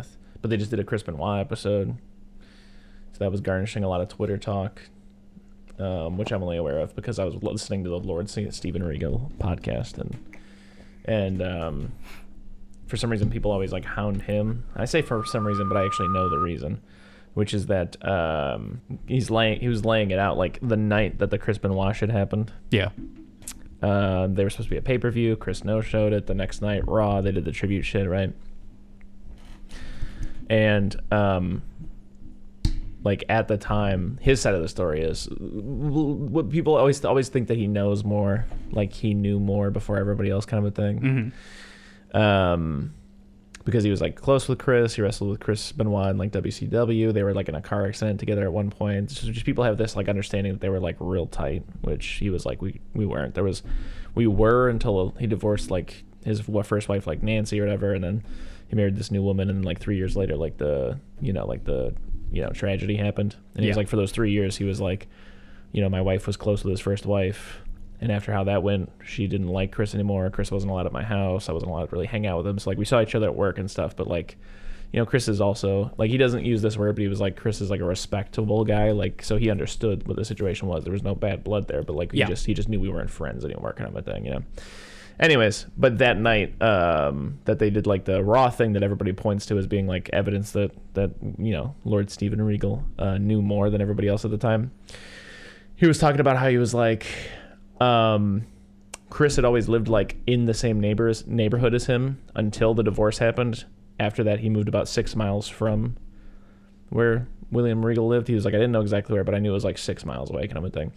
with. 0.00 0.16
But 0.42 0.50
they 0.50 0.56
just 0.56 0.70
did 0.70 0.80
a 0.80 0.84
Chris 0.84 1.02
Benoit 1.02 1.40
episode, 1.40 1.96
so 3.12 3.18
that 3.18 3.30
was 3.30 3.40
garnishing 3.40 3.84
a 3.84 3.88
lot 3.88 4.00
of 4.00 4.08
Twitter 4.08 4.38
talk, 4.38 4.80
um, 5.78 6.16
which 6.16 6.32
I'm 6.32 6.42
only 6.42 6.56
aware 6.56 6.78
of 6.78 6.94
because 6.96 7.18
I 7.18 7.24
was 7.24 7.34
listening 7.42 7.84
to 7.84 7.90
the 7.90 7.98
Lord 7.98 8.30
Steven 8.30 8.82
Regal 8.82 9.30
podcast, 9.38 9.98
and 9.98 10.40
and 11.04 11.42
um, 11.42 11.92
for 12.86 12.96
some 12.96 13.10
reason 13.10 13.30
people 13.30 13.50
always 13.50 13.72
like 13.72 13.84
hound 13.84 14.22
him. 14.22 14.64
I 14.74 14.86
say 14.86 15.02
for 15.02 15.24
some 15.26 15.46
reason, 15.46 15.68
but 15.68 15.76
I 15.76 15.84
actually 15.84 16.08
know 16.08 16.30
the 16.30 16.38
reason, 16.38 16.80
which 17.34 17.52
is 17.52 17.66
that 17.66 18.02
um, 18.06 18.80
he's 19.06 19.30
laying 19.30 19.60
he 19.60 19.68
was 19.68 19.84
laying 19.84 20.10
it 20.10 20.18
out 20.18 20.38
like 20.38 20.58
the 20.62 20.76
night 20.76 21.18
that 21.18 21.30
the 21.30 21.38
Chris 21.38 21.58
Benoit 21.58 21.94
shit 21.94 22.10
happened. 22.10 22.50
Yeah. 22.70 22.90
Uh, 23.82 24.26
they 24.26 24.44
were 24.44 24.50
supposed 24.50 24.68
to 24.68 24.74
be 24.74 24.78
a 24.78 24.82
pay 24.82 24.96
per 24.98 25.10
view. 25.10 25.36
Chris 25.36 25.64
no 25.64 25.80
showed 25.80 26.12
it 26.12 26.26
the 26.26 26.34
next 26.34 26.62
night. 26.62 26.86
Raw, 26.86 27.20
they 27.20 27.32
did 27.32 27.44
the 27.44 27.52
tribute 27.52 27.82
shit, 27.82 28.08
right? 28.08 28.32
And 30.50 31.00
um, 31.12 31.62
like 33.04 33.24
at 33.28 33.48
the 33.48 33.56
time, 33.56 34.18
his 34.20 34.40
side 34.40 34.54
of 34.54 34.60
the 34.60 34.68
story 34.68 35.00
is 35.00 35.28
what 35.38 36.50
people 36.50 36.76
always 36.76 37.02
always 37.04 37.28
think 37.28 37.48
that 37.48 37.56
he 37.56 37.66
knows 37.66 38.04
more, 38.04 38.44
like 38.72 38.92
he 38.92 39.14
knew 39.14 39.38
more 39.38 39.70
before 39.70 39.96
everybody 39.96 40.28
else, 40.28 40.44
kind 40.44 40.66
of 40.66 40.72
a 40.72 40.74
thing. 40.74 41.32
Mm-hmm. 42.12 42.16
Um, 42.16 42.92
because 43.64 43.84
he 43.84 43.90
was 43.90 44.00
like 44.00 44.16
close 44.16 44.48
with 44.48 44.58
Chris. 44.58 44.96
He 44.96 45.02
wrestled 45.02 45.30
with 45.30 45.40
Chris 45.40 45.70
Benoit 45.70 46.10
in 46.10 46.18
like 46.18 46.32
WCW. 46.32 47.12
They 47.12 47.22
were 47.22 47.34
like 47.34 47.48
in 47.48 47.54
a 47.54 47.60
car 47.60 47.86
accident 47.86 48.18
together 48.18 48.42
at 48.42 48.52
one 48.52 48.70
point. 48.70 49.12
So 49.12 49.30
just 49.30 49.46
people 49.46 49.62
have 49.62 49.78
this 49.78 49.94
like 49.94 50.08
understanding 50.08 50.52
that 50.52 50.60
they 50.60 50.68
were 50.68 50.80
like 50.80 50.96
real 50.98 51.26
tight, 51.26 51.62
which 51.82 52.04
he 52.06 52.28
was 52.28 52.44
like 52.44 52.60
we 52.60 52.80
we 52.94 53.06
weren't. 53.06 53.34
There 53.34 53.44
was 53.44 53.62
we 54.16 54.26
were 54.26 54.68
until 54.68 55.14
he 55.20 55.28
divorced 55.28 55.70
like 55.70 56.02
his 56.24 56.40
first 56.40 56.88
wife 56.88 57.06
like 57.06 57.22
Nancy 57.22 57.60
or 57.60 57.64
whatever, 57.64 57.94
and 57.94 58.02
then 58.02 58.24
he 58.70 58.76
married 58.76 58.96
this 58.96 59.10
new 59.10 59.22
woman, 59.22 59.50
and 59.50 59.64
like 59.64 59.78
three 59.80 59.96
years 59.98 60.16
later, 60.16 60.36
like 60.36 60.56
the 60.56 60.98
you 61.20 61.32
know 61.34 61.46
like 61.46 61.64
the 61.64 61.92
you 62.32 62.40
know 62.40 62.50
tragedy 62.50 62.96
happened, 62.96 63.36
and 63.54 63.62
he 63.64 63.68
was 63.68 63.76
Yeah. 63.76 63.80
like 63.80 63.88
for 63.88 63.96
those 63.96 64.12
three 64.12 64.30
years 64.32 64.56
he 64.56 64.64
was 64.64 64.80
like, 64.80 65.08
you 65.72 65.82
know 65.82 65.88
my 65.88 66.00
wife 66.00 66.26
was 66.26 66.36
close 66.38 66.64
with 66.64 66.70
his 66.70 66.80
first 66.80 67.04
wife. 67.04 67.58
And 68.02 68.10
after 68.10 68.32
how 68.32 68.44
that 68.44 68.62
went, 68.62 68.90
she 69.04 69.26
didn't 69.26 69.48
like 69.48 69.72
Chris 69.72 69.92
anymore. 69.94 70.30
Chris 70.30 70.50
wasn't 70.50 70.72
allowed 70.72 70.86
at 70.86 70.92
my 70.92 71.02
house. 71.02 71.50
I 71.50 71.52
wasn't 71.52 71.70
allowed 71.70 71.90
to 71.90 71.92
really 71.92 72.06
hang 72.06 72.26
out 72.26 72.38
with 72.38 72.46
him. 72.46 72.58
So 72.58 72.70
like 72.70 72.78
we 72.78 72.86
saw 72.86 73.02
each 73.02 73.14
other 73.14 73.26
at 73.26 73.34
work 73.34 73.58
and 73.58 73.70
stuff. 73.70 73.94
But 73.94 74.06
like, 74.06 74.38
you 74.90 74.98
know, 74.98 75.04
Chris 75.04 75.28
is 75.28 75.38
also 75.38 75.92
like 75.98 76.10
he 76.10 76.16
doesn't 76.16 76.46
use 76.46 76.62
this 76.62 76.78
word, 76.78 76.94
but 76.94 77.02
he 77.02 77.08
was 77.08 77.20
like 77.20 77.36
Chris 77.36 77.60
is 77.60 77.68
like 77.68 77.80
a 77.80 77.84
respectable 77.84 78.64
guy. 78.64 78.92
Like 78.92 79.22
so 79.22 79.36
he 79.36 79.50
understood 79.50 80.08
what 80.08 80.16
the 80.16 80.24
situation 80.24 80.66
was. 80.66 80.82
There 80.84 80.94
was 80.94 81.02
no 81.02 81.14
bad 81.14 81.44
blood 81.44 81.68
there, 81.68 81.82
but 81.82 81.94
like 81.94 82.12
he 82.12 82.20
Yeah. 82.20 82.28
just 82.28 82.46
he 82.46 82.54
just 82.54 82.70
knew 82.70 82.80
we 82.80 82.88
weren't 82.88 83.10
friends 83.10 83.44
anymore, 83.44 83.74
kind 83.74 83.90
of 83.90 83.96
a 83.96 84.00
thing, 84.02 84.24
you 84.24 84.30
know. 84.30 84.42
Anyways, 85.20 85.66
but 85.76 85.98
that 85.98 86.16
night, 86.18 86.60
um, 86.62 87.38
that 87.44 87.58
they 87.58 87.68
did 87.68 87.86
like 87.86 88.06
the 88.06 88.24
raw 88.24 88.48
thing 88.48 88.72
that 88.72 88.82
everybody 88.82 89.12
points 89.12 89.44
to 89.46 89.58
as 89.58 89.66
being 89.66 89.86
like 89.86 90.08
evidence 90.14 90.52
that 90.52 90.72
that 90.94 91.10
you 91.38 91.52
know 91.52 91.74
Lord 91.84 92.10
Steven 92.10 92.40
Regal 92.40 92.82
uh, 92.98 93.18
knew 93.18 93.42
more 93.42 93.68
than 93.68 93.82
everybody 93.82 94.08
else 94.08 94.24
at 94.24 94.30
the 94.30 94.38
time. 94.38 94.72
He 95.76 95.86
was 95.86 95.98
talking 95.98 96.20
about 96.20 96.38
how 96.38 96.48
he 96.48 96.56
was 96.56 96.72
like, 96.72 97.06
um, 97.80 98.46
Chris 99.10 99.36
had 99.36 99.44
always 99.44 99.68
lived 99.68 99.88
like 99.88 100.16
in 100.26 100.46
the 100.46 100.54
same 100.54 100.80
neighbors 100.80 101.26
neighborhood 101.26 101.74
as 101.74 101.84
him 101.84 102.18
until 102.34 102.72
the 102.72 102.82
divorce 102.82 103.18
happened. 103.18 103.66
After 103.98 104.24
that, 104.24 104.40
he 104.40 104.48
moved 104.48 104.68
about 104.68 104.88
six 104.88 105.14
miles 105.14 105.48
from 105.48 105.98
where 106.88 107.28
William 107.50 107.84
Regal 107.84 108.08
lived. 108.08 108.26
He 108.26 108.34
was 108.34 108.46
like, 108.46 108.54
I 108.54 108.56
didn't 108.56 108.72
know 108.72 108.80
exactly 108.80 109.12
where, 109.12 109.24
but 109.24 109.34
I 109.34 109.38
knew 109.38 109.50
it 109.50 109.54
was 109.54 109.64
like 109.64 109.76
six 109.76 110.06
miles 110.06 110.30
away, 110.30 110.46
kind 110.46 110.56
of 110.56 110.64
a 110.64 110.70
thing. 110.70 110.92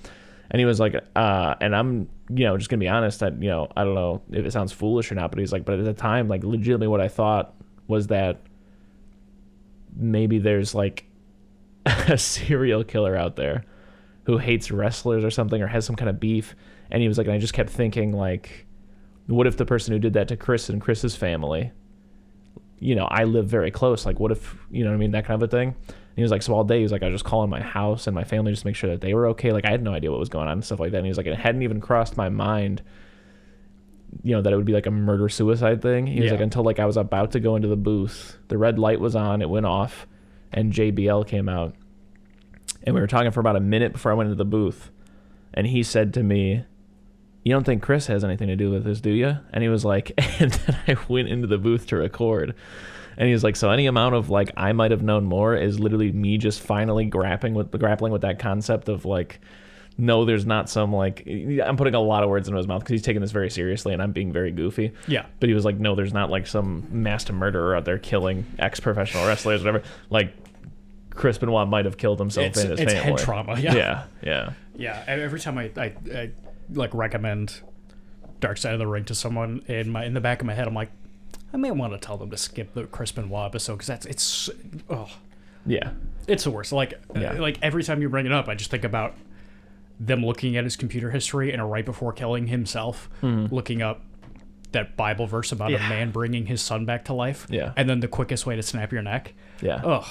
And 0.54 0.60
he 0.60 0.66
was 0.66 0.80
like, 0.80 0.96
uh, 1.16 1.56
and 1.60 1.76
I'm, 1.76 2.08
you 2.30 2.46
know, 2.46 2.56
just 2.58 2.70
gonna 2.70 2.80
be 2.80 2.88
honest 2.88 3.20
that, 3.22 3.42
you 3.42 3.50
know, 3.50 3.68
I 3.76 3.84
don't 3.84 3.96
know 3.96 4.22
if 4.32 4.46
it 4.46 4.52
sounds 4.52 4.72
foolish 4.72 5.12
or 5.12 5.16
not, 5.16 5.32
but 5.32 5.40
he's 5.40 5.52
like, 5.52 5.66
but 5.66 5.80
at 5.80 5.86
the 5.86 5.94
time, 5.94 6.28
like, 6.28 6.44
legitimately, 6.44 6.88
what 6.88 7.02
I 7.02 7.08
thought 7.08 7.56
was 7.88 8.08
that 8.08 8.40
maybe 9.96 10.40
there's 10.40 10.74
like 10.74 11.06
a 11.86 12.18
serial 12.18 12.84
killer 12.84 13.16
out 13.16 13.36
there 13.36 13.66
who 14.26 14.38
hates 14.38 14.72
wrestlers 14.72 15.24
or 15.24 15.32
something 15.32 15.62
or 15.62 15.68
has 15.68 15.86
some 15.86 15.96
kind 15.96 16.10
of 16.10 16.20
beef. 16.20 16.56
And 16.92 17.02
he 17.02 17.08
was 17.08 17.18
like, 17.18 17.28
and 17.28 17.36
I 17.36 17.40
just 17.40 17.54
kept 17.54 17.70
thinking, 17.70 18.14
like, 18.14 18.66
what 19.28 19.48
if 19.48 19.58
the 19.58 19.66
person 19.66 19.94
who 19.94 20.00
did 20.00 20.14
that 20.14 20.28
to 20.30 20.38
Chris 20.38 20.70
and 20.70 20.82
Chris's 20.82 21.16
family, 21.16 21.72
you 22.80 22.96
know, 22.96 23.06
I 23.06 23.24
live 23.24 23.48
very 23.48 23.72
close. 23.72 24.06
Like, 24.06 24.20
what 24.20 24.32
if, 24.32 24.56
you 24.70 24.84
know 24.84 24.92
what 24.92 24.96
I 24.96 25.00
mean? 25.00 25.12
That 25.12 25.26
kind 25.26 25.42
of 25.42 25.48
a 25.50 25.52
thing. 25.52 25.76
And 26.16 26.18
he 26.18 26.22
was 26.22 26.30
like, 26.32 26.44
so 26.44 26.54
all 26.54 26.64
day, 26.64 26.78
he 26.78 26.84
was 26.84 26.92
like, 26.92 27.02
I 27.02 27.08
was 27.08 27.16
just 27.16 27.26
calling 27.26 27.50
my 27.50 27.62
house 27.62 28.06
and 28.06 28.14
my 28.14 28.24
family 28.24 28.52
just 28.52 28.62
to 28.62 28.68
make 28.68 28.76
sure 28.76 28.90
that 28.92 29.02
they 29.02 29.16
were 29.16 29.28
okay. 29.30 29.52
Like, 29.52 29.66
I 29.66 29.72
had 29.72 29.82
no 29.82 29.94
idea 29.94 30.12
what 30.12 30.20
was 30.20 30.30
going 30.30 30.46
on 30.48 30.54
and 30.54 30.64
stuff 30.64 30.80
like 30.80 30.92
that. 30.92 30.98
And 30.98 31.06
he 31.08 31.10
was 31.10 31.18
like, 31.18 31.26
it 31.26 31.36
hadn't 31.36 31.64
even 31.64 31.82
crossed 31.82 32.16
my 32.18 32.30
mind, 32.30 32.84
you 34.22 34.36
know, 34.36 34.42
that 34.44 34.54
it 34.54 34.56
would 34.56 34.66
be 34.66 34.74
like 34.74 34.86
a 34.86 34.92
murder 34.92 35.28
suicide 35.28 35.82
thing. 35.82 36.06
He 36.06 36.20
was 36.20 36.28
Yeah. 36.28 36.34
like, 36.34 36.42
until 36.42 36.64
like 36.64 36.78
I 36.80 36.86
was 36.86 36.98
about 36.98 37.32
to 37.32 37.40
go 37.40 37.56
into 37.56 37.68
the 37.68 37.76
booth, 37.76 38.38
the 38.48 38.58
red 38.60 38.78
light 38.78 39.00
was 39.00 39.16
on, 39.16 39.42
it 39.42 39.50
went 39.50 39.66
off, 39.66 40.06
and 40.52 40.72
JBL 40.72 41.26
came 41.28 41.50
out. 41.50 41.74
And 42.84 42.94
we 42.94 43.02
were 43.02 43.08
talking 43.08 43.32
for 43.32 43.40
about 43.40 43.56
a 43.56 43.60
minute 43.62 43.94
before 43.94 44.12
I 44.12 44.16
went 44.16 44.28
into 44.28 44.38
the 44.38 44.46
booth. 44.46 44.92
And 45.54 45.66
he 45.66 45.82
said 45.84 46.14
to 46.16 46.22
me, 46.24 46.64
you 47.44 47.52
don't 47.52 47.66
think 47.66 47.82
Chris 47.82 48.08
has 48.08 48.24
anything 48.24 48.48
to 48.50 48.56
do 48.56 48.70
with 48.70 48.84
this, 48.84 49.02
do 49.02 49.10
you? 49.10 49.38
And 49.52 49.64
he 49.64 49.70
was 49.70 49.84
like, 49.84 50.12
and 50.40 50.52
then 50.52 50.78
I 50.88 50.96
went 51.08 51.28
into 51.30 51.48
the 51.48 51.58
booth 51.58 51.88
to 51.88 51.96
record. 51.96 52.54
And 53.18 53.30
he's 53.30 53.44
like, 53.44 53.56
so 53.56 53.70
any 53.70 53.86
amount 53.86 54.16
of 54.16 54.30
like 54.30 54.52
I 54.58 54.74
might 54.74 54.92
have 54.92 55.04
known 55.04 55.26
more 55.26 55.56
is 55.56 55.80
literally 55.80 56.12
me 56.12 56.38
just 56.38 56.62
finally 56.62 57.06
grappling 57.06 57.54
with 57.54 57.72
grappling 57.80 58.12
with 58.12 58.22
that 58.22 58.40
concept 58.40 58.90
of 58.90 59.06
like, 59.06 59.40
no, 59.98 60.26
there's 60.26 60.46
not 60.46 60.70
some 60.70 60.92
like 60.94 61.28
I'm 61.28 61.78
putting 61.78 61.94
a 61.94 62.00
lot 62.02 62.24
of 62.24 62.30
words 62.30 62.48
into 62.48 62.58
his 62.58 62.68
mouth 62.68 62.80
because 62.82 62.94
he's 62.94 63.02
taking 63.04 63.22
this 63.22 63.32
very 63.32 63.50
seriously 63.50 63.94
and 63.94 64.02
I'm 64.02 64.12
being 64.12 64.32
very 64.34 64.52
goofy. 64.52 64.92
Yeah. 65.08 65.26
But 65.40 65.50
he 65.50 65.56
was 65.56 65.66
like, 65.66 65.78
no, 65.80 65.94
there's 65.96 66.14
not 66.14 66.30
like 66.30 66.48
some 66.48 66.88
mass 66.90 67.30
murderer 67.30 67.76
out 67.76 67.86
there 67.86 68.00
killing 68.00 68.46
ex 68.60 68.80
professional 68.80 69.28
wrestlers, 69.28 69.62
or 69.62 69.66
whatever. 69.72 69.86
Like 70.10 70.34
Chris 71.12 71.38
Benoit 71.38 71.68
might 71.68 71.86
have 71.86 71.98
killed 71.98 72.18
himself 72.20 72.48
It's, 72.48 72.64
in 72.64 72.72
his 72.72 72.80
it's 72.80 72.94
family. 72.94 73.10
head 73.12 73.18
trauma. 73.20 73.60
Yeah. 73.60 73.76
Yeah, 73.76 74.04
yeah. 74.24 74.54
Yeah, 74.76 75.04
every 75.06 75.40
time 75.40 75.60
I, 75.60 75.70
I, 75.78 75.94
I 76.12 76.32
like 76.72 76.96
recommend 76.96 77.62
Dark 78.40 78.58
Side 78.58 78.74
of 78.74 78.80
the 78.80 78.88
Ring 78.88 79.06
to 79.06 79.14
someone 79.14 79.62
in 79.68 79.92
my 79.92 80.04
in 80.06 80.16
the 80.16 80.22
back 80.22 80.42
of 80.42 80.48
my 80.48 80.56
head, 80.56 80.68
I'm 80.68 80.74
like, 80.74 80.90
I 81.54 81.58
may 81.58 81.72
want 81.72 81.94
to 81.94 82.00
tell 82.00 82.18
them 82.18 82.30
to 82.32 82.38
skip 82.38 82.74
the 82.74 82.86
Chris 82.86 83.12
Benoit 83.12 83.46
episode 83.46 83.74
because 83.74 83.88
that's 83.88 84.06
it's 84.06 84.50
oh 84.90 85.10
Yeah. 85.66 85.92
it's 86.28 86.44
the 86.46 86.52
worst. 86.52 86.72
Like 86.72 86.94
Yeah. 87.16 87.34
uh, 87.34 87.42
like 87.42 87.60
every 87.62 87.84
time 87.84 88.02
you 88.02 88.10
bring 88.10 88.26
it 88.26 88.32
up, 88.32 88.48
I 88.48 88.56
just 88.56 88.72
think 88.72 88.84
about 88.84 89.14
them 90.00 90.26
looking 90.26 90.58
at 90.58 90.64
his 90.64 90.76
computer 90.76 91.12
history 91.12 91.54
and 91.54 91.72
right 91.72 91.86
before 91.86 92.12
killing 92.14 92.48
himself, 92.48 93.10
looking 93.22 93.82
up 93.82 94.02
that 94.72 94.98
Bible 94.98 95.28
verse 95.28 95.52
about 95.52 95.70
Mm-hmm. 95.70 95.82
Yeah. 95.84 95.86
a 95.86 95.90
man 95.90 96.12
bringing 96.12 96.48
his 96.48 96.62
son 96.62 96.86
back 96.86 97.06
to 97.06 97.14
life. 97.14 97.46
Yeah. 97.50 97.74
and 97.78 97.88
then 97.88 98.00
the 98.00 98.08
quickest 98.08 98.46
way 98.48 98.56
to 98.56 98.64
snap 98.64 98.92
your 98.92 99.04
neck. 99.04 99.34
Yeah. 99.62 99.76
Ugh. 99.84 100.06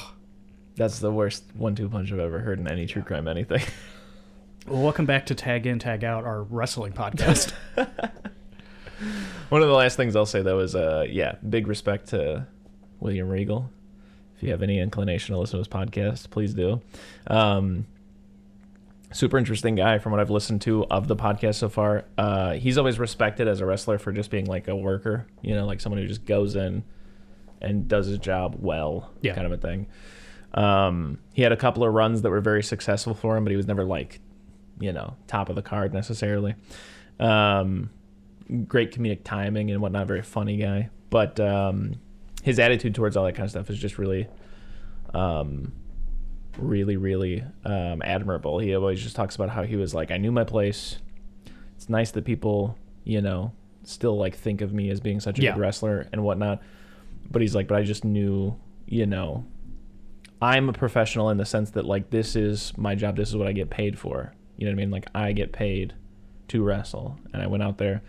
That's 0.76 1.00
the 1.00 1.10
worst 1.10 1.44
one-two 1.54 1.88
punch 1.88 2.12
I've 2.12 2.18
ever 2.20 2.38
heard 2.38 2.58
in 2.60 2.66
any 2.68 2.86
true 2.86 3.02
crime 3.02 3.26
anything. 3.28 3.62
Well, 4.68 4.80
welcome 4.80 5.06
back 5.06 5.26
to 5.26 5.34
Tag 5.34 5.66
In 5.66 5.80
Tag 5.80 6.04
Out, 6.04 6.22
our 6.24 6.44
wrestling 6.44 6.92
podcast. 6.92 7.52
One 9.52 9.60
of 9.60 9.68
the 9.68 9.74
last 9.74 9.96
things 9.98 10.16
I'll 10.16 10.24
say 10.24 10.40
though 10.40 10.60
is, 10.60 10.74
uh, 10.74 11.04
yeah, 11.06 11.34
big 11.46 11.66
respect 11.66 12.08
to 12.08 12.46
William 13.00 13.28
Regal. 13.28 13.70
If 14.34 14.42
you 14.42 14.50
have 14.50 14.62
any 14.62 14.78
inclination 14.80 15.34
to 15.34 15.38
listen 15.38 15.58
to 15.58 15.58
his 15.58 15.68
podcast, 15.68 16.30
please 16.30 16.54
do. 16.54 16.80
Um, 17.26 17.84
super 19.12 19.36
interesting 19.36 19.74
guy 19.74 19.98
from 19.98 20.12
what 20.12 20.22
I've 20.22 20.30
listened 20.30 20.62
to 20.62 20.86
of 20.86 21.06
the 21.06 21.16
podcast 21.16 21.56
so 21.56 21.68
far. 21.68 22.06
Uh, 22.16 22.52
he's 22.54 22.78
always 22.78 22.98
respected 22.98 23.46
as 23.46 23.60
a 23.60 23.66
wrestler 23.66 23.98
for 23.98 24.10
just 24.10 24.30
being 24.30 24.46
like 24.46 24.68
a 24.68 24.74
worker, 24.74 25.26
you 25.42 25.54
know, 25.54 25.66
like 25.66 25.82
someone 25.82 26.00
who 26.00 26.08
just 26.08 26.24
goes 26.24 26.56
in 26.56 26.82
and 27.60 27.86
does 27.86 28.06
his 28.06 28.16
job 28.16 28.56
well, 28.58 29.10
Yeah. 29.20 29.34
kind 29.34 29.46
of 29.46 29.52
a 29.52 29.58
thing. 29.58 29.86
Um, 30.54 31.18
he 31.34 31.42
had 31.42 31.52
a 31.52 31.58
couple 31.58 31.84
of 31.84 31.92
runs 31.92 32.22
that 32.22 32.30
were 32.30 32.40
very 32.40 32.62
successful 32.62 33.12
for 33.12 33.36
him, 33.36 33.44
but 33.44 33.50
he 33.50 33.58
was 33.58 33.66
never 33.66 33.84
like, 33.84 34.20
you 34.80 34.94
know, 34.94 35.14
top 35.26 35.50
of 35.50 35.56
the 35.56 35.62
card 35.62 35.92
necessarily. 35.92 36.54
Um, 37.20 37.90
great 38.66 38.92
comedic 38.94 39.24
timing 39.24 39.70
and 39.70 39.80
whatnot, 39.80 40.06
very 40.06 40.22
funny 40.22 40.56
guy. 40.56 40.90
But 41.10 41.38
um, 41.40 41.94
his 42.42 42.58
attitude 42.58 42.94
towards 42.94 43.16
all 43.16 43.24
that 43.24 43.34
kind 43.34 43.44
of 43.44 43.50
stuff 43.50 43.70
is 43.70 43.78
just 43.78 43.98
really, 43.98 44.26
um, 45.14 45.72
really, 46.58 46.96
really 46.96 47.44
um, 47.64 48.02
admirable. 48.04 48.58
He 48.58 48.74
always 48.74 49.02
just 49.02 49.16
talks 49.16 49.34
about 49.34 49.50
how 49.50 49.62
he 49.64 49.76
was 49.76 49.94
like, 49.94 50.10
I 50.10 50.16
knew 50.18 50.32
my 50.32 50.44
place. 50.44 50.98
It's 51.76 51.88
nice 51.88 52.10
that 52.12 52.24
people, 52.24 52.76
you 53.04 53.20
know, 53.20 53.52
still 53.84 54.16
like 54.16 54.36
think 54.36 54.60
of 54.60 54.72
me 54.72 54.90
as 54.90 55.00
being 55.00 55.20
such 55.20 55.38
a 55.38 55.42
Yeah. 55.42 55.52
good 55.52 55.60
wrestler 55.60 56.08
and 56.12 56.22
whatnot. 56.22 56.62
But 57.30 57.42
he's 57.42 57.54
like, 57.54 57.68
but 57.68 57.76
I 57.78 57.82
just 57.82 58.04
knew, 58.04 58.56
you 58.86 59.06
know, 59.06 59.44
I'm 60.40 60.68
a 60.68 60.72
professional 60.72 61.30
in 61.30 61.38
the 61.38 61.46
sense 61.46 61.70
that 61.72 61.84
like 61.84 62.10
this 62.10 62.36
is 62.36 62.72
my 62.76 62.94
job. 62.94 63.16
This 63.16 63.28
is 63.28 63.36
what 63.36 63.46
I 63.48 63.52
get 63.52 63.70
paid 63.70 63.98
for. 63.98 64.34
You 64.56 64.66
know 64.66 64.72
what 64.72 64.76
I 64.76 64.82
mean? 64.84 64.90
Like 64.90 65.06
I 65.14 65.32
get 65.32 65.52
paid 65.52 65.94
to 66.48 66.62
wrestle, 66.62 67.18
and 67.32 67.42
I 67.42 67.46
went 67.46 67.62
out 67.62 67.78
there 67.78 68.02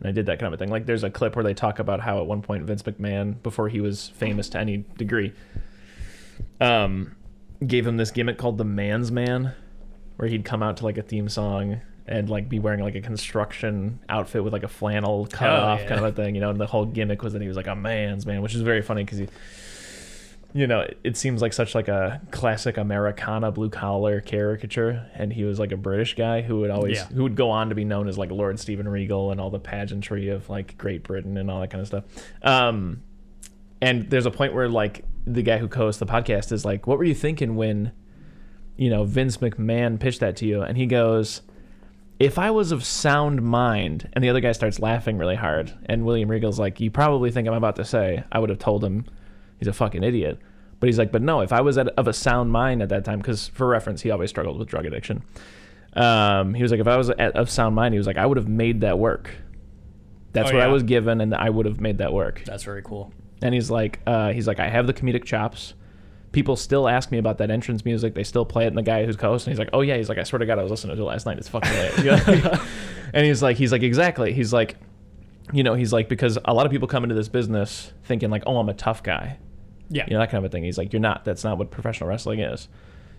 and 0.00 0.08
I 0.08 0.12
did 0.12 0.26
that 0.26 0.38
kind 0.38 0.52
of 0.52 0.58
a 0.58 0.62
thing. 0.62 0.70
Like 0.70 0.86
there's 0.86 1.04
a 1.04 1.10
clip 1.10 1.36
where 1.36 1.44
they 1.44 1.54
talk 1.54 1.78
about 1.78 2.00
how 2.00 2.18
at 2.20 2.26
one 2.26 2.42
point 2.42 2.64
Vince 2.64 2.82
McMahon, 2.82 3.42
before 3.42 3.68
he 3.68 3.80
was 3.80 4.08
famous 4.08 4.48
to 4.50 4.58
any 4.58 4.84
degree, 4.96 5.32
um, 6.60 7.14
gave 7.66 7.86
him 7.86 7.96
this 7.96 8.10
gimmick 8.10 8.38
called 8.38 8.58
the 8.58 8.64
Man's 8.64 9.10
Man, 9.10 9.52
where 10.16 10.28
he'd 10.28 10.44
come 10.44 10.62
out 10.62 10.78
to 10.78 10.84
like 10.84 10.98
a 10.98 11.02
theme 11.02 11.28
song 11.28 11.80
and 12.06 12.28
like 12.28 12.48
be 12.48 12.58
wearing 12.58 12.80
like 12.80 12.94
a 12.94 13.00
construction 13.00 14.00
outfit 14.08 14.42
with 14.42 14.52
like 14.52 14.62
a 14.64 14.68
flannel 14.68 15.26
cut 15.26 15.48
Oh, 15.50 15.54
off 15.54 15.80
yeah. 15.80 15.88
kind 15.88 16.04
of 16.04 16.06
a 16.06 16.12
thing, 16.12 16.34
you 16.34 16.40
know. 16.40 16.50
And 16.50 16.60
the 16.60 16.66
whole 16.66 16.84
gimmick 16.86 17.22
was 17.22 17.34
that 17.34 17.42
he 17.42 17.48
was 17.48 17.56
like 17.56 17.66
a 17.68 17.76
man's 17.76 18.26
man, 18.26 18.42
which 18.42 18.54
is 18.54 18.62
very 18.62 18.82
funny 18.82 19.04
because 19.04 19.18
he 19.18 19.28
you 20.52 20.66
know, 20.66 20.86
it, 21.04 21.16
seems 21.16 21.40
like 21.42 21.52
such 21.52 21.74
like 21.74 21.88
a 21.88 22.20
classic 22.30 22.76
Americana 22.76 23.52
blue 23.52 23.70
collar 23.70 24.20
caricature, 24.20 25.06
and 25.14 25.32
he 25.32 25.44
was 25.44 25.58
like 25.58 25.72
a 25.72 25.76
British 25.76 26.14
guy 26.16 26.42
who 26.42 26.60
would 26.60 26.70
always 26.70 26.98
Yeah. 26.98 27.04
who 27.06 27.22
would 27.22 27.36
go 27.36 27.50
on 27.50 27.68
to 27.68 27.74
be 27.74 27.84
known 27.84 28.08
as 28.08 28.18
like 28.18 28.30
Lord 28.30 28.58
Steven 28.58 28.88
Regal 28.88 29.30
and 29.30 29.40
all 29.40 29.50
the 29.50 29.60
pageantry 29.60 30.28
of 30.28 30.48
like 30.50 30.76
Great 30.78 31.02
Britain 31.04 31.36
and 31.36 31.50
all 31.50 31.60
that 31.60 31.70
kind 31.70 31.80
of 31.80 31.86
stuff. 31.86 32.04
Um, 32.42 33.02
and 33.80 34.10
there's 34.10 34.26
a 34.26 34.30
point 34.30 34.52
where 34.54 34.68
like 34.68 35.04
the 35.26 35.42
guy 35.42 35.58
who 35.58 35.68
co-hosts 35.68 36.00
the 36.00 36.06
podcast 36.06 36.52
is 36.52 36.64
like, 36.64 36.86
"What 36.86 36.98
were 36.98 37.04
you 37.04 37.14
thinking 37.14 37.56
when, 37.56 37.92
you 38.76 38.90
know, 38.90 39.04
Vince 39.04 39.36
McMahon 39.38 39.98
pitched 40.00 40.20
that 40.20 40.36
to 40.36 40.46
you?" 40.46 40.62
And 40.62 40.76
he 40.76 40.86
goes, 40.86 41.42
"If 42.18 42.38
I 42.38 42.50
was 42.50 42.72
of 42.72 42.84
sound 42.84 43.42
mind," 43.42 44.08
and 44.12 44.24
the 44.24 44.28
other 44.28 44.40
guy 44.40 44.52
starts 44.52 44.80
laughing 44.80 45.16
really 45.16 45.36
hard, 45.36 45.72
and 45.86 46.04
William 46.04 46.28
Regal's 46.30 46.58
like, 46.58 46.80
"You 46.80 46.90
probably 46.90 47.30
think 47.30 47.46
I'm 47.48 47.54
about 47.54 47.76
to 47.76 47.84
say 47.84 48.24
I 48.32 48.38
would 48.38 48.50
have 48.50 48.58
told 48.58 48.82
him 48.84 49.04
he's 49.60 49.68
a 49.68 49.72
fucking 49.72 50.02
idiot." 50.02 50.38
But 50.80 50.88
he's 50.88 50.98
like, 50.98 51.12
"But 51.12 51.22
no, 51.22 51.40
if 51.42 51.52
I 51.52 51.60
was 51.60 51.78
at, 51.78 51.86
of 51.90 52.08
a 52.08 52.12
sound 52.12 52.50
mind 52.50 52.82
at 52.82 52.88
that 52.88 53.04
time, 53.04 53.18
because 53.18 53.46
for 53.48 53.68
reference, 53.68 54.00
he 54.02 54.10
always 54.10 54.30
struggled 54.30 54.58
with 54.58 54.66
drug 54.68 54.84
addiction." 54.86 55.22
Um, 55.94 56.54
he 56.54 56.62
was 56.62 56.70
like, 56.72 56.80
"If 56.80 56.86
I 56.88 56.96
was 56.96 57.10
at, 57.10 57.36
of 57.36 57.48
sound 57.50 57.74
mind, 57.74 57.94
he 57.94 57.98
was 57.98 58.06
like, 58.06 58.16
I 58.16 58.26
would 58.26 58.36
have 58.36 58.48
made 58.48 58.80
that 58.80 58.98
work." 58.98 59.30
That's 60.32 60.50
Oh, 60.50 60.54
what 60.54 60.62
I 60.62 60.68
was 60.68 60.82
given, 60.84 61.20
and 61.20 61.34
I 61.34 61.50
would 61.50 61.66
have 61.66 61.80
made 61.80 61.98
that 61.98 62.12
work. 62.12 62.42
That's 62.46 62.62
very 62.62 62.82
cool. 62.82 63.12
and 63.42 63.52
he's 63.54 63.70
like 63.70 64.00
uh, 64.06 64.32
he's 64.32 64.46
like 64.46 64.60
i 64.60 64.68
have 64.68 64.86
the 64.86 64.94
comedic 64.94 65.24
chops. 65.24 65.74
People 66.32 66.54
still 66.54 66.88
ask 66.88 67.10
me 67.10 67.18
about 67.18 67.38
that 67.38 67.50
entrance 67.50 67.84
music. 67.84 68.14
They 68.14 68.22
still 68.22 68.44
play 68.44 68.64
it 68.64 68.68
and 68.68 68.78
the 68.78 68.82
guy 68.82 69.04
who's 69.04 69.16
co-hosting 69.16 69.50
he's 69.50 69.58
like 69.58 69.70
oh 69.72 69.80
yeah 69.80 69.96
he's 69.96 70.08
like 70.08 70.18
i 70.18 70.22
swear 70.22 70.38
to 70.38 70.46
god 70.46 70.60
i 70.60 70.62
was 70.62 70.70
listening 70.70 70.94
to 70.96 71.02
it 71.02 71.04
last 71.04 71.26
night. 71.26 71.38
It's 71.38 71.48
fucking 71.48 71.72
late 71.72 72.60
and 73.14 73.26
he's 73.26 73.42
like 73.42 73.56
he's 73.56 73.72
like 73.72 73.82
exactly. 73.82 74.32
He's 74.32 74.52
like 74.52 74.76
you 75.52 75.64
know 75.64 75.74
he's 75.74 75.92
like 75.92 76.08
because 76.08 76.38
a 76.44 76.54
lot 76.54 76.64
of 76.66 76.70
people 76.70 76.86
come 76.86 77.02
into 77.02 77.16
this 77.16 77.28
business 77.28 77.92
thinking 78.04 78.30
like 78.30 78.44
oh 78.46 78.58
i'm 78.58 78.68
a 78.68 78.74
tough 78.74 79.02
guy 79.02 79.36
Yeah. 79.90 80.04
you 80.06 80.12
know 80.14 80.20
that 80.20 80.30
kind 80.30 80.44
of 80.44 80.48
a 80.48 80.52
thing 80.52 80.62
he's 80.64 80.78
like 80.78 80.92
you're 80.92 81.00
not 81.00 81.24
that's 81.24 81.42
not 81.44 81.58
what 81.58 81.70
professional 81.70 82.08
wrestling 82.08 82.40
is 82.40 82.68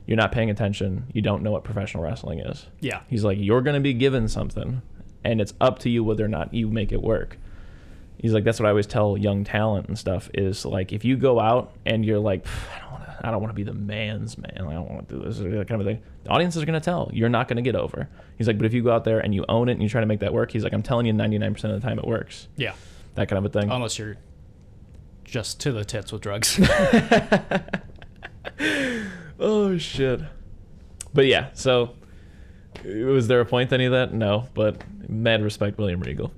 you're 0.08 0.18
not 0.18 0.32
paying 0.32 0.50
attention 0.50 1.06
you 1.14 1.22
don't 1.22 1.44
know 1.44 1.52
what 1.52 1.64
professional 1.64 2.02
wrestling 2.04 2.40
is 2.40 2.66
Yeah. 2.80 3.02
He's 3.10 3.24
like, 3.24 3.38
you're 3.40 3.62
going 3.62 3.76
to 3.76 3.82
be 3.82 3.94
given 3.94 4.28
something, 4.28 4.82
and 5.24 5.40
it's 5.40 5.54
up 5.62 5.78
to 5.80 5.90
you 5.90 6.04
whether 6.04 6.26
or 6.26 6.28
not 6.28 6.54
you 6.54 6.68
make 6.70 6.92
it 6.92 7.02
work. 7.02 7.38
He's 8.18 8.34
like, 8.34 8.44
that's 8.44 8.60
what 8.60 8.66
I 8.68 8.70
always 8.70 8.88
tell 8.88 9.18
young 9.18 9.44
talent 9.44 9.88
and 9.88 9.98
stuff 9.98 10.30
is 10.34 10.66
like, 10.66 10.92
if 10.92 11.04
you 11.06 11.18
go 11.18 11.40
out 11.40 11.72
and 11.86 12.06
you're 12.06 12.20
like, 12.20 12.46
I 12.76 12.80
don't 12.80 12.92
want 12.92 13.06
to, 13.06 13.28
I 13.28 13.32
don't 13.32 13.42
want 13.42 13.50
to 13.52 13.56
be 13.56 13.64
the 13.64 13.74
man's 13.74 14.38
man. 14.38 14.54
I 14.58 14.74
don't 14.74 14.90
want 14.92 15.10
to 15.10 15.16
do 15.16 15.24
this, 15.24 15.38
that 15.40 15.68
kind 15.68 15.82
of 15.82 15.86
thing. 15.88 16.02
The 16.24 16.30
audiences 16.30 16.62
are 16.62 16.66
going 16.66 16.80
to 16.80 16.84
tell 16.84 17.10
you're 17.14 17.30
not 17.30 17.48
going 17.48 17.58
to 17.58 17.62
get 17.64 17.76
over. 17.76 18.08
He's 18.38 18.48
like, 18.48 18.58
but 18.58 18.66
if 18.66 18.74
you 18.74 18.84
go 18.84 18.92
out 18.92 19.04
there 19.06 19.20
and 19.20 19.34
you 19.36 19.44
own 19.50 19.70
it 19.70 19.74
and 19.74 19.82
you 19.84 19.90
try 19.90 20.02
to 20.02 20.08
make 20.08 20.20
that 20.22 20.34
work, 20.34 20.52
he's 20.52 20.64
like, 20.64 20.74
I'm 20.74 20.84
telling 20.84 21.06
you, 21.06 21.14
99% 21.14 21.64
of 21.64 21.80
the 21.80 21.88
time 21.88 21.98
it 22.00 22.06
works. 22.06 22.48
Yeah. 22.58 22.74
That 23.16 23.28
kind 23.28 23.44
of 23.44 23.46
a 23.46 23.60
thing. 23.60 23.70
Unless 23.72 23.98
you're 24.00 24.18
just 25.32 25.62
to 25.62 25.72
the 25.72 25.86
tits 25.86 26.12
with 26.12 26.22
drugs. 26.22 26.60
oh 29.40 29.78
shit. 29.78 30.20
But 31.14 31.26
yeah, 31.26 31.50
so 31.54 31.96
was 32.84 33.30
there 33.30 33.40
a 33.40 33.46
point 33.46 33.70
to 33.70 33.76
any 33.76 33.86
of 33.86 33.94
that? 33.94 34.14
No, 34.14 34.50
but 34.54 34.84
mad 35.10 35.42
respect, 35.42 35.78
William 35.78 36.02
Regal. 36.02 36.34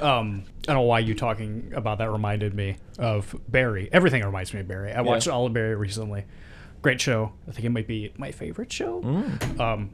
um, 0.00 0.42
I 0.64 0.72
don't 0.72 0.76
know 0.76 0.82
why 0.82 0.98
you 0.98 1.14
talking 1.14 1.72
about 1.74 1.98
that 1.98 2.10
reminded 2.10 2.54
me 2.54 2.78
of 2.98 3.34
Barry. 3.48 3.88
Everything 3.92 4.24
reminds 4.24 4.52
me 4.52 4.60
of 4.60 4.68
Barry. 4.68 4.92
I 4.92 5.00
watched 5.00 5.28
all 5.28 5.46
of 5.46 5.52
Barry 5.52 5.76
recently. 5.76 6.24
Great 6.82 7.00
show. 7.00 7.32
I 7.48 7.52
think 7.52 7.66
it 7.66 7.70
might 7.70 7.86
be 7.86 8.12
my 8.16 8.32
favorite 8.32 8.72
show. 8.72 9.00
Mm. 9.00 9.60
Um, 9.60 9.90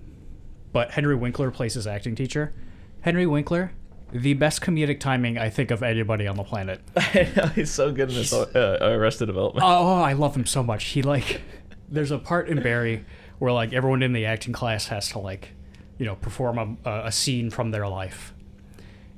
but 0.73 0.93
Henry 0.93 1.15
Winkler 1.15 1.51
plays 1.51 1.75
his 1.75 1.87
acting 1.87 2.15
teacher. 2.15 2.55
Henry 3.03 3.27
Winkler, 3.27 3.73
the 4.15 4.33
best 4.35 4.61
comedic 4.61 5.01
timing 5.01 5.37
I 5.37 5.51
think 5.51 5.73
of 5.73 5.83
anybody 5.83 6.29
on 6.29 6.37
the 6.37 6.45
planet. 6.45 6.81
He's 7.57 7.73
so 7.73 7.91
good 7.91 8.11
in 8.11 8.15
this 8.15 8.33
uh, 8.33 8.79
Arrested 8.81 9.27
Development. 9.27 9.67
Oh, 9.67 10.01
I 10.01 10.13
love 10.13 10.37
him 10.37 10.47
so 10.47 10.63
much. 10.63 10.85
He 10.85 11.03
like, 11.03 11.41
there's 11.89 12.13
a 12.13 12.19
part 12.19 12.49
in 12.49 12.63
Barry 12.63 13.05
where 13.41 13.53
like 13.53 13.73
everyone 13.73 14.05
in 14.05 14.13
the 14.13 14.25
acting 14.25 14.53
class 14.53 14.87
has 14.87 15.09
to 15.11 15.19
like, 15.19 15.51
you 15.99 16.07
know, 16.07 16.15
perform 16.15 16.79
a, 16.85 17.07
a 17.07 17.13
scene 17.13 17.51
from 17.51 17.73
their 17.73 17.89
life, 17.89 18.35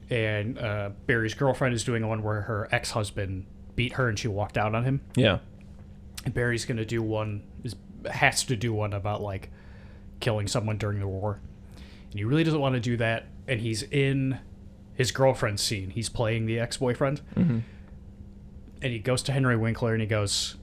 and 0.08 0.58
uh, 0.58 0.90
Barry's 1.06 1.34
girlfriend 1.34 1.75
is 1.75 1.84
doing 1.84 2.06
one 2.06 2.22
where 2.22 2.42
her 2.42 2.66
ex-husband 2.72 3.44
beat 3.75 3.94
her 3.94 4.08
and 4.08 4.19
she 4.19 4.28
walked 4.28 4.56
out 4.56 4.75
on 4.75 4.84
him. 4.84 5.02
Yeah. 5.14 5.38
And 6.25 6.32
Barry's 6.32 6.64
gonna 6.64 6.87
do 6.87 7.02
one 7.02 7.42
is 7.64 7.76
has 8.10 8.44
to 8.44 8.56
do 8.56 8.72
one 8.72 8.94
about 8.94 9.20
like 9.20 9.50
killing 10.20 10.49
someone 10.49 10.78
during 10.78 11.00
the 11.00 11.08
war, 11.08 11.38
and 12.10 12.19
he 12.19 12.25
really 12.25 12.44
doesn't 12.44 12.60
want 12.60 12.75
to 12.76 12.81
do 12.81 12.96
that. 12.96 13.26
And 13.46 13.60
he's 13.60 13.82
in 13.82 14.38
his 14.96 15.12
girlfriend's 15.12 15.62
scene. 15.62 15.90
He's 15.90 16.08
playing 16.08 16.46
the 16.46 16.58
ex-boyfriend, 16.58 17.20
mm-hmm. 17.37 17.58
and 18.82 18.93
he 18.93 18.98
goes 18.98 19.22
to 19.25 19.32
Henry 19.32 19.56
Winkler 19.56 19.93
and 19.93 20.00
he 20.00 20.06
goes, 20.06 20.56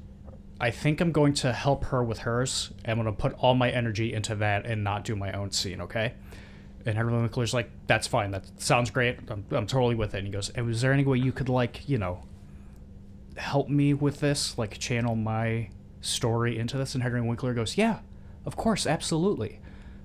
"I 0.59 0.71
think 0.71 0.99
I'm 0.99 1.11
going 1.11 1.33
to 1.35 1.53
help 1.53 1.85
her 1.85 2.03
with 2.03 2.19
hers. 2.19 2.71
I'm 2.85 3.01
going 3.01 3.05
to 3.05 3.21
put 3.21 3.33
all 3.33 3.55
my 3.55 3.69
energy 3.69 4.13
into 4.13 4.35
that 4.35 4.65
and 4.65 4.83
not 4.83 5.03
do 5.03 5.15
my 5.15 5.31
own 5.31 5.51
scene, 5.51 5.81
okay?" 5.81 6.13
And 6.85 6.97
Henry 6.97 7.13
Winkler's 7.13 7.53
like, 7.53 7.69
"That's 7.87 8.07
fine. 8.07 8.31
That 8.31 8.45
sounds 8.61 8.89
great. 8.89 9.19
I'm, 9.29 9.45
I'm 9.51 9.67
totally 9.67 9.95
with 9.95 10.13
it." 10.15 10.19
And 10.19 10.27
he 10.27 10.33
goes, 10.33 10.49
"And 10.49 10.65
was 10.65 10.81
there 10.81 10.91
any 10.91 11.05
way 11.05 11.17
you 11.17 11.31
could 11.31 11.49
like, 11.49 11.87
you 11.87 11.97
know?" 11.97 12.23
help 13.37 13.69
me 13.69 13.93
with 13.93 14.19
this, 14.19 14.57
like 14.57 14.77
channel 14.77 15.15
my 15.15 15.69
story 16.01 16.57
into 16.57 16.77
this? 16.77 16.93
And 16.93 17.03
Henry 17.03 17.21
Winkler 17.21 17.53
goes, 17.53 17.77
Yeah, 17.77 17.99
of 18.45 18.55
course, 18.55 18.85
absolutely. 18.85 19.59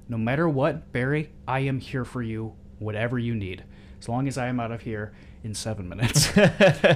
No 0.08 0.16
matter 0.16 0.48
what, 0.48 0.92
Barry, 0.92 1.30
I 1.46 1.60
am 1.60 1.80
here 1.80 2.04
for 2.04 2.22
you, 2.22 2.54
whatever 2.78 3.18
you 3.18 3.34
need. 3.34 3.64
As 4.00 4.08
long 4.08 4.28
as 4.28 4.38
I 4.38 4.46
am 4.46 4.60
out 4.60 4.70
of 4.70 4.82
here 4.82 5.12
in 5.42 5.54
seven 5.54 5.88
minutes. 5.88 6.30
and 6.36 6.52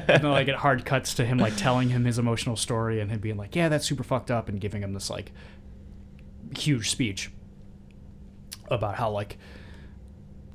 then 0.06 0.22
like 0.30 0.48
it 0.48 0.56
hard 0.56 0.84
cuts 0.84 1.14
to 1.14 1.24
him 1.24 1.38
like 1.38 1.56
telling 1.56 1.88
him 1.90 2.04
his 2.04 2.18
emotional 2.18 2.56
story 2.56 3.00
and 3.00 3.10
him 3.10 3.20
being 3.20 3.36
like, 3.36 3.54
Yeah, 3.56 3.68
that's 3.68 3.86
super 3.86 4.02
fucked 4.04 4.30
up 4.30 4.48
and 4.48 4.60
giving 4.60 4.82
him 4.82 4.92
this 4.92 5.10
like 5.10 5.32
huge 6.56 6.90
speech 6.90 7.30
about 8.68 8.96
how 8.96 9.10
like 9.10 9.38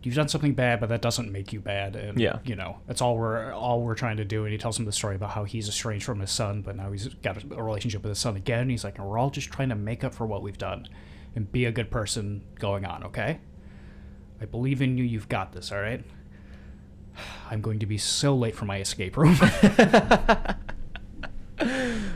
you've 0.03 0.15
done 0.15 0.27
something 0.27 0.53
bad, 0.53 0.79
but 0.79 0.88
that 0.89 1.01
doesn't 1.01 1.31
make 1.31 1.51
you 1.51 1.59
bad. 1.59 1.95
And 1.95 2.19
Yeah. 2.19 2.39
you 2.45 2.55
know, 2.55 2.77
that's 2.88 3.01
all 3.01 3.17
we're 3.17 3.51
all 3.53 3.81
we're 3.81 3.95
trying 3.95 4.17
to 4.17 4.25
do. 4.25 4.44
And 4.44 4.51
he 4.51 4.57
tells 4.57 4.79
him 4.79 4.85
the 4.85 4.91
story 4.91 5.15
about 5.15 5.31
how 5.31 5.44
he's 5.44 5.67
estranged 5.67 6.05
from 6.05 6.19
his 6.19 6.31
son, 6.31 6.61
but 6.61 6.75
now 6.75 6.91
he's 6.91 7.07
got 7.07 7.44
a, 7.44 7.55
a 7.55 7.63
relationship 7.63 8.03
with 8.03 8.09
his 8.09 8.19
son 8.19 8.35
again. 8.38 8.61
And 8.61 8.71
he's 8.71 8.83
like, 8.83 8.99
we're 8.99 9.17
all 9.17 9.29
just 9.29 9.51
trying 9.51 9.69
to 9.69 9.75
make 9.75 10.03
up 10.03 10.13
for 10.13 10.25
what 10.25 10.41
we've 10.41 10.57
done 10.57 10.88
and 11.35 11.51
be 11.51 11.65
a 11.65 11.71
good 11.71 11.91
person 11.91 12.44
going 12.55 12.85
on. 12.85 13.03
Okay, 13.05 13.39
I 14.41 14.45
believe 14.45 14.81
in 14.81 14.97
you. 14.97 15.03
You've 15.03 15.29
got 15.29 15.51
this. 15.51 15.71
All 15.71 15.79
right. 15.81 16.03
I'm 17.51 17.61
going 17.61 17.79
to 17.79 17.85
be 17.85 17.97
so 17.97 18.35
late 18.35 18.55
for 18.55 18.65
my 18.65 18.79
escape 18.79 19.17
room. 19.17 19.37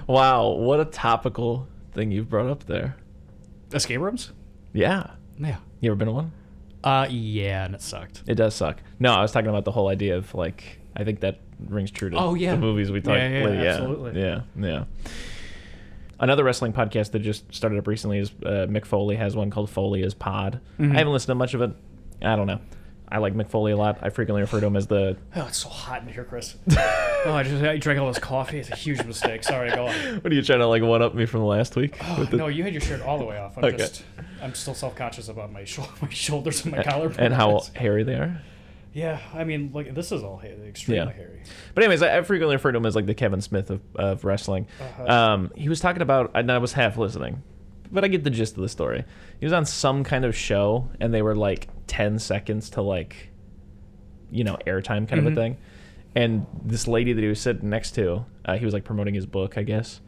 Wow, 0.07 0.49
what 0.49 0.79
a 0.79 0.85
topical 0.85 1.67
thing 1.93 2.11
you've 2.11 2.29
brought 2.29 2.47
up 2.47 2.65
there. 2.65 2.95
escape 3.73 3.99
rooms? 4.01 4.31
Yeah. 4.73 5.11
Yeah. 5.39 5.57
You 5.79 5.91
ever 5.91 5.95
been 5.95 6.07
to 6.07 6.13
one? 6.13 6.31
Uh, 6.83 7.07
yeah, 7.09 7.65
and 7.65 7.75
it 7.75 7.81
sucked. 7.81 8.23
It 8.27 8.35
does 8.35 8.53
suck. 8.55 8.77
No, 8.99 9.13
I 9.13 9.21
was 9.21 9.31
talking 9.31 9.49
about 9.49 9.65
the 9.65 9.71
whole 9.71 9.87
idea 9.87 10.17
of 10.17 10.33
like 10.35 10.79
I 10.95 11.03
think 11.03 11.21
that 11.21 11.39
rings 11.67 11.91
true 11.91 12.09
to 12.09 12.17
Oh, 12.17 12.33
yeah. 12.33 12.51
the 12.51 12.57
movies 12.57 12.91
we 12.91 13.01
talked. 13.01 13.17
Yeah, 13.19 13.29
yeah, 13.29 13.49
yeah, 13.61 13.69
absolutely. 13.69 14.21
Yeah, 14.21 14.41
yeah. 14.59 14.83
Another 16.19 16.43
wrestling 16.43 16.73
podcast 16.73 17.11
that 17.11 17.19
just 17.19 17.51
started 17.53 17.77
up 17.79 17.87
recently 17.87 18.19
is 18.19 18.31
uh, 18.45 18.67
Mick 18.69 18.85
Foley 18.85 19.15
has 19.15 19.35
one 19.35 19.49
called 19.49 19.69
Foley 19.69 20.03
is 20.03 20.13
Pod. 20.13 20.59
Mm-hmm. 20.79 20.91
I 20.95 20.97
haven't 20.99 21.13
listened 21.13 21.31
to 21.31 21.35
much 21.35 21.53
of 21.53 21.61
it. 21.61 21.71
I 22.21 22.35
don't 22.35 22.47
know. 22.47 22.59
I 23.11 23.17
like 23.17 23.33
Mick 23.33 23.49
Foley 23.49 23.73
a 23.73 23.77
lot. 23.77 23.99
I 24.01 24.09
frequently 24.09 24.41
refer 24.41 24.59
to 24.61 24.65
him 24.67 24.75
as 24.77 24.87
the. 24.87 25.17
Oh, 25.35 25.45
it's 25.47 25.57
so 25.57 25.69
hot 25.69 26.01
in 26.01 26.07
here, 26.07 26.23
Chris. 26.23 26.55
oh, 26.71 27.33
I 27.33 27.43
just 27.43 27.61
I 27.63 27.77
drank 27.77 27.99
all 27.99 28.07
this 28.07 28.19
coffee. 28.19 28.59
It's 28.59 28.69
a 28.71 28.75
huge 28.75 29.03
mistake. 29.03 29.43
Sorry, 29.43 29.69
go 29.69 29.87
on. 29.87 29.93
What 30.21 30.31
are 30.31 30.35
you 30.35 30.41
trying 30.41 30.59
to 30.59 30.67
like 30.67 30.81
one 30.81 31.01
up 31.01 31.13
me 31.13 31.25
from 31.25 31.43
last 31.43 31.75
week? 31.75 31.97
Oh, 32.01 32.23
the- 32.23 32.37
no, 32.37 32.47
you 32.47 32.63
had 32.63 32.71
your 32.73 32.81
shirt 32.81 33.01
all 33.01 33.17
the 33.17 33.25
way 33.25 33.37
off. 33.37 33.57
I'm 33.57 33.65
Okay. 33.65 33.77
just, 33.77 34.03
I'm 34.41 34.53
still 34.53 34.73
self-conscious 34.73 35.27
about 35.27 35.51
my, 35.51 35.65
shou- 35.65 35.83
my 36.01 36.09
shoulders 36.09 36.63
and 36.63 36.73
my 36.75 36.83
collarbone. 36.83 37.19
and 37.19 37.33
how 37.33 37.61
hairy 37.75 38.03
they 38.03 38.15
are. 38.15 38.41
Yeah, 38.93 39.19
I 39.33 39.43
mean, 39.45 39.71
look, 39.73 39.93
this 39.93 40.11
is 40.11 40.21
all 40.23 40.37
ha- 40.37 40.47
extremely 40.47 41.05
Yeah. 41.05 41.11
hairy. 41.13 41.43
But 41.75 41.83
anyways, 41.83 42.01
I, 42.03 42.17
I 42.17 42.21
frequently 42.23 42.55
refer 42.55 42.71
to 42.71 42.77
him 42.77 42.85
as 42.85 42.95
like 42.95 43.05
the 43.05 43.13
Kevin 43.13 43.39
Smith 43.41 43.69
of, 43.69 43.81
of 43.95 44.25
wrestling. 44.25 44.67
Uh-huh. 44.81 45.03
Um, 45.13 45.51
he 45.55 45.69
was 45.69 45.79
talking 45.79 46.01
about, 46.01 46.31
and 46.35 46.51
I 46.51 46.57
was 46.57 46.73
half 46.73 46.97
listening, 46.97 47.41
but 47.91 48.03
I 48.03 48.09
get 48.09 48.23
the 48.25 48.29
gist 48.29 48.55
of 48.55 48.61
the 48.63 48.69
story. 48.69 49.05
He 49.39 49.45
was 49.45 49.53
on 49.53 49.65
some 49.65 50.03
kind 50.03 50.25
of 50.25 50.35
show, 50.35 50.89
and 50.99 51.13
they 51.13 51.21
were 51.21 51.35
like 51.35 51.67
ten 51.91 52.17
seconds 52.19 52.69
to 52.71 52.81
like, 52.81 53.29
you 54.31 54.45
know, 54.45 54.57
airtime 54.65 55.07
kind 55.09 55.19
of 55.19 55.25
Mhm. 55.25 55.31
a 55.33 55.35
thing. 55.35 55.57
And 56.15 56.45
this 56.63 56.87
lady 56.87 57.11
that 57.11 57.21
he 57.21 57.27
was 57.27 57.39
sitting 57.41 57.69
next 57.69 57.91
to, 57.95 58.25
uh, 58.45 58.57
he 58.57 58.63
was 58.63 58.73
like 58.73 58.85
promoting 58.85 59.13
his 59.13 59.25
book, 59.25 59.57
I 59.57 59.63
guess. 59.63 59.99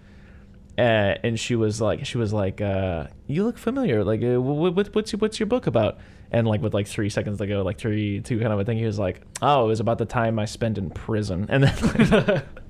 Uh, 0.78 1.16
and 1.24 1.38
she 1.40 1.56
was 1.56 1.80
like, 1.82 2.06
she 2.06 2.18
was 2.18 2.32
like, 2.34 2.60
uh, 2.62 3.08
"You 3.28 3.44
look 3.44 3.58
familiar. 3.58 4.04
Like, 4.04 4.24
uh, 4.24 4.42
what, 4.42 4.74
what, 4.76 4.96
what's 4.96 5.12
your, 5.12 5.20
what's 5.20 5.40
your 5.40 5.48
book 5.48 5.68
about?" 5.68 5.98
And 6.32 6.48
like 6.48 6.62
with 6.62 6.74
like 6.74 6.88
three 6.88 7.10
seconds 7.10 7.38
to 7.40 7.48
go, 7.48 7.62
like 7.64 7.78
three, 7.78 8.22
two 8.22 8.40
kind 8.40 8.52
of 8.54 8.60
a 8.60 8.66
thing, 8.66 8.78
he 8.80 8.86
was 8.86 8.98
like, 8.98 9.22
"Oh, 9.42 9.66
it 9.66 9.68
was 9.68 9.80
about 9.82 9.98
the 10.00 10.06
time 10.06 10.40
I 10.40 10.46
spent 10.46 10.78
in 10.78 10.90
prison." 10.90 11.46
And 11.50 11.64
then, 11.66 12.44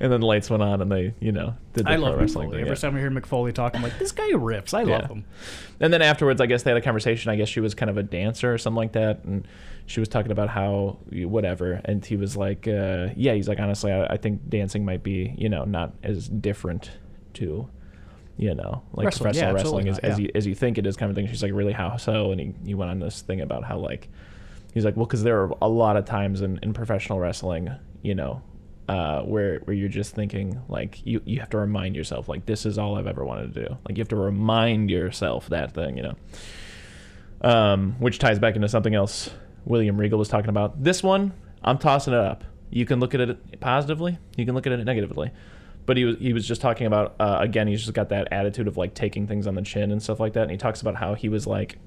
and 0.00 0.10
then 0.10 0.20
the 0.20 0.26
lights 0.26 0.48
went 0.50 0.62
on, 0.62 0.80
and 0.80 0.90
they, 0.90 1.14
you 1.20 1.30
know, 1.30 1.54
did 1.74 1.84
the 1.84 1.90
I 1.90 1.96
pro 1.96 2.04
love 2.06 2.18
wrestling 2.18 2.48
Foley. 2.48 2.56
thing. 2.58 2.60
Every 2.68 2.76
yeah. 2.76 2.80
time 2.80 2.96
I 2.96 3.00
hear 3.00 3.10
Mick 3.10 3.26
Foley 3.26 3.52
talk, 3.52 3.76
I'm 3.76 3.82
like, 3.82 3.98
this 3.98 4.12
guy 4.12 4.30
rips. 4.34 4.72
I 4.74 4.82
Yeah. 4.82 4.98
love 4.98 5.10
him. 5.10 5.24
And 5.78 5.92
then 5.92 6.02
afterwards, 6.02 6.40
I 6.40 6.46
guess 6.46 6.62
they 6.62 6.70
had 6.70 6.78
a 6.78 6.82
conversation. 6.82 7.30
I 7.30 7.36
guess 7.36 7.48
she 7.48 7.60
was 7.60 7.74
kind 7.74 7.90
of 7.90 7.96
a 7.98 8.02
dancer 8.02 8.52
or 8.52 8.58
something 8.58 8.76
like 8.78 8.92
that, 8.92 9.24
and 9.24 9.46
she 9.86 10.00
was 10.00 10.08
talking 10.08 10.32
about 10.32 10.48
how 10.48 10.98
whatever. 11.12 11.80
And 11.84 12.04
he 12.04 12.16
was 12.16 12.36
like, 12.36 12.66
uh, 12.66 13.08
"Yeah, 13.16 13.34
he's 13.34 13.48
like, 13.48 13.60
honestly, 13.60 13.92
I, 13.92 14.06
I 14.06 14.16
think 14.16 14.48
dancing 14.48 14.84
might 14.84 15.02
be, 15.02 15.34
you 15.36 15.48
know, 15.48 15.64
not 15.64 15.92
as 16.02 16.28
different 16.28 16.90
to, 17.34 17.68
you 18.36 18.54
know, 18.54 18.82
like 18.92 19.06
Wrestling, 19.06 19.24
professional 19.24 19.50
yeah, 19.50 19.54
wrestling 19.54 19.88
absolutely 19.88 19.90
as, 19.90 19.96
not, 20.02 20.04
as 20.04 20.18
yeah. 20.18 20.24
you 20.24 20.30
as 20.34 20.46
you 20.46 20.54
think 20.54 20.78
it 20.78 20.86
is, 20.86 20.96
kind 20.96 21.10
of 21.10 21.16
thing." 21.16 21.26
She's 21.28 21.42
like, 21.42 21.52
"Really, 21.52 21.72
how 21.72 21.96
so?" 21.98 22.30
And 22.32 22.40
he, 22.40 22.54
he 22.64 22.74
went 22.74 22.90
on 22.90 23.00
this 23.00 23.20
thing 23.22 23.40
about 23.42 23.64
how 23.64 23.78
like 23.78 24.08
he's 24.72 24.84
like, 24.84 24.96
"Well, 24.96 25.06
because 25.06 25.22
there 25.22 25.42
are 25.42 25.52
a 25.60 25.68
lot 25.68 25.96
of 25.96 26.04
times 26.04 26.40
in, 26.40 26.58
in 26.62 26.72
professional 26.72 27.18
wrestling, 27.18 27.70
you 28.02 28.14
know." 28.14 28.42
Uh, 28.90 29.22
where 29.22 29.60
where 29.60 29.76
you're 29.76 29.88
just 29.88 30.16
thinking 30.16 30.60
like 30.68 31.00
you 31.06 31.22
you 31.24 31.38
have 31.38 31.50
to 31.50 31.58
remind 31.58 31.94
yourself 31.94 32.28
like 32.28 32.44
this 32.46 32.66
is 32.66 32.76
all 32.76 32.96
I've 32.96 33.06
ever 33.06 33.24
wanted 33.24 33.54
to 33.54 33.66
do 33.66 33.76
like 33.86 33.96
you 33.96 34.00
have 34.00 34.08
to 34.08 34.16
remind 34.16 34.90
yourself 34.90 35.48
that 35.50 35.72
thing 35.74 35.96
you 35.96 36.02
know 36.02 36.16
um, 37.42 37.94
which 38.00 38.18
ties 38.18 38.40
back 38.40 38.56
into 38.56 38.68
something 38.68 38.94
else 38.94 39.30
William 39.64 39.96
Regal 39.98 40.18
was 40.18 40.28
talking 40.28 40.50
about. 40.50 40.82
This 40.82 41.02
one, 41.02 41.32
I'm 41.62 41.78
tossing 41.78 42.14
it 42.14 42.18
up. 42.20 42.44
You 42.70 42.86
can 42.86 43.00
look 43.00 43.14
at 43.14 43.20
it 43.20 43.60
positively, 43.60 44.18
you 44.36 44.46
can 44.46 44.54
look 44.54 44.66
at 44.66 44.72
it 44.72 44.84
negatively. 44.84 45.30
But 45.86 45.96
he 45.96 46.04
was 46.04 46.16
he 46.18 46.32
was 46.32 46.46
just 46.46 46.60
talking 46.60 46.86
about 46.86 47.16
uh, 47.18 47.38
again. 47.40 47.66
He's 47.66 47.80
just 47.80 47.94
got 47.94 48.10
that 48.10 48.28
attitude 48.32 48.68
of 48.68 48.76
like 48.76 48.94
taking 48.94 49.26
things 49.26 49.46
on 49.46 49.54
the 49.54 49.62
chin 49.62 49.90
and 49.90 50.02
stuff 50.02 50.20
like 50.20 50.34
that. 50.34 50.42
And 50.42 50.50
he 50.50 50.56
talks 50.56 50.80
about 50.80 50.94
how 50.94 51.14
he 51.14 51.28
was 51.28 51.46
like, 51.46 51.78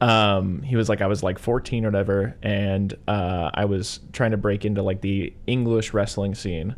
um, 0.00 0.62
he 0.62 0.76
was 0.76 0.88
like 0.88 1.00
I 1.00 1.06
was 1.06 1.22
like 1.22 1.38
14 1.38 1.84
or 1.84 1.88
whatever, 1.88 2.36
and 2.42 2.94
uh, 3.08 3.50
I 3.54 3.64
was 3.64 4.00
trying 4.12 4.32
to 4.32 4.36
break 4.36 4.64
into 4.64 4.82
like 4.82 5.00
the 5.00 5.32
English 5.46 5.94
wrestling 5.94 6.34
scene 6.34 6.76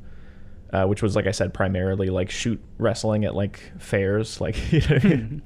uh, 0.72 0.84
which 0.84 1.02
was 1.02 1.16
like 1.16 1.26
I 1.26 1.30
said, 1.30 1.54
primarily 1.54 2.08
like 2.08 2.30
shoot 2.30 2.60
wrestling 2.76 3.24
at 3.24 3.34
like 3.34 3.60
fairs, 3.78 4.40
like 4.40 4.72
you 4.72 4.80
know, 4.80 4.96
I 4.96 4.98
mean? 4.98 5.42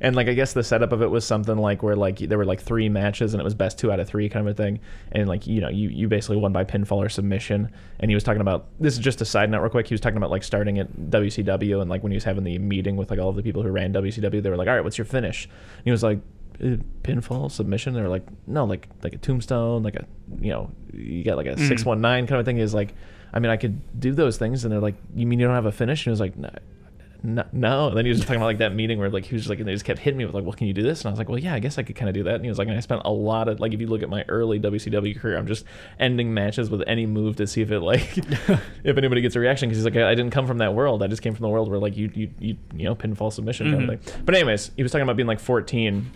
and 0.00 0.16
like 0.16 0.28
I 0.28 0.34
guess 0.34 0.52
the 0.52 0.64
setup 0.64 0.92
of 0.92 1.02
it 1.02 1.10
was 1.10 1.24
something 1.24 1.56
like 1.56 1.82
where 1.82 1.94
like 1.94 2.18
there 2.18 2.36
were 2.36 2.44
like 2.44 2.60
three 2.60 2.88
matches 2.88 3.32
and 3.32 3.40
it 3.40 3.44
was 3.44 3.54
best 3.54 3.78
two 3.78 3.92
out 3.92 4.00
of 4.00 4.08
three 4.08 4.28
kind 4.28 4.46
of 4.46 4.52
a 4.52 4.56
thing, 4.56 4.80
and 5.12 5.28
like 5.28 5.46
you 5.46 5.60
know 5.60 5.68
you 5.68 5.88
you 5.90 6.08
basically 6.08 6.36
won 6.36 6.52
by 6.52 6.64
pinfall 6.64 6.96
or 7.04 7.08
submission. 7.08 7.70
And 8.00 8.10
he 8.10 8.14
was 8.14 8.24
talking 8.24 8.40
about 8.40 8.66
this 8.80 8.94
is 8.94 8.98
just 8.98 9.20
a 9.20 9.24
side 9.24 9.50
note 9.50 9.60
real 9.60 9.70
quick. 9.70 9.86
He 9.86 9.94
was 9.94 10.00
talking 10.00 10.16
about 10.16 10.30
like 10.30 10.42
starting 10.42 10.78
at 10.80 10.92
WCW 10.96 11.80
and 11.80 11.88
like 11.88 12.02
when 12.02 12.10
he 12.10 12.16
was 12.16 12.24
having 12.24 12.44
the 12.44 12.58
meeting 12.58 12.96
with 12.96 13.10
like 13.10 13.20
all 13.20 13.28
of 13.28 13.36
the 13.36 13.42
people 13.42 13.62
who 13.62 13.70
ran 13.70 13.92
WCW, 13.92 14.42
they 14.42 14.50
were 14.50 14.56
like, 14.56 14.68
all 14.68 14.74
right, 14.74 14.84
what's 14.84 14.98
your 14.98 15.04
finish? 15.04 15.44
And 15.44 15.84
he 15.84 15.90
was 15.90 16.02
like. 16.02 16.18
"Uh, 16.62 16.76
Pinfall 17.02 17.50
submission. 17.50 17.94
They 17.94 18.02
were 18.02 18.08
like, 18.08 18.26
no, 18.46 18.64
like 18.64 18.88
like 19.02 19.14
a 19.14 19.18
tombstone, 19.18 19.82
like 19.82 19.96
a 19.96 20.06
you 20.40 20.50
know, 20.50 20.70
you 20.92 21.24
got 21.24 21.36
like 21.36 21.46
a 21.46 21.58
six 21.58 21.84
one 21.84 22.00
nine 22.00 22.26
kind 22.26 22.40
of 22.40 22.44
thing. 22.46 22.58
Is 22.58 22.74
like, 22.74 22.94
I 23.32 23.38
mean, 23.38 23.50
I 23.50 23.56
could 23.56 24.00
do 24.00 24.12
those 24.12 24.38
things, 24.38 24.64
and 24.64 24.72
they're 24.72 24.80
like, 24.80 24.96
you 25.14 25.26
mean 25.26 25.38
you 25.38 25.46
don't 25.46 25.54
have 25.54 25.66
a 25.66 25.72
finish? 25.72 26.00
And 26.00 26.04
he 26.04 26.10
was 26.10 26.20
like, 26.20 26.36
no, 26.36 26.50
no. 27.22 27.44
no. 27.52 27.88
And 27.88 27.96
then 27.96 28.04
he 28.04 28.08
was 28.08 28.18
just 28.18 28.28
talking 28.28 28.40
about 28.40 28.46
like 28.46 28.58
that 28.58 28.74
meeting 28.74 28.98
where 28.98 29.10
like 29.10 29.24
he 29.24 29.34
was 29.34 29.42
just 29.42 29.50
like, 29.50 29.58
and 29.58 29.68
they 29.68 29.72
just 29.72 29.84
kept 29.84 29.98
hitting 29.98 30.18
me 30.18 30.24
with 30.24 30.34
like, 30.34 30.44
well, 30.44 30.52
can 30.52 30.66
you 30.66 30.72
do 30.72 30.82
this? 30.82 31.00
And 31.00 31.08
I 31.08 31.10
was 31.10 31.18
like, 31.18 31.28
well, 31.28 31.38
yeah, 31.38 31.54
I 31.54 31.58
guess 31.58 31.78
I 31.78 31.82
could 31.82 31.96
kind 31.96 32.08
of 32.08 32.14
do 32.14 32.22
that. 32.24 32.36
And 32.36 32.44
he 32.44 32.48
was 32.48 32.58
like, 32.58 32.68
and 32.68 32.76
I 32.76 32.80
spent 32.80 33.02
a 33.04 33.10
lot 33.10 33.48
of 33.48 33.60
like, 33.60 33.72
if 33.72 33.80
you 33.80 33.86
look 33.86 34.02
at 34.02 34.08
my 34.08 34.24
early 34.28 34.60
WCW 34.60 35.18
career, 35.18 35.36
I'm 35.36 35.46
just 35.46 35.64
ending 35.98 36.32
matches 36.32 36.70
with 36.70 36.82
any 36.86 37.06
move 37.06 37.36
to 37.36 37.46
see 37.46 37.62
if 37.62 37.70
it 37.70 37.80
like, 37.80 38.16
if 38.84 38.96
anybody 38.96 39.20
gets 39.20 39.36
a 39.36 39.40
reaction. 39.40 39.68
Because 39.68 39.78
he's 39.78 39.84
like, 39.84 39.96
I, 39.96 40.10
I 40.10 40.14
didn't 40.14 40.32
come 40.32 40.46
from 40.46 40.58
that 40.58 40.74
world. 40.74 41.02
I 41.02 41.08
just 41.08 41.22
came 41.22 41.34
from 41.34 41.42
the 41.42 41.48
world 41.48 41.68
where 41.68 41.78
like 41.78 41.96
you 41.96 42.10
you 42.14 42.30
you 42.38 42.56
you 42.74 42.84
know 42.84 42.94
pinfall 42.94 43.32
submission 43.32 43.72
kind 43.72 43.90
of 43.90 44.00
thing. 44.02 44.22
But 44.24 44.34
anyways, 44.34 44.70
he 44.76 44.82
was 44.82 44.92
talking 44.92 45.02
about 45.02 45.16
being 45.16 45.26
like 45.26 45.40
14. 45.40 46.10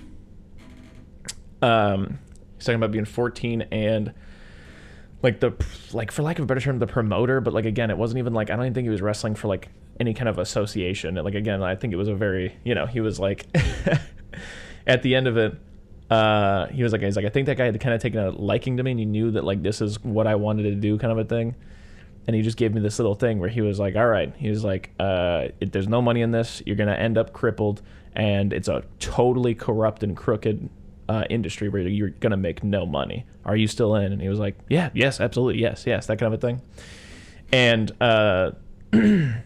Um, 1.62 2.18
he's 2.56 2.64
talking 2.64 2.76
about 2.76 2.90
being 2.90 3.04
14 3.04 3.62
and 3.72 4.12
like 5.22 5.40
the 5.40 5.52
like 5.92 6.10
for 6.10 6.22
lack 6.22 6.38
of 6.38 6.44
a 6.44 6.46
better 6.46 6.60
term 6.60 6.78
the 6.78 6.86
promoter 6.86 7.40
but 7.40 7.52
like 7.52 7.66
again 7.66 7.90
it 7.90 7.98
wasn't 7.98 8.18
even 8.18 8.32
like 8.32 8.48
i 8.48 8.56
don't 8.56 8.64
even 8.64 8.74
think 8.74 8.86
he 8.86 8.90
was 8.90 9.02
wrestling 9.02 9.34
for 9.34 9.48
like 9.48 9.68
any 9.98 10.14
kind 10.14 10.30
of 10.30 10.38
association. 10.38 11.14
Like 11.14 11.34
again 11.34 11.62
i 11.62 11.76
think 11.76 11.92
it 11.92 11.96
was 11.96 12.08
a 12.08 12.14
very 12.14 12.56
you 12.64 12.74
know 12.74 12.86
he 12.86 13.00
was 13.00 13.20
like 13.20 13.46
at 14.86 15.02
the 15.02 15.14
end 15.14 15.28
of 15.28 15.36
it 15.36 15.54
uh 16.10 16.66
he 16.68 16.82
was 16.82 16.90
like 16.90 17.02
he's 17.02 17.16
like 17.16 17.26
i 17.26 17.28
think 17.28 17.46
that 17.46 17.56
guy 17.56 17.66
had 17.66 17.78
kind 17.78 17.94
of 17.94 18.00
taken 18.00 18.18
a 18.18 18.30
liking 18.30 18.78
to 18.78 18.82
me 18.82 18.90
and 18.92 18.98
he 18.98 19.06
knew 19.06 19.30
that 19.30 19.44
like 19.44 19.62
this 19.62 19.80
is 19.80 20.02
what 20.02 20.26
i 20.26 20.34
wanted 20.34 20.62
to 20.62 20.74
do 20.74 20.98
kind 20.98 21.12
of 21.12 21.18
a 21.18 21.24
thing. 21.24 21.54
And 22.26 22.36
he 22.36 22.42
just 22.42 22.58
gave 22.58 22.74
me 22.74 22.80
this 22.80 22.98
little 22.98 23.14
thing 23.14 23.40
where 23.40 23.48
he 23.48 23.60
was 23.60 23.78
like 23.78 23.96
all 23.96 24.06
right 24.06 24.34
he 24.36 24.50
was 24.50 24.64
like 24.64 24.90
uh 24.98 25.48
there's 25.60 25.88
no 25.88 26.00
money 26.00 26.22
in 26.22 26.30
this. 26.30 26.62
You're 26.64 26.76
gonna 26.76 26.92
end 26.92 27.18
up 27.18 27.32
crippled 27.32 27.82
and 28.14 28.52
it's 28.52 28.68
a 28.68 28.84
totally 28.98 29.54
corrupt 29.54 30.02
and 30.02 30.16
crooked 30.16 30.68
uh, 31.10 31.24
industry 31.28 31.68
where 31.68 31.82
you're 31.82 32.10
gonna 32.10 32.36
make 32.36 32.62
no 32.62 32.86
money. 32.86 33.26
Are 33.44 33.56
you 33.56 33.66
still 33.66 33.96
in? 33.96 34.12
And 34.12 34.22
he 34.22 34.28
was 34.28 34.38
like, 34.38 34.56
Yeah, 34.68 34.90
yes, 34.94 35.20
absolutely, 35.20 35.60
yes, 35.60 35.84
yes, 35.84 36.06
that 36.06 36.20
kind 36.20 36.32
of 36.32 36.38
a 36.38 36.40
thing. 36.40 36.62
And 37.52 37.90
uh, 38.00 38.52
the 38.92 39.42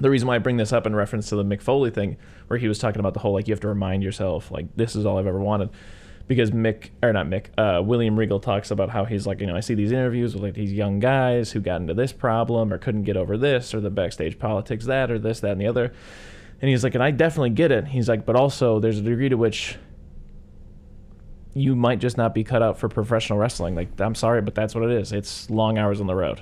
reason 0.00 0.26
why 0.26 0.34
I 0.34 0.38
bring 0.38 0.56
this 0.56 0.72
up 0.72 0.84
in 0.84 0.96
reference 0.96 1.28
to 1.28 1.36
the 1.36 1.44
Mick 1.44 1.62
Foley 1.62 1.90
thing, 1.90 2.16
where 2.48 2.58
he 2.58 2.66
was 2.66 2.80
talking 2.80 2.98
about 2.98 3.14
the 3.14 3.20
whole 3.20 3.32
like 3.32 3.46
you 3.46 3.52
have 3.52 3.60
to 3.60 3.68
remind 3.68 4.02
yourself 4.02 4.50
like 4.50 4.66
this 4.74 4.96
is 4.96 5.06
all 5.06 5.18
I've 5.18 5.26
ever 5.28 5.38
wanted, 5.38 5.70
because 6.26 6.50
Mick 6.50 6.90
or 7.00 7.12
not 7.12 7.26
Mick, 7.26 7.46
uh, 7.56 7.80
William 7.80 8.18
Regal 8.18 8.40
talks 8.40 8.72
about 8.72 8.90
how 8.90 9.04
he's 9.04 9.24
like 9.24 9.40
you 9.40 9.46
know 9.46 9.54
I 9.54 9.60
see 9.60 9.74
these 9.74 9.92
interviews 9.92 10.34
with 10.34 10.42
like 10.42 10.54
these 10.54 10.72
young 10.72 10.98
guys 10.98 11.52
who 11.52 11.60
got 11.60 11.80
into 11.80 11.94
this 11.94 12.12
problem 12.12 12.72
or 12.72 12.78
couldn't 12.78 13.04
get 13.04 13.16
over 13.16 13.38
this 13.38 13.72
or 13.72 13.80
the 13.80 13.90
backstage 13.90 14.36
politics 14.36 14.86
that 14.86 15.12
or 15.12 15.20
this 15.20 15.38
that 15.40 15.52
and 15.52 15.60
the 15.60 15.68
other, 15.68 15.92
and 16.60 16.68
he's 16.68 16.82
like 16.82 16.96
and 16.96 17.04
I 17.04 17.12
definitely 17.12 17.50
get 17.50 17.70
it. 17.70 17.86
He's 17.86 18.08
like 18.08 18.26
but 18.26 18.34
also 18.34 18.80
there's 18.80 18.98
a 18.98 19.02
degree 19.02 19.28
to 19.28 19.36
which 19.36 19.76
you 21.54 21.76
might 21.76 21.98
just 21.98 22.16
not 22.16 22.34
be 22.34 22.44
cut 22.44 22.62
out 22.62 22.78
for 22.78 22.88
professional 22.88 23.38
wrestling. 23.38 23.74
Like, 23.74 24.00
I'm 24.00 24.14
sorry, 24.14 24.40
but 24.42 24.54
that's 24.54 24.74
what 24.74 24.84
it 24.84 24.90
is. 24.90 25.12
It's 25.12 25.50
long 25.50 25.78
hours 25.78 26.00
on 26.00 26.06
the 26.06 26.14
road. 26.14 26.40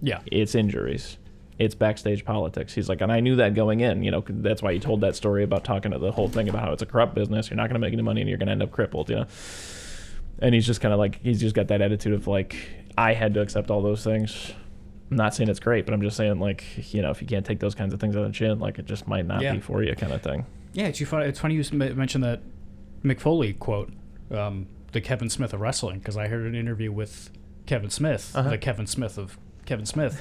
Yeah. 0.00 0.20
It's 0.26 0.54
injuries. 0.54 1.18
It's 1.58 1.74
backstage 1.74 2.24
politics. 2.24 2.72
He's 2.74 2.88
like, 2.88 3.00
and 3.00 3.12
I 3.12 3.20
knew 3.20 3.36
that 3.36 3.54
going 3.54 3.80
in. 3.80 4.02
You 4.02 4.10
know, 4.10 4.24
that's 4.28 4.62
why 4.62 4.72
he 4.72 4.78
told 4.80 5.00
that 5.02 5.14
story 5.16 5.44
about 5.44 5.64
talking 5.64 5.92
to 5.92 5.98
the 5.98 6.10
whole 6.12 6.28
thing 6.28 6.48
about 6.48 6.62
how 6.62 6.72
it's 6.72 6.82
a 6.82 6.86
corrupt 6.86 7.14
business. 7.14 7.50
You're 7.50 7.56
not 7.56 7.68
going 7.68 7.74
to 7.74 7.80
make 7.80 7.92
any 7.92 8.02
money, 8.02 8.20
and 8.20 8.28
you're 8.28 8.38
going 8.38 8.46
to 8.46 8.52
end 8.52 8.62
up 8.62 8.70
crippled. 8.72 9.10
You 9.10 9.16
know. 9.16 9.26
And 10.38 10.54
he's 10.54 10.66
just 10.66 10.80
kind 10.80 10.92
of 10.92 10.98
like, 10.98 11.20
he's 11.22 11.40
just 11.40 11.54
got 11.54 11.68
that 11.68 11.80
attitude 11.80 12.14
of 12.14 12.26
like, 12.26 12.56
I 12.98 13.14
had 13.14 13.34
to 13.34 13.40
accept 13.40 13.70
all 13.70 13.80
those 13.80 14.02
things. 14.02 14.52
I'm 15.10 15.16
not 15.16 15.34
saying 15.34 15.48
it's 15.50 15.60
great, 15.60 15.84
but 15.84 15.92
I'm 15.94 16.00
just 16.02 16.16
saying 16.16 16.40
like, 16.40 16.64
you 16.92 17.02
know, 17.02 17.10
if 17.10 17.20
you 17.20 17.28
can't 17.28 17.44
take 17.46 17.60
those 17.60 17.74
kinds 17.74 17.92
of 17.92 18.00
things 18.00 18.16
on 18.16 18.24
the 18.24 18.30
chin, 18.32 18.58
like 18.58 18.78
it 18.78 18.86
just 18.86 19.06
might 19.06 19.26
not 19.26 19.42
Yeah. 19.42 19.52
be 19.52 19.60
for 19.60 19.82
you, 19.82 19.94
kind 19.94 20.12
of 20.12 20.22
thing. 20.22 20.46
Yeah, 20.72 20.86
it's, 20.86 21.00
funny, 21.02 21.26
it's 21.26 21.38
funny 21.38 21.54
you 21.54 21.62
mentioned 21.94 22.24
that 22.24 22.40
Mick 23.04 23.20
Foley 23.20 23.52
quote, 23.52 23.92
um, 24.32 24.66
the 24.92 25.00
Kevin 25.00 25.28
Smith 25.30 25.52
of 25.52 25.60
wrestling, 25.60 25.98
because 25.98 26.16
I 26.16 26.28
heard 26.28 26.46
an 26.46 26.54
interview 26.54 26.92
with 26.92 27.30
Kevin 27.66 27.90
Smith, 27.90 28.32
Uh-huh. 28.34 28.50
the 28.50 28.58
Kevin 28.58 28.86
Smith 28.86 29.18
of 29.18 29.38
Kevin 29.66 29.86
Smith, 29.86 30.20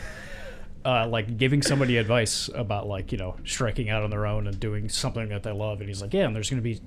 uh, 0.85 1.07
like 1.07 1.37
giving 1.37 1.61
somebody 1.61 1.97
advice 1.97 2.49
about 2.55 2.87
like 2.87 3.11
you 3.11 3.17
know 3.17 3.35
striking 3.45 3.89
out 3.89 4.03
on 4.03 4.09
their 4.09 4.25
own 4.25 4.47
and 4.47 4.59
doing 4.59 4.89
something 4.89 5.29
that 5.29 5.43
they 5.43 5.51
love, 5.51 5.79
and 5.79 5.89
he's 5.89 6.01
like, 6.01 6.13
yeah, 6.13 6.25
and 6.25 6.35
there's 6.35 6.49
going 6.49 6.61
to 6.61 6.63
be 6.63 6.79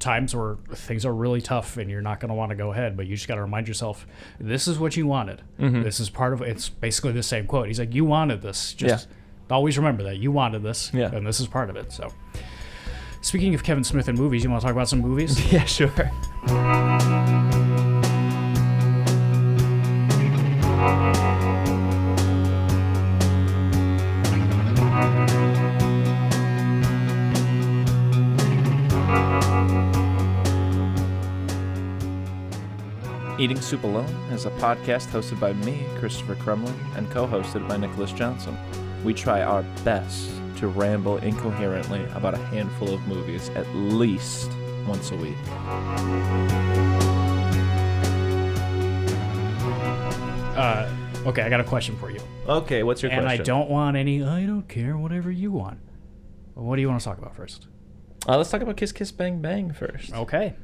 times 0.00 0.34
where 0.34 0.56
things 0.74 1.06
are 1.06 1.14
really 1.14 1.40
tough 1.40 1.76
and 1.76 1.88
you're 1.88 2.02
not 2.02 2.18
going 2.18 2.28
to 2.28 2.34
want 2.34 2.50
to 2.50 2.56
go 2.56 2.72
ahead, 2.72 2.96
but 2.96 3.06
you 3.06 3.14
just 3.14 3.28
got 3.28 3.36
to 3.36 3.40
remind 3.42 3.68
yourself, 3.68 4.06
this 4.40 4.66
is 4.66 4.76
what 4.78 4.96
you 4.96 5.06
wanted. 5.06 5.40
Mm-hmm. 5.58 5.82
This 5.82 6.00
is 6.00 6.10
part 6.10 6.32
of 6.32 6.42
it's 6.42 6.68
basically 6.68 7.12
the 7.12 7.22
same 7.22 7.46
quote. 7.46 7.68
He's 7.68 7.78
like, 7.78 7.94
you 7.94 8.04
wanted 8.04 8.42
this. 8.42 8.74
Just 8.74 9.06
always 9.50 9.78
remember 9.78 10.02
that 10.02 10.16
you 10.16 10.32
wanted 10.32 10.62
this, 10.64 10.90
Yeah. 10.92 11.14
and 11.14 11.24
this 11.26 11.38
is 11.40 11.46
part 11.46 11.70
of 11.70 11.76
it. 11.76 11.92
So. 11.92 12.12
Speaking 13.24 13.54
of 13.54 13.62
Kevin 13.62 13.84
Smith 13.84 14.06
and 14.08 14.18
movies, 14.18 14.44
you 14.44 14.50
want 14.50 14.60
to 14.60 14.66
talk 14.66 14.76
about 14.76 14.86
some 14.86 15.00
movies? 15.00 15.40
Yeah, 15.50 15.64
sure. 15.64 15.88
Eating 33.38 33.58
Soup 33.58 33.82
Alone 33.84 34.04
is 34.32 34.44
a 34.44 34.50
podcast 34.50 35.06
hosted 35.08 35.40
by 35.40 35.54
me, 35.54 35.86
Christopher 35.98 36.34
Crumlin, 36.34 36.74
and 36.98 37.10
co 37.10 37.26
hosted 37.26 37.66
by 37.66 37.78
Nicholas 37.78 38.12
Johnson. 38.12 38.54
We 39.02 39.14
try 39.14 39.40
our 39.40 39.62
best 39.82 40.30
to 40.56 40.68
ramble 40.68 41.18
incoherently 41.18 42.04
about 42.14 42.34
a 42.34 42.38
handful 42.38 42.92
of 42.92 43.06
movies 43.06 43.50
at 43.50 43.66
least 43.74 44.50
once 44.86 45.10
a 45.10 45.16
week. 45.16 45.36
Uh, 50.56 50.88
okay, 51.26 51.42
I 51.42 51.48
got 51.48 51.60
a 51.60 51.64
question 51.64 51.96
for 51.96 52.10
you. 52.10 52.20
Okay, 52.48 52.82
what's 52.82 53.02
your 53.02 53.10
and 53.10 53.22
question? 53.22 53.40
I 53.40 53.44
don't 53.44 53.68
want 53.68 53.96
any, 53.96 54.22
I 54.22 54.46
don't 54.46 54.68
care, 54.68 54.96
whatever 54.96 55.30
you 55.30 55.50
want. 55.50 55.80
What 56.54 56.76
do 56.76 56.82
you 56.82 56.88
want 56.88 57.00
to 57.00 57.04
talk 57.04 57.18
about 57.18 57.34
first? 57.34 57.66
Uh, 58.28 58.36
let's 58.36 58.50
talk 58.50 58.62
about 58.62 58.76
Kiss 58.76 58.92
Kiss 58.92 59.10
Bang 59.10 59.40
Bang 59.40 59.72
first. 59.72 60.14
Okay. 60.14 60.54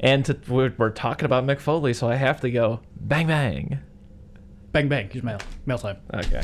And 0.00 0.24
to, 0.24 0.38
we're, 0.48 0.72
we're 0.76 0.90
talking 0.90 1.26
about 1.26 1.44
Mick 1.44 1.60
Foley, 1.60 1.94
so 1.94 2.08
I 2.08 2.16
have 2.16 2.40
to 2.40 2.50
go 2.50 2.80
bang 3.00 3.26
bang. 3.26 3.80
Bang, 4.72 4.88
bang. 4.88 5.08
Here's 5.10 5.24
mail. 5.24 5.38
Mail 5.64 5.78
time. 5.78 5.98
Okay. 6.12 6.42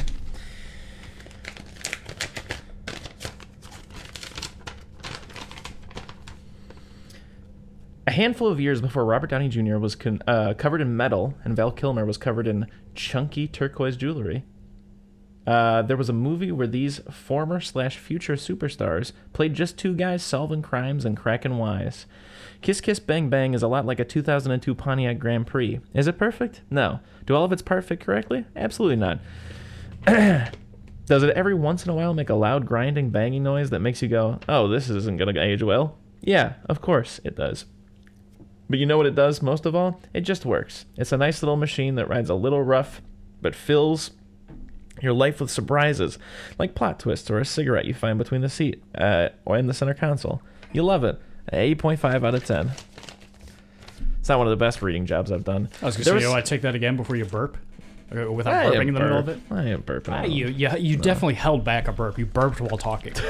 A 8.07 8.11
handful 8.11 8.49
of 8.49 8.61
years 8.61 8.81
before 8.81 9.05
Robert 9.05 9.31
Downey 9.31 9.49
Jr. 9.49 9.77
was 9.79 9.95
con- 9.95 10.23
uh, 10.27 10.55
covered 10.59 10.81
in 10.81 10.97
metal 10.97 11.35
and 11.45 11.55
Val 11.55 11.71
Kilmer 11.71 12.05
was 12.05 12.17
covered 12.19 12.47
in 12.49 12.67
chunky 12.95 13.47
turquoise 13.49 13.97
jewelry, 13.97 14.45
Uh, 15.45 15.83
there 15.83 15.97
was 15.97 16.09
a 16.09 16.13
movie 16.13 16.53
where 16.53 16.69
these 16.69 16.99
former 17.11 17.59
slash 17.61 17.99
future 17.99 18.35
superstars 18.35 19.11
played 19.33 19.55
just 19.55 19.77
two 19.77 19.93
guys 19.93 20.23
solving 20.23 20.63
crimes 20.63 21.05
and 21.05 21.17
cracking 21.17 21.59
wise. 21.59 22.07
Kiss 22.61 22.81
Kiss 22.81 23.01
Bang 23.01 23.29
Bang 23.29 23.53
is 23.53 23.61
a 23.63 23.67
lot 23.67 23.85
like 23.85 23.99
a 23.99 24.05
2002 24.05 24.73
Pontiac 24.77 25.19
Grand 25.19 25.49
Prix. 25.49 25.81
Is 25.95 26.07
it 26.07 26.17
perfect? 26.17 26.61
No. 26.71 27.01
Do 27.27 27.35
all 27.35 27.45
of 27.45 27.53
its 27.53 27.61
parts 27.63 27.89
fit 27.89 27.99
correctly? 27.99 28.45
Absolutely 28.55 28.95
not. 28.97 29.19
Does 31.07 31.25
it 31.25 31.31
every 31.31 31.55
once 31.55 31.85
in 31.85 31.91
a 31.91 31.95
while 31.95 32.15
make 32.15 32.31
a 32.31 32.35
loud 32.35 32.65
grinding 32.65 33.11
banging 33.11 33.43
noise 33.43 33.71
that 33.71 33.81
makes 33.81 34.01
you 34.01 34.07
go, 34.09 34.39
"Oh, 34.49 34.69
this 34.69 34.89
isn't 34.89 35.17
going 35.17 35.35
to 35.35 35.41
age 35.43 35.63
well"? 35.65 35.99
Yeah, 36.21 36.53
of 36.67 36.81
course 36.81 37.21
it 37.25 37.35
does. 37.35 37.65
But 38.71 38.79
you 38.79 38.87
know 38.87 38.97
what 38.97 39.07
it 39.07 39.15
does 39.15 39.43
most 39.43 39.67
of 39.67 39.75
all? 39.75 40.01
It 40.15 40.23
just 40.23 40.47
works. 40.47 40.87
It's 40.97 41.13
a 41.13 41.17
nice 41.19 41.43
little 41.43 41.57
machine 41.57 41.97
that 41.97 42.09
rides 42.09 42.31
a 42.31 42.35
little 42.35 42.63
rough, 42.63 43.03
but 43.43 43.55
fills 43.55 44.13
your 45.03 45.13
life 45.13 45.41
with 45.41 45.51
surprises, 45.51 46.19
like 46.59 46.75
plot 46.75 46.99
twists 47.01 47.31
or 47.31 47.39
a 47.39 47.45
cigarette 47.45 47.85
you 47.87 47.93
find 47.95 48.19
between 48.19 48.41
the 48.41 48.49
seat 48.49 48.83
uh, 48.97 49.29
or 49.45 49.57
in 49.59 49.67
the 49.67 49.75
center 49.75 49.95
console. 49.95 50.41
You 50.73 50.85
love 50.85 51.05
it. 51.05 51.21
8.5 51.53 52.25
out 52.27 52.35
of 52.35 52.45
10. 52.45 52.71
It's 54.21 54.29
not 54.29 54.39
one 54.39 54.47
of 54.47 54.53
the 54.53 54.57
best 54.65 54.81
reading 54.81 55.05
jobs 55.07 55.33
I've 55.33 55.45
done. 55.45 55.69
I 55.83 55.87
was 55.87 55.97
gonna 55.97 56.05
say, 56.05 56.15
was- 56.15 56.23
you 56.23 56.29
know, 56.29 56.35
I 56.37 56.41
take 56.41 56.63
that 56.63 56.75
again 56.75 56.97
before 56.97 57.17
you 57.17 57.25
burp, 57.25 57.57
Uh, 58.17 58.31
without 58.31 58.55
I 58.55 58.67
burping 58.67 58.89
in 58.89 58.95
the 58.95 59.01
middle 59.01 59.19
of 59.19 59.29
it. 59.29 59.41
I 59.51 59.65
am 59.65 59.83
burping. 59.83 60.13
Ah, 60.13 60.23
you, 60.23 60.47
you, 60.47 60.69
you 60.79 60.97
definitely 60.97 61.35
held 61.35 61.65
back 61.65 61.89
a 61.89 61.93
burp. 61.93 62.19
You 62.19 62.27
burped 62.27 62.61
while 62.61 62.79
talking. 62.79 63.13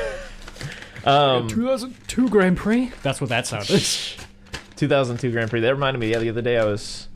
Um, 1.05 1.49
2002 1.49 2.29
Grand 2.29 2.57
Prix. 2.57 2.93
That's 3.03 3.21
what 3.21 3.31
that 3.31 3.45
sounded. 3.49 3.83
2002 4.83 5.31
Grand 5.31 5.49
Prix. 5.49 5.61
That 5.61 5.75
reminded 5.75 6.01
me. 6.01 6.11
Yeah, 6.11 6.19
the 6.19 6.29
other 6.31 6.43
day 6.43 6.59
I 6.59 6.65
was 6.65 7.09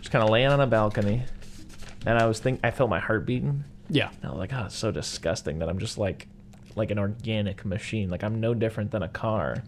just 0.00 0.10
kind 0.10 0.24
of 0.24 0.30
laying 0.30 0.48
on 0.48 0.60
a 0.60 0.66
balcony, 0.66 1.22
and 2.04 2.18
I 2.18 2.26
was 2.26 2.40
think 2.40 2.58
I 2.64 2.70
felt 2.72 2.90
my 2.90 2.98
heart 2.98 3.24
beating. 3.24 3.62
yeah. 3.88 4.08
And 4.20 4.24
I 4.24 4.28
was 4.30 4.38
like, 4.38 4.52
oh, 4.52 4.64
it's 4.64 4.74
so 4.76 4.90
disgusting 4.90 5.60
that 5.60 5.68
I'm 5.68 5.78
just 5.78 5.96
like, 5.96 6.26
like 6.74 6.90
an 6.90 6.98
organic 6.98 7.64
machine. 7.64 8.10
Like 8.10 8.24
I'm 8.24 8.40
no 8.40 8.52
different 8.52 8.90
than 8.90 9.04
a 9.04 9.08
car, 9.08 9.62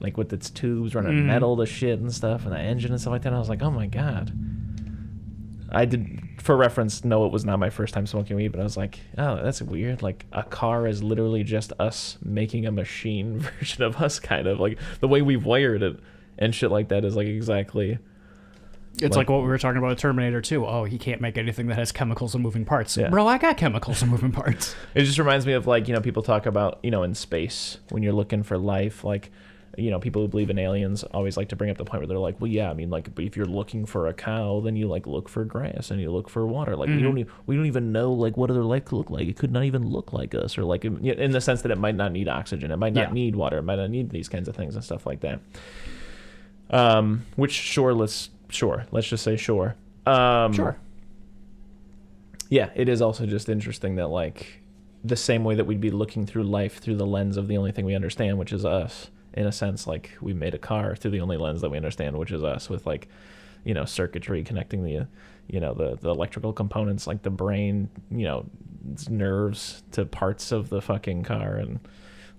like 0.00 0.16
with 0.16 0.32
its 0.32 0.50
tubes 0.50 0.96
running 0.96 1.12
Mhm. 1.12 1.26
metal 1.26 1.56
to 1.58 1.66
shit 1.66 2.00
and 2.00 2.12
stuff, 2.12 2.42
and 2.44 2.52
the 2.52 2.58
engine 2.58 2.90
and 2.90 3.00
stuff 3.00 3.12
like 3.12 3.22
that. 3.22 3.28
And 3.28 3.36
I 3.36 3.38
was 3.38 3.48
like, 3.48 3.62
oh 3.62 3.70
my 3.70 3.86
god. 3.86 4.32
I 5.70 5.84
did, 5.86 6.20
for 6.38 6.56
reference, 6.56 7.04
no, 7.04 7.24
it 7.26 7.32
was 7.32 7.44
not 7.44 7.58
my 7.58 7.70
first 7.70 7.94
time 7.94 8.06
smoking 8.06 8.36
weed, 8.36 8.48
but 8.48 8.60
I 8.60 8.64
was 8.64 8.76
like, 8.76 8.98
oh, 9.18 9.42
that's 9.42 9.60
weird. 9.62 10.02
Like 10.02 10.24
a 10.32 10.42
car 10.44 10.86
is 10.86 11.02
literally 11.02 11.42
just 11.44 11.72
us 11.80 12.16
making 12.22 12.66
a 12.66 12.70
machine 12.72 13.38
version 13.60 13.82
of 13.84 13.96
us, 14.02 14.18
kind 14.18 14.46
of 14.48 14.58
like 14.60 14.78
the 15.00 15.08
way 15.08 15.22
we've 15.22 15.44
wired 15.44 15.82
it 15.82 15.98
and 16.38 16.54
shit 16.54 16.70
like 16.70 16.88
that 16.88 17.04
is 17.04 17.16
like 17.16 17.26
exactly. 17.26 17.98
It's 18.94 19.02
Like- 19.02 19.16
like, 19.16 19.28
what 19.28 19.42
we 19.42 19.48
were 19.48 19.58
talking 19.58 19.78
about 19.78 19.88
with 19.88 19.98
Terminator 19.98 20.40
2. 20.40 20.64
Oh, 20.64 20.84
he 20.84 20.98
can't 20.98 21.20
make 21.20 21.36
anything 21.36 21.66
that 21.66 21.74
has 21.74 21.90
chemicals 21.90 22.32
and 22.34 22.44
moving 22.44 22.64
parts. 22.64 22.96
Yeah. 22.96 23.08
Bro, 23.08 23.26
I 23.26 23.38
got 23.38 23.56
chemicals 23.56 24.02
and 24.02 24.10
moving 24.10 24.30
parts. 24.30 24.76
It 24.94 25.02
just 25.02 25.18
reminds 25.18 25.46
me 25.46 25.52
of 25.54 25.66
like 25.66 25.88
you 25.88 25.94
know 25.94 26.00
people 26.00 26.22
talk 26.22 26.46
about 26.46 26.78
you 26.84 26.92
know 26.92 27.02
in 27.02 27.14
space 27.14 27.78
when 27.90 28.04
you're 28.04 28.12
looking 28.12 28.44
for 28.44 28.56
life 28.56 29.02
like 29.02 29.32
you 29.76 29.90
know 29.90 29.98
people 29.98 30.22
who 30.22 30.28
believe 30.28 30.50
in 30.50 30.58
aliens 30.58 31.02
always 31.02 31.36
like 31.36 31.48
to 31.48 31.56
bring 31.56 31.68
up 31.68 31.76
the 31.76 31.84
point 31.84 32.00
where 32.00 32.06
they're 32.06 32.18
like 32.18 32.40
well 32.40 32.50
yeah 32.50 32.70
I 32.70 32.74
mean 32.74 32.90
like 32.90 33.08
if 33.18 33.36
you're 33.36 33.46
looking 33.46 33.86
for 33.86 34.06
a 34.06 34.14
cow 34.14 34.60
then 34.60 34.76
you 34.76 34.86
like 34.86 35.06
look 35.08 35.28
for 35.28 35.44
grass 35.44 35.90
and 35.90 36.00
you 36.00 36.12
look 36.12 36.28
for 36.28 36.46
water 36.46 36.76
like 36.76 36.88
we 36.88 37.02
don't 37.02 37.10
mm-hmm. 37.12 37.18
even, 37.18 37.32
we 37.46 37.56
don't 37.56 37.66
even 37.66 37.90
know 37.90 38.12
like 38.12 38.36
what 38.36 38.50
other 38.50 38.62
life 38.62 38.84
could 38.84 38.96
look 38.96 39.10
like 39.10 39.26
it 39.26 39.36
could 39.36 39.50
not 39.50 39.64
even 39.64 39.88
look 39.88 40.12
like 40.12 40.32
us 40.32 40.56
or 40.56 40.62
like 40.62 40.84
in, 40.84 41.04
in 41.04 41.32
the 41.32 41.40
sense 41.40 41.62
that 41.62 41.72
it 41.72 41.78
might 41.78 41.96
not 41.96 42.12
need 42.12 42.28
oxygen 42.28 42.70
it 42.70 42.76
might 42.76 42.92
not 42.92 43.08
Yeah. 43.08 43.14
need 43.14 43.34
water 43.34 43.58
it 43.58 43.62
might 43.62 43.76
not 43.76 43.90
need 43.90 44.10
these 44.10 44.28
kinds 44.28 44.46
of 44.48 44.54
things 44.54 44.76
and 44.76 44.84
stuff 44.84 45.06
like 45.06 45.20
that 45.20 45.40
um 46.74 47.24
which 47.36 47.52
sure 47.52 47.94
let's 47.94 48.30
sure 48.48 48.86
let's 48.90 49.06
just 49.08 49.22
say 49.24 49.36
sure 49.36 49.74
um 50.06 50.52
Sure. 50.52 50.76
yeah, 52.50 52.70
it 52.74 52.88
is 52.88 53.00
also 53.00 53.24
just 53.26 53.48
interesting 53.48 53.96
that 53.96 54.08
like 54.08 54.60
the 55.02 55.16
same 55.16 55.44
way 55.44 55.54
that 55.54 55.64
we'd 55.64 55.80
be 55.80 55.90
looking 55.90 56.26
through 56.26 56.44
life 56.44 56.78
through 56.78 56.96
the 56.96 57.06
lens 57.06 57.36
of 57.36 57.48
the 57.48 57.56
only 57.56 57.72
thing 57.72 57.84
we 57.84 57.94
understand, 57.94 58.38
which 58.38 58.52
is 58.52 58.64
us. 58.64 59.10
In 59.34 59.46
a 59.46 59.52
sense, 59.52 59.86
like 59.86 60.16
we 60.20 60.32
made 60.32 60.54
a 60.54 60.58
car 60.58 60.94
through 60.94 61.10
the 61.10 61.20
only 61.20 61.36
lens 61.36 61.60
that 61.62 61.70
we 61.70 61.76
understand, 61.76 62.16
which 62.16 62.30
is 62.30 62.44
us, 62.44 62.70
with 62.70 62.86
like, 62.86 63.08
you 63.64 63.74
know, 63.74 63.84
circuitry 63.84 64.44
connecting 64.44 64.84
the, 64.84 65.06
you 65.48 65.58
know, 65.60 65.74
the 65.74 65.96
the 66.00 66.10
electrical 66.10 66.52
components, 66.52 67.06
like 67.06 67.22
the 67.22 67.30
brain, 67.30 67.88
you 68.10 68.24
know, 68.24 68.46
nerves 69.08 69.82
to 69.92 70.04
parts 70.04 70.52
of 70.52 70.68
the 70.68 70.80
fucking 70.80 71.22
car, 71.24 71.56
and 71.56 71.80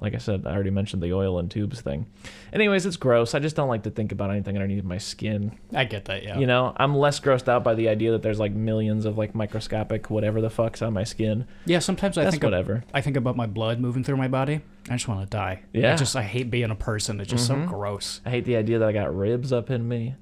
like 0.02 0.14
I 0.14 0.18
said, 0.18 0.46
I 0.46 0.52
already 0.54 0.70
mentioned 0.72 1.02
the 1.02 1.14
oil 1.14 1.40
and 1.40 1.50
tubes 1.50 1.82
thing. 1.82 2.06
Anyways, 2.54 2.86
it's 2.86 2.98
gross. 2.98 3.34
I 3.34 3.40
just 3.40 3.56
don't 3.56 3.70
like 3.70 3.84
to 3.84 3.90
think 3.90 4.12
about 4.12 4.30
anything 4.30 4.56
underneath 4.56 4.84
my 4.84 4.98
skin. 4.98 5.58
I 5.74 5.86
get 5.86 6.06
that, 6.06 6.22
yeah. 6.24 6.38
You 6.38 6.46
know, 6.48 6.74
I'm 6.78 6.96
less 6.96 7.20
grossed 7.20 7.48
out 7.48 7.64
by 7.64 7.74
the 7.76 7.88
idea 7.90 8.12
that 8.12 8.22
there's 8.22 8.40
like 8.40 8.52
millions 8.52 9.06
of 9.06 9.18
like 9.18 9.34
microscopic 9.34 10.10
whatever 10.10 10.42
the 10.42 10.50
fuck's 10.50 10.82
on 10.82 10.94
my 10.94 11.04
skin. 11.06 11.48
yeah, 11.66 11.80
sometimes 11.80 12.18
I 12.18 12.24
That's 12.26 12.34
think 12.36 12.44
whatever. 12.44 12.84
I 12.94 13.02
think 13.02 13.16
about 13.18 13.36
my 13.38 13.48
blood 13.48 13.80
moving 13.80 14.04
through 14.04 14.18
my 14.18 14.28
body. 14.28 14.62
I 14.90 14.94
just 14.94 15.08
want 15.08 15.22
to 15.22 15.28
die. 15.28 15.64
Yeah. 15.74 15.94
I 15.94 15.96
just 15.96 16.16
I 16.16 16.24
hate 16.24 16.52
being 16.52 16.70
a 16.72 16.76
person. 16.76 17.20
It's 17.22 17.30
just 17.32 17.50
Mhm. 17.50 17.64
so 17.64 17.68
gross. 17.70 18.22
I 18.26 18.30
hate 18.32 18.46
the 18.46 18.58
idea 18.58 18.78
that 18.80 18.88
I 18.88 18.92
got 18.92 19.16
ribs 19.16 19.52
up 19.54 19.72
in 19.72 19.88
me, 19.88 20.16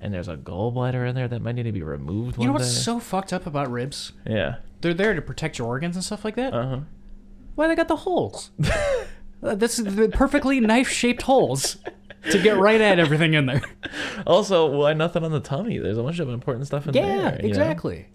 and 0.00 0.12
there's 0.12 0.28
a 0.28 0.36
gallbladder 0.36 1.08
in 1.08 1.14
there 1.14 1.28
that 1.28 1.40
might 1.40 1.54
need 1.54 1.62
to 1.62 1.72
be 1.72 1.82
removed 1.82 2.36
You 2.38 2.46
know 2.46 2.52
what's 2.52 2.74
day. 2.74 2.80
so 2.82 2.98
fucked 3.00 3.32
up 3.32 3.46
about 3.46 3.70
ribs? 3.70 4.12
yeah. 4.26 4.56
They're 4.82 4.92
there 4.94 5.14
to 5.14 5.22
protect 5.22 5.58
your 5.58 5.68
organs 5.68 5.94
and 5.94 6.04
stuff 6.04 6.24
like 6.24 6.36
that. 6.36 6.52
Uh 6.52 6.66
huh. 6.68 6.80
Why 7.54 7.68
they 7.68 7.74
got 7.76 7.88
the 7.88 7.96
holes? 7.96 8.50
Uh, 9.42 9.54
That's 9.54 9.76
the 9.78 10.08
perfectly 10.12 10.60
knife-shaped 10.60 11.22
holes 11.22 11.78
to 12.30 12.42
get 12.42 12.58
right 12.58 12.80
at 12.80 12.98
everything 12.98 13.34
in 13.34 13.46
there. 13.46 13.62
Also, 14.26 14.66
why 14.66 14.92
nothing 14.92 15.24
on 15.24 15.32
the 15.32 15.40
tummy? 15.40 15.78
There's 15.78 15.96
a 15.96 16.02
bunch 16.02 16.18
of 16.18 16.28
important 16.28 16.66
stuff 16.66 16.86
in 16.86 16.92
there. 16.92 17.04
Yeah, 17.04 17.36
you 17.36 17.42
know? 17.42 17.48
exactly. 17.48 18.06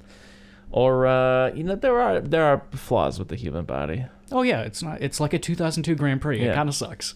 Or 0.72 1.08
uh, 1.08 1.52
you 1.54 1.64
know, 1.64 1.76
there 1.76 2.00
are 2.00 2.20
there 2.22 2.44
are 2.46 2.62
flaws 2.74 3.18
with 3.18 3.30
the 3.30 3.36
human 3.36 3.66
body. 3.66 4.06
Oh 4.32 4.44
yeah, 4.44 4.62
it's 4.62 4.84
not. 4.84 5.02
It's 5.02 5.20
like 5.20 5.34
a 5.34 5.40
2002 5.40 5.96
Grand 5.96 6.22
Prix. 6.22 6.42
It 6.42 6.54
kind 6.54 6.70
of 6.70 6.76
sucks. 6.76 7.16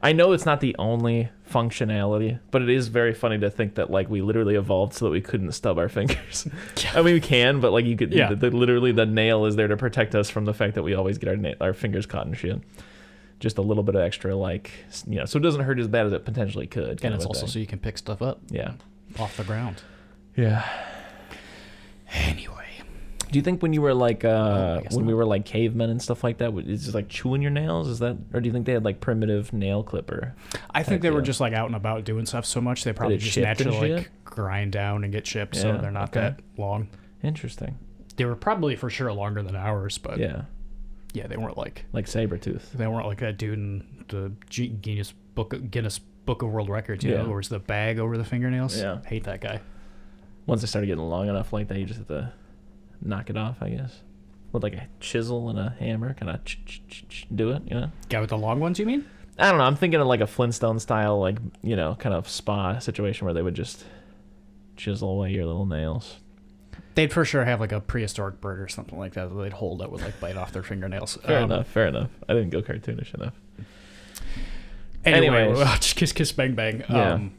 I 0.00 0.12
know 0.12 0.30
it's 0.32 0.46
not 0.46 0.60
the 0.60 0.76
only 0.78 1.28
functionality, 1.50 2.38
but 2.52 2.62
it 2.62 2.68
is 2.70 2.86
very 2.88 3.12
funny 3.12 3.38
to 3.38 3.50
think 3.50 3.74
that 3.74 3.90
like 3.90 4.08
we 4.08 4.22
literally 4.22 4.54
evolved 4.54 4.94
so 4.94 5.06
that 5.06 5.10
we 5.10 5.20
couldn't 5.20 5.52
stub 5.52 5.78
our 5.78 5.88
fingers. 5.98 6.46
I 6.94 7.02
mean, 7.02 7.14
we 7.14 7.20
can, 7.20 7.60
but 7.60 7.72
like 7.72 7.84
you 7.84 7.96
could, 7.96 8.12
Yeah. 8.14 8.28
the, 8.28 8.36
the- 8.50 8.56
literally 8.56 8.92
the 8.92 9.06
nail 9.06 9.44
is 9.46 9.56
there 9.56 9.68
to 9.68 9.76
protect 9.76 10.14
us 10.14 10.30
from 10.30 10.44
the 10.44 10.54
fact 10.54 10.76
that 10.76 10.82
we 10.84 10.94
always 10.94 11.18
get 11.18 11.28
our 11.30 11.36
na- 11.36 11.54
our 11.60 11.72
fingers 11.72 12.06
caught 12.06 12.26
in 12.26 12.34
shit. 12.34 12.60
Just 13.40 13.58
a 13.58 13.62
little 13.62 13.84
bit 13.84 13.94
of 13.94 14.00
extra, 14.02 14.34
like 14.34 14.70
you 15.06 15.16
know, 15.16 15.24
so 15.24 15.38
it 15.38 15.42
doesn't 15.42 15.60
hurt 15.62 15.78
as 15.78 15.86
bad 15.86 16.06
as 16.06 16.12
it 16.12 16.24
potentially 16.24 16.66
could. 16.66 17.04
And 17.04 17.14
it's 17.14 17.24
also 17.24 17.42
thing. 17.42 17.48
so 17.50 17.58
you 17.60 17.66
can 17.66 17.78
pick 17.78 17.96
stuff 17.98 18.20
up 18.20 18.40
yeah, 18.50 18.72
off 19.18 19.36
the 19.36 19.44
ground. 19.44 19.82
yeah. 20.36 20.64
Anyway, 22.12 22.64
Do 23.30 23.38
you 23.38 23.42
think 23.42 23.62
when 23.62 23.72
you 23.74 23.82
were 23.82 23.92
like 23.92 24.24
uh, 24.24 24.80
Oh, 24.80 24.96
when 24.96 25.04
we 25.04 25.12
were 25.12 25.26
like 25.26 25.44
cavemen 25.44 25.90
and 25.90 26.00
stuff 26.00 26.24
like 26.24 26.38
that, 26.38 26.46
w- 26.46 26.66
just 26.76 26.94
like 26.94 27.08
chewing 27.08 27.42
your 27.42 27.50
nails? 27.50 27.86
Is 27.88 27.98
that, 27.98 28.16
or 28.32 28.40
do 28.40 28.46
you 28.46 28.52
think 28.52 28.64
they 28.64 28.72
had 28.72 28.84
like 28.84 29.00
primitive 29.00 29.52
nail 29.52 29.82
clipper? 29.82 30.34
I 30.70 30.82
think 30.82 31.02
they 31.02 31.10
were 31.10 31.20
just 31.22 31.38
like 31.38 31.52
out 31.52 31.66
and 31.66 31.76
about 31.76 32.04
doing 32.04 32.24
stuff 32.24 32.46
so 32.46 32.60
much 32.60 32.84
they 32.84 32.92
probably 32.94 33.18
just 33.18 33.36
naturally 33.36 33.92
like 33.92 34.10
grind 34.24 34.72
down 34.72 35.04
and 35.04 35.12
get 35.12 35.24
chipped, 35.24 35.56
so 35.56 35.76
they're 35.78 35.90
not 35.90 36.16
okay. 36.16 36.20
that 36.20 36.40
long. 36.56 36.88
Interesting. 37.22 37.78
They 38.16 38.24
were 38.24 38.36
probably 38.36 38.74
for 38.74 38.88
sure 38.90 39.12
longer 39.12 39.42
than 39.42 39.54
ours, 39.54 39.98
but 39.98 40.18
yeah, 40.18 40.42
Yeah, 41.14 41.26
they 41.26 41.36
weren't 41.36 41.56
like 41.58 41.84
like 41.92 42.06
saber 42.06 42.36
tooth. 42.38 42.72
they 42.74 42.86
weren't 42.86 43.06
like 43.06 43.18
that 43.20 43.38
dude 43.38 43.54
in 43.58 44.04
the 44.08 44.32
G- 44.50 44.68
Guinness 44.68 45.12
book 45.34 45.54
Guinness 45.70 45.98
Book 45.98 46.42
of 46.42 46.50
World 46.50 46.68
Records, 46.68 47.02
you 47.04 47.12
Yeah. 47.12 47.22
know, 47.22 47.30
where 47.30 47.40
it's 47.40 47.48
the 47.48 47.58
bag 47.58 47.98
over 47.98 48.18
the 48.18 48.24
fingernails. 48.24 48.78
Yeah. 48.78 48.98
hate 49.06 49.24
that 49.24 49.40
guy. 49.40 49.60
Once 50.46 50.60
they 50.60 50.66
started 50.66 50.86
getting 50.86 51.02
long 51.04 51.28
enough 51.28 51.52
like 51.52 51.68
that, 51.68 51.78
you 51.78 51.84
just 51.86 51.98
have 51.98 52.08
to 52.08 52.32
knock 53.02 53.30
it 53.30 53.36
off, 53.36 53.62
I 53.62 53.70
guess. 53.70 54.02
With 54.52 54.62
like 54.62 54.74
a 54.74 54.86
chisel 55.00 55.48
and 55.50 55.58
a 55.58 55.74
hammer, 55.78 56.14
kind 56.14 56.30
of 56.30 56.44
ch- 56.44 56.58
ch- 56.66 56.82
ch- 56.88 57.08
ch- 57.08 57.26
do 57.34 57.50
it, 57.50 57.62
you 57.66 57.74
know? 57.78 57.90
Guy 58.08 58.20
with 58.20 58.30
the 58.30 58.38
long 58.38 58.60
ones, 58.60 58.78
you 58.78 58.86
mean? 58.86 59.04
I 59.38 59.48
don't 59.50 59.58
know. 59.58 59.64
I'm 59.64 59.76
thinking 59.76 60.00
of 60.00 60.06
like 60.06 60.20
a 60.20 60.26
Flintstone 60.26 60.78
style, 60.78 61.18
like, 61.20 61.38
you 61.62 61.76
know, 61.76 61.94
kind 61.94 62.14
of 62.14 62.28
spa 62.28 62.78
situation 62.78 63.24
where 63.26 63.34
they 63.34 63.42
would 63.42 63.54
just 63.54 63.84
chisel 64.76 65.10
away 65.10 65.32
your 65.32 65.46
little 65.46 65.66
nails. 65.66 66.18
They'd 66.98 67.12
for 67.12 67.24
sure 67.24 67.44
have 67.44 67.60
like 67.60 67.70
a 67.70 67.80
prehistoric 67.80 68.40
bird 68.40 68.58
or 68.60 68.66
something 68.66 68.98
like 68.98 69.12
that 69.14 69.28
that 69.28 69.34
they'd 69.40 69.52
hold 69.52 69.78
that 69.80 69.92
would 69.92 70.00
like 70.02 70.18
bite 70.18 70.36
off 70.36 70.52
their 70.52 70.64
fingernails. 70.64 71.16
Fair 71.24 71.38
Um, 71.38 71.44
enough, 71.52 71.68
fair 71.68 71.86
enough. 71.86 72.10
I 72.28 72.34
didn't 72.34 72.50
go 72.50 72.60
cartoonish 72.60 73.14
enough. 73.14 73.34
Anyway, 75.04 75.36
Anyways. 75.42 75.58
we 75.58 75.64
watched 75.64 75.96
Kiss 75.96 76.12
Kiss 76.12 76.32
Bang 76.32 76.54
Bang. 76.54 76.82
Yeah. 76.88 77.12
Um, 77.14 77.34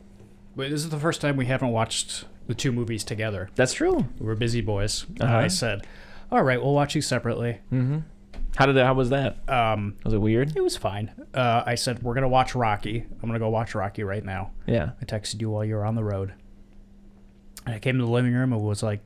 but 0.55 0.69
this 0.69 0.81
is 0.83 0.89
the 0.89 0.97
first 0.99 1.21
time 1.21 1.35
we 1.35 1.45
haven't 1.45 1.69
watched 1.71 2.25
the 2.47 2.53
two 2.55 2.71
movies 2.71 3.03
together. 3.03 3.49
That's 3.55 3.73
true. 3.73 4.05
We're 4.17 4.35
busy 4.35 4.61
boys. 4.61 5.05
Uh-huh. 5.19 5.35
I 5.37 5.47
said, 5.47 5.85
"All 6.31 6.41
right, 6.41 6.61
we'll 6.61 6.73
watch 6.73 6.93
these 6.93 7.05
separately." 7.07 7.59
Mm-hmm. 7.71 7.99
How 8.55 8.65
did 8.65 8.75
it, 8.77 8.83
how 8.85 8.93
was 8.93 9.09
that? 9.11 9.47
Um, 9.47 9.97
Was 10.03 10.13
it 10.13 10.17
weird? 10.17 10.55
it 10.55 10.61
was 10.63 10.75
fine. 10.75 11.11
Uh, 11.33 11.63
I 11.65 11.75
said, 11.75 12.01
"We're 12.01 12.13
gonna 12.15 12.27
watch 12.29 12.55
Rocky. 12.55 13.05
I'm 13.21 13.27
gonna 13.29 13.39
go 13.39 13.49
watch 13.49 13.75
Rocky 13.75 14.03
right 14.03 14.23
now." 14.23 14.51
Yeah. 14.65 14.91
I 15.01 15.05
texted 15.05 15.41
you 15.41 15.49
while 15.49 15.63
you 15.65 15.75
were 15.75 15.85
on 15.85 15.95
the 15.95 16.03
road. 16.03 16.33
And 17.65 17.75
I 17.75 17.79
came 17.79 17.97
to 17.99 18.03
the 18.05 18.09
living 18.09 18.33
room 18.33 18.53
and 18.53 18.61
was 18.61 18.81
like, 18.81 19.01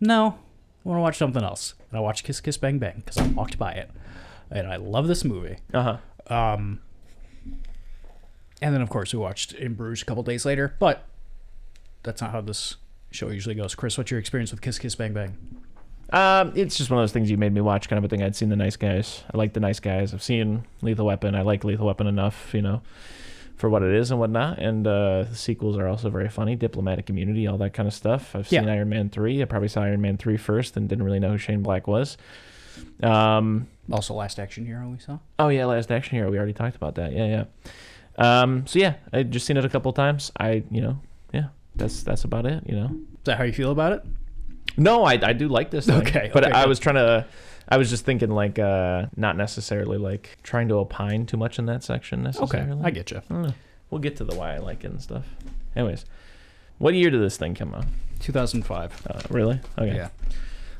"No, 0.00 0.38
I 0.84 0.88
want 0.88 0.98
to 0.98 1.02
watch 1.02 1.18
something 1.18 1.42
else." 1.42 1.74
And 1.90 1.98
I 1.98 2.00
watched 2.00 2.24
Kiss 2.24 2.40
Kiss 2.40 2.56
Bang 2.56 2.78
Bang 2.78 3.02
because 3.04 3.18
I 3.18 3.26
walked 3.28 3.58
by 3.58 3.72
it, 3.72 3.90
and 4.50 4.66
I 4.66 4.76
love 4.76 5.08
this 5.08 5.24
movie. 5.24 5.56
Uh 5.72 5.98
huh. 6.28 6.34
Um, 6.34 6.80
and 8.60 8.74
then, 8.74 8.82
of 8.82 8.90
course, 8.90 9.12
we 9.12 9.18
watched 9.18 9.52
In 9.52 9.74
Bruges 9.74 10.02
a 10.02 10.04
couple 10.04 10.22
days 10.22 10.44
later. 10.44 10.74
But 10.78 11.04
that's 12.02 12.20
not 12.20 12.32
how 12.32 12.40
this 12.40 12.76
show 13.10 13.30
usually 13.30 13.54
goes. 13.54 13.74
Chris, 13.74 13.96
what's 13.96 14.10
your 14.10 14.20
experience 14.20 14.50
with 14.50 14.60
Kiss 14.60 14.78
Kiss 14.78 14.94
Bang 14.94 15.12
Bang? 15.12 15.36
Um, 16.10 16.52
it's 16.54 16.76
just 16.78 16.90
one 16.90 16.98
of 16.98 17.02
those 17.02 17.12
things 17.12 17.30
you 17.30 17.36
made 17.36 17.52
me 17.52 17.60
watch, 17.60 17.88
kind 17.88 17.98
of 17.98 18.04
a 18.04 18.08
thing. 18.08 18.22
I'd 18.22 18.34
seen 18.34 18.48
the 18.48 18.56
Nice 18.56 18.76
Guys. 18.76 19.24
I 19.32 19.36
like 19.36 19.52
the 19.52 19.60
Nice 19.60 19.78
Guys. 19.78 20.14
I've 20.14 20.22
seen 20.22 20.64
Lethal 20.80 21.06
Weapon. 21.06 21.34
I 21.34 21.42
like 21.42 21.64
Lethal 21.64 21.86
Weapon 21.86 22.06
enough, 22.06 22.54
you 22.54 22.62
know, 22.62 22.80
for 23.58 23.68
what 23.68 23.82
it 23.82 23.92
is 23.94 24.10
and 24.10 24.18
whatnot. 24.18 24.58
And 24.58 24.86
uh, 24.86 25.24
the 25.28 25.34
sequels 25.36 25.76
are 25.76 25.86
also 25.86 26.08
very 26.10 26.28
funny. 26.30 26.56
Diplomatic 26.56 27.10
Immunity, 27.10 27.46
all 27.46 27.58
that 27.58 27.74
kind 27.74 27.86
of 27.86 27.92
stuff. 27.92 28.34
I've 28.34 28.48
seen 28.48 28.64
Yeah. 28.64 28.72
Iron 28.72 28.88
Man 28.88 29.10
three. 29.10 29.42
I 29.42 29.44
probably 29.44 29.68
saw 29.68 29.82
Iron 29.82 30.00
Man 30.00 30.16
three 30.16 30.36
first 30.38 30.76
and 30.76 30.88
didn't 30.88 31.04
really 31.04 31.18
know 31.20 31.32
who 31.32 31.38
Shane 31.38 31.62
Black 31.62 31.86
was. 31.86 32.16
Um, 33.02 33.66
Also, 33.90 34.14
Last 34.14 34.38
Action 34.38 34.64
Hero 34.66 34.88
we 34.88 34.98
saw. 34.98 35.18
oh 35.38 35.48
yeah, 35.48 35.64
Last 35.66 35.90
Action 35.90 36.16
Hero. 36.16 36.30
We 36.30 36.36
already 36.38 36.52
talked 36.52 36.76
about 36.76 36.94
that. 36.96 37.12
Yeah, 37.12 37.26
yeah. 37.26 37.44
Um, 38.42 38.66
so 38.66 38.78
yeah, 38.78 38.94
I 39.12 39.22
just 39.22 39.46
seen 39.46 39.56
it 39.56 39.64
a 39.64 39.68
couple 39.68 39.92
times. 39.92 40.32
I, 40.38 40.62
you 40.70 40.80
know, 40.80 41.00
yeah, 41.32 41.46
that's 41.76 42.02
that's 42.02 42.24
about 42.24 42.46
it. 42.46 42.62
You 42.66 42.76
know. 42.76 42.86
Is 42.86 43.24
that 43.24 43.38
how 43.38 43.44
you 43.44 43.52
feel 43.52 43.70
about 43.70 43.92
it? 43.92 44.02
No, 44.76 45.04
I, 45.04 45.12
I 45.22 45.32
do 45.32 45.48
like 45.48 45.70
this. 45.70 45.86
Thing, 45.86 45.96
Okay, 45.96 46.30
but 46.32 46.44
okay, 46.44 46.52
I 46.52 46.62
good. 46.62 46.68
was 46.68 46.78
trying 46.78 46.96
to. 46.96 47.26
I 47.68 47.76
was 47.76 47.90
just 47.90 48.04
thinking 48.04 48.30
like 48.30 48.58
uh 48.58 49.06
not 49.16 49.36
necessarily 49.36 49.98
like 49.98 50.38
trying 50.42 50.68
to 50.68 50.74
opine 50.76 51.26
too 51.26 51.36
much 51.36 51.58
in 51.58 51.66
that 51.66 51.82
section 51.84 52.22
necessarily. 52.22 52.72
Okay. 52.72 52.86
I 52.86 52.90
get 52.90 53.10
you. 53.10 53.20
We'll 53.90 54.00
get 54.00 54.16
to 54.16 54.24
the 54.24 54.34
why 54.36 54.54
I 54.54 54.58
like 54.58 54.84
it 54.84 54.90
and 54.90 55.00
stuff. 55.02 55.26
Anyways, 55.76 56.04
what 56.78 56.94
year 56.94 57.10
did 57.10 57.20
this 57.22 57.36
thing 57.36 57.54
come 57.54 57.74
out? 57.74 57.84
2005. 58.20 59.06
Uh, 59.06 59.20
really? 59.30 59.60
Okay. 59.78 59.94
Yeah. 59.94 60.08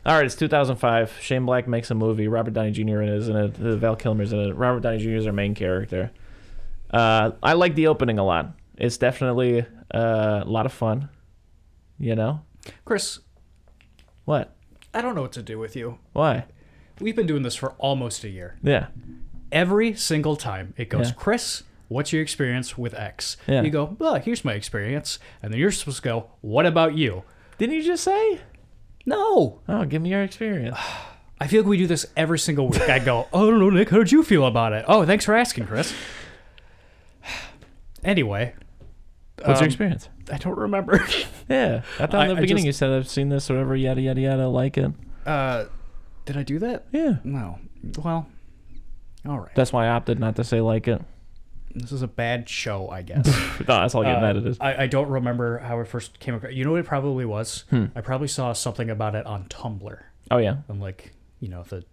All 0.07 0.15
right, 0.15 0.25
it's 0.25 0.35
2005. 0.37 1.19
Shane 1.21 1.45
Black 1.45 1.69
makes 1.69 1.91
a 1.91 1.95
movie. 1.95 2.29
Robert 2.29 2.55
Downey 2.55 2.71
Jr. 2.71 3.03
is 3.03 3.29
in 3.29 3.37
it. 3.37 3.61
Uh, 3.61 3.77
Val 3.77 3.97
Kilmer's 3.97 4.33
in 4.33 4.39
it. 4.41 4.55
Robert 4.55 4.81
Downey 4.81 4.99
Jr. 4.99 5.11
is 5.11 5.27
our 5.27 5.33
main 5.33 5.55
character. 5.55 6.11
Uh, 6.91 7.33
I 7.43 7.53
like 7.55 7.75
the 7.75 7.89
opening 7.89 8.19
a 8.19 8.25
lot. 8.25 8.55
It's 8.77 8.97
definitely 8.97 9.67
uh, 9.93 10.43
a 10.45 10.49
lot 10.49 10.67
of 10.67 10.73
fun. 10.73 11.09
You 11.99 12.15
know 12.15 12.41
Chris, 12.85 13.19
what? 14.25 14.55
I 14.95 15.01
don't 15.01 15.15
know 15.15 15.23
what 15.23 15.33
to 15.33 15.43
do 15.43 15.59
with 15.59 15.75
you. 15.75 15.99
Why? 16.13 16.45
We've 17.01 17.17
been 17.17 17.27
doing 17.27 17.43
this 17.43 17.55
for 17.57 17.71
almost 17.79 18.25
a 18.25 18.29
year. 18.29 18.57
Yeah. 18.63 18.87
Every 19.53 19.95
single 19.95 20.37
time 20.37 20.75
it 20.77 20.89
goes, 20.89 21.09
Yeah. 21.09 21.15
Chris, 21.15 21.63
what's 21.89 22.13
your 22.13 22.23
experience 22.23 22.77
with 22.77 22.93
X? 22.95 23.37
Yeah. 23.47 23.63
You 23.63 23.71
go, 23.71 23.97
well, 23.99 24.17
here's 24.17 24.45
my 24.45 24.53
experience. 24.55 25.19
And 25.43 25.53
then 25.53 25.61
you're 25.61 25.71
supposed 25.71 25.99
to 25.99 26.03
go, 26.03 26.27
what 26.41 26.67
about 26.67 26.95
you? 26.97 27.23
Didn't 27.57 27.75
you 27.77 27.83
just 27.83 28.05
say? 28.05 28.41
No. 29.07 29.61
Oh, 29.69 29.85
give 29.85 30.03
me 30.03 30.11
your 30.11 30.23
experience. 30.23 30.77
I 31.41 31.47
feel 31.47 31.63
like 31.63 31.69
we 31.69 31.79
do 31.79 31.87
this 31.87 32.05
every 32.17 32.39
single 32.39 32.69
week. 32.69 32.89
I 32.89 32.99
go, 32.99 33.29
oh, 33.33 33.51
no, 33.53 33.71
Nick, 33.71 33.91
how 33.91 33.99
did 33.99 34.11
you 34.13 34.25
feel 34.25 34.45
about 34.45 34.73
it? 34.73 34.85
Oh, 34.89 35.07
thanks 35.07 35.25
for 35.25 35.35
asking, 35.35 35.67
Chris. 35.67 35.95
Anyway. 38.05 38.55
What's 39.45 39.61
your 39.61 39.65
um, 39.65 39.65
experience? 39.67 40.09
I 40.33 40.37
don't 40.39 40.59
remember. 40.59 41.05
Yeah, 41.49 41.81
I 41.99 42.05
thought 42.07 42.29
in 42.29 42.35
the 42.35 42.37
I 42.37 42.41
beginning 42.43 42.65
just- 42.65 42.67
you 42.67 42.73
said 42.73 42.91
I've 42.91 43.09
seen 43.09 43.31
this, 43.31 43.51
or 43.51 43.55
whatever, 43.55 43.75
yada 43.75 44.03
yada 44.03 44.21
yada, 44.21 44.49
like 44.49 44.77
it. 44.77 44.93
uh, 45.25 45.65
did 46.29 46.37
I 46.37 46.43
do 46.43 46.59
that? 46.59 46.85
Yeah, 46.93 47.17
No. 47.25 47.59
Well, 48.05 48.27
all 49.27 49.41
right. 49.41 49.55
that's 49.55 49.73
why 49.73 49.87
I 49.87 49.89
opted 49.89 50.21
not 50.21 50.37
to 50.37 50.45
say 50.45 50.61
like 50.61 50.87
it. 50.87 51.01
This 51.75 51.91
is 51.91 52.03
a 52.03 52.09
bad 52.09 52.49
show, 52.49 52.89
I 52.91 53.01
guess. 53.03 53.27
No, 53.61 53.65
that's 53.81 53.95
all 53.95 54.03
getting 54.03 54.23
Uh, 54.23 54.49
is. 54.51 54.59
I, 54.61 54.83
I 54.85 54.87
don't 54.89 55.09
remember 55.09 55.59
how 55.59 55.81
it 55.81 55.89
first 55.89 56.19
came 56.21 56.35
across. 56.35 56.53
You 56.53 56.65
know 56.65 56.73
what 56.73 56.81
it 56.81 56.87
probably 56.87 57.25
was? 57.25 57.65
Hmm. 57.71 57.87
I 57.97 58.01
probably 58.03 58.29
saw 58.29 58.53
something 58.53 58.91
about 58.91 59.15
it 59.15 59.25
on 59.27 59.45
Tumblr 59.47 59.99
Oh 60.31 60.37
yeah. 60.39 60.59
in 60.69 60.81
like, 60.81 61.13
you 61.41 61.49
know, 61.49 61.63
the 61.63 61.85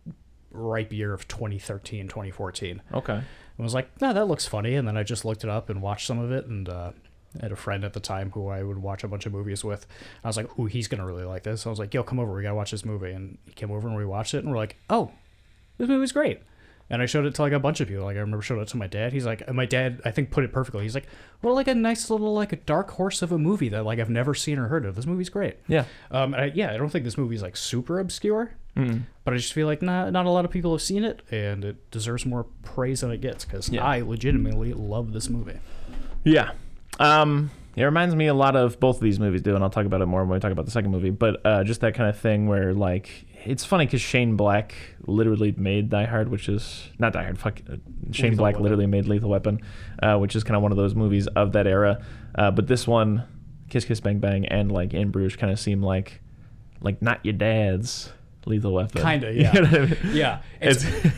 ripe 0.51 0.91
year 0.91 1.13
of 1.13 1.27
2013, 1.27 2.07
2014. 2.07 2.81
Okay. 2.93 3.13
And 3.13 3.23
was 3.63 3.73
like, 3.73 3.89
no, 4.01 4.11
that 4.13 4.25
looks 4.25 4.45
funny. 4.45 4.75
And 4.75 4.85
then 4.87 4.97
I 4.97 5.03
just 5.03 5.23
looked 5.23 5.43
it 5.45 5.49
up 5.49 5.69
and 5.69 5.81
watched 5.81 6.07
some 6.07 6.19
of 6.19 6.31
it. 6.31 6.45
And 6.45 6.67
uh, 6.67 6.91
I 7.39 7.45
had 7.45 7.51
a 7.51 7.55
friend 7.55 7.83
at 7.83 7.93
the 7.93 7.99
time 7.99 8.31
who 8.31 8.47
I 8.47 8.63
would 8.63 8.77
watch 8.77 9.03
a 9.03 9.07
bunch 9.07 9.25
of 9.25 9.31
movies 9.33 9.63
with. 9.63 9.85
I 10.23 10.27
was 10.27 10.37
like, 10.37 10.57
ooh, 10.59 10.65
he's 10.65 10.87
going 10.87 10.99
to 10.99 11.05
really 11.05 11.25
like 11.25 11.43
this. 11.43 11.65
I 11.65 11.69
was 11.69 11.79
like, 11.79 11.93
yo, 11.93 12.03
come 12.03 12.19
over. 12.19 12.33
We 12.33 12.43
got 12.43 12.49
to 12.49 12.55
watch 12.55 12.71
this 12.71 12.85
movie. 12.85 13.11
And 13.11 13.37
he 13.45 13.51
came 13.53 13.71
over 13.71 13.87
and 13.87 13.95
we 13.97 14.05
watched 14.05 14.33
it. 14.33 14.39
And 14.39 14.49
we're 14.51 14.57
like, 14.57 14.75
oh, 14.89 15.11
this 15.77 15.87
movie's 15.89 16.11
great. 16.11 16.39
And 16.87 17.01
I 17.01 17.07
showed 17.07 17.25
it 17.25 17.33
to 17.35 17.41
like 17.41 17.51
a 17.51 17.59
bunch 17.59 17.81
of 17.81 17.87
people. 17.87 18.03
Like 18.03 18.15
I 18.15 18.19
remember 18.19 18.43
showing 18.43 18.61
it 18.61 18.67
to 18.67 18.77
my 18.77 18.85
dad. 18.85 19.11
He's 19.11 19.25
like, 19.25 19.41
and 19.47 19.55
my 19.55 19.65
dad, 19.65 20.01
I 20.05 20.11
think, 20.11 20.29
put 20.29 20.43
it 20.43 20.53
perfectly. 20.53 20.83
He's 20.83 20.93
like, 20.93 21.07
well, 21.41 21.55
like 21.55 21.67
a 21.67 21.73
nice 21.73 22.11
little 22.11 22.33
like 22.35 22.53
a 22.53 22.57
dark 22.57 22.91
horse 22.91 23.23
of 23.23 23.31
a 23.31 23.39
movie 23.39 23.69
that 23.69 23.83
like 23.85 23.97
I've 23.99 24.09
never 24.11 24.35
seen 24.35 24.59
or 24.59 24.67
heard 24.67 24.85
of. 24.85 24.95
This 24.95 25.07
movie's 25.07 25.29
great. 25.29 25.57
Yeah. 25.67 25.85
Um, 26.11 26.35
I, 26.35 26.51
yeah, 26.53 26.71
I 26.71 26.77
don't 26.77 26.89
think 26.89 27.03
this 27.03 27.17
movie's 27.17 27.41
like 27.41 27.57
super 27.57 27.99
obscure, 27.99 28.51
Mm. 28.77 29.03
but 29.23 29.33
I 29.33 29.37
just 29.37 29.53
feel 29.53 29.65
like 29.67 29.81
not 29.81 30.11
not 30.11 30.25
a 30.25 30.29
lot 30.29 30.43
of 30.45 30.51
people 30.51 30.73
have 30.73 30.81
seen 30.81 31.03
it, 31.05 31.21
and 31.31 31.63
it 31.65 31.89
deserves 31.91 32.25
more 32.25 32.45
praise 32.63 32.99
than 33.01 33.09
it 33.09 33.21
gets 33.21 33.45
because 33.45 33.69
Yeah. 33.69 33.83
I 33.83 34.01
legitimately 34.01 34.73
love 34.73 35.11
this 35.13 35.27
movie. 35.29 35.57
Yeah. 36.25 36.51
Um, 36.99 37.51
it 37.75 37.83
reminds 37.83 38.15
me 38.15 38.27
a 38.27 38.33
lot 38.33 38.55
of 38.55 38.79
both 38.79 38.97
of 38.97 39.01
these 39.01 39.19
movies 39.19 39.41
do, 39.41 39.53
and 39.55 39.63
I'll 39.63 39.69
talk 39.69 39.85
about 39.85 40.01
it 40.01 40.05
more 40.05 40.21
when 40.23 40.29
we 40.35 40.39
talk 40.39 40.51
about 40.51 40.65
the 40.65 40.71
second 40.71 40.91
movie. 40.91 41.09
But 41.09 41.45
uh, 41.45 41.63
just 41.63 41.81
that 41.81 41.93
kind 41.93 42.09
of 42.09 42.17
thing 42.17 42.47
where, 42.47 42.73
like, 42.73 43.09
it's 43.43 43.65
funny 43.65 43.85
because 43.85 44.01
Shane 44.01 44.35
Black 44.37 44.73
literally 45.05 45.53
made 45.57 45.89
Die 45.89 46.05
Hard, 46.05 46.29
which 46.29 46.47
is 46.47 46.89
not 46.99 47.11
Die 47.13 47.21
Hard. 47.23 47.37
Fuck, 47.37 47.61
uh, 47.69 47.75
Shane 48.11 48.31
Lethal 48.31 48.37
Black 48.37 48.53
Weapon. 48.53 48.63
literally 48.63 48.85
made 48.87 49.07
Lethal 49.07 49.29
Weapon, 49.29 49.59
uh, 50.01 50.17
which 50.17 50.35
is 50.35 50.43
kind 50.43 50.55
of 50.55 50.61
one 50.63 50.71
of 50.71 50.77
those 50.77 50.95
movies 50.95 51.27
of 51.27 51.51
that 51.51 51.67
era. 51.67 52.01
Uh, 52.33 52.49
but 52.51 52.67
this 52.67 52.87
one, 52.87 53.23
Kiss 53.69 53.83
Kiss 53.83 53.99
Bang 53.99 54.19
Bang, 54.19 54.45
and 54.47 54.71
like 54.71 54.93
In 54.93 55.11
Bruges, 55.11 55.35
kind 55.35 55.51
of 55.51 55.59
seem 55.59 55.81
like, 55.83 56.21
like 56.81 57.01
not 57.01 57.19
your 57.25 57.33
dad's 57.33 58.11
Lethal 58.45 58.73
Weapon. 58.73 59.01
Kinda, 59.01 59.31
You 59.33 59.41
yeah. 59.41 59.51
know 59.51 59.61
what 59.63 59.73
I 59.73 59.85
mean? 59.85 59.97
Yeah, 60.15 60.41
it's. 60.61 60.85
Uh, 60.85 61.09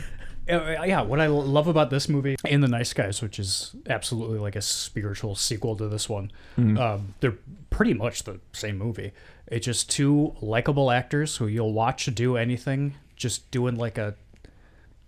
yeah, 0.48 1.02
what 1.02 1.20
I 1.20 1.26
love 1.26 1.66
about 1.68 1.90
this 1.90 2.08
movie 2.08 2.36
and 2.44 2.62
The 2.62 2.68
Nice 2.68 2.92
Guys, 2.92 3.20
which 3.22 3.38
is 3.38 3.74
absolutely 3.88 4.38
like 4.38 4.56
a 4.56 4.62
spiritual 4.62 5.34
sequel 5.34 5.76
to 5.76 5.88
this 5.88 6.08
one, 6.08 6.30
Mm-hmm. 6.58 6.78
um, 6.78 7.14
they're 7.20 7.36
pretty 7.70 7.94
much 7.94 8.24
the 8.24 8.40
same 8.52 8.78
movie. 8.78 9.12
It's 9.46 9.64
just 9.66 9.90
two 9.90 10.34
likable 10.40 10.90
actors 10.90 11.36
who 11.36 11.46
you'll 11.46 11.72
watch 11.72 12.06
do 12.14 12.36
anything, 12.36 12.94
just 13.16 13.50
doing 13.50 13.76
like 13.76 13.98
a 13.98 14.14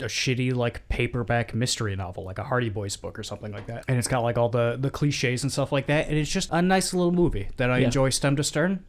a 0.00 0.05
shitty 0.05 0.55
like 0.55 0.88
paperback 0.88 1.55
mystery 1.55 1.94
novel, 1.94 2.24
like 2.24 2.38
a 2.38 2.44
Hardy 2.44 2.70
Boys 2.70 2.96
book 2.96 3.18
or 3.18 3.22
something 3.22 3.53
like 3.53 3.66
that. 3.66 3.85
And 3.87 3.98
it's 3.98 4.09
got 4.09 4.20
like 4.22 4.38
all 4.38 4.48
the 4.48 4.76
the 4.81 4.88
cliches 4.88 5.42
and 5.42 5.53
stuff 5.53 5.72
like 5.72 5.87
that. 5.88 6.09
And 6.09 6.16
it's 6.16 6.31
just 6.31 6.48
a 6.50 6.62
nice 6.62 6.94
little 6.94 7.12
movie 7.12 7.48
that 7.59 7.70
I 7.70 7.79
Yeah. 7.81 7.85
enjoy 7.87 8.09
stem 8.09 8.35
to 8.37 8.44
stern. 8.44 8.83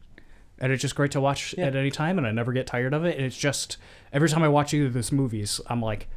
And 0.58 0.72
it's 0.72 0.80
just 0.80 0.94
great 0.94 1.10
to 1.10 1.20
watch 1.20 1.54
Yeah. 1.58 1.66
at 1.66 1.76
any 1.76 1.90
time, 1.90 2.16
and 2.16 2.26
I 2.26 2.30
never 2.30 2.52
get 2.52 2.66
tired 2.66 2.94
of 2.94 3.04
it. 3.04 3.16
And 3.18 3.26
it's 3.26 3.36
just 3.36 3.76
every 4.12 4.28
time 4.30 4.42
I 4.42 4.48
watch 4.48 4.72
either 4.72 4.86
of 4.86 4.94
these 4.94 5.12
movies, 5.12 5.60
I'm 5.66 5.82
like, 5.82 6.08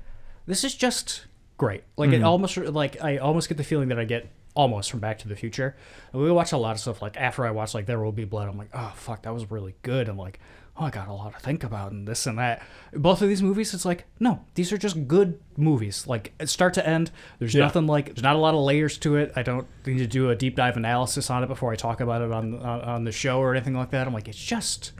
this 0.45 0.63
is 0.63 0.75
just 0.75 1.25
great. 1.57 1.83
Like 1.97 2.09
it 2.11 2.15
mm-hmm. 2.15 2.25
almost 2.25 2.57
like 2.57 3.01
I 3.03 3.17
almost 3.17 3.47
get 3.49 3.57
the 3.57 3.63
feeling 3.63 3.89
that 3.89 3.99
I 3.99 4.05
get 4.05 4.29
almost 4.55 4.89
from 4.89 4.99
Back 5.01 5.19
to 5.19 5.27
the 5.27 5.35
Future. 5.35 5.75
And 6.13 6.21
we 6.21 6.31
watch 6.31 6.51
a 6.51 6.57
lot 6.57 6.71
of 6.75 6.79
stuff 6.79 7.01
like 7.01 7.17
after 7.17 7.45
I 7.45 7.51
watch 7.51 7.73
like 7.73 7.85
There 7.85 7.99
Will 7.99 8.11
Be 8.11 8.25
Blood, 8.25 8.47
I'm 8.47 8.57
like, 8.57 8.69
oh 8.73 8.93
fuck, 8.95 9.23
that 9.23 9.33
was 9.33 9.51
really 9.51 9.75
good. 9.81 10.07
I'm 10.07 10.17
like, 10.17 10.39
oh, 10.77 10.85
I 10.85 10.89
got 10.89 11.07
a 11.07 11.13
lot 11.13 11.33
to 11.33 11.39
think 11.39 11.63
about 11.63 11.91
and 11.91 12.07
this 12.07 12.25
and 12.25 12.37
that. 12.37 12.61
Both 12.93 13.21
of 13.21 13.29
these 13.29 13.41
movies, 13.43 13.73
it's 13.73 13.85
like, 13.85 14.05
no, 14.19 14.45
these 14.55 14.71
are 14.71 14.77
just 14.77 15.07
good 15.07 15.39
movies. 15.57 16.07
Like 16.07 16.33
start 16.45 16.73
to 16.75 16.87
end, 16.87 17.11
there's 17.39 17.53
Yeah. 17.53 17.63
nothing 17.63 17.87
like 17.87 18.07
there's 18.07 18.23
not 18.23 18.35
a 18.35 18.39
lot 18.39 18.53
of 18.53 18.61
layers 18.61 18.97
to 18.99 19.15
it. 19.17 19.33
I 19.35 19.43
don't 19.43 19.67
need 19.85 19.99
to 19.99 20.07
do 20.07 20.29
a 20.29 20.35
deep 20.35 20.55
dive 20.55 20.77
analysis 20.77 21.29
on 21.29 21.43
it 21.43 21.47
before 21.47 21.71
I 21.71 21.75
talk 21.75 21.99
about 22.01 22.21
it 22.21 22.31
on 22.31 22.55
on, 22.55 22.81
on 22.81 23.03
the 23.03 23.11
show 23.11 23.39
or 23.39 23.53
anything 23.55 23.75
like 23.75 23.91
that. 23.91 24.07
I'm 24.07 24.13
like, 24.13 24.27
it's 24.27 24.43
just 24.43 24.93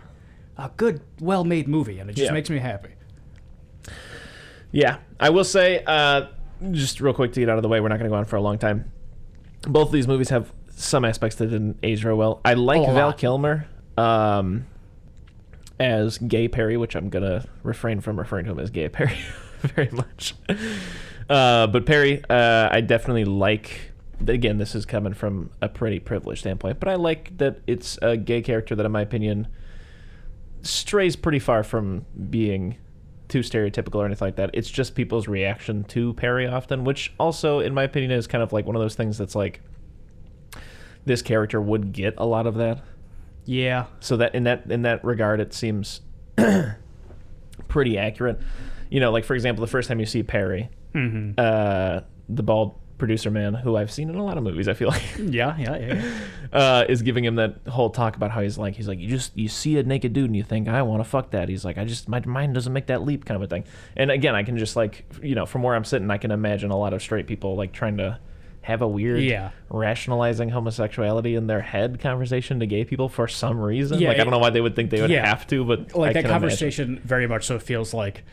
a 0.58 0.72
good, 0.78 1.02
well 1.20 1.44
made 1.44 1.68
movie, 1.68 2.00
and 2.00 2.10
it 2.10 2.14
just 2.14 2.28
Yeah. 2.28 2.34
makes 2.34 2.50
me 2.50 2.60
happy. 2.60 2.90
Yeah, 4.72 4.98
I 5.20 5.30
will 5.30 5.44
say, 5.44 5.84
uh, 5.86 6.28
just 6.72 7.00
real 7.02 7.14
quick 7.14 7.34
to 7.34 7.40
get 7.40 7.50
out 7.50 7.58
of 7.58 7.62
the 7.64 7.70
way, 7.70 7.80
we're 7.80 7.88
not 7.90 8.00
going 8.00 8.10
to 8.10 8.14
go 8.14 8.18
on 8.18 8.26
for 8.26 8.36
a 8.36 8.42
long 8.42 8.58
time. 8.58 8.92
Both 9.68 9.88
of 9.88 9.94
these 9.94 10.08
movies 10.08 10.30
have 10.30 10.52
some 10.72 11.06
aspects 11.06 11.38
that 11.38 11.48
didn't 11.48 11.78
age 11.84 12.02
very 12.02 12.16
well. 12.16 12.42
I 12.44 12.54
like 12.56 12.82
Oh, 12.82 12.94
Val 12.94 13.08
lot. 13.08 13.18
Kilmer 13.18 13.68
um, 13.98 14.66
as 15.80 16.18
Gay 16.18 16.48
Perry, 16.48 16.78
which 16.78 16.96
I'm 16.96 17.10
going 17.10 17.24
to 17.24 17.48
refrain 17.64 18.02
from 18.02 18.20
referring 18.20 18.46
to 18.46 18.52
him 18.52 18.60
as 18.60 18.70
Gay 18.70 18.90
Perry 18.90 19.18
very 19.62 19.90
much. 19.92 20.36
Uh, 21.30 21.68
but 21.68 21.86
Perry, 21.86 22.24
uh, 22.30 22.70
I 22.72 22.82
definitely 22.82 23.26
like. 23.26 23.92
Again, 24.28 24.58
this 24.58 24.76
is 24.76 24.86
coming 24.86 25.14
from 25.14 25.50
a 25.62 25.68
pretty 25.68 26.00
privileged 26.00 26.40
standpoint, 26.42 26.80
but 26.80 26.88
I 26.88 26.96
like 26.96 27.38
that 27.38 27.60
it's 27.68 27.98
a 28.02 28.16
gay 28.16 28.42
character 28.42 28.74
that, 28.74 28.86
in 28.86 28.92
my 28.94 29.02
opinion, 29.02 29.48
strays 30.62 31.18
pretty 31.18 31.40
far 31.40 31.64
from 31.64 32.06
being 32.30 32.78
too 33.28 33.40
stereotypical 33.40 33.96
or 33.96 34.06
anything 34.06 34.28
like 34.28 34.36
that. 34.36 34.52
It's 34.54 34.70
just 34.70 34.96
people's 34.96 35.28
reaction 35.28 35.84
to 35.86 36.14
Perry 36.14 36.48
often, 36.48 36.84
which 36.84 37.14
also, 37.20 37.60
in 37.60 37.74
my 37.74 37.84
opinion, 37.84 38.12
is 38.12 38.28
kind 38.28 38.44
of 38.44 38.54
like 38.54 38.66
one 38.66 38.76
of 38.76 38.82
those 38.82 38.96
things 38.96 39.18
that's 39.18 39.36
like 39.36 39.62
this 41.06 41.22
character 41.22 41.62
would 41.62 41.92
get 41.92 42.16
a 42.18 42.26
lot 42.26 42.48
of 42.48 42.56
that. 42.56 42.84
Yeah, 43.46 43.86
So 44.00 44.18
that 44.18 44.34
in 44.34 44.44
that 44.46 44.70
in 44.72 44.84
that 44.84 45.04
regard, 45.06 45.40
it 45.40 45.54
seems 45.54 46.02
pretty 47.68 47.98
accurate. 47.98 48.40
You 48.90 49.00
know, 49.00 49.12
like 49.12 49.24
for 49.24 49.36
example, 49.36 49.62
the 49.62 49.70
first 49.72 49.88
time 49.88 50.00
you 50.00 50.06
see 50.06 50.24
Perry, 50.24 50.70
mm-hmm. 50.94 51.34
uh, 51.38 52.02
the 52.28 52.44
bald 52.44 52.76
producer 52.98 53.30
man, 53.30 53.54
who 53.54 53.76
I've 53.76 53.92
seen 53.92 54.10
in 54.10 54.16
a 54.16 54.24
lot 54.24 54.38
of 54.38 54.44
movies, 54.44 54.68
I 54.68 54.74
feel 54.74 54.90
like. 54.90 55.04
yeah, 55.18 55.58
yeah, 55.58 55.78
yeah. 55.78 55.94
yeah. 55.94 56.58
uh, 56.58 56.86
is 56.88 57.02
giving 57.02 57.26
him 57.26 57.36
that 57.36 57.56
whole 57.68 57.90
talk 57.90 58.16
about 58.16 58.32
how 58.32 58.42
he's 58.42 58.58
like 58.58 58.76
he's 58.76 58.88
like 58.88 59.00
you 59.00 59.08
just 59.08 59.38
you 59.38 59.48
see 59.48 59.78
a 59.78 59.84
naked 59.84 60.14
dude 60.14 60.26
and 60.26 60.36
you 60.36 60.44
think 60.44 60.68
I 60.68 60.82
want 60.82 61.04
to 61.04 61.10
fuck 61.10 61.32
that. 61.32 61.50
He's 61.50 61.66
like 61.66 61.78
I 61.78 61.86
just 61.86 62.08
my 62.08 62.20
mind 62.26 62.54
doesn't 62.54 62.72
make 62.74 62.88
that 62.88 63.04
leap 63.04 63.26
kind 63.26 63.36
of 63.36 63.42
a 63.42 63.48
thing. 63.48 63.66
And 63.96 64.12
again, 64.12 64.36
I 64.36 64.44
can 64.44 64.58
just 64.58 64.76
like 64.76 65.06
you 65.22 65.36
know 65.36 65.46
from 65.46 65.64
where 65.64 65.76
I'm 65.76 65.86
sitting, 65.86 66.10
I 66.12 66.18
can 66.18 66.32
imagine 66.32 66.72
a 66.72 66.78
lot 66.78 66.94
of 66.94 67.02
straight 67.02 67.28
people 67.28 67.56
like 67.56 67.72
trying 67.72 67.98
to 67.98 68.20
have 68.62 68.82
a 68.82 68.88
weird 68.88 69.22
Yeah. 69.22 69.52
rationalizing 69.70 70.50
homosexuality 70.50 71.36
in 71.36 71.46
their 71.46 71.62
head 71.62 72.00
conversation 72.00 72.60
to 72.62 72.66
gay 72.66 72.84
people 72.84 73.10
for 73.10 73.28
some 73.28 73.60
reason. 73.60 74.00
Yeah, 74.00 74.08
like 74.10 74.20
I 74.20 74.24
don't 74.24 74.32
know 74.32 74.40
why 74.40 74.50
they 74.50 74.62
would 74.62 74.76
think 74.76 74.90
they 74.90 75.02
would 75.02 75.12
yeah. 75.12 75.24
have 75.28 75.46
to, 75.48 75.64
but 75.64 75.96
like 75.96 76.10
I 76.10 76.14
that 76.14 76.22
can 76.22 76.32
imagine. 76.32 76.32
conversation 76.32 77.02
very 77.04 77.28
much 77.28 77.46
so 77.46 77.60
feels 77.60 77.94
like 77.94 78.24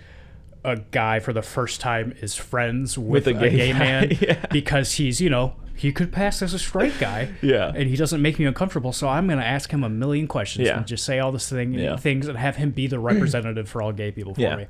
a 0.64 0.76
guy 0.76 1.18
for 1.20 1.32
the 1.32 1.42
first 1.42 1.80
time 1.80 2.14
is 2.20 2.34
friends 2.36 2.96
with, 2.96 3.26
With 3.26 3.36
a 3.36 3.38
a 3.38 3.50
gay 3.50 3.56
gay, 3.56 3.72
man 3.72 4.16
yeah. 4.20 4.46
because 4.50 4.92
he's 4.92 5.20
you 5.20 5.28
know 5.30 5.54
he 5.74 5.90
could 5.90 6.12
pass 6.12 6.40
as 6.42 6.54
a 6.54 6.58
straight 6.58 6.96
guy 7.00 7.32
Yeah. 7.42 7.72
and 7.74 7.88
he 7.88 7.96
doesn't 7.96 8.22
make 8.22 8.38
me 8.38 8.44
uncomfortable 8.44 8.92
so 8.92 9.08
i'm 9.08 9.26
going 9.26 9.40
to 9.40 9.44
ask 9.44 9.70
him 9.72 9.82
a 9.82 9.88
million 9.88 10.28
questions 10.28 10.68
Yeah. 10.68 10.76
and 10.76 10.86
just 10.86 11.04
say 11.04 11.18
all 11.18 11.32
this 11.32 11.48
thing 11.48 11.72
Yeah. 11.74 11.96
things 11.96 12.28
and 12.28 12.38
have 12.38 12.54
him 12.56 12.70
be 12.70 12.86
the 12.86 13.00
representative 13.00 13.68
for 13.68 13.82
all 13.82 13.90
gay 13.92 14.12
people 14.12 14.34
for 14.34 14.56
me 14.56 14.66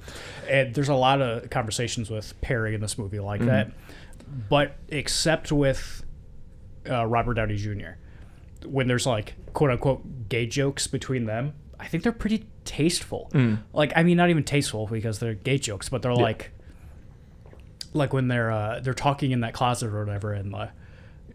and 0.49 0.75
there's 0.75 0.89
a 0.89 0.95
lot 0.95 1.21
of 1.21 1.51
conversations 1.51 2.09
with 2.09 2.41
perry 2.41 2.75
in 2.75 2.81
this 2.81 2.97
movie 2.97 3.21
like 3.21 3.41
Mm-hmm. 3.41 3.49
that 3.51 3.73
but 4.49 4.77
except 4.89 5.53
with 5.53 6.03
uh, 6.89 7.05
robert 7.07 7.35
downey 7.35 7.57
jr 7.57 7.99
when 8.65 8.87
there's 8.87 9.07
like 9.07 9.35
quote 9.53 9.71
unquote 9.71 10.29
gay 10.31 10.47
jokes 10.47 10.87
between 10.87 11.27
them, 11.27 11.53
I 11.83 11.87
think 11.89 12.03
they're 12.05 12.13
pretty 12.13 12.47
tasteful. 12.65 13.29
Like 13.73 13.93
I 13.97 14.03
mean 14.03 14.17
not 14.17 14.31
even 14.31 14.45
tasteful 14.45 14.87
because 14.87 15.19
they're 15.19 15.35
gay 15.35 15.59
jokes, 15.59 15.89
but 15.89 16.01
they're 16.03 16.15
like 16.15 16.53
like 17.93 18.13
when 18.13 18.29
they're 18.29 18.51
uh, 18.51 18.81
they're 18.81 18.95
talking 18.95 19.33
in 19.33 19.41
that 19.41 19.53
closet 19.55 19.89
or 19.93 20.05
whatever 20.05 20.33
and 20.33 20.55
uh, 20.55 20.67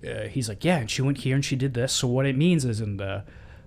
uh, 0.07 0.27
he's 0.27 0.47
like, 0.49 0.63
"Yeah, 0.63 0.77
and 0.77 0.89
she 0.89 1.01
went 1.01 1.19
here 1.19 1.35
and 1.35 1.43
she 1.43 1.55
did 1.55 1.73
this." 1.73 1.91
So 1.93 2.07
what 2.07 2.25
it 2.25 2.37
means 2.37 2.65
is 2.65 2.81
in 2.81 2.97
the 2.97 3.23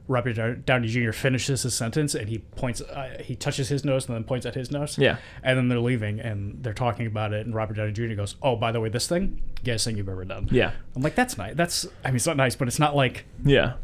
Robert 0.09 0.64
Downey 0.66 0.88
Jr. 0.88 1.12
finishes 1.12 1.62
his 1.62 1.75
sentence 1.75 2.16
and 2.16 2.29
he 2.29 2.38
points, 2.38 2.81
uh, 2.81 3.23
he 3.23 3.37
touches 3.37 3.69
his 3.69 3.85
nose 3.85 4.09
and 4.09 4.16
then 4.16 4.25
points 4.25 4.45
at 4.45 4.57
his 4.57 4.71
nose. 4.73 4.99
Yeah. 4.99 5.19
And 5.45 5.57
then 5.57 5.69
they're 5.69 5.79
leaving 5.79 6.19
and 6.19 6.64
they're 6.64 6.75
talking 6.75 7.07
about 7.07 7.33
it. 7.33 7.47
And 7.47 7.55
Robert 7.55 7.75
Downey 7.75 7.93
Jr. 7.93 8.14
goes, 8.14 8.35
"Oh, 8.43 8.57
by 8.57 8.73
the 8.73 8.81
way, 8.81 8.88
this 8.88 9.07
thing, 9.07 9.40
gayest 9.62 9.85
thing 9.85 9.97
you've 9.97 10.09
ever 10.09 10.25
done." 10.25 10.49
Yeah. 10.51 10.73
I'm 10.97 11.03
like, 11.03 11.14
that's 11.14 11.38
nice. 11.38 11.55
That's, 11.55 11.87
I 12.05 12.09
mean, 12.09 12.16
it's 12.16 12.27
not 12.27 12.37
nice, 12.37 12.57
but 12.57 12.66
it's 12.66 12.79
not 12.81 12.97
like 12.97 13.25
Yeah. 13.45 13.75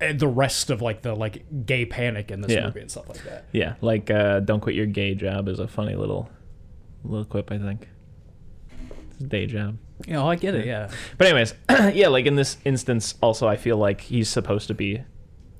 Uh, 0.00 0.12
the 0.12 0.28
rest 0.28 0.70
of 0.70 0.80
like 0.82 1.02
the 1.02 1.14
like 1.14 1.44
gay 1.66 1.84
panic 1.86 2.30
in 2.30 2.40
this 2.40 2.50
Yeah. 2.52 2.66
movie 2.66 2.80
and 2.80 2.90
stuff 2.90 3.08
like 3.08 3.22
that. 3.24 3.46
Yeah. 3.52 3.74
Like 3.80 4.10
uh, 4.10 4.40
don't 4.40 4.60
quit 4.60 4.74
your 4.74 4.86
gay 4.86 5.14
job 5.14 5.48
is 5.48 5.58
a 5.58 5.68
funny 5.68 5.94
little 5.94 6.28
little 7.04 7.24
quip, 7.24 7.50
I 7.50 7.58
think. 7.58 7.88
It's 9.10 9.20
a 9.20 9.24
day 9.24 9.46
job. 9.46 9.78
You 10.06 10.12
know, 10.14 10.28
I 10.28 10.36
get 10.36 10.54
it. 10.54 10.66
Yeah. 10.66 10.90
But 11.16 11.26
anyways, 11.28 11.54
yeah, 11.94 12.08
like 12.08 12.26
in 12.26 12.36
this 12.36 12.56
instance, 12.64 13.14
also 13.20 13.48
I 13.48 13.56
feel 13.56 13.76
like 13.76 14.00
he's 14.00 14.28
supposed 14.28 14.68
to 14.68 14.74
be 14.74 15.02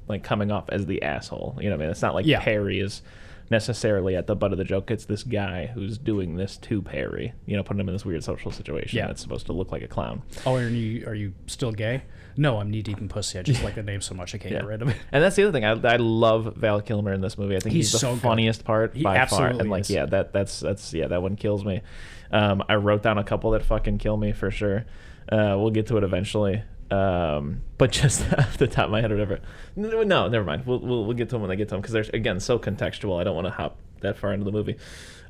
like 0.07 0.23
coming 0.23 0.51
off 0.51 0.69
as 0.71 0.87
the 0.87 1.03
asshole. 1.03 1.59
You 1.61 1.69
know 1.71 1.77
what 1.77 1.83
I 1.83 1.85
mean? 1.87 1.91
It's 1.91 2.03
not 2.03 2.15
like 2.15 2.27
Yeah. 2.27 2.41
Perry 2.41 2.81
is 2.81 3.03
necessarily 3.51 4.15
at 4.15 4.27
the 4.27 4.37
butt 4.37 4.53
of 4.53 4.59
the 4.59 4.65
joke. 4.65 4.91
It's 4.91 5.07
this 5.07 5.23
guy 5.25 5.67
who's 5.67 5.97
doing 5.99 6.37
this 6.37 6.57
to 6.59 6.83
Perry. 6.83 7.33
You 7.47 7.57
know, 7.57 7.63
putting 7.63 7.81
him 7.81 7.89
in 7.89 7.95
this 7.95 8.05
weird 8.05 8.23
social 8.23 8.51
situation 8.51 8.97
Yeah. 8.99 9.07
that's 9.07 9.23
supposed 9.23 9.47
to 9.47 9.53
look 9.53 9.73
like 9.73 9.83
a 9.83 9.89
clown. 9.89 10.23
Oh, 10.47 10.55
are 10.57 10.69
you 10.69 11.07
are 11.07 11.15
you 11.15 11.33
still 11.47 11.73
gay? 11.73 12.03
No, 12.41 12.59
I'm 12.61 12.71
knee 12.71 12.83
deep 12.83 12.99
in 12.99 13.09
pussy. 13.09 13.39
I 13.39 13.43
just 13.43 13.65
like 13.65 13.75
the 13.75 13.83
name 13.83 14.01
so 14.01 14.15
much 14.15 14.33
I 14.35 14.39
can't 14.39 14.53
Yeah. 14.53 14.61
get 14.61 14.67
rid 14.69 14.81
of 14.83 14.89
it. 14.91 14.97
And 15.13 15.23
that's 15.25 15.35
the 15.35 15.43
other 15.43 15.53
thing. 15.53 15.65
I, 15.65 15.73
I 15.73 15.97
love 15.97 16.55
Val 16.57 16.81
Kilmer 16.81 17.13
in 17.13 17.21
this 17.21 17.37
movie. 17.37 17.57
I 17.57 17.59
think 17.59 17.75
he's, 17.75 17.87
He's 17.87 17.93
the 17.93 17.99
so 17.99 18.13
good. 18.15 18.23
funniest 18.23 18.65
part 18.65 18.95
He 18.95 19.03
by 19.03 19.15
far. 19.15 19.23
absolutely 19.23 19.59
And 19.61 19.71
like, 19.71 19.81
is. 19.83 19.91
yeah, 19.91 20.07
that 20.07 20.33
that's 20.33 20.61
that's 20.61 20.95
yeah, 20.95 21.09
that 21.09 21.21
one 21.21 21.35
kills 21.37 21.65
me. 21.65 21.83
Um, 22.31 22.63
I 22.69 22.77
wrote 22.77 23.03
down 23.03 23.19
a 23.19 23.25
couple 23.25 23.51
that 23.51 23.65
fucking 23.65 23.99
kill 23.99 24.17
me 24.17 24.31
for 24.33 24.51
sure. 24.53 24.87
Uh, 25.31 25.57
we'll 25.59 25.71
get 25.71 25.89
to 25.89 25.97
it 25.97 26.05
eventually. 26.05 26.63
Um, 26.93 27.63
but 27.77 27.91
just 28.01 28.23
off 28.33 28.57
the 28.57 28.67
top 28.69 28.85
of 28.87 28.91
my 28.93 29.01
head 29.01 29.11
or 29.11 29.15
whatever. 29.17 29.41
No, 29.77 30.03
no, 30.05 30.29
never 30.29 30.45
mind. 30.45 30.65
We'll, 30.65 30.79
we'll 30.79 31.05
we'll 31.07 31.17
get 31.17 31.29
to 31.31 31.35
them 31.35 31.43
when 31.43 31.51
I 31.51 31.55
get 31.57 31.69
to 31.69 31.75
them 31.75 31.81
because 31.83 31.93
they're 31.93 32.07
again 32.15 32.39
so 32.41 32.59
contextual. 32.59 33.21
I 33.21 33.25
don't 33.25 33.35
want 33.35 33.47
to 33.49 33.53
hop 33.53 33.77
that 34.01 34.17
far 34.17 34.33
into 34.33 34.45
the 34.45 34.53
movie. 34.53 34.77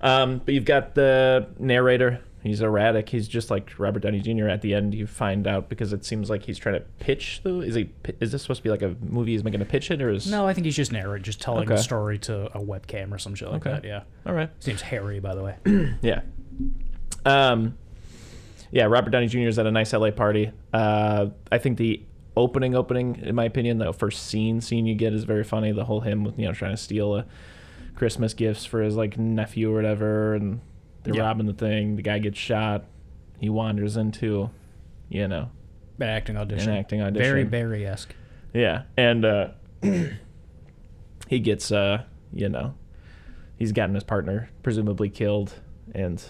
Um, 0.02 0.42
but 0.44 0.52
you've 0.54 0.64
got 0.66 0.94
the 0.94 1.48
narrator. 1.58 2.20
He's 2.48 2.60
erratic. 2.62 3.08
He's 3.08 3.28
just 3.28 3.50
like 3.50 3.70
Robert 3.78 4.00
Downey 4.00 4.20
Jr. 4.20 4.48
At 4.48 4.62
the 4.62 4.74
end, 4.74 4.94
you 4.94 5.06
find 5.06 5.46
out 5.46 5.68
because 5.68 5.92
it 5.92 6.04
seems 6.04 6.28
like 6.30 6.42
he's 6.44 6.58
trying 6.58 6.74
to 6.76 6.84
pitch. 6.98 7.40
The 7.44 7.60
is 7.60 7.74
he? 7.74 7.90
Is 8.20 8.32
this 8.32 8.42
supposed 8.42 8.58
to 8.58 8.64
be 8.64 8.70
like 8.70 8.82
a 8.82 8.96
movie? 9.00 9.32
He's 9.32 9.44
making 9.44 9.60
a 9.60 9.64
pitch 9.66 9.90
it, 9.90 10.02
or 10.02 10.10
is 10.10 10.30
No, 10.30 10.46
I 10.46 10.54
think 10.54 10.64
he's 10.64 10.76
just 10.76 10.90
narrating, 10.92 11.22
just 11.24 11.40
telling 11.40 11.64
Okay. 11.64 11.76
the 11.76 11.82
story 11.82 12.18
to 12.20 12.46
a 12.56 12.60
webcam 12.60 13.12
or 13.12 13.18
some 13.18 13.34
shit 13.34 13.50
like 13.50 13.66
Okay. 13.66 13.70
that. 13.72 13.84
Yeah. 13.84 14.02
All 14.26 14.32
right. 14.34 14.50
His 14.58 14.66
name's 14.66 14.82
Harry, 14.82 15.20
by 15.20 15.34
the 15.34 15.42
way. 15.42 15.56
Yeah. 16.02 16.22
Um, 17.24 17.76
yeah, 18.70 18.84
Robert 18.84 19.10
Downey 19.10 19.26
Jr. 19.28 19.40
is 19.40 19.58
at 19.58 19.66
a 19.66 19.70
nice 19.70 19.92
LA 19.92 20.10
party. 20.10 20.50
Uh, 20.72 21.28
I 21.50 21.58
think 21.58 21.78
the 21.78 22.02
opening, 22.36 22.74
opening, 22.74 23.16
in 23.16 23.34
my 23.34 23.44
opinion, 23.44 23.78
the 23.78 23.92
first 23.92 24.26
scene 24.26 24.60
scene 24.60 24.86
you 24.86 24.94
get 24.94 25.12
is 25.12 25.24
very 25.24 25.44
funny. 25.44 25.72
The 25.72 25.84
whole 25.84 26.00
him 26.00 26.24
with 26.24 26.38
you 26.38 26.46
know 26.46 26.52
trying 26.52 26.72
to 26.72 26.76
steal 26.76 27.16
a 27.16 27.26
Christmas 27.96 28.34
gifts 28.34 28.64
for 28.64 28.82
his 28.82 28.94
like 28.96 29.18
nephew 29.18 29.72
or 29.72 29.74
whatever, 29.74 30.34
and 30.34 30.60
they're 31.08 31.16
Yeah. 31.16 31.26
robbing 31.26 31.46
the 31.46 31.52
thing. 31.54 31.96
The 31.96 32.02
guy 32.02 32.18
gets 32.18 32.38
shot. 32.38 32.84
He 33.38 33.48
wanders 33.48 33.96
into, 33.96 34.50
you 35.08 35.26
know, 35.28 35.50
An 35.98 36.08
acting 36.08 36.36
audition. 36.36 36.70
an 36.70 36.76
acting 36.78 37.00
audition. 37.02 37.22
Very 37.22 37.44
Barry 37.44 37.86
esque. 37.86 38.14
Yeah, 38.54 38.82
and 38.96 39.24
uh, 39.24 39.48
he 41.28 41.38
gets, 41.40 41.70
uh, 41.70 42.02
you 42.32 42.48
know, 42.48 42.74
he's 43.56 43.72
gotten 43.72 43.94
his 43.94 44.04
partner 44.04 44.50
presumably 44.62 45.08
killed, 45.08 45.54
and 45.94 46.22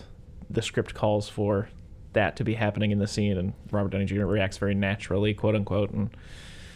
the 0.51 0.63
script 0.63 0.95
calls 0.95 1.29
for 1.29 1.69
that 2.15 2.37
to 2.37 2.45
be 2.45 2.55
happening 2.55 2.91
in 2.91 2.99
the 2.99 3.07
scene, 3.07 3.37
and 3.37 3.53
Robert 3.71 3.91
Downey 3.93 4.07
Jr. 4.07 4.25
reacts 4.27 4.57
very 4.59 4.75
naturally, 4.75 5.35
quote 5.35 5.55
unquote, 5.55 5.91
and 5.91 6.11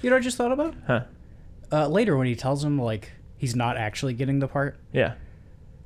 You 0.02 0.10
know 0.10 0.16
what 0.16 0.20
I 0.20 0.24
just 0.24 0.36
thought 0.36 0.52
about? 0.52 0.74
huh, 0.86 1.04
Uh, 1.70 1.88
later, 1.88 2.16
when 2.16 2.26
he 2.26 2.34
tells 2.36 2.64
him, 2.64 2.78
like, 2.80 3.12
he's 3.36 3.56
not 3.56 3.76
actually 3.76 4.14
getting 4.14 4.38
the 4.40 4.48
part, 4.48 4.76
yeah, 4.92 5.14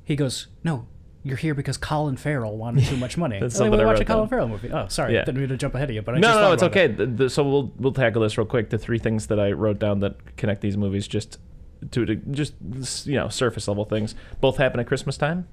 he 0.03 0.15
goes, 0.15 0.47
No, 0.63 0.85
you're 1.23 1.37
here 1.37 1.53
because 1.53 1.77
Colin 1.77 2.17
Farrell 2.17 2.57
wanted 2.57 2.85
too 2.85 2.97
much 2.97 3.17
money. 3.17 3.39
That's 3.41 3.55
something 3.55 3.77
we 3.77 3.85
watch 3.85 3.99
a 3.99 4.05
Colin 4.05 4.23
down. 4.23 4.29
Farrell 4.29 4.47
movie. 4.47 4.71
Oh, 4.71 4.87
sorry. 4.87 5.13
Yeah. 5.13 5.25
Didn't 5.25 5.41
mean 5.41 5.49
to 5.49 5.57
jump 5.57 5.75
ahead 5.75 5.89
of 5.89 5.95
you, 5.95 6.01
but 6.01 6.15
I 6.15 6.19
no, 6.19 6.27
just 6.27 6.35
no, 6.39 6.41
no, 6.41 6.53
it's 6.53 6.63
okay. 6.63 6.87
The, 6.87 7.05
the, 7.05 7.29
so 7.29 7.43
we'll 7.43 7.73
we'll 7.77 7.93
tackle 7.93 8.21
this 8.21 8.37
real 8.37 8.47
quick. 8.47 8.69
The 8.69 8.77
three 8.77 8.99
things 8.99 9.27
that 9.27 9.39
I 9.39 9.51
wrote 9.51 9.79
down 9.79 9.99
that 9.99 10.37
connect 10.37 10.61
these 10.61 10.77
movies, 10.77 11.07
just 11.07 11.39
to, 11.91 12.05
to 12.05 12.15
just 12.15 12.53
you 13.05 13.15
know 13.15 13.29
surface 13.29 13.67
level 13.67 13.85
things, 13.85 14.15
both 14.41 14.57
happen 14.57 14.79
at 14.79 14.87
Christmas 14.87 15.17
time. 15.17 15.47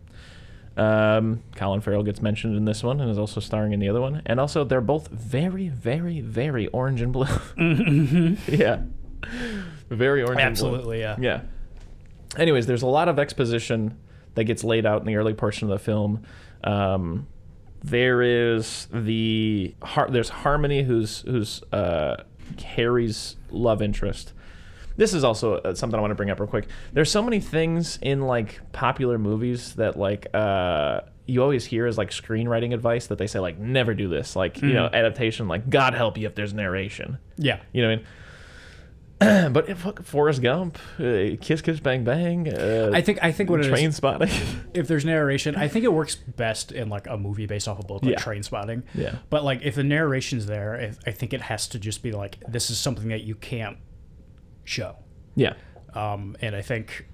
Um, 0.76 1.42
Colin 1.54 1.80
Farrell 1.80 2.02
gets 2.02 2.20
mentioned 2.20 2.56
in 2.56 2.64
this 2.64 2.82
one 2.82 3.00
and 3.00 3.08
is 3.08 3.18
also 3.18 3.40
starring 3.40 3.72
in 3.72 3.80
the 3.80 3.88
other 3.88 4.00
one, 4.00 4.22
and 4.26 4.40
also 4.40 4.64
they're 4.64 4.80
both 4.80 5.08
very, 5.08 5.68
very, 5.68 6.20
very 6.20 6.66
orange 6.68 7.00
and 7.00 7.12
blue. 7.12 7.26
yeah, 8.48 8.82
very 9.88 10.22
orange. 10.22 10.40
Absolutely, 10.40 11.00
yeah. 11.00 11.16
Yeah. 11.18 11.42
Anyways, 12.36 12.66
there's 12.66 12.82
a 12.82 12.88
lot 12.88 13.08
of 13.08 13.18
exposition 13.20 13.96
that 14.34 14.44
gets 14.44 14.64
laid 14.64 14.86
out 14.86 15.00
in 15.00 15.06
the 15.06 15.16
early 15.16 15.34
portion 15.34 15.70
of 15.70 15.78
the 15.78 15.84
film. 15.84 16.22
Um, 16.62 17.26
there 17.82 18.22
is 18.22 18.88
the 18.92 19.74
har- 19.82 20.10
there's 20.10 20.30
Harmony, 20.30 20.82
who's 20.82 21.20
who's 21.20 21.62
uh, 21.72 22.22
Harry's 22.64 23.36
love 23.50 23.82
interest. 23.82 24.32
This 24.96 25.12
is 25.12 25.24
also 25.24 25.56
uh, 25.56 25.74
something 25.74 25.98
I 25.98 26.00
want 26.00 26.12
to 26.12 26.14
bring 26.14 26.30
up 26.30 26.38
real 26.38 26.48
quick. 26.48 26.68
There's 26.92 27.10
so 27.10 27.22
many 27.22 27.40
things 27.40 27.98
in 28.00 28.22
like 28.22 28.60
popular 28.72 29.18
movies 29.18 29.74
that 29.74 29.98
like 29.98 30.28
uh, 30.34 31.00
you 31.26 31.42
always 31.42 31.64
hear 31.64 31.86
as 31.86 31.98
like 31.98 32.10
screenwriting 32.10 32.72
advice 32.72 33.08
that 33.08 33.18
they 33.18 33.26
say 33.26 33.38
like 33.38 33.58
never 33.58 33.92
do 33.92 34.08
this. 34.08 34.36
Like 34.36 34.62
you 34.62 34.72
know 34.72 34.86
adaptation, 34.86 35.48
like 35.48 35.68
God 35.68 35.94
help 35.94 36.16
you 36.16 36.26
if 36.26 36.34
there's 36.34 36.54
narration. 36.54 37.18
Yeah. 37.36 37.60
You 37.72 37.82
know 37.82 37.88
what 37.88 37.92
I 37.94 37.96
mean? 37.96 38.06
but 39.52 39.68
if 39.68 39.78
fuck 39.78 40.02
Forrest 40.02 40.42
Gump, 40.42 40.78
uh, 40.98 41.36
Kiss 41.40 41.60
Kiss 41.62 41.80
Bang 41.80 42.04
Bang, 42.04 42.48
uh, 42.52 42.90
I 42.92 43.00
think 43.00 43.18
I 43.22 43.32
think 43.32 43.50
what 43.50 43.60
it 43.60 43.66
is, 43.66 43.72
Trainspotting. 43.72 44.30
if 44.74 44.88
there's 44.88 45.04
narration, 45.04 45.56
I 45.56 45.68
think 45.68 45.84
it 45.84 45.92
works 45.92 46.14
best 46.16 46.72
in 46.72 46.88
like 46.88 47.06
a 47.06 47.16
movie 47.16 47.46
based 47.46 47.68
off 47.68 47.78
a 47.78 47.84
book, 47.84 48.02
like 48.04 48.12
Yeah. 48.12 48.20
Trainspotting. 48.20 48.82
Yeah. 48.94 49.16
But 49.30 49.44
like 49.44 49.62
if 49.62 49.74
the 49.74 49.84
narration's 49.84 50.46
there, 50.46 50.74
if, 50.74 50.98
I 51.06 51.10
think 51.10 51.32
it 51.32 51.42
has 51.42 51.68
to 51.68 51.78
just 51.78 52.02
be 52.02 52.12
like 52.12 52.38
this 52.48 52.70
is 52.70 52.78
something 52.78 53.08
that 53.08 53.22
you 53.22 53.34
can't 53.34 53.78
show, 54.64 54.96
yeah, 55.34 55.54
um, 55.94 56.36
and 56.40 56.54
I 56.56 56.62
think 56.62 57.06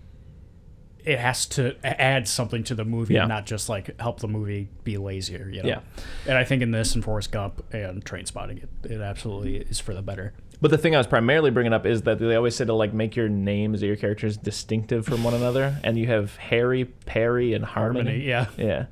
it 1.03 1.19
has 1.19 1.47
to 1.47 1.75
add 1.83 2.29
something 2.29 2.63
to 2.65 2.75
the 2.75 2.85
movie, 2.85 3.15
Yeah. 3.15 3.21
and 3.21 3.29
not 3.31 3.47
just 3.47 3.69
like 3.71 3.99
help 3.99 4.21
the 4.21 4.29
movie 4.29 4.69
be 4.85 4.99
lazier. 4.99 5.49
You 5.51 5.63
know. 5.63 5.69
Yeah. 5.69 5.81
And 6.27 6.37
I 6.37 6.45
think 6.45 6.61
in 6.63 6.71
this 6.73 6.95
and 6.95 7.03
Forrest 7.03 7.33
Gump 7.33 7.65
and 7.73 8.05
Trainspotting, 8.05 8.63
it, 8.65 8.69
it 8.93 9.01
absolutely 9.01 9.57
is 9.57 9.81
for 9.81 9.95
the 9.95 10.03
better. 10.03 10.35
But 10.61 10.71
the 10.71 10.79
thing 10.79 10.95
I 10.95 10.99
was 10.99 11.07
primarily 11.07 11.51
bringing 11.51 11.73
up 11.73 11.87
is 11.87 12.03
that 12.03 12.19
they 12.19 12.37
always 12.37 12.55
say 12.55 12.67
to 12.67 12.75
like 12.75 12.93
make 12.93 13.17
your 13.17 13.29
names 13.29 13.83
or 13.83 13.87
your 13.87 13.97
characters 13.97 14.37
distinctive 14.37 15.07
from 15.07 15.25
one 15.25 15.35
another, 15.35 15.79
and 15.83 15.99
you 15.99 16.07
have 16.09 16.37
Harry, 16.37 16.85
Perry, 16.85 17.55
and 17.55 17.65
Harmony. 17.65 18.11
Harmony, 18.11 18.27
yeah. 18.27 18.47
Yeah. 18.59 18.87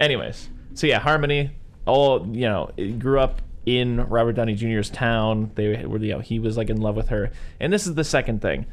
Anyways, 0.00 0.50
so 0.74 0.86
yeah, 0.86 0.98
Harmony. 0.98 1.50
All 1.86 2.26
you 2.26 2.48
know, 2.48 2.70
grew 2.98 3.20
up 3.20 3.42
in 3.66 4.00
Robert 4.08 4.32
Downey 4.32 4.54
Jr.'s 4.54 4.90
town. 4.90 5.52
They 5.54 5.84
were, 5.84 5.98
you 5.98 6.14
know, 6.14 6.18
he 6.20 6.38
was 6.38 6.56
like 6.56 6.70
in 6.70 6.80
love 6.80 6.96
with 6.96 7.08
her, 7.10 7.30
and 7.60 7.72
this 7.72 7.86
is 7.86 7.94
the 7.94 8.04
second 8.04 8.42
thing. 8.42 8.66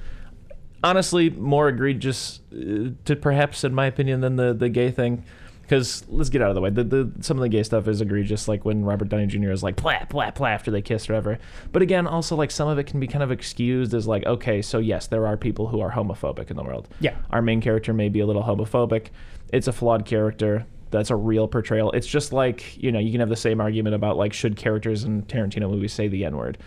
Honestly, 0.84 1.30
more 1.30 1.70
egregious 1.70 2.40
uh, 2.52 2.90
to 3.06 3.16
perhaps, 3.16 3.64
in 3.64 3.76
my 3.76 3.86
opinion, 3.86 4.22
than 4.22 4.36
the 4.38 4.54
the 4.54 4.70
gay 4.70 4.90
thing. 4.90 5.24
Because 5.72 6.04
let's 6.10 6.30
get 6.30 6.42
out 6.42 6.50
of 6.50 6.56
the 6.56 6.60
way. 6.60 6.70
The, 6.70 6.84
the 6.84 7.12
some 7.22 7.38
of 7.38 7.42
the 7.42 7.48
gay 7.48 7.64
stuff 7.64 7.88
is 7.88 8.02
egregious, 8.02 8.50
like 8.50 8.66
when 8.66 8.84
Robert 8.84 9.08
Downey 9.08 9.28
Jr. 9.28 9.52
is 9.52 9.64
like 9.64 9.78
blah 9.78 10.04
blah 10.04 10.30
blah 10.32 10.50
after 10.50 10.70
they 10.70 10.82
kiss 10.82 11.10
or 11.10 11.14
whatever. 11.14 11.40
But 11.72 11.82
again, 11.82 12.08
also 12.08 12.36
like 12.36 12.52
some 12.52 12.68
of 12.68 12.78
it 12.78 12.88
can 12.88 13.00
be 13.00 13.08
kind 13.08 13.24
of 13.24 13.32
excused 13.32 13.94
as 13.94 14.06
like 14.06 14.26
okay, 14.26 14.62
so 14.62 14.80
yes, 14.80 15.08
there 15.08 15.26
are 15.26 15.38
people 15.38 15.68
who 15.70 15.80
are 15.80 15.90
homophobic 15.90 16.52
in 16.52 16.58
the 16.58 16.64
world. 16.64 16.90
Yeah. 17.00 17.16
our 17.30 17.42
main 17.42 17.62
character 17.62 17.94
may 17.94 18.10
be 18.10 18.20
a 18.20 18.26
little 18.26 18.44
homophobic. 18.44 19.12
It's 19.54 19.70
a 19.70 19.72
flawed 19.72 20.06
character. 20.06 20.66
that's 20.90 21.10
a 21.10 21.16
real 21.16 21.48
portrayal. 21.48 21.90
It's 21.94 22.06
just 22.06 22.34
like 22.34 22.76
you 22.78 22.92
know 22.92 23.00
you 23.00 23.12
can 23.12 23.22
have 23.22 23.30
the 23.30 23.38
same 23.38 23.62
argument 23.62 23.96
about 23.96 24.18
like 24.18 24.34
should 24.34 24.58
characters 24.58 25.06
in 25.06 25.22
Tarantino 25.24 25.70
movies 25.70 25.94
say 25.94 26.10
the 26.10 26.26
N 26.26 26.36
word. 26.36 26.58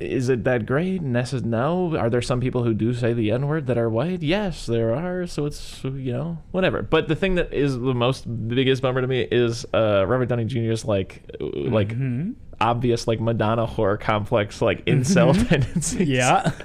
Is 0.00 0.28
it 0.28 0.44
that 0.44 0.66
great? 0.66 1.02
Necess- 1.02 1.44
no. 1.44 1.96
Are 1.96 2.08
there 2.10 2.22
some 2.22 2.40
people 2.40 2.64
who 2.64 2.74
do 2.74 2.92
say 2.94 3.12
the 3.12 3.30
N 3.30 3.46
word 3.46 3.66
that 3.66 3.78
are 3.78 3.88
white? 3.90 4.22
Yes, 4.22 4.66
there 4.66 4.94
are. 4.94 5.26
So 5.26 5.46
it's 5.46 5.82
you 5.84 6.12
know 6.12 6.38
whatever. 6.50 6.82
But 6.82 7.08
the 7.08 7.16
thing 7.16 7.34
that 7.36 7.52
is 7.52 7.74
the 7.78 7.94
most 7.94 8.24
biggest 8.48 8.82
bummer 8.82 9.00
to 9.00 9.06
me 9.06 9.26
is 9.30 9.64
uh, 9.74 10.04
Robert 10.06 10.26
Downey 10.26 10.44
Jr.'s 10.44 10.84
like 10.84 11.22
like 11.40 11.88
Mm-hmm. 11.88 12.32
obvious 12.60 13.06
like 13.08 13.20
Madonna 13.20 13.66
whore 13.66 13.98
complex 14.00 14.60
like 14.62 14.84
incel 14.86 15.32
tendencies. 15.48 16.08
Yeah. 16.08 16.52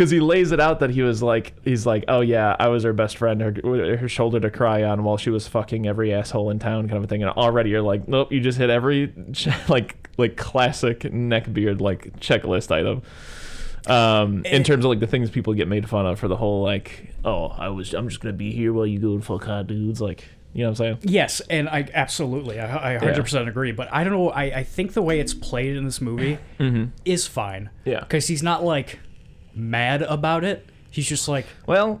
because 0.00 0.10
he 0.10 0.18
lays 0.18 0.50
it 0.50 0.60
out 0.60 0.80
that 0.80 0.88
he 0.88 1.02
was 1.02 1.22
like 1.22 1.52
he's 1.62 1.84
like 1.84 2.06
oh 2.08 2.22
yeah 2.22 2.56
i 2.58 2.68
was 2.68 2.84
her 2.84 2.92
best 2.94 3.18
friend 3.18 3.42
her, 3.42 3.52
her 3.98 4.08
shoulder 4.08 4.40
to 4.40 4.50
cry 4.50 4.82
on 4.82 5.04
while 5.04 5.18
she 5.18 5.28
was 5.28 5.46
fucking 5.46 5.86
every 5.86 6.10
asshole 6.10 6.48
in 6.48 6.58
town 6.58 6.88
kind 6.88 6.96
of 6.96 7.04
a 7.04 7.06
thing 7.06 7.22
and 7.22 7.30
already 7.32 7.68
you're 7.68 7.82
like 7.82 8.08
nope 8.08 8.32
you 8.32 8.40
just 8.40 8.56
hit 8.56 8.70
every 8.70 9.12
like 9.68 10.08
like 10.16 10.38
classic 10.38 11.00
neckbeard 11.00 11.82
like 11.82 12.18
checklist 12.18 12.70
item 12.70 13.02
um 13.92 14.42
in 14.46 14.64
terms 14.64 14.86
of 14.86 14.88
like 14.88 15.00
the 15.00 15.06
things 15.06 15.28
people 15.28 15.52
get 15.52 15.68
made 15.68 15.86
fun 15.86 16.06
of 16.06 16.18
for 16.18 16.28
the 16.28 16.36
whole 16.36 16.62
like 16.62 17.12
oh 17.26 17.48
i 17.48 17.68
was 17.68 17.92
i'm 17.92 18.08
just 18.08 18.22
gonna 18.22 18.32
be 18.32 18.52
here 18.52 18.72
while 18.72 18.86
you 18.86 18.98
go 18.98 19.12
and 19.12 19.22
fuck 19.22 19.44
hot 19.44 19.66
dudes 19.66 20.00
like 20.00 20.26
you 20.54 20.62
know 20.62 20.70
what 20.70 20.80
i'm 20.80 20.96
saying 20.98 20.98
Yes, 21.02 21.40
and 21.48 21.68
I 21.68 21.88
absolutely, 21.94 22.58
I, 22.58 22.96
I 22.96 22.98
100% 22.98 23.46
agree. 23.46 23.70
But 23.70 23.88
I 23.92 24.02
don't 24.02 24.12
know. 24.12 24.30
I, 24.30 24.42
I 24.42 24.64
think 24.64 24.94
the 24.94 25.02
way 25.02 25.20
it's 25.20 25.32
played 25.32 25.76
in 25.76 25.84
this 25.84 26.00
movie 26.00 26.38
is 27.04 27.28
fine. 27.28 27.66
Mm-hmm. 27.66 27.88
Yeah. 27.88 28.00
Because 28.00 28.26
he's 28.26 28.42
not 28.42 28.64
like 28.64 28.98
mad 29.60 30.02
about 30.02 30.44
it. 30.44 30.66
He's 30.90 31.08
just 31.08 31.28
like 31.28 31.46
well 31.66 32.00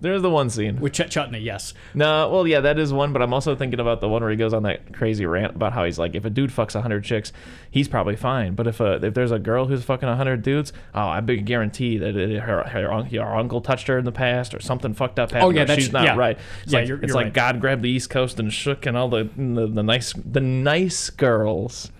there's 0.00 0.22
the 0.22 0.30
one 0.30 0.50
scene 0.50 0.80
with 0.80 0.92
Chet 0.92 1.10
Chutney. 1.10 1.38
Yes. 1.38 1.74
No, 1.94 2.28
well, 2.30 2.46
yeah, 2.46 2.60
that 2.60 2.78
is 2.78 2.92
one, 2.92 3.12
but 3.12 3.22
I'm 3.22 3.32
also 3.32 3.56
thinking 3.56 3.80
about 3.80 4.00
the 4.00 4.08
one 4.08 4.22
where 4.22 4.30
he 4.30 4.36
goes 4.36 4.52
on 4.52 4.62
that 4.64 4.92
crazy 4.92 5.24
rant 5.26 5.56
about 5.56 5.72
how 5.72 5.84
he's 5.84 5.98
like, 5.98 6.14
if 6.14 6.24
a 6.24 6.30
dude 6.30 6.50
fucks 6.50 6.80
hundred 6.80 7.04
chicks, 7.04 7.32
he's 7.70 7.88
probably 7.88 8.16
fine, 8.16 8.54
but 8.54 8.66
if 8.66 8.80
a 8.80 9.04
if 9.04 9.14
there's 9.14 9.32
a 9.32 9.38
girl 9.38 9.66
who's 9.66 9.84
fucking 9.84 10.08
hundred 10.08 10.42
dudes, 10.42 10.72
oh, 10.94 11.06
I 11.08 11.20
big 11.20 11.46
guarantee 11.46 11.98
that 11.98 12.16
it, 12.16 12.40
her, 12.40 12.62
her 12.64 12.92
un- 12.92 13.16
uncle 13.18 13.60
touched 13.60 13.86
her 13.86 13.98
in 13.98 14.04
the 14.04 14.12
past 14.12 14.54
or 14.54 14.60
something 14.60 14.94
fucked 14.94 15.18
up 15.18 15.30
oh, 15.32 15.34
happened. 15.34 15.44
Oh, 15.44 15.56
yeah, 15.56 15.62
or 15.62 15.66
that's- 15.66 15.84
she's 15.84 15.92
not 15.92 16.04
yeah. 16.04 16.16
right. 16.16 16.38
It's 16.62 16.72
Yeah, 16.72 16.78
like 16.80 16.88
you're- 16.88 17.00
it's 17.02 17.08
you're 17.08 17.16
like 17.16 17.24
right. 17.26 17.32
God 17.32 17.60
grabbed 17.60 17.82
the 17.82 17.90
East 17.90 18.10
Coast 18.10 18.38
and 18.38 18.52
shook, 18.52 18.86
and 18.86 18.96
all 18.96 19.08
the 19.08 19.28
the, 19.36 19.66
the 19.66 19.82
nice 19.82 20.12
the 20.12 20.40
nice 20.40 21.10
girls. 21.10 21.90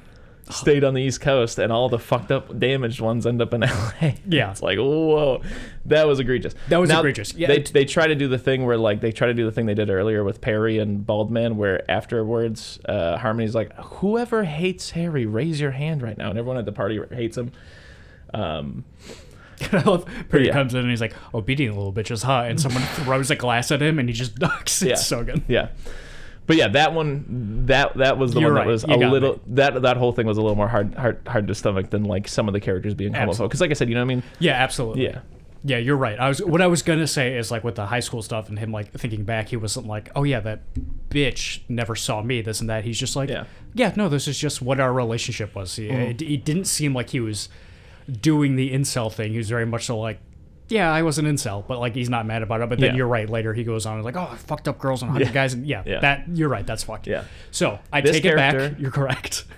Stayed 0.48 0.85
on 0.85 0.94
the 0.94 1.02
East 1.02 1.20
Coast, 1.20 1.59
and 1.59 1.72
all 1.72 1.88
the 1.88 1.98
fucked 1.98 2.30
up, 2.30 2.56
damaged 2.59 3.00
ones 3.00 3.26
end 3.26 3.42
up 3.42 3.52
in 3.52 3.61
LA. 4.00 4.12
Yeah. 4.28 4.52
it's 4.52 4.62
like 4.62 4.78
whoa, 4.78 5.42
that 5.87 6.06
was 6.06 6.20
egregious. 6.20 6.54
That 6.68 6.78
was 6.78 6.88
Now, 6.88 7.00
egregious. 7.00 7.35
Yeah. 7.35 7.48
they 7.48 7.59
they 7.62 7.85
try 7.85 8.06
to 8.06 8.14
do 8.14 8.28
the 8.28 8.38
thing 8.38 8.64
where 8.64 8.76
like 8.78 9.00
they 9.00 9.11
try 9.11 9.26
to 9.26 9.35
do 9.35 9.44
the 9.44 9.50
thing 9.50 9.66
they 9.66 9.74
did 9.74 9.90
earlier 9.90 10.22
with 10.22 10.40
Perry 10.40 10.78
and 10.78 11.04
Baldman, 11.04 11.56
where 11.56 11.88
afterwards 11.90 12.78
uh, 12.88 13.18
Harmony's 13.18 13.54
like, 13.56 13.74
"Whoever 13.76 14.44
hates 14.44 14.90
Harry, 14.90 15.26
raise 15.26 15.61
your 15.61 15.72
hand 15.72 16.00
right 16.02 16.16
now," 16.16 16.30
and 16.30 16.38
everyone 16.38 16.59
at 16.59 16.64
the 16.64 16.72
party 16.72 17.00
hates 17.11 17.37
him. 17.37 17.50
Um, 18.32 18.85
I 19.72 19.82
love 19.82 20.04
Perry 20.28 20.46
Yeah. 20.46 20.52
comes 20.52 20.74
in 20.74 20.80
and 20.80 20.90
he's 20.90 21.00
like, 21.00 21.14
"Oh, 21.35 21.40
beating 21.40 21.68
little 21.74 21.92
bitch 21.92 22.11
is 22.11 22.22
hot," 22.22 22.46
and 22.50 22.61
someone 22.61 22.82
throws 23.04 23.30
a 23.30 23.37
glass 23.37 23.70
at 23.72 23.82
him 23.82 23.98
and 23.98 24.09
he 24.09 24.12
just 24.14 24.37
ducks. 24.37 24.82
It's 24.82 24.88
Yeah. 24.90 24.94
so 24.96 25.24
good. 25.24 25.42
yeah, 25.48 25.68
but 26.46 26.56
yeah, 26.56 26.68
that 26.68 26.92
one 26.92 27.64
that 27.66 27.96
that 27.96 28.18
was 28.18 28.32
the 28.32 28.40
You're 28.40 28.50
one 28.50 28.56
right. 28.59 28.64
that 28.66 28.70
was 28.72 28.85
You 28.85 28.94
a 28.94 28.98
got 28.98 29.12
little 29.12 29.32
me. 29.35 29.40
that 29.48 29.82
that 29.82 29.96
whole 29.96 30.12
thing 30.12 30.26
was 30.26 30.38
a 30.38 30.42
little 30.42 30.56
more 30.56 30.68
hard 30.68 30.94
hard 30.94 31.20
hard 31.26 31.48
to 31.48 31.54
stomach 31.54 31.90
than 31.90 32.04
like 32.04 32.28
some 32.28 32.48
of 32.48 32.54
the 32.54 32.61
characters 32.61 32.94
being 32.94 33.12
homophobic. 33.12 33.28
Absolutely. 33.28 33.48
Because 33.48 33.61
like 33.61 33.70
I 33.70 33.74
said, 33.74 33.88
you 33.88 33.94
know 33.94 34.02
what 34.02 34.12
I 34.12 34.14
mean? 34.14 34.22
Yeah, 34.38 34.52
absolutely. 34.52 35.04
Yeah. 35.04 35.20
Yeah, 35.64 35.78
you're 35.78 35.96
right. 35.96 36.16
I 36.20 36.28
was 36.28 36.40
what 36.40 36.62
I 36.62 36.68
was 36.68 36.82
gonna 36.82 37.09
say 37.09 37.37
is 37.37 37.50
like 37.50 37.64
with 37.64 37.74
the 37.74 37.87
high 37.87 37.98
school 38.00 38.22
stuff 38.22 38.48
and 38.48 38.56
him 38.56 38.70
like 38.70 38.92
thinking 38.92 39.24
back, 39.24 39.48
he 39.48 39.56
wasn't 39.56 39.88
like, 39.88 40.11
oh 40.14 40.22
yeah, 40.22 40.38
that 40.40 40.61
bitch 41.11 41.62
never 41.68 41.96
saw 41.96 42.22
me, 42.22 42.40
this 42.40 42.61
and 42.61 42.70
that. 42.70 42.85
He's 42.85 42.98
just 42.98 43.16
like, 43.16 43.28
Yeah. 43.28 43.44
yeah, 43.74 43.92
no, 43.96 44.09
this 44.09 44.28
is 44.28 44.38
just 44.38 44.62
what 44.62 44.78
our 44.78 44.92
relationship 44.92 45.56
was. 45.56 45.74
He, 45.74 45.88
mm-hmm. 45.88 46.00
it, 46.02 46.22
it 46.22 46.44
didn't 46.44 46.66
seem 46.66 46.94
like 46.94 47.11
he 47.11 47.18
was 47.18 47.48
doing 48.20 48.54
the 48.54 48.72
incel 48.72 49.12
thing. 49.12 49.32
He 49.32 49.38
was 49.38 49.48
very 49.48 49.66
much 49.66 49.87
so 49.87 49.98
like, 49.98 50.20
yeah, 50.68 50.92
I 50.92 51.02
was 51.02 51.18
an 51.18 51.26
incel, 51.26 51.66
but 51.66 51.79
like 51.79 51.94
he's 51.94 52.11
not 52.11 52.26
mad 52.26 52.42
about 52.42 52.61
it. 52.61 52.68
But 52.68 52.79
then 52.81 52.90
Yeah. 52.90 52.96
you're 52.96 53.07
right. 53.09 53.29
Later 53.29 53.55
he 53.55 53.64
goes 53.64 53.87
on 53.87 53.96
and 53.96 54.05
like, 54.05 54.16
oh, 54.16 54.29
I 54.33 54.37
fucked 54.37 54.66
up 54.68 54.79
girls 54.79 55.02
and 55.02 55.11
hundred 55.11 55.29
Yeah. 55.29 55.33
guys, 55.33 55.55
and 55.55 55.66
yeah, 55.66 55.83
Yeah. 55.87 56.00
that 56.00 56.24
you're 56.35 56.48
right. 56.48 56.66
That's 56.66 56.83
fucked. 56.85 57.07
Yeah. 57.07 57.24
So 57.50 57.79
I 57.92 58.00
This 58.00 58.12
take 58.16 58.24
it 58.24 58.37
back. 58.37 58.79
You're 58.79 58.90
correct. 58.90 59.44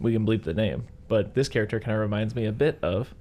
We 0.00 0.12
can 0.12 0.24
bleep 0.24 0.44
the 0.44 0.54
name, 0.54 0.84
but 1.08 1.34
this 1.34 1.48
character 1.48 1.80
kind 1.80 1.96
of 1.96 2.00
reminds 2.00 2.36
me 2.36 2.46
a 2.46 2.52
bit 2.52 2.78
of 2.82 3.12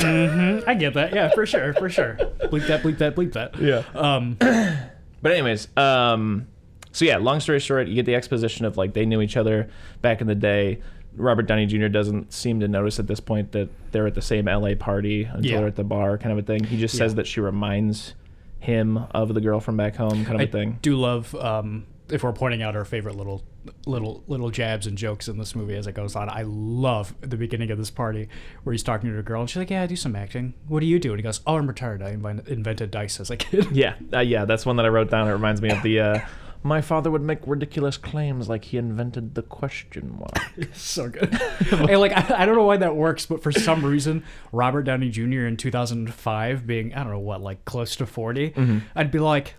I 0.00 0.74
get 0.78 0.94
that. 0.94 1.14
Yeah, 1.14 1.30
for 1.30 1.46
sure, 1.46 1.72
for 1.74 1.88
sure. 1.88 2.16
Bleep 2.42 2.66
that. 2.66 2.82
Bleep 2.82 2.98
that. 2.98 3.14
Bleep 3.16 3.32
that. 3.34 3.58
yeah. 3.60 3.84
Um. 3.94 4.36
But 5.20 5.32
anyways, 5.32 5.66
um, 5.76 6.46
so 6.92 7.04
yeah, 7.04 7.16
long 7.16 7.40
story 7.40 7.58
short, 7.58 7.88
you 7.88 7.96
get 7.96 8.06
the 8.06 8.14
exposition 8.14 8.64
of 8.64 8.76
like 8.76 8.92
they 8.92 9.04
knew 9.04 9.20
each 9.20 9.36
other 9.36 9.68
back 10.00 10.20
in 10.20 10.28
the 10.28 10.34
day. 10.36 10.80
Robert 11.18 11.46
Downey 11.46 11.66
Jr. 11.66 11.88
doesn't 11.88 12.32
seem 12.32 12.60
to 12.60 12.68
notice 12.68 12.98
at 12.98 13.06
this 13.06 13.20
point 13.20 13.52
that 13.52 13.68
they're 13.92 14.06
at 14.06 14.14
the 14.14 14.22
same 14.22 14.46
LA 14.48 14.74
party 14.74 15.24
until 15.24 15.44
Yeah. 15.50 15.58
they're 15.58 15.66
at 15.68 15.76
the 15.76 15.84
bar, 15.84 16.16
kind 16.18 16.32
of 16.32 16.38
a 16.38 16.42
thing. 16.42 16.64
He 16.64 16.78
just 16.78 16.96
says 16.96 17.12
Yeah. 17.12 17.16
that 17.16 17.26
she 17.26 17.40
reminds 17.40 18.14
him 18.60 18.98
of 19.12 19.34
the 19.34 19.40
girl 19.40 19.60
from 19.60 19.76
back 19.76 19.96
home, 19.96 20.24
kind 20.24 20.34
of 20.36 20.40
I 20.40 20.44
a 20.44 20.46
thing. 20.46 20.78
do 20.82 20.96
love 20.96 21.34
um, 21.36 21.86
if 22.10 22.22
we're 22.22 22.32
pointing 22.32 22.62
out 22.62 22.74
our 22.74 22.84
favorite 22.84 23.14
little 23.16 23.42
little 23.86 24.24
little 24.26 24.50
jabs 24.50 24.86
and 24.86 24.96
jokes 24.96 25.28
in 25.28 25.36
this 25.36 25.54
movie 25.54 25.76
as 25.76 25.86
it 25.86 25.92
goes 25.92 26.16
on. 26.16 26.30
I 26.30 26.42
love 26.46 27.14
the 27.20 27.36
beginning 27.36 27.70
of 27.70 27.76
this 27.76 27.90
party 27.90 28.28
where 28.62 28.72
he's 28.72 28.82
talking 28.82 29.10
to 29.12 29.18
a 29.18 29.22
girl 29.22 29.42
and 29.42 29.50
she's 29.50 29.58
like, 29.58 29.68
"Yeah, 29.70 29.82
I 29.82 29.86
do 29.86 29.94
some 29.96 30.16
acting. 30.16 30.54
What 30.68 30.80
do 30.80 30.86
you 30.86 30.98
do?" 30.98 31.10
And 31.10 31.18
he 31.18 31.22
goes, 31.22 31.40
"Oh, 31.46 31.56
I'm 31.58 31.66
retired. 31.66 32.02
I 32.02 32.08
invented 32.46 32.90
dice 32.90 33.20
as 33.20 33.30
a 33.30 33.36
kid." 33.36 33.66
Yeah, 33.72 33.94
uh, 34.12 34.20
yeah, 34.20 34.46
that's 34.46 34.64
one 34.64 34.76
that 34.76 34.86
I 34.86 34.88
wrote 34.88 35.10
down. 35.10 35.28
It 35.28 35.32
reminds 35.32 35.60
me 35.60 35.68
of 35.70 35.82
the. 35.82 36.00
Uh, 36.00 36.20
my 36.62 36.80
father 36.80 37.10
would 37.10 37.22
make 37.22 37.38
ridiculous 37.46 37.96
claims 37.96 38.48
like 38.48 38.64
he 38.66 38.76
invented 38.78 39.34
the 39.34 39.42
question 39.42 40.18
mark. 40.18 40.38
so 40.74 41.08
good. 41.08 41.40
and 41.70 42.00
like 42.00 42.12
I, 42.12 42.42
I 42.42 42.46
don't 42.46 42.56
know 42.56 42.64
why 42.64 42.76
that 42.78 42.96
works, 42.96 43.26
but 43.26 43.42
for 43.42 43.52
some 43.52 43.84
reason, 43.84 44.24
Robert 44.52 44.82
Downey 44.82 45.08
Jr. 45.10 45.46
in 45.46 45.56
2005, 45.56 46.66
being 46.66 46.94
I 46.94 47.02
don't 47.02 47.12
know 47.12 47.18
what, 47.18 47.40
like 47.40 47.64
close 47.64 47.96
to 47.96 48.06
40, 48.06 48.50
Mm-hmm. 48.50 48.78
I'd 48.94 49.10
be 49.10 49.18
like, 49.18 49.54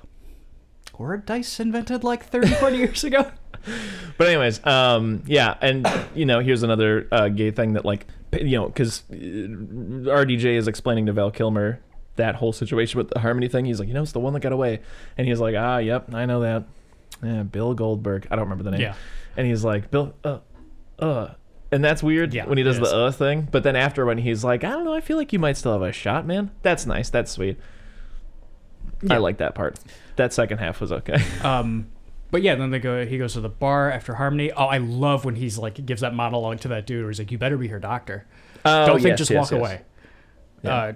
"Were 0.97 1.17
dice 1.17 1.59
invented 1.59 2.03
like 2.03 2.25
30, 2.25 2.47
40 2.55 2.77
years 2.77 3.03
ago?" 3.03 3.31
But 4.17 4.27
anyways, 4.27 4.65
um, 4.65 5.23
yeah, 5.27 5.55
and 5.61 5.87
you 6.15 6.25
know, 6.25 6.39
here's 6.39 6.63
another 6.63 7.07
uh, 7.11 7.27
gay 7.29 7.51
thing 7.51 7.73
that 7.73 7.85
like, 7.85 8.07
you 8.33 8.57
know, 8.57 8.67
because 8.67 9.03
RDJ 9.11 10.45
is 10.55 10.67
explaining 10.67 11.05
to 11.07 11.13
Val 11.13 11.31
Kilmer 11.31 11.79
that 12.15 12.35
whole 12.35 12.51
situation 12.53 12.97
with 12.97 13.09
the 13.09 13.19
harmony 13.19 13.47
thing. 13.47 13.65
He's 13.65 13.79
like, 13.79 13.87
you 13.87 13.93
know, 13.93 14.01
it's 14.01 14.11
the 14.11 14.19
one 14.19 14.33
that 14.33 14.41
got 14.41 14.51
away, 14.51 14.81
and 15.17 15.27
he's 15.27 15.39
like, 15.39 15.55
ah, 15.57 15.77
yep, 15.77 16.13
I 16.13 16.25
know 16.25 16.41
that. 16.41 16.65
Yeah, 17.23 17.43
Bill 17.43 17.73
Goldberg. 17.73 18.27
I 18.31 18.35
don't 18.35 18.45
remember 18.45 18.63
the 18.63 18.71
name. 18.71 18.81
Yeah. 18.81 18.95
And 19.37 19.47
he's 19.47 19.63
like, 19.63 19.91
Bill, 19.91 20.13
uh, 20.23 20.39
uh. 20.99 21.33
And 21.71 21.83
that's 21.83 22.01
weird 22.01 22.33
Yeah, 22.33 22.45
when 22.47 22.57
he 22.57 22.63
does 22.63 22.77
the 22.77 22.83
is. 22.85 22.93
uh 22.93 23.11
thing. 23.11 23.47
But 23.51 23.63
then 23.63 23.75
after 23.75 24.05
when 24.05 24.17
he's 24.17 24.43
like, 24.43 24.63
I 24.63 24.69
don't 24.69 24.85
know, 24.85 24.93
I 24.93 25.01
feel 25.01 25.17
like 25.17 25.31
you 25.31 25.39
might 25.39 25.55
still 25.57 25.73
have 25.73 25.81
a 25.83 25.91
shot, 25.91 26.25
man. 26.25 26.49
That's 26.63 26.85
nice. 26.85 27.09
That's 27.09 27.31
sweet. 27.31 27.59
I 29.09 29.17
like 29.17 29.37
that 29.37 29.55
part. 29.55 29.79
That 30.15 30.33
second 30.33 30.57
half 30.57 30.81
was 30.81 30.91
okay. 30.91 31.23
Um, 31.43 31.87
but 32.31 32.41
yeah, 32.43 32.53
then 32.55 32.69
they 32.69 32.79
go. 32.79 33.05
He 33.05 33.17
goes 33.17 33.33
to 33.33 33.41
the 33.41 33.49
bar 33.49 33.89
after 33.91 34.13
Harmony. 34.13 34.51
Oh, 34.51 34.65
I 34.65 34.77
love 34.77 35.25
when 35.25 35.35
he's 35.35 35.57
like 35.57 35.83
gives 35.83 36.01
that 36.01 36.13
monologue 36.13 36.59
to 36.59 36.67
that 36.67 36.85
dude. 36.85 37.01
Where 37.01 37.09
he's 37.09 37.17
like, 37.17 37.31
"You 37.31 37.39
better 37.39 37.57
be 37.57 37.69
her 37.69 37.79
doctor. 37.79 38.27
Oh, 38.63 38.85
Don't 38.85 38.97
think 38.97 39.09
yes, 39.13 39.17
just 39.17 39.31
yes, 39.31 39.37
walk 39.39 39.51
yes. 39.51 39.59
away." 39.59 39.81
Yeah. 40.61 40.75
Uh, 40.75 40.93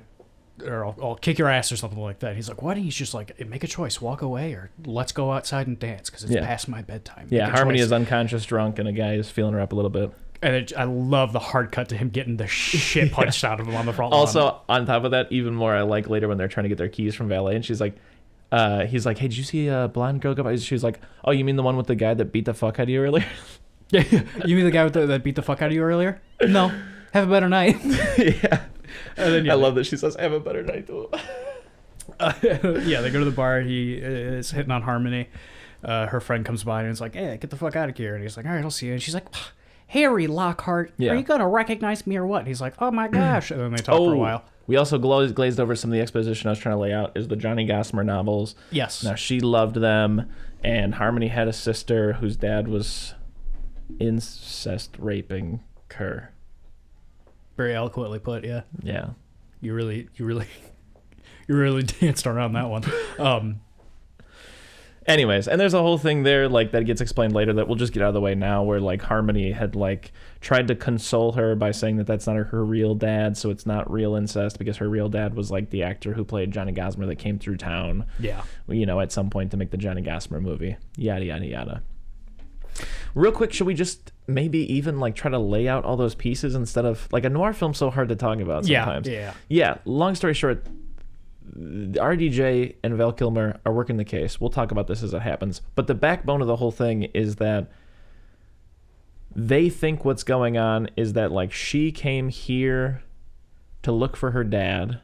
or 0.65 0.85
I'll, 0.85 0.95
I'll 1.01 1.15
kick 1.15 1.39
your 1.39 1.49
ass 1.49 1.71
or 1.71 1.77
something 1.77 1.99
like 1.99 2.19
that. 2.19 2.35
He's 2.35 2.47
like, 2.49 2.61
"Why 2.61 2.73
don't 2.75 2.83
you 2.83 2.91
just 2.91 3.13
like 3.13 3.45
make 3.47 3.63
a 3.63 3.67
choice, 3.67 3.99
walk 4.01 4.21
away, 4.21 4.53
or 4.53 4.69
let's 4.85 5.11
go 5.11 5.31
outside 5.31 5.67
and 5.67 5.79
dance 5.79 6.09
because 6.09 6.23
it's 6.23 6.33
Yeah. 6.33 6.45
past 6.45 6.67
my 6.67 6.81
bedtime." 6.81 7.27
Yeah, 7.29 7.45
Make 7.47 7.55
Harmony 7.55 7.79
choice." 7.79 7.85
is 7.87 7.91
unconscious 7.91 8.45
drunk, 8.45 8.77
and 8.79 8.87
a 8.87 8.91
guy 8.91 9.13
is 9.15 9.29
feeling 9.29 9.53
her 9.53 9.59
up 9.59 9.71
a 9.71 9.75
little 9.75 9.89
bit. 9.89 10.11
and 10.43 10.55
it, 10.55 10.73
I 10.77 10.83
love 10.83 11.31
the 11.31 11.39
hard 11.39 11.71
cut 11.71 11.87
to 11.89 11.95
him 11.97 12.09
getting 12.09 12.35
the 12.37 12.47
shit 12.47 13.11
punched 13.13 13.43
out 13.43 13.59
of 13.59 13.67
him 13.67 13.75
on 13.75 13.85
the 13.85 13.93
front 13.93 14.11
lawn. 14.11 14.19
Also, 14.19 14.59
on 14.69 14.85
top 14.85 15.05
of 15.05 15.11
that, 15.11 15.31
even 15.31 15.55
more, 15.55 15.73
I 15.73 15.81
like 15.83 16.09
later 16.09 16.27
when 16.27 16.37
they're 16.37 16.47
trying 16.49 16.65
to 16.65 16.69
get 16.69 16.77
their 16.77 16.89
keys 16.89 17.15
from 17.15 17.29
valet, 17.29 17.55
and 17.55 17.63
she's 17.65 17.79
like, 17.81 17.95
uh, 18.51 18.85
he's 18.85 19.05
like, 19.05 19.17
"Hey, 19.17 19.27
did 19.29 19.37
you 19.37 19.43
see 19.43 19.67
a 19.69 19.87
blonde 19.87 20.21
girl 20.21 20.35
go 20.35 20.43
by?" 20.43 20.55
She's 20.57 20.83
like, 20.83 20.99
"Oh, 21.23 21.31
you 21.31 21.43
mean 21.45 21.55
the 21.55 21.63
one 21.63 21.77
with 21.77 21.87
the 21.87 21.95
guy 21.95 22.13
that 22.13 22.25
beat 22.31 22.45
the 22.45 22.53
fuck 22.53 22.79
out 22.79 22.83
of 22.83 22.89
you 22.89 23.01
earlier?" 23.01 23.25
yeah, 23.89 24.03
you 24.45 24.55
mean 24.55 24.65
the 24.65 24.71
guy 24.71 24.83
with 24.83 24.93
the, 24.93 25.07
that 25.07 25.23
beat 25.23 25.35
the 25.35 25.41
fuck 25.41 25.61
out 25.63 25.67
of 25.69 25.73
you 25.73 25.81
earlier? 25.81 26.21
No, 26.45 26.71
have 27.13 27.27
a 27.27 27.31
better 27.31 27.49
night. 27.49 27.77
yeah, 28.17 28.63
And 29.17 29.33
then, 29.33 29.45
yeah, 29.45 29.53
I 29.53 29.55
love 29.55 29.75
that 29.75 29.85
she 29.85 29.97
says, 29.97 30.15
I 30.17 30.21
"Have 30.23 30.33
a 30.33 30.39
better 30.39 30.63
night." 30.63 30.87
Though. 30.87 31.09
yeah, 32.41 33.01
they 33.01 33.09
go 33.11 33.19
to 33.19 33.25
the 33.25 33.31
bar. 33.31 33.61
He 33.61 33.93
is 33.95 34.51
hitting 34.51 34.71
on 34.71 34.81
Harmony. 34.81 35.29
Uh, 35.83 36.07
her 36.07 36.19
friend 36.21 36.45
comes 36.45 36.63
by 36.63 36.81
and 36.83 36.91
is 36.91 37.01
like, 37.01 37.13
"Hey, 37.15 37.37
get 37.39 37.49
the 37.49 37.55
fuck 37.57 37.75
out 37.75 37.89
of 37.89 37.97
here!" 37.97 38.13
And 38.15 38.23
he's 38.23 38.37
like, 38.37 38.45
"All 38.45 38.53
right, 38.53 38.63
I'll 38.63 38.71
see 38.71 38.87
you." 38.87 38.93
And 38.93 39.01
she's 39.01 39.13
like, 39.13 39.25
"Harry 39.87 40.27
Lockhart, 40.27 40.93
Yeah. 40.97 41.11
are 41.11 41.15
you 41.15 41.23
gonna 41.23 41.47
recognize 41.47 42.05
me 42.07 42.15
or 42.17 42.25
what?" 42.25 42.39
And 42.39 42.47
he's 42.47 42.61
like, 42.61 42.73
"Oh 42.79 42.91
my 42.91 43.07
gosh!" 43.07 43.51
And 43.51 43.59
then 43.59 43.71
they 43.71 43.77
talk 43.83 43.95
Oh, 43.95 44.09
for 44.09 44.13
a 44.15 44.17
while. 44.17 44.45
we 44.67 44.75
also 44.77 44.97
glazed, 44.97 45.35
glazed 45.35 45.59
over 45.59 45.75
some 45.75 45.91
of 45.91 45.93
the 45.93 46.01
exposition 46.01 46.47
I 46.47 46.51
was 46.51 46.59
trying 46.59 46.75
to 46.75 46.79
lay 46.79 46.93
out. 46.93 47.11
Is 47.17 47.27
the 47.27 47.35
Johnny 47.35 47.65
Gossamer 47.65 48.03
novels? 48.03 48.55
Yes. 48.71 49.03
Now 49.03 49.15
she 49.15 49.39
loved 49.41 49.75
them, 49.75 50.29
and 50.63 50.95
Harmony 50.95 51.27
had 51.27 51.47
a 51.49 51.53
sister 51.53 52.13
whose 52.13 52.37
dad 52.37 52.67
was 52.69 53.13
incest 53.99 54.95
raping 54.97 55.61
her. 55.95 56.32
Very 57.57 57.75
eloquently 57.75 58.19
put. 58.19 58.43
Yeah. 58.45 58.61
Yeah. 58.81 59.09
You 59.61 59.73
really, 59.73 60.09
you 60.15 60.25
really, 60.25 60.47
you 61.47 61.55
really 61.55 61.83
danced 62.01 62.25
around 62.27 62.53
that 62.53 62.69
one. 62.69 62.83
Um, 63.19 63.61
Anyways, 65.05 65.49
and 65.49 65.59
there's 65.59 65.73
a 65.73 65.81
whole 65.81 65.97
thing 65.97 66.23
there 66.23 66.47
like 66.47 66.71
that 66.71 66.85
gets 66.85 67.01
explained 67.01 67.33
later 67.33 67.51
that 67.51 67.67
we'll 67.67 67.75
just 67.75 67.91
get 67.91 68.01
out 68.01 68.07
of 68.07 68.13
the 68.13 68.21
way 68.21 68.35
now, 68.35 68.63
where 68.63 68.79
like 68.79 69.01
Harmony 69.01 69.51
had 69.51 69.75
like 69.75 70.13
tried 70.39 70.69
to 70.69 70.75
console 70.75 71.33
her 71.33 71.55
by 71.55 71.71
saying 71.71 71.97
that 71.97 72.07
that's 72.07 72.25
not 72.25 72.37
her, 72.37 72.45
her 72.45 72.63
real 72.63 72.95
dad, 72.95 73.35
so 73.35 73.49
it's 73.49 73.65
not 73.65 73.91
real 73.91 74.15
incest 74.15 74.57
because 74.57 74.77
her 74.77 74.87
real 74.87 75.09
dad 75.09 75.33
was 75.35 75.51
like 75.51 75.71
the 75.71 75.83
actor 75.83 76.13
who 76.13 76.23
played 76.23 76.51
Johnny 76.51 76.71
Gossamer 76.71 77.05
that 77.07 77.17
came 77.17 77.37
through 77.37 77.57
town, 77.57 78.05
Yeah. 78.17 78.43
you 78.69 78.85
know, 78.85 79.01
at 79.01 79.11
some 79.11 79.29
point 79.29 79.51
to 79.51 79.57
make 79.57 79.71
the 79.71 79.77
Johnny 79.77 80.01
Gossamer 80.01 80.39
movie. 80.39 80.77
Yada 80.95 81.25
yada 81.25 81.45
yada. 81.47 81.83
Real 83.13 83.33
quick, 83.33 83.51
should 83.51 83.67
we 83.67 83.73
just 83.73 84.12
maybe 84.27 84.59
even 84.73 84.99
like 84.99 85.15
try 85.15 85.29
to 85.29 85.39
lay 85.39 85.67
out 85.67 85.83
all 85.83 85.97
those 85.97 86.15
pieces 86.15 86.55
instead 86.55 86.85
of 86.85 87.07
like 87.11 87.25
a 87.25 87.29
noir 87.29 87.51
film's 87.53 87.77
so 87.77 87.89
hard 87.89 88.09
to 88.09 88.15
talk 88.15 88.39
about 88.39 88.65
Yeah. 88.65 88.85
sometimes. 88.85 89.07
Yeah. 89.07 89.33
Yeah, 89.49 89.77
long 89.85 90.15
story 90.15 90.33
short, 90.33 90.65
RDJ 91.55 92.75
and 92.83 92.95
Val 92.95 93.11
Kilmer 93.11 93.59
are 93.65 93.73
working 93.73 93.97
the 93.97 94.05
case. 94.05 94.39
We'll 94.39 94.49
talk 94.49 94.71
about 94.71 94.87
this 94.87 95.03
as 95.03 95.13
it 95.13 95.21
happens. 95.21 95.61
But 95.75 95.87
the 95.87 95.93
backbone 95.95 96.41
of 96.41 96.47
the 96.47 96.55
whole 96.55 96.71
thing 96.71 97.03
is 97.13 97.35
that 97.37 97.69
they 99.35 99.69
think 99.69 100.05
what's 100.05 100.23
going 100.23 100.57
on 100.57 100.89
is 100.95 101.13
that 101.13 101.31
like 101.31 101.51
she 101.51 101.91
came 101.91 102.29
here 102.29 103.03
to 103.81 103.91
look 103.91 104.15
for 104.15 104.31
her 104.31 104.43
dad. 104.43 105.01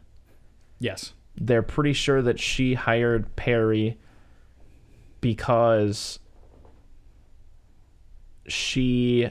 Yes. 0.79 1.13
They're 1.35 1.61
pretty 1.63 1.93
sure 1.93 2.21
that 2.21 2.39
she 2.39 2.75
hired 2.75 3.35
Perry 3.35 3.97
because 5.21 6.19
she 8.51 9.29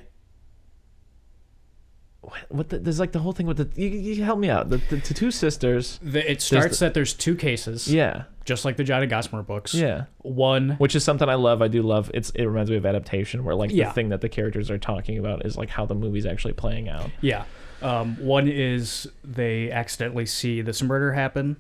what, 2.50 2.68
the, 2.68 2.78
there's 2.78 3.00
like 3.00 3.12
the 3.12 3.20
whole 3.20 3.32
thing 3.32 3.46
with 3.46 3.56
the 3.56 3.80
you, 3.80 3.88
you 3.88 4.24
help 4.24 4.38
me 4.38 4.50
out 4.50 4.68
the, 4.68 4.78
the, 4.90 4.96
the 4.96 5.14
two 5.14 5.30
sisters 5.30 5.98
The, 6.02 6.30
it 6.30 6.42
starts 6.42 6.78
that 6.80 6.92
there's 6.92 7.14
two 7.14 7.34
cases, 7.34 7.92
yeah 7.92 8.24
just 8.44 8.64
like 8.64 8.76
the 8.78 8.84
Johnny 8.84 9.06
Gossamer 9.06 9.42
books. 9.42 9.74
yeah 9.74 10.04
One. 10.18 10.70
which 10.78 10.96
is 10.96 11.04
something 11.04 11.28
I 11.28 11.34
love. 11.34 11.60
I 11.60 11.68
do 11.68 11.82
love. 11.82 12.10
It's 12.14 12.30
it 12.30 12.44
reminds 12.46 12.70
me 12.70 12.76
of 12.78 12.86
adaptation, 12.86 13.44
where 13.44 13.54
like 13.54 13.70
Yeah. 13.70 13.88
the 13.88 13.92
thing 13.92 14.08
that 14.08 14.20
the 14.22 14.28
characters 14.30 14.70
are 14.70 14.78
talking 14.78 15.18
about 15.18 15.44
is 15.44 15.56
like 15.58 15.68
how 15.68 15.84
the 15.84 15.94
movie's 15.94 16.24
actually 16.24 16.54
playing 16.54 16.88
out. 16.88 17.10
Yeah. 17.20 17.44
Um, 17.82 18.16
one 18.16 18.48
is 18.48 19.06
they 19.22 19.70
accidentally 19.70 20.24
see 20.26 20.62
this 20.62 20.82
murder 20.82 21.12
happen, 21.12 21.56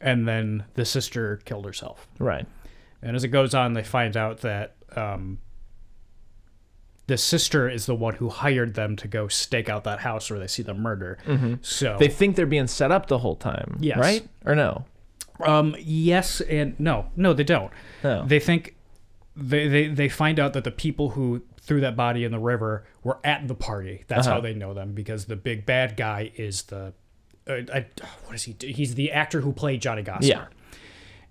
and 0.00 0.28
then 0.28 0.64
the 0.74 0.84
sister 0.84 1.40
killed 1.46 1.64
herself. 1.64 2.06
Right. 2.18 2.46
And 3.02 3.16
as 3.16 3.24
it 3.24 3.28
goes 3.28 3.54
on, 3.54 3.72
they 3.72 3.82
find 3.82 4.16
out 4.18 4.42
that 4.42 4.76
um, 4.94 5.38
the 7.08 7.16
sister 7.16 7.68
is 7.68 7.86
the 7.86 7.94
one 7.94 8.14
who 8.16 8.28
hired 8.28 8.74
them 8.74 8.96
to 8.96 9.06
go 9.08 9.28
stake 9.28 9.68
out 9.68 9.84
that 9.84 10.00
house 10.00 10.28
where 10.30 10.38
they 10.40 10.46
see 10.48 10.62
the 10.62 10.74
murder. 10.74 11.18
So 11.62 11.96
They 11.98 12.08
think 12.08 12.34
they're 12.36 12.46
being 12.46 12.66
set 12.66 12.90
up 12.90 13.06
the 13.06 13.18
whole 13.18 13.36
time. 13.36 13.76
Yes. 13.80 13.98
Right. 13.98 14.28
Or 14.44 14.54
no? 14.54 14.84
Um, 15.44 15.76
yes 15.78 16.40
and 16.40 16.78
no. 16.80 17.06
No, 17.16 17.32
they 17.32 17.44
don't. 17.44 17.70
No. 18.02 18.24
They 18.26 18.40
think 18.40 18.74
they, 19.36 19.68
they 19.68 19.88
they 19.88 20.08
find 20.08 20.40
out 20.40 20.54
that 20.54 20.64
the 20.64 20.70
people 20.70 21.10
who 21.10 21.42
threw 21.60 21.80
that 21.82 21.94
body 21.94 22.24
in 22.24 22.32
the 22.32 22.38
river 22.38 22.84
were 23.04 23.18
at 23.22 23.46
the 23.46 23.54
party. 23.54 24.04
That's 24.08 24.26
Uh-huh. 24.26 24.36
how 24.36 24.40
they 24.40 24.54
know 24.54 24.72
them 24.74 24.92
because 24.94 25.26
the 25.26 25.36
big 25.36 25.66
bad 25.66 25.96
guy 25.96 26.32
is 26.36 26.62
the 26.62 26.94
uh, 27.48 27.52
I, 27.72 27.86
what 28.24 28.34
is 28.34 28.44
he? 28.44 28.54
do? 28.54 28.66
He's 28.66 28.94
the 28.94 29.12
actor 29.12 29.42
who 29.42 29.52
played 29.52 29.80
Johnny 29.82 30.02
Gossamer. 30.02 30.48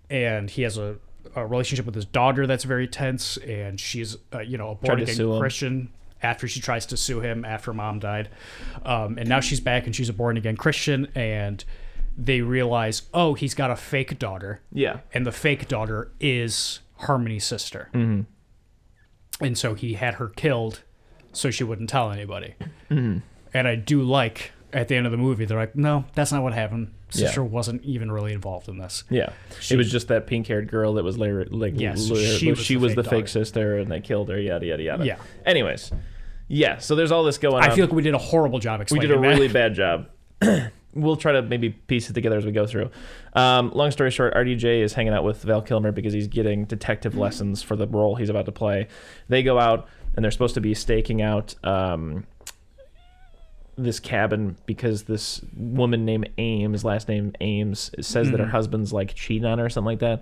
Yeah. 0.10 0.16
and 0.16 0.50
he 0.50 0.62
has 0.62 0.78
a, 0.78 0.98
a 1.36 1.46
relationship 1.46 1.86
with 1.86 1.96
his 1.96 2.06
daughter 2.06 2.48
that's 2.48 2.64
very 2.64 2.88
tense, 2.88 3.38
and 3.38 3.80
she's 3.80 4.18
uh, 4.34 4.40
you 4.40 4.58
know 4.58 4.72
a 4.72 4.76
born 4.76 5.02
again. 5.02 5.40
Christian. 5.40 5.90
After 6.24 6.48
she 6.48 6.60
tries 6.60 6.88
to 6.88 6.98
sue 6.98 7.20
him 7.20 7.46
after 7.46 7.72
mom 7.72 8.00
died, 8.00 8.30
um, 8.84 9.20
and 9.20 9.30
now 9.30 9.42
she's 9.42 9.60
back 9.60 9.86
and 9.86 9.96
she's 9.96 10.10
a 10.10 10.14
born 10.14 10.38
again 10.38 10.56
Christian, 10.58 11.08
and 11.14 11.64
they 12.18 12.42
realize, 12.42 13.04
oh, 13.14 13.36
he's 13.36 13.54
got 13.54 13.70
a 13.70 13.76
fake 13.76 14.18
daughter, 14.18 14.62
Yeah. 14.72 15.02
and 15.14 15.24
the 15.26 15.32
fake 15.32 15.68
daughter 15.68 16.12
is 16.20 16.80
Harmony's 17.00 17.44
sister. 17.44 17.90
Mm-hmm. 17.94 18.22
And 19.44 19.58
so 19.58 19.76
he 19.76 19.94
had 19.96 20.16
her 20.16 20.30
killed 20.30 20.82
so 21.34 21.52
she 21.52 21.64
wouldn't 21.64 21.90
tell 21.90 22.12
anybody. 22.12 22.56
Mm-hmm. 22.90 23.20
And 23.54 23.68
I 23.68 23.76
do 23.76 24.02
like 24.02 24.52
at 24.76 24.88
the 24.90 24.96
end 24.96 25.06
of 25.06 25.12
the 25.12 25.18
movie, 25.18 25.46
they're 25.46 25.58
like, 25.58 25.76
no, 25.76 26.06
that's 26.14 26.32
not 26.32 26.44
what 26.44 26.54
happened. 26.54 26.94
Yeah. 27.12 27.28
Sister 27.28 27.44
wasn't 27.44 27.84
even 27.84 28.12
really 28.12 28.34
involved 28.34 28.68
in 28.68 28.78
this. 28.78 29.04
Yeah. 29.10 29.30
She- 29.60 29.74
it 29.74 29.78
was 29.78 29.92
just 29.92 30.10
that 30.10 30.28
pink-haired 30.28 30.70
girl 30.70 30.96
that 30.96 31.04
was 31.04 31.18
later 31.18 31.46
like 31.50 31.80
Yes, 31.80 32.06
she 32.06 32.50
was 32.52 32.60
she 32.60 32.76
the 32.76 32.80
was 32.82 32.92
fake 32.94 32.96
the 32.96 33.10
fake 33.10 33.28
sister, 33.30 33.78
and 33.78 33.90
they 33.92 34.02
killed 34.02 34.30
her. 34.30 34.40
Yada 34.40 34.66
yada 34.66 34.84
yada. 34.84 35.06
Yeah. 35.06 35.18
Anyways. 35.46 35.92
Yeah. 36.48 36.78
So 36.78 36.96
there's 36.96 37.12
all 37.12 37.24
this 37.24 37.38
going 37.38 37.64
on. 37.64 37.64
I 37.64 37.74
feel 37.74 37.86
like 37.86 37.96
we 37.96 38.04
did 38.04 38.14
a 38.14 38.20
horrible 38.20 38.60
job 38.60 38.84
we 38.92 39.00
did 39.00 39.12
a 39.12 39.16
that. 39.16 39.20
really 39.20 39.48
bad 39.48 39.74
job. 39.74 40.10
we'll 40.94 41.16
try 41.18 41.34
to 41.34 41.42
maybe 41.42 41.70
piece 41.70 42.10
it 42.10 42.14
together 42.14 42.38
as 42.38 42.46
we 42.46 42.52
go 42.52 42.66
through. 42.66 42.90
Um, 43.34 43.72
long 43.74 43.92
story 43.92 44.12
short, 44.12 44.34
RDJ 44.34 44.82
is 44.82 44.94
hanging 44.94 45.14
out 45.14 45.24
with 45.24 45.42
Val 45.44 45.62
Kilmer 45.62 45.92
because 45.92 46.14
he's 46.14 46.28
getting 46.28 46.66
detective 46.66 47.16
lessons 47.16 47.62
for 47.62 47.76
the 47.76 47.88
role 47.88 48.16
he's 48.16 48.30
about 48.30 48.46
to 48.46 48.52
play. 48.52 48.88
They 49.30 49.44
go 49.44 49.60
out 49.60 49.88
and 50.16 50.24
they're 50.24 50.32
supposed 50.32 50.56
to 50.56 50.62
be 50.62 50.74
staking 50.74 51.22
out 51.22 51.54
um, 51.64 52.26
this 53.78 54.00
cabin 54.00 54.58
because 54.66 55.04
this 55.04 55.42
woman 55.56 56.06
named 56.06 56.30
Ames, 56.38 56.84
last 56.84 57.08
name 57.08 57.34
Ames, 57.42 57.92
says 58.00 58.32
that 58.32 58.40
her 58.40 58.46
mm-hmm. 58.46 58.52
husband's 58.52 58.94
like 58.94 59.14
cheating 59.14 59.46
on 59.46 59.60
her 59.60 59.66
or 59.66 59.70
something 59.70 59.86
like 59.86 60.00
that. 60.00 60.22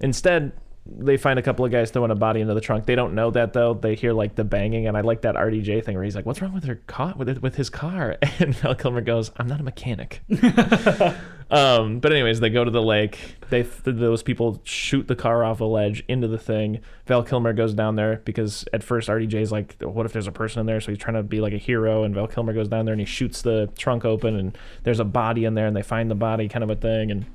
Instead, 0.00 0.52
they 0.98 1.16
find 1.16 1.38
a 1.38 1.42
couple 1.42 1.64
of 1.64 1.72
guys 1.72 1.90
throwing 1.90 2.10
a 2.10 2.14
body 2.14 2.40
into 2.40 2.54
the 2.54 2.60
trunk. 2.60 2.86
They 2.86 2.94
don't 2.94 3.14
know 3.14 3.30
that 3.32 3.52
though. 3.52 3.74
They 3.74 3.94
hear 3.94 4.12
like 4.12 4.34
the 4.34 4.44
banging, 4.44 4.86
and 4.86 4.96
I 4.96 5.00
like 5.00 5.22
that 5.22 5.34
RDJ 5.34 5.84
thing 5.84 5.94
where 5.94 6.04
he's 6.04 6.14
like, 6.14 6.26
"What's 6.26 6.40
wrong 6.40 6.54
with 6.54 6.64
her 6.64 6.76
car? 6.86 7.14
With 7.16 7.38
with 7.38 7.56
his 7.56 7.70
car?" 7.70 8.16
And 8.38 8.54
Val 8.56 8.74
Kilmer 8.74 9.00
goes, 9.00 9.30
"I'm 9.36 9.46
not 9.46 9.60
a 9.60 9.62
mechanic." 9.62 10.20
um, 11.50 12.00
but 12.00 12.12
anyways, 12.12 12.40
they 12.40 12.50
go 12.50 12.64
to 12.64 12.70
the 12.70 12.82
lake. 12.82 13.18
They 13.50 13.62
th- 13.62 13.82
those 13.84 14.22
people 14.22 14.60
shoot 14.64 15.08
the 15.08 15.16
car 15.16 15.44
off 15.44 15.60
a 15.60 15.64
ledge 15.64 16.04
into 16.08 16.28
the 16.28 16.38
thing. 16.38 16.80
Val 17.06 17.22
Kilmer 17.22 17.52
goes 17.52 17.74
down 17.74 17.96
there 17.96 18.22
because 18.24 18.64
at 18.72 18.82
first 18.82 19.08
RDJ's 19.08 19.50
like, 19.50 19.76
"What 19.80 20.06
if 20.06 20.12
there's 20.12 20.26
a 20.26 20.32
person 20.32 20.60
in 20.60 20.66
there?" 20.66 20.80
So 20.80 20.92
he's 20.92 20.98
trying 20.98 21.16
to 21.16 21.22
be 21.22 21.40
like 21.40 21.52
a 21.52 21.58
hero, 21.58 22.04
and 22.04 22.14
Val 22.14 22.26
Kilmer 22.26 22.52
goes 22.52 22.68
down 22.68 22.84
there 22.84 22.92
and 22.92 23.00
he 23.00 23.06
shoots 23.06 23.42
the 23.42 23.70
trunk 23.76 24.04
open, 24.04 24.36
and 24.36 24.58
there's 24.84 25.00
a 25.00 25.04
body 25.04 25.44
in 25.44 25.54
there, 25.54 25.66
and 25.66 25.76
they 25.76 25.82
find 25.82 26.10
the 26.10 26.14
body, 26.14 26.48
kind 26.48 26.62
of 26.62 26.70
a 26.70 26.76
thing, 26.76 27.10
and 27.10 27.26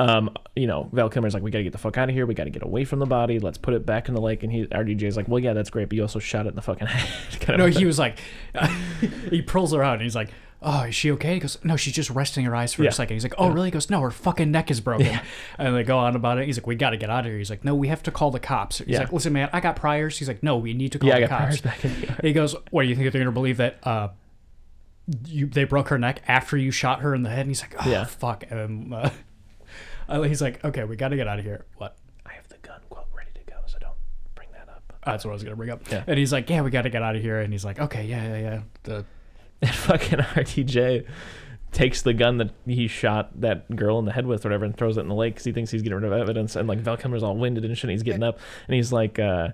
um, 0.00 0.30
you 0.56 0.66
know, 0.66 0.88
Val 0.92 1.08
Kilmer's 1.10 1.34
like, 1.34 1.42
we 1.42 1.50
gotta 1.50 1.62
get 1.64 1.72
the 1.72 1.78
fuck 1.78 1.98
out 1.98 2.08
of 2.08 2.14
here. 2.14 2.24
We 2.26 2.34
gotta 2.34 2.50
get 2.50 2.62
away 2.62 2.84
from 2.84 2.98
the 3.00 3.06
body. 3.06 3.38
Let's 3.38 3.58
put 3.58 3.74
it 3.74 3.84
back 3.84 4.08
in 4.08 4.14
the 4.14 4.20
lake. 4.20 4.42
And 4.42 4.50
he, 4.50 4.64
RDJ's 4.66 5.16
like, 5.16 5.28
well, 5.28 5.38
yeah, 5.38 5.52
that's 5.52 5.68
great, 5.70 5.88
but 5.88 5.96
you 5.96 6.02
also 6.02 6.18
shot 6.18 6.46
it 6.46 6.50
in 6.50 6.54
the 6.56 6.62
fucking 6.62 6.86
head. 6.88 7.40
kind 7.40 7.58
No, 7.58 7.66
of 7.66 7.76
he 7.76 7.84
was 7.84 7.98
like, 7.98 8.18
he 9.30 9.42
pulls 9.42 9.72
her 9.72 9.82
out 9.82 9.94
and 9.94 10.02
he's 10.02 10.16
like, 10.16 10.30
oh, 10.62 10.82
is 10.84 10.94
she 10.94 11.10
okay? 11.12 11.34
He 11.34 11.40
goes, 11.40 11.58
no, 11.64 11.76
she's 11.76 11.94
just 11.94 12.10
resting 12.10 12.44
her 12.44 12.54
eyes 12.54 12.72
for 12.74 12.82
Yeah. 12.82 12.90
a 12.90 12.92
second. 12.92 13.14
He's 13.14 13.24
like, 13.24 13.34
oh, 13.38 13.48
really? 13.50 13.68
He 13.68 13.70
goes, 13.72 13.88
no, 13.90 14.00
her 14.00 14.10
fucking 14.10 14.50
neck 14.50 14.70
is 14.70 14.80
broken. 14.80 15.06
Yeah. 15.06 15.22
And 15.58 15.74
they 15.76 15.82
go 15.84 15.98
on 15.98 16.16
about 16.16 16.38
it. 16.38 16.46
He's 16.46 16.56
like, 16.58 16.66
we 16.66 16.74
got 16.76 16.90
to 16.90 16.96
get 16.96 17.08
out 17.10 17.20
of 17.20 17.26
here. 17.26 17.38
He's 17.38 17.48
like, 17.50 17.64
no, 17.64 17.74
we 17.74 17.88
have 17.88 18.02
to 18.04 18.10
call 18.10 18.30
the 18.30 18.40
cops. 18.40 18.78
He's 18.78 18.88
Yeah. 18.88 18.98
like, 19.00 19.12
listen, 19.12 19.32
man, 19.32 19.48
I 19.52 19.60
got 19.60 19.76
priors. 19.76 20.18
He's 20.18 20.28
like, 20.28 20.42
no, 20.42 20.56
we 20.58 20.72
need 20.74 20.92
to 20.92 20.98
call 20.98 21.08
yeah, 21.08 21.16
I 21.16 21.20
the 21.20 21.26
got 21.28 21.38
cops. 21.40 21.60
priors 21.60 21.60
back 21.60 21.84
in 21.84 22.00
the 22.00 22.16
He 22.22 22.32
goes, 22.32 22.54
what 22.70 22.82
do 22.82 22.88
you 22.88 22.94
think 22.94 23.04
they're 23.12 23.20
going 23.20 23.26
to 23.26 23.32
believe 23.32 23.56
that 23.58 23.78
uh, 23.86 24.08
you 25.26 25.46
they 25.46 25.64
broke 25.64 25.88
her 25.88 25.98
neck 25.98 26.22
after 26.28 26.56
you 26.56 26.70
shot 26.70 27.00
her 27.00 27.14
in 27.14 27.22
the 27.22 27.30
head? 27.30 27.40
And 27.40 27.48
he's 27.50 27.62
like, 27.62 27.74
oh, 27.86 27.90
Yeah. 27.90 28.04
fuck. 28.04 28.44
And 28.50 28.92
uh, 28.94 29.10
uh, 30.10 30.22
he's 30.22 30.42
like, 30.42 30.64
okay, 30.64 30.84
we 30.84 30.96
got 30.96 31.08
to 31.08 31.16
get 31.16 31.28
out 31.28 31.38
of 31.38 31.44
here. 31.44 31.66
What? 31.76 31.96
I 32.26 32.32
have 32.32 32.48
the 32.48 32.58
gun, 32.58 32.80
quote, 32.90 33.06
ready 33.16 33.30
to 33.34 33.40
go, 33.50 33.56
so 33.66 33.78
don't 33.78 33.94
bring 34.34 34.48
that 34.52 34.68
up. 34.68 34.92
That's 35.04 35.24
what 35.24 35.30
I 35.30 35.34
was 35.34 35.42
going 35.42 35.52
to 35.52 35.56
bring 35.56 35.70
up. 35.70 35.90
Yeah. 35.90 36.04
And 36.06 36.18
he's 36.18 36.32
like, 36.32 36.50
yeah, 36.50 36.62
we 36.62 36.70
got 36.70 36.82
to 36.82 36.90
get 36.90 37.02
out 37.02 37.16
of 37.16 37.22
here. 37.22 37.40
And 37.40 37.52
he's 37.52 37.64
like, 37.64 37.80
okay, 37.80 38.04
yeah, 38.04 38.26
yeah, 38.28 38.38
yeah. 38.38 38.60
The, 38.82 39.04
And 39.62 39.74
fucking 39.74 40.18
RDJ 40.18 41.06
takes 41.70 42.02
the 42.02 42.14
gun 42.14 42.38
that 42.38 42.50
he 42.66 42.88
shot 42.88 43.38
that 43.42 43.74
girl 43.76 43.98
in 43.98 44.06
the 44.06 44.12
head 44.12 44.26
with, 44.26 44.44
or 44.44 44.48
whatever, 44.48 44.64
and 44.64 44.76
throws 44.76 44.96
it 44.96 45.00
in 45.00 45.08
the 45.08 45.14
lake 45.14 45.34
because 45.34 45.44
he 45.44 45.52
thinks 45.52 45.70
he's 45.70 45.82
getting 45.82 45.98
rid 45.98 46.10
of 46.10 46.18
evidence. 46.18 46.56
And 46.56 46.66
like 46.66 46.78
Val 46.78 46.96
Kilmer's 46.96 47.22
all 47.22 47.36
winded 47.36 47.64
and 47.64 47.76
shit. 47.76 47.84
And 47.84 47.90
he's 47.90 48.02
getting 48.02 48.22
up, 48.22 48.38
and 48.66 48.74
he's 48.74 48.90
like, 48.90 49.18
uh, 49.18 49.48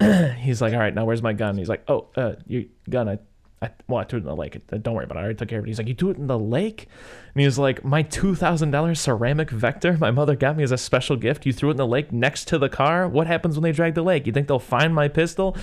he's 0.38 0.60
like, 0.60 0.72
all 0.72 0.80
right, 0.80 0.92
now 0.94 1.04
where's 1.04 1.22
my 1.22 1.32
gun? 1.32 1.56
He's 1.56 1.68
like, 1.68 1.84
oh, 1.88 2.08
uh, 2.16 2.34
your 2.46 2.64
gun, 2.90 3.08
I. 3.08 3.18
I, 3.60 3.70
well, 3.88 3.98
I 3.98 4.04
threw 4.04 4.18
it 4.18 4.20
in 4.20 4.28
the 4.28 4.36
lake. 4.36 4.56
Don't 4.68 4.94
worry 4.94 5.02
about 5.02 5.16
it. 5.16 5.18
I 5.18 5.22
already 5.24 5.36
took 5.36 5.48
care 5.48 5.58
of 5.58 5.64
it. 5.64 5.66
He's 5.66 5.78
like, 5.78 5.88
you 5.88 5.94
threw 5.94 6.10
it 6.10 6.16
in 6.16 6.28
the 6.28 6.38
lake? 6.38 6.86
And 7.38 7.42
he 7.42 7.46
was 7.46 7.56
like, 7.56 7.84
my 7.84 8.02
$2,000 8.02 8.96
ceramic 8.96 9.48
vector 9.48 9.96
my 9.96 10.10
mother 10.10 10.34
got 10.34 10.56
me 10.56 10.64
as 10.64 10.72
a 10.72 10.76
special 10.76 11.14
gift. 11.14 11.46
You 11.46 11.52
threw 11.52 11.68
it 11.68 11.74
in 11.74 11.76
the 11.76 11.86
lake 11.86 12.10
next 12.10 12.48
to 12.48 12.58
the 12.58 12.68
car? 12.68 13.06
What 13.06 13.28
happens 13.28 13.54
when 13.54 13.62
they 13.62 13.70
drag 13.70 13.94
the 13.94 14.02
lake? 14.02 14.26
You 14.26 14.32
think 14.32 14.48
they'll 14.48 14.58
find 14.58 14.92
my 14.92 15.06
pistol? 15.06 15.56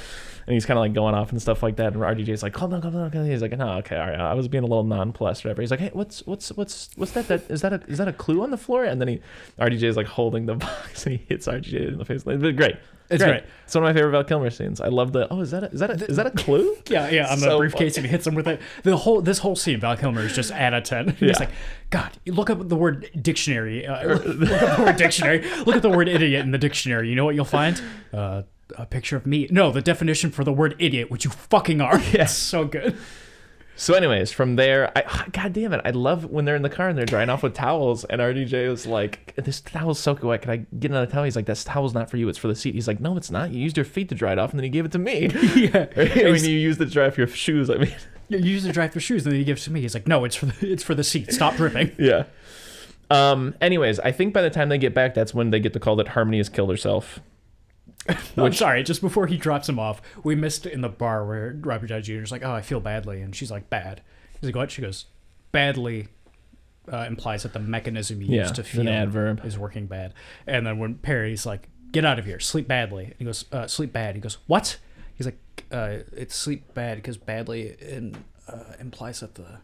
And 0.48 0.54
he's 0.54 0.66
kind 0.66 0.78
of 0.78 0.84
like 0.84 0.94
going 0.94 1.16
off 1.16 1.32
and 1.34 1.42
stuff 1.42 1.62
like 1.62 1.76
that. 1.76 1.92
And 1.94 2.02
RDJ's 2.02 2.44
like, 2.44 2.54
calm 2.54 2.72
down, 2.72 2.82
calm 2.82 2.94
down, 2.94 3.12
calm 3.12 3.24
down. 3.24 3.30
He's 3.30 3.42
like, 3.42 3.58
no, 3.58 3.74
okay, 3.80 3.98
all 3.98 4.08
right. 4.08 4.18
I 4.18 4.36
was 4.36 4.48
being 4.48 4.64
a 4.64 4.68
little 4.68 4.86
nonplussed, 4.86 5.44
whatever. 5.44 5.62
He's 5.62 5.72
like, 5.72 5.82
hey, 5.82 5.90
what's 5.92 6.26
what's 6.26 6.50
what's 6.54 6.92
what's 6.96 7.12
that? 7.12 7.28
That 7.28 7.52
is 7.52 7.60
that 7.60 7.74
a 7.74 7.82
is 7.88 7.98
that 7.98 8.08
a 8.08 8.14
clue 8.14 8.42
on 8.42 8.52
the 8.52 8.58
floor? 8.58 8.86
And 8.86 9.02
then 9.02 9.10
he 9.10 9.22
RDJ's 9.60 9.98
like 9.98 10.08
holding 10.08 10.46
the 10.46 10.54
box 10.56 11.06
and 11.08 11.18
he 11.20 11.26
hits 11.28 11.46
RDJ 11.46 11.90
in 11.90 11.98
the 11.98 12.06
face. 12.06 12.24
It's 12.26 12.56
great. 12.58 12.78
It's 13.08 13.24
great. 13.24 13.44
It's 13.66 13.76
one 13.76 13.84
of 13.84 13.90
my 13.90 13.94
favorite 13.94 14.12
Val 14.14 14.24
Kilmer 14.24 14.50
scenes. 14.50 14.82
I 14.82 14.88
love 14.88 15.12
the. 15.14 15.28
Oh, 15.32 15.42
is 15.42 15.52
that 15.52 15.64
a, 15.64 15.68
is 15.72 15.80
that 15.80 15.90
a, 15.92 16.06
is 16.06 16.16
that 16.18 16.26
a 16.26 16.32
clue? 16.32 16.76
Yeah, 16.90 17.10
yeah, 17.10 17.32
on 17.32 17.40
the 17.40 17.46
So 17.46 17.58
briefcase, 17.60 17.96
funny. 17.96 18.04
and 18.04 18.06
he 18.08 18.12
hits 18.12 18.26
him 18.28 18.34
with 18.36 18.48
it. 18.48 18.62
The 18.84 18.96
whole 18.98 19.22
this 19.22 19.40
whole 19.40 19.56
scene, 19.56 19.80
Val 19.80 19.96
Kilmer 19.98 20.22
is 20.22 20.36
just 20.36 20.52
at 20.52 20.74
a 20.74 20.82
ten. 20.82 21.10
He's 21.20 21.30
Yeah. 21.32 21.40
like, 21.40 21.50
God, 21.90 22.12
look 22.26 22.50
up 22.50 22.68
the 22.68 22.76
word 22.76 23.10
dictionary. 23.22 23.86
Uh, 23.86 24.08
look 24.16 24.52
up 24.52 24.78
the 24.78 24.84
word 24.84 24.98
dictionary. 24.98 25.40
Look 25.66 25.76
at 25.76 25.82
the 25.82 25.90
word 25.90 26.10
idiot 26.10 26.44
in 26.44 26.52
the 26.52 26.58
dictionary. 26.58 27.10
You 27.10 27.16
know 27.16 27.26
what 27.26 27.36
you'll 27.36 27.46
find? 27.46 27.82
Uh, 28.14 28.44
a 28.78 28.86
picture 28.86 29.16
of 29.16 29.26
me. 29.26 29.48
No, 29.52 29.72
the 29.72 29.82
definition 29.82 30.32
for 30.32 30.44
the 30.44 30.54
word 30.54 30.76
idiot, 30.80 31.12
which 31.12 31.26
you 31.26 31.32
fucking 31.32 31.82
are. 31.82 32.00
Yeah. 32.00 32.24
It's 32.24 32.34
so 32.34 32.66
good. 32.66 32.98
So, 33.78 33.94
anyways, 33.94 34.32
from 34.32 34.56
there, 34.56 34.92
I 34.98 35.28
God 35.32 35.52
damn 35.52 35.74
it, 35.74 35.82
I 35.84 35.90
love 35.90 36.26
when 36.26 36.46
they're 36.46 36.56
in 36.56 36.62
the 36.62 36.70
car 36.70 36.88
and 36.88 36.98
they're 36.98 37.06
drying 37.06 37.30
off 37.30 37.44
with 37.44 37.54
towels, 37.54 38.06
and 38.06 38.22
RDJ 38.22 38.72
is 38.72 38.88
like, 38.88 39.36
"This 39.36 39.60
towel's 39.60 40.00
soaking 40.00 40.30
wet. 40.30 40.44
Can 40.44 40.52
I 40.52 40.66
get 40.80 40.92
another 40.92 41.12
towel?" 41.12 41.26
He's 41.26 41.36
like, 41.36 41.46
"This 41.46 41.66
towel's 41.66 41.94
not 41.94 42.10
for 42.10 42.16
you. 42.16 42.30
It's 42.30 42.38
for 42.38 42.48
the 42.48 42.56
seat." 42.56 42.74
He's 42.74 42.88
like, 42.88 43.02
"No, 43.02 43.18
it's 43.18 43.30
not. 43.30 43.52
You 43.52 43.60
used 43.62 43.76
your 43.76 43.86
feet 43.86 44.08
to 44.10 44.16
dry 44.16 44.32
it 44.32 44.40
off, 44.40 44.52
and 44.52 44.60
then 44.60 44.64
you 44.64 44.70
gave 44.70 44.86
it 44.86 44.94
to 44.94 45.00
me. 45.00 45.28
yeah. 45.56 45.88
I 45.98 46.32
mean, 46.32 46.46
you 46.46 46.58
used 46.58 46.80
it 46.80 46.86
to 46.86 46.92
dry 46.92 47.08
off 47.08 47.18
your 47.18 47.28
shoes. 47.28 47.70
I 47.70 47.76
mean, 47.76 47.94
You 48.30 48.40
use 48.40 48.64
the 48.64 48.72
dry 48.72 48.88
for 48.88 49.00
shoes, 49.00 49.24
and 49.26 49.32
then 49.34 49.40
he 49.40 49.46
gives 49.46 49.64
to 49.66 49.72
me. 49.72 49.82
He's 49.82 49.94
like, 49.94 50.08
"No, 50.08 50.26
it's 50.26 50.36
for 50.36 50.48
the 50.48 50.72
it's 50.72 50.84
for 50.84 50.96
the 50.96 51.04
seat. 51.04 51.32
Stop 51.32 51.56
dripping." 51.56 51.92
yeah." 52.00 52.24
Um. 53.10 53.54
Anyways, 53.62 54.00
I 54.00 54.12
think 54.12 54.34
by 54.34 54.42
the 54.42 54.50
time 54.50 54.70
they 54.70 54.78
get 54.78 54.94
back, 54.94 55.14
that's 55.14 55.34
when 55.34 55.52
they 55.52 55.60
get 55.60 55.74
the 55.74 55.80
call 55.80 55.96
that 55.98 56.10
Harmony 56.10 56.38
has 56.38 56.50
killed 56.50 56.70
herself. 56.72 57.20
I'm 58.38 58.54
sorry. 58.54 58.84
Just 58.84 59.02
before 59.02 59.28
he 59.28 59.38
drops 59.38 59.68
him 59.70 59.80
off, 59.80 60.02
we 60.24 60.36
missed 60.36 60.66
in 60.66 60.82
the 60.82 60.90
bar 60.90 61.26
where 61.26 61.56
Robert 61.62 61.88
Downey 61.88 62.02
Jr. 62.04 62.14
is 62.24 62.32
like, 62.32 62.44
"Oh, 62.44 62.52
I 62.54 62.62
feel 62.62 62.80
badly," 62.80 63.22
and 63.22 63.36
she's 63.36 63.52
like, 63.52 63.70
"Bad." 63.70 64.02
He's 64.40 64.48
like, 64.50 64.56
"What?" 64.56 64.72
She 64.72 64.82
goes, 64.82 65.06
"Badly." 65.52 66.08
Uh, 66.92 67.06
implies 67.08 67.42
that 67.42 67.52
the 67.54 67.60
mechanism 67.60 68.22
you 68.22 68.28
Yeah, 68.36 68.42
use 68.44 68.52
to 68.52 68.64
feel 68.64 68.88
adverb. 68.88 69.44
is 69.44 69.58
working 69.58 69.88
bad. 69.88 70.14
And 70.46 70.68
then 70.68 70.78
when 70.78 70.96
Perry's 70.96 71.44
like, 71.44 71.68
"Get 71.92 72.06
out 72.06 72.20
of 72.20 72.26
here, 72.26 72.40
sleep 72.40 72.68
badly," 72.68 73.06
and 73.06 73.16
he 73.18 73.26
goes, 73.26 73.46
uh, 73.52 73.66
"Sleep 73.66 73.92
bad." 73.92 74.14
He 74.14 74.22
goes, 74.22 74.38
"What?" 74.46 74.78
He's 75.16 75.26
like, 75.28 75.38
uh, 75.72 76.00
"It's 76.16 76.36
sleep 76.36 76.74
bad 76.74 76.98
because 76.98 77.18
badly 77.18 77.76
in, 77.80 78.16
uh, 78.48 78.74
implies 78.80 79.22
that 79.22 79.36
the 79.36 79.60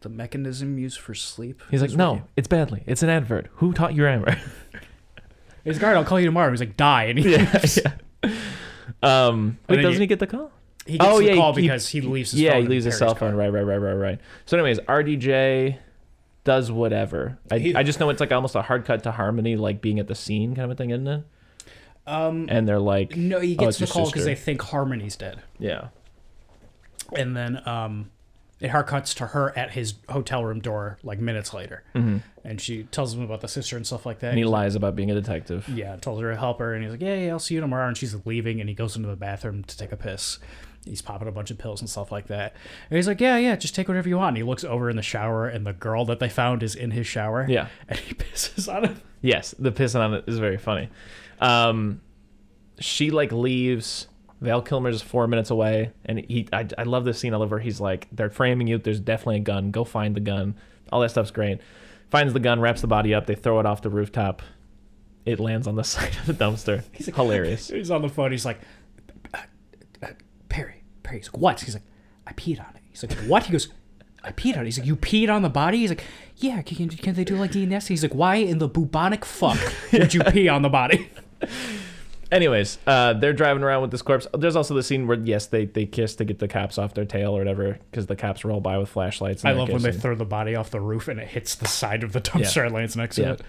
the 0.00 0.08
mechanism 0.08 0.78
used 0.78 0.98
for 0.98 1.14
sleep." 1.14 1.62
He's 1.70 1.80
like, 1.82 1.92
"No, 1.92 2.12
working." 2.12 2.28
it's 2.36 2.48
badly. 2.48 2.82
It's 2.86 3.02
an 3.02 3.08
adverb. 3.08 3.48
Who 3.54 3.72
taught 3.72 3.94
you 3.94 4.02
grammar?" 4.02 4.36
He's 5.64 5.76
like, 5.76 5.82
"All 5.82 5.88
right, 5.90 5.96
I'll 5.96 6.04
call 6.04 6.20
you 6.20 6.26
tomorrow." 6.26 6.50
He's 6.50 6.60
like, 6.60 6.76
"Die," 6.76 7.04
and 7.04 7.18
he, 7.18 7.32
yeah, 7.32 7.60
yeah. 8.22 8.32
Um. 9.02 9.58
Wait, 9.68 9.76
doesn't 9.76 9.92
you- 9.94 10.00
he 10.00 10.06
get 10.06 10.18
the 10.18 10.26
call? 10.26 10.50
he 10.86 10.98
gets 10.98 11.10
Oh, 11.10 11.18
the 11.18 11.24
yeah, 11.26 11.34
call 11.36 11.54
he- 11.54 11.62
because 11.62 11.88
he 11.88 12.00
leaves 12.02 12.32
his 12.32 12.40
yeah, 12.40 12.52
phone 12.52 12.62
he 12.62 12.68
leaves 12.68 12.84
his 12.84 12.98
cell 12.98 13.14
car. 13.14 13.30
phone. 13.30 13.34
Right, 13.36 13.50
right, 13.50 13.62
right, 13.62 13.78
right, 13.78 13.94
right. 13.94 14.20
So, 14.44 14.56
anyways, 14.58 14.80
RDJ 14.80 15.78
does 16.44 16.70
whatever. 16.70 17.38
I, 17.50 17.58
He- 17.58 17.74
I 17.74 17.82
just 17.82 18.00
know 18.00 18.10
it's 18.10 18.20
like 18.20 18.32
almost 18.32 18.54
a 18.54 18.60
hard 18.62 18.84
cut 18.84 19.02
to 19.04 19.10
Harmony, 19.12 19.56
like 19.56 19.80
being 19.80 19.98
at 19.98 20.08
the 20.08 20.14
scene 20.14 20.54
kind 20.54 20.66
of 20.66 20.70
a 20.72 20.74
thing, 20.74 20.90
isn't 20.90 21.06
it? 21.08 21.24
Um, 22.06 22.46
And 22.50 22.68
they're 22.68 22.78
like, 22.78 23.16
no, 23.16 23.40
he 23.40 23.54
"Oh, 23.56 23.64
gets 23.64 23.80
it's 23.80 23.90
the 23.90 23.94
call 23.94 24.06
because 24.06 24.24
they 24.24 24.34
think 24.34 24.60
Harmony's 24.62 25.16
dead, 25.16 25.42
yeah, 25.58 25.88
and 27.16 27.36
then 27.36 27.66
um, 27.66 28.10
it 28.60 28.68
hard 28.70 28.86
cuts 28.86 29.14
to 29.14 29.26
her 29.28 29.56
at 29.56 29.72
his 29.72 29.94
hotel 30.08 30.44
room 30.44 30.60
door 30.60 30.98
like 31.02 31.18
minutes 31.18 31.52
later, 31.54 31.82
and 31.94 32.60
she 32.60 32.84
tells 32.84 33.14
him 33.14 33.22
about 33.22 33.40
the 33.40 33.48
sister 33.48 33.76
and 33.76 33.86
stuff 33.86 34.04
like 34.06 34.18
that. 34.20 34.26
Mm-hmm. 34.28 34.32
and 34.32 34.38
he 34.38 34.44
lies 34.44 34.74
about 34.74 34.94
being 34.96 35.10
a 35.10 35.14
detective. 35.14 35.68
yeah, 35.68 35.96
tells 35.96 36.20
her 36.20 36.30
to 36.30 36.36
help 36.38 36.58
her, 36.58 36.74
and 36.74 36.82
he's 36.84 36.92
like, 36.92 37.00
yeah, 37.02 37.14
yeah, 37.16 37.30
I'll 37.30 37.38
see 37.38 37.54
you 37.54 37.60
tomorrow. 37.60 37.88
And 37.88 37.96
she's 37.96 38.14
leaving, 38.26 38.60
and 38.60 38.68
he 38.68 38.74
goes 38.74 38.96
into 38.96 39.08
the 39.08 39.16
bathroom 39.16 39.64
to 39.64 39.76
take 39.76 39.92
a 39.92 39.96
piss. 39.96 40.38
He's 40.84 41.00
popping 41.00 41.28
a 41.28 41.32
bunch 41.32 41.50
of 41.50 41.56
pills 41.56 41.80
and 41.80 41.88
stuff 41.88 42.12
like 42.12 42.26
that. 42.26 42.54
And 42.90 42.96
he's 42.98 43.08
like, 43.08 43.18
yeah, 43.18 43.38
yeah, 43.38 43.56
just 43.56 43.74
take 43.74 43.88
whatever 43.88 44.06
you 44.06 44.18
want. 44.18 44.28
And 44.28 44.36
he 44.36 44.42
looks 44.42 44.64
over 44.64 44.90
in 44.90 44.96
the 44.96 45.02
shower, 45.02 45.48
and 45.48 45.66
the 45.66 45.72
girl 45.72 46.04
that 46.04 46.18
they 46.18 46.28
found 46.28 46.62
is 46.62 46.74
in 46.74 46.90
his 46.90 47.06
shower. 47.06 47.46
Yeah. 47.48 47.68
And 47.88 47.98
he 47.98 48.12
pisses 48.14 48.70
on 48.70 48.84
him. 48.84 49.00
Yes, 49.22 49.54
the 49.58 49.72
pissing 49.72 50.00
on 50.00 50.12
it 50.12 50.24
is 50.26 50.38
very 50.38 50.58
funny. 50.58 50.90
Um, 51.44 52.00
she 52.78 53.10
like 53.10 53.32
leaves. 53.32 54.08
Val 54.40 54.60
Kilmer's 54.60 55.00
four 55.00 55.26
minutes 55.26 55.50
away, 55.50 55.92
and 56.04 56.18
he. 56.18 56.48
I, 56.52 56.66
I 56.76 56.82
love 56.82 57.04
this 57.04 57.18
scene. 57.18 57.32
I 57.32 57.38
love 57.38 57.50
where 57.50 57.60
he's 57.60 57.80
like, 57.80 58.08
"They're 58.12 58.30
framing 58.30 58.66
you. 58.66 58.78
There's 58.78 59.00
definitely 59.00 59.36
a 59.36 59.40
gun. 59.40 59.70
Go 59.70 59.84
find 59.84 60.14
the 60.14 60.20
gun." 60.20 60.56
All 60.92 61.00
that 61.00 61.10
stuff's 61.10 61.30
great. 61.30 61.60
Finds 62.10 62.32
the 62.32 62.40
gun, 62.40 62.60
wraps 62.60 62.80
the 62.80 62.86
body 62.86 63.14
up. 63.14 63.26
They 63.26 63.34
throw 63.34 63.58
it 63.60 63.66
off 63.66 63.82
the 63.82 63.90
rooftop. 63.90 64.42
It 65.24 65.40
lands 65.40 65.66
on 65.66 65.76
the 65.76 65.84
side 65.84 66.16
of 66.16 66.26
the 66.26 66.34
dumpster. 66.34 66.84
He's 66.92 67.06
like, 67.08 67.16
hilarious. 67.16 67.68
He's 67.68 67.90
on 67.90 68.02
the 68.02 68.08
phone. 68.08 68.32
He's 68.32 68.44
like, 68.44 68.60
uh, 69.32 69.38
uh, 70.02 70.08
Perry, 70.48 70.84
Perry. 71.02 71.18
He's 71.18 71.28
like, 71.32 71.40
what? 71.40 71.60
He's 71.60 71.74
like, 71.74 71.84
I 72.26 72.32
peed 72.32 72.60
on 72.60 72.74
it. 72.76 72.82
He's 72.90 73.02
like, 73.02 73.12
what? 73.28 73.44
He 73.44 73.52
goes, 73.52 73.68
I 74.22 74.32
peed 74.32 74.56
on 74.56 74.62
it. 74.62 74.66
He's 74.66 74.78
like, 74.78 74.86
you 74.86 74.96
peed 74.96 75.28
on 75.28 75.42
the 75.42 75.48
body? 75.48 75.78
He's 75.78 75.90
like, 75.90 76.04
yeah. 76.36 76.60
Can, 76.62 76.88
can 76.90 77.14
they 77.14 77.24
do 77.24 77.36
like 77.36 77.52
DNS? 77.52 77.86
He's 77.88 78.02
like, 78.02 78.14
why 78.14 78.36
in 78.36 78.58
the 78.58 78.68
bubonic 78.68 79.24
fuck 79.24 79.58
would 79.92 80.12
you 80.12 80.22
pee 80.24 80.48
on 80.48 80.62
the 80.62 80.68
body? 80.68 81.10
Anyways, 82.32 82.78
uh, 82.86 83.12
they're 83.12 83.32
driving 83.32 83.62
around 83.62 83.82
with 83.82 83.90
this 83.92 84.02
corpse. 84.02 84.26
There's 84.36 84.56
also 84.56 84.74
the 84.74 84.82
scene 84.82 85.06
where 85.06 85.18
yes, 85.18 85.46
they 85.46 85.66
they 85.66 85.86
kiss 85.86 86.16
to 86.16 86.24
get 86.24 86.38
the 86.40 86.48
cops 86.48 86.78
off 86.78 86.94
their 86.94 87.04
tail 87.04 87.34
or 87.36 87.38
whatever 87.38 87.78
because 87.90 88.06
the 88.06 88.16
cops 88.16 88.44
roll 88.44 88.60
by 88.60 88.78
with 88.78 88.88
flashlights. 88.88 89.42
And 89.44 89.50
I 89.50 89.52
they're 89.52 89.60
love 89.60 89.68
when 89.68 89.82
they 89.82 89.88
kissing. 89.90 90.00
throw 90.00 90.14
the 90.16 90.24
body 90.24 90.56
off 90.56 90.70
the 90.70 90.80
roof 90.80 91.06
and 91.08 91.20
it 91.20 91.28
hits 91.28 91.54
the 91.54 91.68
side 91.68 92.02
of 92.02 92.12
the 92.12 92.20
dumpster 92.20 92.64
and 92.64 92.74
lands 92.74 92.96
next 92.96 93.16
to 93.16 93.22
Yeah. 93.22 93.32
it. 93.32 93.42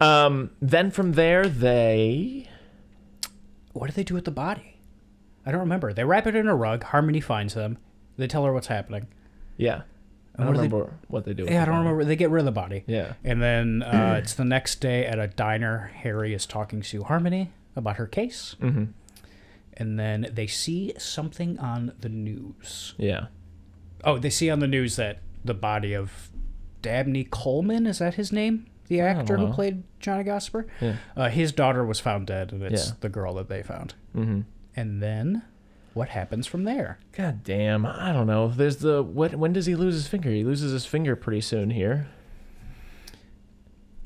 Um, 0.00 0.50
then 0.62 0.90
from 0.92 1.12
there, 1.12 1.48
they 1.48 2.48
What 3.72 3.88
do 3.88 3.92
they 3.94 4.04
do 4.04 4.14
with 4.14 4.26
the 4.26 4.30
body? 4.30 4.76
I 5.44 5.50
don't 5.50 5.60
remember. 5.60 5.92
They 5.92 6.04
wrap 6.04 6.26
it 6.26 6.36
in 6.36 6.46
a 6.46 6.54
rug. 6.54 6.84
Harmony 6.84 7.20
finds 7.20 7.54
them. 7.54 7.78
They 8.16 8.26
tell 8.28 8.44
her 8.44 8.52
what's 8.52 8.66
happening. 8.68 9.08
yeah. 9.56 9.82
I 10.38 10.42
what 10.46 10.54
don't 10.54 10.54
do 10.54 10.68
they- 10.68 10.74
remember 10.76 10.94
what 11.08 11.24
they 11.24 11.34
do. 11.34 11.42
with 11.44 11.52
Yeah, 11.52 11.62
I 11.62 11.64
don't 11.66 11.78
remember. 11.78 12.04
They 12.04 12.16
get 12.16 12.30
rid 12.30 12.40
of 12.40 12.46
the 12.46 12.52
body. 12.52 12.84
Yeah. 12.86 13.14
And 13.24 13.42
then 13.42 13.82
uh, 13.82 14.20
it's 14.22 14.34
the 14.34 14.44
next 14.44 14.76
day 14.80 15.04
at 15.04 15.18
a 15.18 15.26
diner. 15.26 15.90
Harry 15.96 16.32
is 16.32 16.46
talking 16.46 16.80
to 16.82 17.02
Harmony 17.04 17.50
about 17.76 17.96
her 17.96 18.06
case. 18.06 18.54
Mm-hmm. 18.60 18.84
And 19.74 19.98
then 19.98 20.30
they 20.32 20.46
see 20.46 20.92
something 20.98 21.58
on 21.58 21.92
the 22.00 22.08
news. 22.08 22.94
Yeah. 22.98 23.26
Oh, 24.04 24.18
they 24.18 24.30
see 24.30 24.48
on 24.50 24.60
the 24.60 24.66
news 24.68 24.96
that 24.96 25.18
the 25.44 25.54
body 25.54 25.92
of 25.92 26.30
Dabney 26.82 27.24
Coleman, 27.24 27.86
is 27.86 27.98
that 27.98 28.14
his 28.14 28.32
name? 28.32 28.66
The 28.88 29.00
actor 29.00 29.36
who 29.36 29.52
played 29.52 29.82
Johnny 30.00 30.24
Gossamer? 30.24 30.66
Yeah. 30.80 30.96
Uh, 31.16 31.28
his 31.28 31.52
daughter 31.52 31.84
was 31.84 32.00
found 32.00 32.26
dead, 32.26 32.52
and 32.52 32.62
it's 32.62 32.88
Yeah. 32.88 32.92
the 33.00 33.08
girl 33.08 33.34
that 33.34 33.48
they 33.48 33.62
found. 33.62 33.94
Mm-hmm. 34.16 34.40
And 34.76 35.02
then 35.02 35.42
what 35.98 36.08
happens 36.10 36.46
from 36.46 36.64
there? 36.64 36.98
God 37.12 37.42
damn. 37.44 37.84
I 37.84 38.12
don't 38.12 38.26
know. 38.28 38.48
There's 38.48 38.76
the 38.78 39.02
what? 39.02 39.34
When 39.34 39.52
does 39.52 39.66
he 39.66 39.74
lose 39.74 39.94
his 39.94 40.06
finger? 40.06 40.30
He 40.30 40.44
loses 40.44 40.72
his 40.72 40.86
finger 40.86 41.16
pretty 41.16 41.40
soon 41.42 41.70
here. 41.70 42.06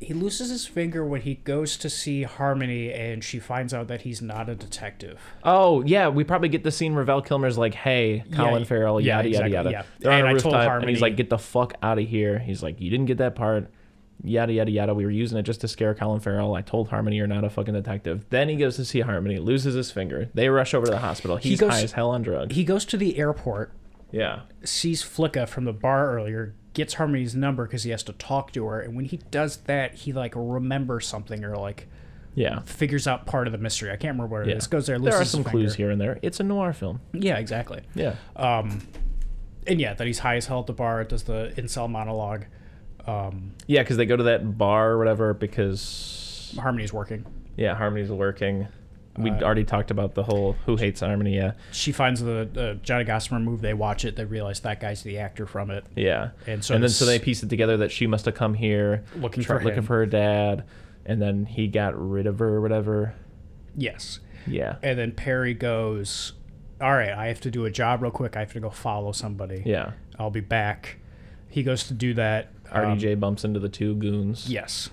He 0.01 0.15
loses 0.15 0.51
his 0.51 0.67
finger 0.67 1.05
when 1.05 1.21
he 1.21 1.37
goes 1.37 1.77
to 1.77 1.89
see 1.89 2.25
Harmony, 2.25 2.93
and 2.93 3.23
she 3.23 3.39
finds 3.39 3.73
out 3.73 3.87
that 3.87 4.01
he's 4.01 4.21
not 4.21 4.49
a 4.49 4.57
detective. 4.57 5.21
Oh 5.45 5.83
yeah, 5.85 6.09
we 6.09 6.25
probably 6.25 6.49
get 6.49 6.65
the 6.65 6.73
scene 6.73 6.97
where 6.97 7.05
Val 7.05 7.23
Kilmer's 7.23 7.57
like, 7.57 7.75
"Hey, 7.75 8.25
Colin 8.33 8.63
Yeah, 8.63 8.67
Farrell, 8.67 9.01
yeah, 9.01 9.17
yada 9.19 9.29
exactly, 9.29 9.53
yada 9.53 9.71
yeah. 9.71 9.77
yada." 9.77 9.89
They're 10.01 10.11
And 10.13 10.27
on 10.27 10.33
a 10.33 10.37
I 10.37 10.39
told 10.41 10.55
rooftop, 10.57 10.81
and 10.81 10.91
he's 10.91 11.01
like, 11.03 11.15
"Get 11.17 11.31
the 11.31 11.39
fuck 11.39 11.75
out 11.83 12.01
of 12.01 12.09
here." 12.09 12.41
He's 12.41 12.65
like, 12.65 12.81
"You 12.81 12.91
didn't 12.91 13.07
get 13.07 13.19
that 13.19 13.37
part." 13.37 13.71
Yada 14.25 14.53
yada 14.53 14.71
yada. 14.71 14.95
We 14.95 15.05
were 15.05 15.11
using 15.11 15.37
it 15.39 15.43
just 15.43 15.61
to 15.63 15.69
scare 15.69 15.95
Colin 15.95 16.21
Farrell. 16.21 16.55
I 16.55 16.63
told 16.63 16.89
Harmony 16.89 17.17
you're 17.17 17.27
not 17.27 17.43
a 17.45 17.51
fucking 17.51 17.75
detective. 17.75 18.25
Then 18.31 18.49
he 18.49 18.57
goes 18.57 18.77
to 18.77 18.85
see 18.85 19.01
Harmony, 19.01 19.39
loses 19.39 19.75
his 19.75 19.91
finger. 19.91 20.31
They 20.35 20.49
rush 20.49 20.75
over 20.75 20.87
to 20.87 20.93
the 20.93 20.99
hospital. 20.99 21.37
He's 21.39 21.61
goes- 21.61 21.73
high 21.73 21.83
as 21.83 21.93
hell 21.93 22.11
on 22.11 22.23
drugs. 22.23 22.55
He 22.55 22.63
goes 22.65 22.85
to 22.87 22.97
the 22.97 23.19
airport, 23.19 23.73
yeah. 24.13 24.41
sees 24.65 25.03
Flicka 25.03 25.49
from 25.49 25.65
the 25.65 25.73
bar 25.73 26.15
earlier, 26.15 26.55
gets 26.73 26.95
Harmony's 26.95 27.35
number 27.35 27.65
because 27.67 27.83
he 27.83 27.91
has 27.91 28.03
to 28.05 28.13
talk 28.13 28.53
to 28.53 28.65
her, 28.67 28.81
and 28.81 28.95
when 28.95 29.07
he 29.07 29.17
does 29.31 29.57
that, 29.65 29.95
he 29.95 30.13
like 30.13 30.35
remembers 30.37 31.07
something 31.07 31.45
or 31.45 31.57
like 31.57 31.89
Yeah. 32.35 32.61
figures 32.61 33.07
out 33.09 33.27
part 33.27 33.47
of 33.49 33.53
the 33.53 33.59
mystery. 33.59 33.91
I 33.91 33.97
can't 33.97 34.15
remember 34.17 34.37
what 34.39 34.47
it 34.49 34.51
Yeah. 34.53 34.57
is. 34.57 34.67
Goes 34.69 34.87
there, 34.87 34.99
There 34.99 35.15
are 35.17 35.25
some 35.25 35.43
clues 35.45 35.75
here 35.75 35.91
and 35.91 36.01
there. 36.01 36.19
It's 36.23 36.39
a 36.41 36.45
noir 36.45 36.73
film. 36.73 37.01
Yeah, 37.13 37.39
exactly. 37.39 37.81
Yeah. 37.95 38.15
Um, 38.37 38.83
and 39.67 39.81
yeah, 39.81 39.95
that 39.95 40.07
he's 40.07 40.21
high 40.21 40.37
as 40.37 40.47
hell 40.47 40.61
at 40.61 40.67
the 40.67 40.73
bar. 40.73 41.03
Does 41.05 41.25
the 41.25 41.53
incel 41.57 41.91
monologue. 41.91 42.45
Um, 43.07 43.53
Yeah, 43.67 43.83
because 43.83 43.97
they 43.97 44.07
go 44.07 44.17
to 44.17 44.23
that 44.25 44.57
bar 44.59 44.91
or 44.93 44.99
whatever 44.99 45.35
because 45.35 46.55
Harmony's 46.59 46.93
working. 46.93 47.25
yeah, 47.57 47.75
Harmony's 47.75 48.11
working. 48.11 48.69
We 49.19 49.31
Uh, 49.31 49.43
already 49.43 49.65
talked 49.65 49.91
about 49.91 50.15
the 50.15 50.23
whole 50.23 50.55
who 50.65 50.77
hates 50.77 51.01
Harmony. 51.01 51.37
Yeah, 51.37 51.53
She 51.71 51.93
finds 51.93 52.23
the 52.23 52.49
uh, 52.57 52.83
Johnny 52.83 53.05
Gossamer 53.05 53.41
move. 53.41 53.61
They 53.61 53.75
watch 53.75 54.05
it. 54.07 54.17
They 54.17 54.25
realize 54.25 54.61
that 54.61 54.81
guy's 54.81 55.03
the 55.03 55.19
actor 55.19 55.45
from 55.47 55.71
it. 55.71 55.85
yeah. 55.95 56.31
And 56.47 56.65
so 56.65 56.75
and 56.75 56.83
then 56.83 56.89
so 56.91 57.05
they 57.05 57.19
piece 57.19 57.43
it 57.43 57.51
together 57.51 57.77
that 57.79 57.91
she 57.93 58.07
must 58.07 58.25
have 58.25 58.35
come 58.35 58.55
here 58.55 59.05
Looking 59.17 59.43
for 59.43 59.57
looking 59.63 59.79
him. 59.81 59.85
for 59.85 59.97
her 59.99 60.07
dad, 60.07 60.65
and 61.05 61.21
then 61.21 61.45
he 61.45 61.69
got 61.69 61.93
rid 61.99 62.27
of 62.27 62.39
her 62.39 62.49
or 62.55 62.61
whatever. 62.63 63.15
Yes. 63.77 64.21
Yeah, 64.47 64.77
And 64.83 64.99
then 64.99 65.13
Perry 65.13 65.55
goes, 65.55 66.33
"All 66.81 66.93
right, 66.95 67.11
I 67.13 67.27
have 67.29 67.41
to 67.43 67.51
do 67.51 67.65
a 67.67 67.71
job 67.71 68.03
real 68.03 68.11
quick. 68.11 68.35
I 68.37 68.41
have 68.41 68.53
to 68.55 68.61
go 68.61 68.71
follow 68.71 69.13
somebody. 69.13 69.63
yeah. 69.67 69.93
I'll 70.19 70.31
be 70.31 70.41
back." 70.41 70.97
He 71.49 71.63
goes 71.63 71.85
to 71.89 71.95
do 71.95 72.15
that. 72.15 72.49
Um, 72.75 72.99
RDJ 72.99 73.19
bumps 73.21 73.45
into 73.45 73.61
the 73.61 73.69
two 73.69 73.95
goons, 73.97 74.49
Yes. 74.51 74.91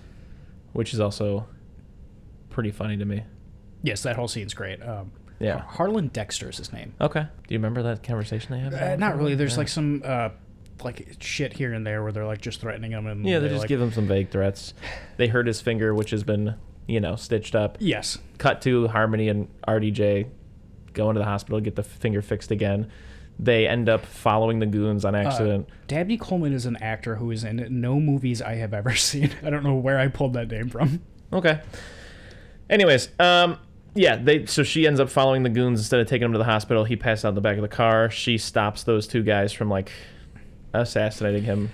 which 0.74 0.94
is 0.94 1.00
also 1.00 1.48
pretty 2.50 2.72
funny 2.72 2.98
to 2.98 3.06
me. 3.06 3.24
Yes, 3.84 4.04
that 4.04 4.16
whole 4.16 4.28
scene's 4.28 4.54
great. 4.54 4.82
Um, 4.82 5.12
Yeah. 5.40 5.60
Harlan 5.62 6.08
Dexter 6.08 6.50
is 6.50 6.58
his 6.58 6.74
name. 6.74 6.94
Okay. 7.00 7.22
Do 7.22 7.54
you 7.54 7.60
remember 7.60 7.82
that 7.84 8.04
conversation 8.04 8.52
they 8.52 8.60
had? 8.60 8.74
Uh, 8.74 8.96
not 8.98 9.18
really. 9.18 9.36
There's 9.36 9.54
Yeah. 9.54 9.58
like 9.60 9.68
some 9.70 10.02
uh, 10.04 10.30
like 10.84 11.16
shit 11.22 11.54
here 11.54 11.72
and 11.74 11.86
there 11.88 12.04
where 12.04 12.12
they're 12.12 12.26
like 12.26 12.42
just 12.42 12.60
threatening 12.60 12.92
him 12.92 13.08
and 13.08 13.26
Yeah, 13.26 13.40
they 13.40 13.48
just 13.50 13.62
like, 13.62 13.70
give 13.70 13.82
him 13.82 13.92
some 13.94 14.08
vague 14.08 14.30
threats. 14.32 14.74
They 15.18 15.28
hurt 15.28 15.48
his 15.48 15.62
finger, 15.62 15.94
which 15.96 16.10
has 16.12 16.24
been, 16.24 16.56
you 16.88 17.00
know, 17.00 17.16
stitched 17.16 17.56
up. 17.56 17.78
Yes. 17.80 18.18
Cut 18.38 18.62
to 18.64 18.88
Harmony 18.90 19.30
and 19.30 19.48
RDJ 19.68 20.28
go 20.94 21.10
into 21.10 21.20
the 21.20 21.26
hospital, 21.26 21.60
get 21.62 21.76
the 21.76 21.84
finger 21.84 22.22
fixed 22.22 22.52
again. 22.52 22.90
They 23.42 23.68
end 23.68 23.88
up 23.88 24.06
following 24.06 24.60
the 24.60 24.66
goons 24.66 25.06
on 25.06 25.16
accident. 25.16 25.70
Dabney 25.88 26.18
Coleman 26.18 26.52
is 26.52 26.66
an 26.66 26.76
actor 26.78 27.16
who 27.16 27.32
is 27.32 27.46
in 27.46 27.66
no 27.82 27.98
movies 28.00 28.42
I 28.42 28.56
have 28.56 28.74
ever 28.74 28.94
seen. 28.96 29.32
I 29.42 29.50
don't 29.50 29.64
know 29.64 29.76
where 29.76 29.98
I 29.98 30.10
pulled 30.10 30.34
that 30.34 30.50
name 30.50 30.68
from. 30.70 31.02
okay. 31.32 31.62
Anyways, 32.70 33.10
um, 33.20 33.58
yeah, 33.96 34.18
they 34.18 34.46
so 34.46 34.64
she 34.64 34.86
ends 34.86 35.00
up 35.00 35.10
following 35.10 35.44
the 35.44 35.50
goons 35.50 35.80
instead 35.80 36.00
of 36.02 36.08
taking 36.08 36.26
him 36.26 36.34
to 36.34 36.38
the 36.38 36.44
hospital. 36.44 36.84
He 36.84 36.96
passed 36.96 37.24
out 37.26 37.30
in 37.30 37.36
the 37.36 37.42
back 37.42 37.56
of 37.56 37.62
the 37.62 37.68
car. 37.70 38.10
She 38.10 38.38
stops 38.38 38.84
those 38.84 39.08
two 39.08 39.24
guys 39.24 39.54
from 39.54 39.70
like 39.70 39.92
assassinating 40.74 41.44
him. 41.44 41.72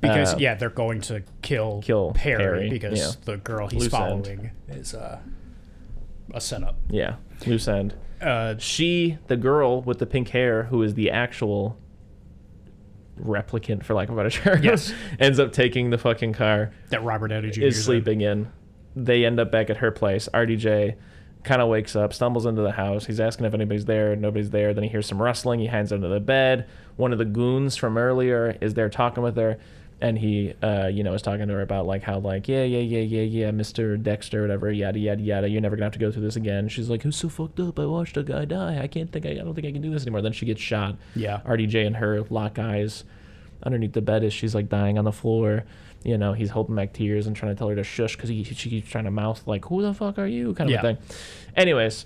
because 0.00 0.34
Uh, 0.34 0.38
yeah, 0.38 0.54
they're 0.54 0.70
going 0.70 1.00
to 1.02 1.22
kill 1.42 1.80
kill 1.82 2.12
Perry, 2.12 2.38
Perry, 2.44 2.70
because 2.70 2.98
yeah. 2.98 3.10
the 3.24 3.38
girl 3.38 3.66
he's 3.68 3.84
Loose 3.84 3.94
end. 3.94 4.26
following 4.26 4.50
is 4.68 4.94
uh, 4.94 5.18
a 6.34 6.40
setup. 6.40 6.76
Yeah, 6.90 7.16
loose 7.46 7.66
end. 7.68 7.94
Uh, 8.20 8.54
She, 8.58 9.18
the 9.26 9.36
girl 9.36 9.82
with 9.82 9.98
the 9.98 10.06
pink 10.06 10.28
hair, 10.30 10.64
who 10.64 10.82
is 10.82 10.94
the 10.94 11.10
actual 11.10 11.78
replicant, 13.20 13.84
for 13.84 13.94
lack 13.94 14.08
of 14.08 14.14
a 14.18 14.22
better 14.22 14.30
term, 14.30 14.62
Yes. 14.62 14.92
ends 15.20 15.38
up 15.38 15.52
taking 15.52 15.90
the 15.90 15.98
fucking 15.98 16.32
car. 16.32 16.72
that 16.90 17.02
Robert 17.02 17.28
Downey 17.28 17.50
Jr. 17.50 17.62
is 17.64 17.76
in. 17.78 17.82
sleeping 17.82 18.20
in. 18.20 18.50
They 18.94 19.24
end 19.24 19.38
up 19.40 19.50
back 19.50 19.70
at 19.70 19.78
her 19.78 19.90
place. 19.90 20.28
RDJ 20.32 20.96
kind 21.44 21.62
of 21.62 21.68
wakes 21.68 21.94
up, 21.94 22.12
stumbles 22.12 22.46
into 22.46 22.62
the 22.62 22.72
house. 22.72 23.06
He's 23.06 23.20
asking 23.20 23.46
if 23.46 23.54
anybody's 23.54 23.84
there. 23.84 24.16
Nobody's 24.16 24.50
there. 24.50 24.74
Then 24.74 24.84
he 24.84 24.90
hears 24.90 25.06
some 25.06 25.20
rustling. 25.22 25.60
He 25.60 25.66
hides 25.66 25.92
under 25.92 26.08
the 26.08 26.20
bed. 26.20 26.66
One 26.96 27.12
of 27.12 27.18
the 27.18 27.24
goons 27.24 27.76
from 27.76 27.96
earlier 27.98 28.56
is 28.60 28.74
there 28.74 28.88
talking 28.88 29.22
with 29.22 29.36
her. 29.36 29.58
And 29.98 30.18
he, 30.18 30.52
uh, 30.62 30.88
you 30.88 31.02
know, 31.02 31.14
is 31.14 31.22
talking 31.22 31.48
to 31.48 31.54
her 31.54 31.62
about 31.62 31.86
like 31.86 32.02
how 32.02 32.18
like 32.18 32.48
yeah 32.48 32.64
yeah 32.64 32.80
yeah 32.80 33.00
yeah 33.00 33.22
yeah 33.22 33.50
Mr. 33.50 34.00
Dexter 34.02 34.42
whatever 34.42 34.70
yada 34.70 34.98
yada 34.98 35.22
yada 35.22 35.48
you're 35.48 35.62
never 35.62 35.74
gonna 35.74 35.86
have 35.86 35.94
to 35.94 35.98
go 35.98 36.12
through 36.12 36.22
this 36.22 36.36
again. 36.36 36.68
She's 36.68 36.90
like 36.90 37.02
who's 37.02 37.16
so 37.16 37.30
fucked 37.30 37.58
up? 37.60 37.78
I 37.78 37.86
watched 37.86 38.16
a 38.18 38.22
guy 38.22 38.44
die. 38.44 38.78
I 38.82 38.88
can't 38.88 39.10
think 39.10 39.24
I, 39.24 39.30
I 39.30 39.34
don't 39.36 39.54
think 39.54 39.66
I 39.66 39.72
can 39.72 39.80
do 39.80 39.90
this 39.90 40.02
anymore. 40.02 40.20
Then 40.20 40.32
she 40.32 40.44
gets 40.44 40.60
shot. 40.60 40.96
Yeah. 41.14 41.40
RDJ 41.46 41.86
and 41.86 41.96
her 41.96 42.20
lock 42.28 42.58
eyes 42.58 43.04
underneath 43.62 43.94
the 43.94 44.02
bed 44.02 44.22
as 44.22 44.34
she's 44.34 44.54
like 44.54 44.68
dying 44.68 44.98
on 44.98 45.04
the 45.06 45.12
floor. 45.12 45.64
You 46.04 46.18
know, 46.18 46.34
he's 46.34 46.50
holding 46.50 46.76
back 46.76 46.92
tears 46.92 47.26
and 47.26 47.34
trying 47.34 47.52
to 47.54 47.58
tell 47.58 47.68
her 47.68 47.74
to 47.76 47.82
shush 47.82 48.16
because 48.16 48.28
he 48.28 48.44
she 48.44 48.68
keeps 48.68 48.90
trying 48.90 49.04
to 49.04 49.10
mouth 49.10 49.42
like, 49.46 49.64
"Who 49.64 49.80
the 49.80 49.94
fuck 49.94 50.18
are 50.18 50.26
you?" 50.26 50.52
kind 50.52 50.68
of 50.68 50.74
Yeah. 50.74 50.78
a 50.80 50.82
thing. 50.82 50.98
Anyways, 51.56 52.04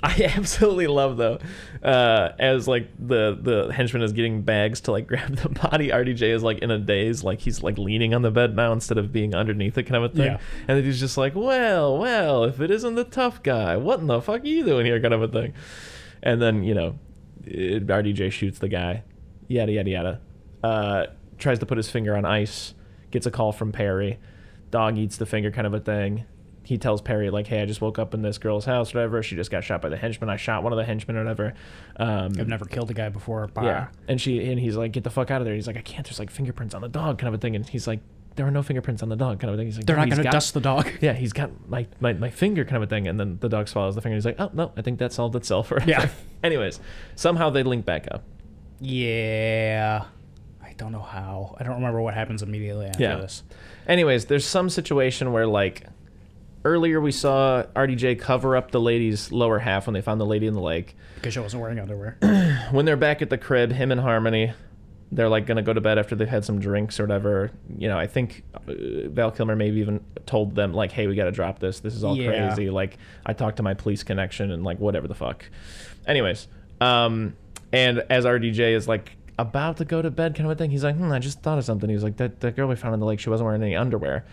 I 0.02 0.32
absolutely 0.34 0.86
love 0.86 1.18
though, 1.18 1.38
uh, 1.82 2.30
as 2.38 2.66
like 2.66 2.88
the 2.98 3.38
the 3.40 3.70
henchman 3.72 4.02
is 4.02 4.12
getting 4.12 4.40
bags 4.40 4.80
to 4.82 4.92
like 4.92 5.06
grab 5.08 5.36
the 5.36 5.50
body. 5.50 5.88
RDJ 5.88 6.22
is 6.34 6.42
like 6.42 6.60
in 6.60 6.70
a 6.70 6.78
daze, 6.78 7.22
like 7.22 7.40
he's 7.40 7.62
like 7.62 7.76
leaning 7.76 8.14
on 8.14 8.22
the 8.22 8.30
bed 8.30 8.56
now 8.56 8.72
instead 8.72 8.96
of 8.96 9.12
being 9.12 9.34
underneath 9.34 9.76
it, 9.76 9.82
kind 9.82 10.02
of 10.02 10.10
a 10.10 10.14
thing. 10.14 10.32
Yeah. 10.32 10.40
And 10.68 10.78
then 10.78 10.84
he's 10.84 11.00
just 11.00 11.18
like, 11.18 11.34
"Well, 11.34 11.98
well, 11.98 12.44
if 12.44 12.60
it 12.60 12.70
isn't 12.70 12.94
the 12.94 13.04
tough 13.04 13.42
guy, 13.42 13.76
what 13.76 14.00
in 14.00 14.06
the 14.06 14.22
fuck 14.22 14.42
are 14.42 14.46
you 14.46 14.64
doing 14.64 14.86
here?" 14.86 15.00
kind 15.00 15.12
of 15.12 15.22
a 15.22 15.28
thing. 15.28 15.52
And 16.22 16.40
then 16.40 16.62
you 16.62 16.74
know, 16.74 16.98
it, 17.44 17.86
RDJ 17.86 18.32
shoots 18.32 18.58
the 18.58 18.68
guy, 18.68 19.02
yada 19.48 19.72
yada 19.72 19.90
yada. 19.90 20.20
Uh, 20.62 21.06
tries 21.36 21.58
to 21.58 21.66
put 21.66 21.76
his 21.76 21.90
finger 21.90 22.16
on 22.16 22.24
ice, 22.24 22.72
gets 23.10 23.26
a 23.26 23.30
call 23.30 23.52
from 23.52 23.70
Perry. 23.70 24.18
Dog 24.70 24.96
eats 24.96 25.18
the 25.18 25.26
finger, 25.26 25.50
kind 25.50 25.66
of 25.66 25.74
a 25.74 25.80
thing. 25.80 26.24
He 26.70 26.78
tells 26.78 27.02
Perry 27.02 27.30
like, 27.30 27.48
"Hey, 27.48 27.60
I 27.60 27.66
just 27.66 27.80
woke 27.80 27.98
up 27.98 28.14
in 28.14 28.22
this 28.22 28.38
girl's 28.38 28.64
house, 28.64 28.94
whatever. 28.94 29.22
She 29.24 29.34
just 29.34 29.50
got 29.50 29.64
shot 29.64 29.82
by 29.82 29.88
the 29.88 29.96
henchman. 29.96 30.30
I 30.30 30.36
shot 30.36 30.62
one 30.62 30.72
of 30.72 30.76
the 30.76 30.84
henchmen, 30.84 31.16
or 31.16 31.24
whatever." 31.24 31.52
Um, 31.96 32.32
I've 32.38 32.46
never 32.46 32.64
killed 32.64 32.90
a 32.90 32.94
guy 32.94 33.08
before. 33.08 33.48
Bah. 33.48 33.62
yeah, 33.64 33.88
and 34.06 34.20
she 34.20 34.48
and 34.50 34.60
he's 34.60 34.76
like, 34.76 34.92
"Get 34.92 35.02
the 35.02 35.10
fuck 35.10 35.32
out 35.32 35.40
of 35.40 35.46
there." 35.46 35.54
He's 35.56 35.66
like, 35.66 35.76
"I 35.76 35.82
can't. 35.82 36.06
There's 36.06 36.20
like 36.20 36.30
fingerprints 36.30 36.74
on 36.74 36.80
the 36.80 36.88
dog, 36.88 37.18
kind 37.18 37.26
of 37.28 37.34
a 37.34 37.38
thing." 37.38 37.56
And 37.56 37.68
he's 37.68 37.88
like, 37.88 37.98
"There 38.36 38.46
are 38.46 38.52
no 38.52 38.62
fingerprints 38.62 39.02
on 39.02 39.08
the 39.08 39.16
dog, 39.16 39.40
kind 39.40 39.48
of 39.50 39.54
a 39.54 39.56
thing." 39.58 39.66
He's 39.66 39.78
like, 39.78 39.86
They're 39.86 39.96
not 39.96 40.06
going 40.08 40.18
to 40.18 40.22
got- 40.22 40.32
dust 40.32 40.54
the 40.54 40.60
dog. 40.60 40.88
yeah, 41.00 41.12
he's 41.14 41.32
got 41.32 41.50
my, 41.68 41.88
my, 41.98 42.12
my 42.12 42.30
finger 42.30 42.64
kind 42.64 42.76
of 42.76 42.84
a 42.84 42.86
thing. 42.86 43.08
And 43.08 43.18
then 43.18 43.38
the 43.40 43.48
dog 43.48 43.66
swallows 43.66 43.96
the 43.96 44.00
finger. 44.00 44.14
He's 44.14 44.24
like, 44.24 44.38
oh, 44.38 44.50
no, 44.54 44.70
I 44.76 44.82
think 44.82 45.00
that 45.00 45.12
solved 45.12 45.34
itself. 45.34 45.72
Or 45.72 45.82
Yeah. 45.86 46.08
Anyways, 46.44 46.78
somehow 47.16 47.50
they 47.50 47.64
link 47.64 47.84
back 47.84 48.06
up. 48.12 48.22
Yeah. 48.80 50.04
I 50.62 50.72
don't 50.74 50.92
know 50.92 51.02
how. 51.02 51.56
I 51.58 51.64
don't 51.64 51.74
remember 51.74 52.00
what 52.00 52.14
happens 52.14 52.42
immediately 52.42 52.86
after 52.86 53.02
Yeah. 53.02 53.16
this. 53.16 53.42
Anyways, 53.88 54.26
there's 54.26 54.46
some 54.46 54.70
situation 54.70 55.32
where, 55.32 55.46
like, 55.46 55.82
earlier 56.64 57.00
we 57.00 57.12
saw 57.12 57.64
RDJ 57.74 58.18
cover 58.20 58.56
up 58.56 58.70
the 58.70 58.80
lady's 58.80 59.32
lower 59.32 59.58
half 59.58 59.86
when 59.86 59.94
they 59.94 60.00
found 60.02 60.20
the 60.20 60.26
lady 60.26 60.46
in 60.46 60.54
the 60.54 60.60
lake. 60.60 60.94
Because 61.16 61.32
she 61.34 61.40
wasn't 61.40 61.62
wearing 61.62 61.78
underwear. 61.78 62.16
When 62.72 62.84
they're 62.84 62.96
back 62.96 63.22
at 63.22 63.30
the 63.30 63.38
crib, 63.38 63.72
him 63.72 63.90
and 63.92 64.00
Harmony, 64.00 64.52
they're 65.12 65.28
like 65.28 65.44
gonna 65.46 65.62
go 65.62 65.72
to 65.72 65.80
bed 65.80 65.98
after 65.98 66.14
they've 66.14 66.28
had 66.28 66.44
some 66.44 66.60
drinks 66.60 67.00
or 67.00 67.04
whatever. 67.04 67.50
You 67.76 67.88
know, 67.88 67.98
I 67.98 68.06
think 68.06 68.44
uh, 68.54 68.60
Val 69.08 69.30
Kilmer 69.32 69.56
maybe 69.56 69.80
even 69.80 70.00
told 70.26 70.54
them 70.54 70.72
like, 70.72 70.92
"Hey, 70.92 71.06
we 71.08 71.14
got 71.16 71.24
to 71.24 71.32
drop 71.32 71.58
this. 71.58 71.80
This 71.80 71.94
is 71.94 72.04
all 72.04 72.16
Yeah. 72.16 72.28
crazy." 72.28 72.70
Like, 72.70 72.96
I 73.26 73.32
talked 73.32 73.56
to 73.56 73.62
my 73.64 73.74
police 73.74 74.02
connection 74.04 74.52
and 74.52 74.62
like 74.62 74.78
whatever 74.78 75.08
the 75.08 75.14
fuck. 75.16 75.44
Anyways, 76.06 76.46
um, 76.80 77.34
and 77.72 78.04
as 78.08 78.24
RDJ 78.24 78.74
is 78.74 78.86
like 78.86 79.16
about 79.36 79.78
to 79.78 79.84
go 79.84 80.00
to 80.00 80.10
bed, 80.12 80.34
kind 80.36 80.46
of 80.46 80.52
a 80.52 80.54
thing, 80.54 80.70
he's 80.70 80.84
like, 80.84 80.96
"Hmm, 80.96 81.10
I 81.10 81.18
just 81.18 81.42
thought 81.42 81.58
of 81.58 81.64
something." 81.64 81.88
He 81.88 81.94
was 81.94 82.04
like, 82.04 82.16
"That 82.18 82.38
that 82.40 82.54
girl 82.54 82.68
we 82.68 82.76
found 82.76 82.94
in 82.94 83.00
the 83.00 83.06
lake, 83.06 83.18
she 83.18 83.30
wasn't 83.30 83.46
wearing 83.46 83.62
any 83.62 83.74
underwear." 83.74 84.24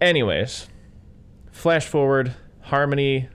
Anyways, 0.00 0.68
flash 1.52 1.86
forward, 1.86 2.34
Harmony 2.62 3.28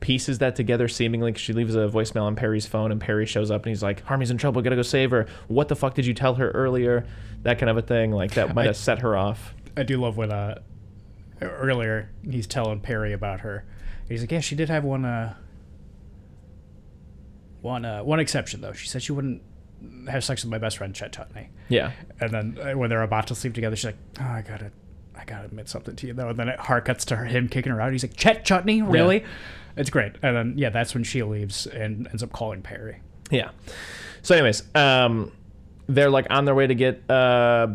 pieces 0.00 0.38
that 0.38 0.56
together 0.56 0.88
seemingly 0.88 1.32
'cause 1.32 1.40
she 1.40 1.52
leaves 1.52 1.76
a 1.76 1.86
voicemail 1.88 2.22
on 2.24 2.34
Perry's 2.34 2.66
phone 2.66 2.90
and 2.90 3.00
Perry 3.00 3.24
shows 3.24 3.50
up 3.52 3.64
and 3.64 3.70
he's 3.70 3.82
like, 3.84 4.02
Harmony's 4.04 4.30
in 4.32 4.36
trouble, 4.38 4.60
gotta 4.60 4.74
go 4.76 4.82
save 4.82 5.12
her. 5.12 5.26
What 5.46 5.68
the 5.68 5.76
fuck 5.76 5.94
did 5.94 6.04
you 6.06 6.12
tell 6.14 6.34
her 6.34 6.50
earlier? 6.50 7.06
That 7.44 7.58
kind 7.58 7.70
of 7.70 7.76
a 7.76 7.82
thing. 7.82 8.10
Like 8.10 8.32
that 8.32 8.52
might 8.56 8.66
have 8.66 8.76
set 8.76 8.98
her 9.00 9.16
off. 9.16 9.54
I 9.76 9.84
do 9.84 9.96
love 9.98 10.16
when 10.16 10.32
uh 10.32 10.60
earlier 11.40 12.10
he's 12.28 12.46
telling 12.48 12.80
Perry 12.80 13.12
about 13.12 13.40
her. 13.40 13.64
He's 14.08 14.20
like, 14.22 14.32
yeah, 14.32 14.40
she 14.40 14.56
did 14.56 14.68
have 14.68 14.82
one 14.84 15.04
uh 15.04 15.34
one 17.60 17.84
uh 17.84 18.02
one 18.02 18.18
exception 18.20 18.60
though. 18.60 18.72
She 18.72 18.88
said 18.88 19.02
she 19.02 19.12
wouldn't 19.12 19.42
have 20.08 20.24
sex 20.24 20.42
with 20.44 20.50
my 20.50 20.58
best 20.58 20.78
friend 20.78 20.94
Chet 20.94 21.12
Chutney. 21.12 21.50
Yeah. 21.68 21.92
And 22.20 22.30
then 22.30 22.58
uh, 22.60 22.72
when 22.76 22.90
they're 22.90 23.02
about 23.02 23.28
to 23.28 23.34
sleep 23.34 23.54
together, 23.54 23.76
she's 23.76 23.86
like, 23.86 23.98
oh, 24.20 24.24
I 24.24 24.42
gotta. 24.42 24.72
I 25.22 25.24
gotta 25.24 25.44
admit 25.44 25.68
something 25.68 25.94
to 25.96 26.06
you 26.06 26.14
though. 26.14 26.30
And 26.30 26.38
then 26.38 26.48
it 26.48 26.58
hard 26.58 26.84
cuts 26.84 27.04
to 27.06 27.16
her, 27.16 27.24
him 27.24 27.48
kicking 27.48 27.72
her 27.72 27.80
out. 27.80 27.92
He's 27.92 28.02
like, 28.02 28.16
Chet 28.16 28.44
Chutney, 28.44 28.82
really? 28.82 29.24
It's 29.76 29.88
great. 29.88 30.12
And 30.22 30.36
then 30.36 30.54
yeah, 30.56 30.70
that's 30.70 30.94
when 30.94 31.04
she 31.04 31.22
leaves 31.22 31.66
and 31.66 32.08
ends 32.08 32.22
up 32.22 32.32
calling 32.32 32.60
Perry. 32.60 33.00
Yeah. 33.30 33.50
So, 34.22 34.34
anyways, 34.34 34.62
um, 34.74 35.32
they're 35.86 36.10
like 36.10 36.26
on 36.30 36.44
their 36.44 36.54
way 36.54 36.66
to 36.66 36.74
get 36.74 37.08
uh, 37.10 37.68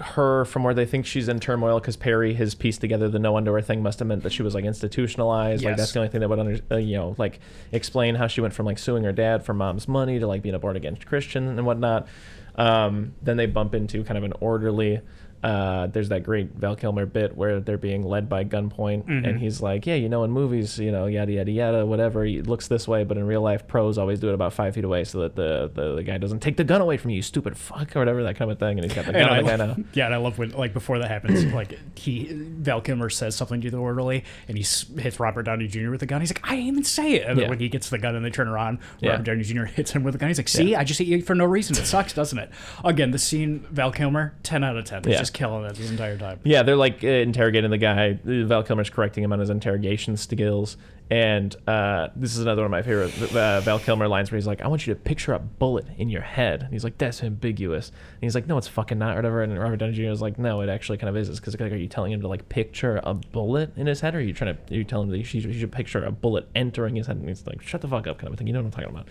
her 0.00 0.44
from 0.46 0.64
where 0.64 0.74
they 0.74 0.86
think 0.86 1.06
she's 1.06 1.28
in 1.28 1.40
turmoil 1.40 1.78
because 1.78 1.96
Perry 1.96 2.34
has 2.34 2.54
pieced 2.54 2.80
together 2.80 3.08
the 3.08 3.18
no 3.18 3.36
underwear 3.36 3.62
thing 3.62 3.82
must 3.82 3.98
have 4.00 4.08
meant 4.08 4.22
that 4.22 4.32
she 4.32 4.42
was 4.42 4.54
like 4.54 4.64
institutionalized. 4.64 5.62
Like 5.62 5.76
that's 5.76 5.92
the 5.92 6.00
only 6.00 6.10
thing 6.10 6.20
that 6.20 6.28
would 6.28 6.38
under, 6.38 6.60
uh, 6.70 6.76
you 6.76 6.96
know 6.96 7.14
like 7.18 7.40
explain 7.72 8.14
how 8.14 8.26
she 8.26 8.40
went 8.40 8.54
from 8.54 8.66
like 8.66 8.78
suing 8.78 9.04
her 9.04 9.12
dad 9.12 9.44
for 9.44 9.54
mom's 9.54 9.86
money 9.86 10.18
to 10.18 10.26
like 10.26 10.42
being 10.42 10.54
a 10.54 10.58
born 10.58 10.76
again 10.76 10.96
Christian 10.96 11.48
and 11.48 11.64
whatnot. 11.66 12.08
Um, 12.56 13.14
then 13.22 13.36
they 13.36 13.46
bump 13.46 13.74
into 13.74 14.04
kind 14.04 14.18
of 14.18 14.24
an 14.24 14.32
orderly. 14.40 15.00
Uh, 15.44 15.86
there's 15.88 16.08
that 16.08 16.22
great 16.22 16.50
Val 16.54 16.74
Kilmer 16.74 17.04
bit 17.06 17.36
where 17.36 17.60
they're 17.60 17.76
being 17.76 18.02
led 18.02 18.28
by 18.28 18.44
gunpoint, 18.44 19.06
and 19.08 19.38
he's 19.38 19.60
like, 19.60 19.86
"Yeah, 19.86 19.94
you 19.94 20.08
know, 20.08 20.24
in 20.24 20.30
movies, 20.30 20.78
you 20.78 20.90
know, 20.90 21.06
yada 21.06 21.32
yada 21.32 21.50
yada, 21.50 21.84
whatever. 21.86 22.24
It 22.24 22.46
looks 22.46 22.66
this 22.68 22.88
way, 22.88 23.04
but 23.04 23.16
in 23.18 23.26
real 23.26 23.42
life, 23.42 23.66
pros 23.66 23.98
always 23.98 24.20
do 24.20 24.28
it 24.30 24.34
about 24.34 24.54
five 24.54 24.74
feet 24.74 24.84
away 24.84 25.04
so 25.04 25.20
that 25.20 25.36
the, 25.36 25.70
the, 25.74 25.96
the 25.96 26.02
guy 26.02 26.16
doesn't 26.18 26.40
take 26.40 26.56
the 26.56 26.64
gun 26.64 26.80
away 26.80 26.96
from 26.96 27.10
you, 27.10 27.16
you 27.16 27.22
stupid 27.22 27.56
fuck, 27.58 27.94
or 27.94 27.98
whatever 27.98 28.22
that 28.22 28.36
kind 28.36 28.50
of 28.50 28.58
thing." 28.58 28.78
And 28.78 28.84
he's 28.84 28.94
got 28.94 29.04
the 29.04 29.12
gun 29.12 29.20
And 29.22 29.30
I 29.30 29.38
on 29.38 29.44
the 29.44 29.50
guy 29.50 29.56
love- 29.66 29.84
yeah, 29.94 30.06
and 30.06 30.14
I 30.14 30.18
love 30.18 30.38
when 30.38 30.50
like 30.52 30.72
before 30.72 30.98
that 31.00 31.08
happens, 31.10 31.44
like 31.54 31.78
he 31.98 32.30
Val 32.32 32.80
Kilmer 32.80 33.10
says 33.10 33.36
something 33.36 33.60
to 33.60 33.70
the 33.70 33.76
orderly, 33.76 34.24
and 34.48 34.56
he 34.56 34.64
hits 34.98 35.20
Robert 35.20 35.42
Downey 35.42 35.68
Jr. 35.68 35.90
with 35.90 36.00
the 36.00 36.06
gun. 36.06 36.20
He's 36.22 36.30
like, 36.30 36.40
I 36.50 36.56
didn't 36.56 36.68
even 36.68 36.84
say 36.84 37.12
it. 37.12 37.26
And 37.28 37.38
Yeah. 37.38 37.48
when 37.50 37.58
he 37.60 37.68
gets 37.68 37.90
the 37.90 37.98
gun 37.98 38.16
and 38.16 38.24
they 38.24 38.30
turn 38.30 38.48
around, 38.48 38.78
Yeah. 39.00 39.10
Robert 39.10 39.24
Downey 39.24 39.42
Jr. 39.42 39.64
hits 39.64 39.90
him 39.90 40.04
with 40.04 40.14
the 40.14 40.18
gun. 40.18 40.28
He's 40.30 40.38
like, 40.38 40.48
See, 40.48 40.70
Yeah. 40.70 40.80
I 40.80 40.84
just 40.84 40.98
hit 40.98 41.08
you 41.08 41.20
for 41.22 41.34
no 41.34 41.44
reason. 41.44 41.76
It 41.76 41.84
sucks, 41.84 42.14
doesn't 42.14 42.38
it? 42.38 42.50
Again, 42.82 43.10
the 43.10 43.18
scene 43.18 43.66
Val 43.70 43.92
Kilmer, 43.92 44.34
ten 44.42 44.64
out 44.64 44.76
of 44.78 44.84
ten. 44.86 45.02
He's 45.04 45.12
Yeah. 45.12 45.18
just 45.18 45.33
killing 45.34 45.64
it 45.64 45.76
the 45.76 45.86
entire 45.86 46.16
time. 46.16 46.40
Yeah, 46.44 46.62
they're 46.62 46.76
like 46.76 47.04
uh, 47.04 47.08
interrogating 47.08 47.70
the 47.70 47.76
guy. 47.78 48.18
Val 48.24 48.62
Kilmer's 48.62 48.88
correcting 48.88 49.22
him 49.22 49.32
on 49.32 49.40
his 49.40 49.50
interrogation 49.50 50.16
skills. 50.16 50.78
And 51.10 51.54
uh, 51.68 52.08
this 52.16 52.34
is 52.34 52.38
another 52.38 52.62
one 52.62 52.66
of 52.66 52.70
my 52.70 52.80
favorite 52.80 53.36
uh, 53.36 53.60
Val 53.60 53.78
Kilmer 53.78 54.08
lines 54.08 54.30
where 54.30 54.38
he's 54.38 54.46
like, 54.46 54.62
I 54.62 54.68
want 54.68 54.86
you 54.86 54.94
to 54.94 54.98
picture 55.00 55.34
a 55.34 55.38
bullet 55.38 55.86
in 55.98 56.08
your 56.08 56.22
head. 56.22 56.62
And 56.62 56.72
he's 56.72 56.82
like, 56.82 56.96
that's 56.96 57.22
ambiguous. 57.22 57.90
And 57.90 58.22
he's 58.22 58.34
like, 58.34 58.46
no, 58.46 58.56
it's 58.56 58.68
fucking 58.68 58.98
not, 58.98 59.12
or 59.12 59.16
whatever. 59.16 59.42
And 59.42 59.58
Robert 59.58 59.76
Downey 59.76 59.92
Jr. 59.92 60.04
is 60.04 60.22
like, 60.22 60.38
no, 60.38 60.62
it 60.62 60.70
actually 60.70 60.96
kind 60.96 61.10
of 61.10 61.16
is. 61.16 61.28
Because 61.38 61.60
like, 61.60 61.72
are 61.72 61.76
you 61.76 61.88
telling 61.88 62.12
him 62.12 62.22
to 62.22 62.28
like 62.28 62.48
picture 62.48 63.00
a 63.04 63.12
bullet 63.12 63.76
in 63.76 63.86
his 63.86 64.00
head? 64.00 64.14
Or 64.14 64.18
are 64.18 64.22
you 64.22 64.32
trying 64.32 64.56
to, 64.56 64.74
are 64.74 64.78
you 64.78 64.84
telling 64.84 65.08
him 65.08 65.12
that 65.12 65.18
he 65.18 65.24
should, 65.24 65.44
he 65.44 65.60
should 65.60 65.72
picture 65.72 66.02
a 66.02 66.10
bullet 66.10 66.48
entering 66.54 66.96
his 66.96 67.06
head? 67.06 67.16
And 67.16 67.28
he's 67.28 67.46
like, 67.46 67.60
shut 67.60 67.82
the 67.82 67.88
fuck 67.88 68.06
up, 68.06 68.16
kind 68.16 68.32
of 68.32 68.38
thing. 68.38 68.46
You 68.46 68.54
know 68.54 68.60
what 68.60 68.66
I'm 68.66 68.70
talking 68.72 68.88
about. 68.88 69.06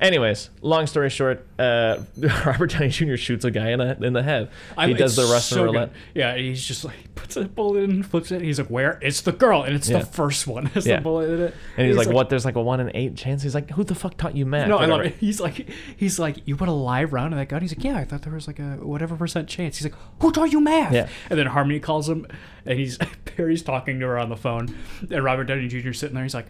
Anyways, 0.00 0.50
long 0.60 0.86
story 0.88 1.08
short, 1.08 1.46
uh, 1.58 1.98
Robert 2.44 2.70
Downey 2.72 2.88
Jr. 2.88 3.14
shoots 3.14 3.44
a 3.44 3.50
guy 3.50 3.70
in, 3.70 3.80
a, 3.80 3.96
in 4.02 4.12
the 4.12 4.24
head. 4.24 4.50
I- 4.76 4.88
he 4.88 4.94
does 4.94 5.14
the 5.14 5.22
Russian 5.22 5.54
so 5.56 5.64
roulette. 5.64 5.92
good. 5.92 6.20
Yeah, 6.20 6.36
he's 6.36 6.64
just 6.66 6.84
like 6.84 7.14
puts 7.14 7.36
a 7.36 7.44
bullet 7.44 7.84
in, 7.84 8.02
flips 8.02 8.32
it. 8.32 8.42
He's 8.42 8.58
like, 8.58 8.66
"Where?" 8.68 8.98
It's 9.00 9.20
the 9.20 9.30
girl, 9.32 9.62
and 9.62 9.74
it's 9.74 9.88
Yeah. 9.88 10.00
the 10.00 10.06
first 10.06 10.46
one. 10.48 10.68
It's 10.74 10.84
Yeah. 10.84 10.96
the 10.96 11.02
bullet 11.02 11.30
in 11.30 11.40
it. 11.42 11.54
And 11.76 11.86
he's, 11.86 11.96
like, 11.96 12.08
"What? 12.08 12.28
There's 12.28 12.44
like 12.44 12.56
a 12.56 12.60
one 12.62 12.80
in 12.80 12.90
eight 12.94 13.14
chance." 13.16 13.44
He's 13.44 13.54
like, 13.54 13.70
"Who 13.70 13.84
the 13.84 13.94
fuck 13.94 14.16
taught 14.16 14.36
you 14.36 14.44
math?" 14.44 14.68
No, 14.68 14.78
I 14.78 14.86
love 14.86 15.02
it. 15.02 15.14
He's 15.20 15.40
like, 15.40 15.68
he's 15.96 16.18
like, 16.18 16.38
you 16.44 16.56
put 16.56 16.68
a 16.68 16.72
live 16.72 17.12
round 17.12 17.32
in 17.32 17.38
that 17.38 17.48
gun. 17.48 17.62
He's 17.62 17.74
like, 17.74 17.84
yeah, 17.84 17.96
I 17.96 18.04
thought 18.04 18.22
there 18.22 18.32
was 18.32 18.48
like 18.48 18.58
a 18.58 18.78
whatever 18.82 19.14
percent 19.14 19.48
chance. 19.48 19.78
He's 19.78 19.84
like, 19.86 19.94
who 20.20 20.32
taught 20.32 20.50
you 20.52 20.60
math? 20.60 20.92
Yeah. 20.92 21.08
And 21.30 21.38
then 21.38 21.46
Harmony 21.46 21.78
calls 21.78 22.08
him, 22.08 22.26
and 22.66 22.76
he's 22.78 22.98
Perry's 23.26 23.62
talking 23.62 24.00
to 24.00 24.06
her 24.06 24.18
on 24.18 24.28
the 24.28 24.36
phone, 24.36 24.74
and 25.08 25.22
Robert 25.22 25.44
Downey 25.44 25.68
Jr. 25.68 25.92
sitting 25.92 26.14
there. 26.16 26.24
He's 26.24 26.34
like, 26.34 26.46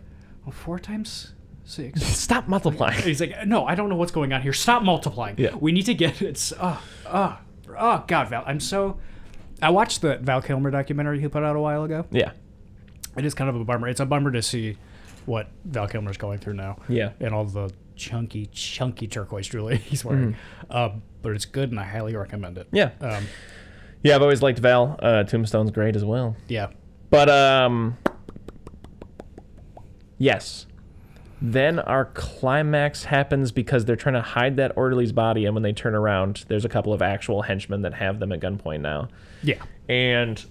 well, 0.47 0.53
four 0.53 0.79
times 0.79 1.34
six. 1.65 2.03
Stop 2.07 2.47
multiplying. 2.49 3.03
He's 3.03 3.21
like, 3.21 3.47
no, 3.47 3.67
I 3.67 3.75
don't 3.75 3.89
know 3.89 3.97
what's 3.97 4.13
going 4.13 4.33
on 4.33 4.43
here. 4.43 4.53
Stop 4.53 4.83
multiplying. 4.83 5.35
Yeah. 5.39 5.55
We 5.55 5.73
need 5.73 5.87
to 5.87 5.95
get 5.95 6.21
it's. 6.23 6.53
Oh, 6.61 6.83
oh, 7.07 7.39
oh, 7.79 8.05
God, 8.07 8.29
Val. 8.29 8.45
I'm 8.47 8.61
so. 8.61 8.99
I 9.63 9.71
watched 9.71 10.01
the 10.03 10.17
Val 10.19 10.43
Kilmer 10.43 10.71
documentary 10.71 11.21
he 11.21 11.29
put 11.29 11.43
out 11.43 11.57
a 11.57 11.61
while 11.61 11.85
ago. 11.85 12.07
yeah, 12.11 12.33
it 13.17 13.25
is 13.25 13.35
kind 13.35 13.49
of 13.49 13.57
a 13.57 13.65
bummer. 13.65 13.89
It's 13.89 14.01
a 14.01 14.07
bummer 14.07 14.31
to 14.33 14.43
see 14.43 14.77
what 15.27 15.49
Val 15.65 15.87
Kilmer's 15.89 16.17
going 16.19 16.39
through 16.39 16.55
now. 16.55 16.77
Yeah. 16.89 17.13
and 17.21 17.33
all 17.35 17.45
the 17.45 17.73
chunky, 17.97 18.47
chunky 18.47 19.07
turquoise 19.07 19.49
jewelry 19.49 19.77
he's 19.79 20.05
wearing. 20.05 20.37
Um, 20.71 21.03
but 21.23 21.33
it's 21.33 21.45
good, 21.47 21.71
and 21.71 21.81
I 21.81 21.85
highly 21.85 22.15
recommend 22.15 22.59
it. 22.59 22.69
Yeah. 22.73 22.91
Um, 23.01 23.25
Yeah, 24.03 24.17
I've 24.17 24.23
always 24.23 24.43
liked 24.43 24.59
Val. 24.59 24.99
Uh, 25.01 25.23
Tombstone's 25.25 25.71
great 25.71 25.97
as 25.97 26.05
well. 26.05 26.37
yeah. 26.49 26.69
But 27.09 27.31
um 27.31 27.97
yes. 30.19 30.67
Then 31.47 31.79
our 31.79 32.07
climax 32.07 33.05
happens 33.05 33.53
because 33.53 33.85
they're 33.85 33.97
trying 33.97 34.15
to 34.15 34.23
hide 34.23 34.57
that 34.57 34.73
orderly's 34.77 35.13
body 35.13 35.45
and 35.45 35.55
when 35.55 35.63
they 35.63 35.75
turn 35.75 35.95
around, 35.95 36.47
there's 36.49 36.65
a 36.65 36.71
couple 36.71 36.95
of 36.95 37.03
actual 37.03 37.43
henchmen 37.43 37.83
that 37.83 37.93
have 37.93 38.19
them 38.19 38.33
at 38.33 38.41
gunpoint 38.41 38.81
now. 38.81 39.09
Yeah. 39.43 39.63
And 39.87 40.43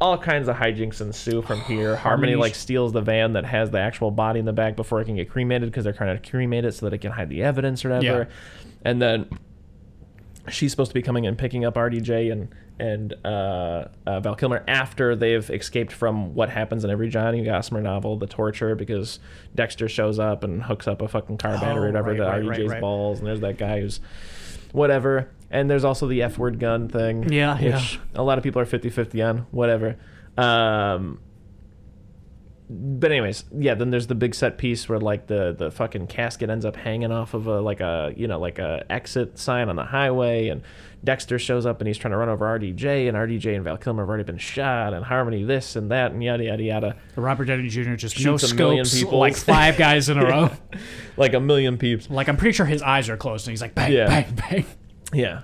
all 0.00 0.16
kinds 0.16 0.48
of 0.48 0.56
hijinks 0.56 1.02
ensue 1.02 1.42
from 1.42 1.60
here. 1.60 1.96
Harmony 1.96 2.34
like 2.34 2.54
steals 2.54 2.94
the 2.94 3.02
van 3.02 3.34
that 3.34 3.44
has 3.44 3.70
the 3.70 3.78
actual 3.78 4.10
body 4.10 4.38
in 4.40 4.46
the 4.46 4.54
back 4.54 4.74
before 4.74 5.02
it 5.02 5.04
can 5.04 5.16
get 5.16 5.28
cremated 5.28 5.68
because 5.70 5.84
they're 5.84 5.92
trying 5.92 6.18
to 6.18 6.30
cremate 6.30 6.64
it 6.64 6.72
so 6.72 6.86
that 6.86 6.94
it 6.94 7.02
can 7.02 7.12
hide 7.12 7.28
the 7.28 7.42
evidence 7.42 7.84
or 7.84 7.90
whatever. 7.90 8.20
Yeah. 8.30 8.80
And 8.86 9.02
then 9.02 9.28
she's 10.48 10.70
supposed 10.70 10.90
to 10.90 10.94
be 10.94 11.02
coming 11.02 11.26
and 11.26 11.36
picking 11.38 11.64
up 11.64 11.74
RDJ 11.74 12.32
and 12.32 12.48
and 12.80 13.14
uh, 13.24 13.88
uh, 14.06 14.20
Val 14.20 14.36
Kilmer 14.36 14.62
after 14.68 15.16
they've 15.16 15.48
escaped 15.50 15.92
from 15.92 16.34
what 16.34 16.48
happens 16.48 16.84
in 16.84 16.90
every 16.90 17.08
Johnny 17.08 17.42
Gossamer 17.44 17.80
novel, 17.80 18.16
the 18.16 18.26
torture, 18.28 18.74
because 18.76 19.18
Dexter 19.54 19.88
shows 19.88 20.18
up 20.20 20.44
and 20.44 20.62
hooks 20.62 20.86
up 20.86 21.02
a 21.02 21.08
fucking 21.08 21.38
car 21.38 21.54
battery 21.58 21.86
or 21.86 21.88
Oh, 21.88 22.02
whatever 22.02 22.10
right, 22.10 22.16
to 22.42 22.48
right, 22.48 22.58
RDJ's 22.58 22.70
right. 22.70 22.80
balls, 22.80 23.18
and 23.18 23.26
there's 23.26 23.40
that 23.40 23.58
guy 23.58 23.80
who's 23.80 23.98
whatever. 24.72 25.28
And 25.50 25.68
there's 25.70 25.84
also 25.84 26.06
the 26.06 26.22
F 26.22 26.38
word 26.38 26.60
gun 26.60 26.88
thing. 26.88 27.32
Yeah, 27.32 27.54
which 27.60 27.94
yeah. 27.94 28.00
a 28.14 28.22
lot 28.22 28.38
of 28.38 28.44
people 28.44 28.60
are 28.62 28.66
50 28.66 28.90
50 28.90 29.22
on, 29.22 29.38
whatever. 29.50 29.96
Um, 30.36 31.20
but 32.70 33.10
anyways, 33.10 33.44
yeah. 33.56 33.74
Then 33.74 33.90
there's 33.90 34.06
the 34.08 34.14
big 34.14 34.34
set 34.34 34.58
piece 34.58 34.88
where 34.88 34.98
like 35.00 35.26
the 35.26 35.54
the 35.56 35.70
fucking 35.70 36.06
casket 36.08 36.50
ends 36.50 36.64
up 36.64 36.76
hanging 36.76 37.10
off 37.12 37.34
of 37.34 37.46
a 37.46 37.60
like 37.60 37.80
a 37.80 38.12
you 38.16 38.26
know 38.28 38.38
like 38.38 38.58
a 38.58 38.84
exit 38.90 39.38
sign 39.38 39.68
on 39.68 39.76
the 39.76 39.84
highway, 39.84 40.48
and 40.48 40.62
Dexter 41.04 41.38
shows 41.38 41.64
up 41.64 41.80
and 41.80 41.88
he's 41.88 41.96
trying 41.96 42.12
to 42.12 42.18
run 42.18 42.28
over 42.28 42.44
RDJ, 42.44 43.08
and 43.08 43.16
RDJ 43.16 43.54
and 43.54 43.64
Val 43.64 43.76
Kilmer 43.78 44.02
have 44.02 44.08
already 44.08 44.24
been 44.24 44.36
shot, 44.38 44.92
and 44.92 45.04
Harmony 45.04 45.44
this 45.44 45.76
and 45.76 45.90
that, 45.90 46.12
and 46.12 46.22
yada 46.22 46.44
yada 46.44 46.62
yada, 46.62 46.96
Robert 47.16 47.46
Downey 47.46 47.68
Jr. 47.68 47.94
just 47.94 48.16
no 48.22 48.36
Shoots 48.36 48.52
a 48.52 48.54
million 48.54 48.84
scopes, 48.84 49.02
people. 49.04 49.18
like 49.18 49.36
five 49.36 49.76
guys 49.78 50.08
in 50.08 50.18
a 50.18 50.24
row. 50.28 50.50
like 51.16 51.34
a 51.34 51.40
million 51.40 51.78
peeps. 51.78 52.10
Like 52.10 52.28
I'm 52.28 52.36
pretty 52.36 52.52
sure 52.52 52.66
his 52.66 52.82
eyes 52.82 53.08
are 53.08 53.16
closed, 53.16 53.46
and 53.46 53.52
he's 53.52 53.62
like 53.62 53.74
bang, 53.74 53.92
Yeah. 53.92 54.06
bang, 54.08 54.34
bang. 54.34 54.66
Yeah. 55.14 55.40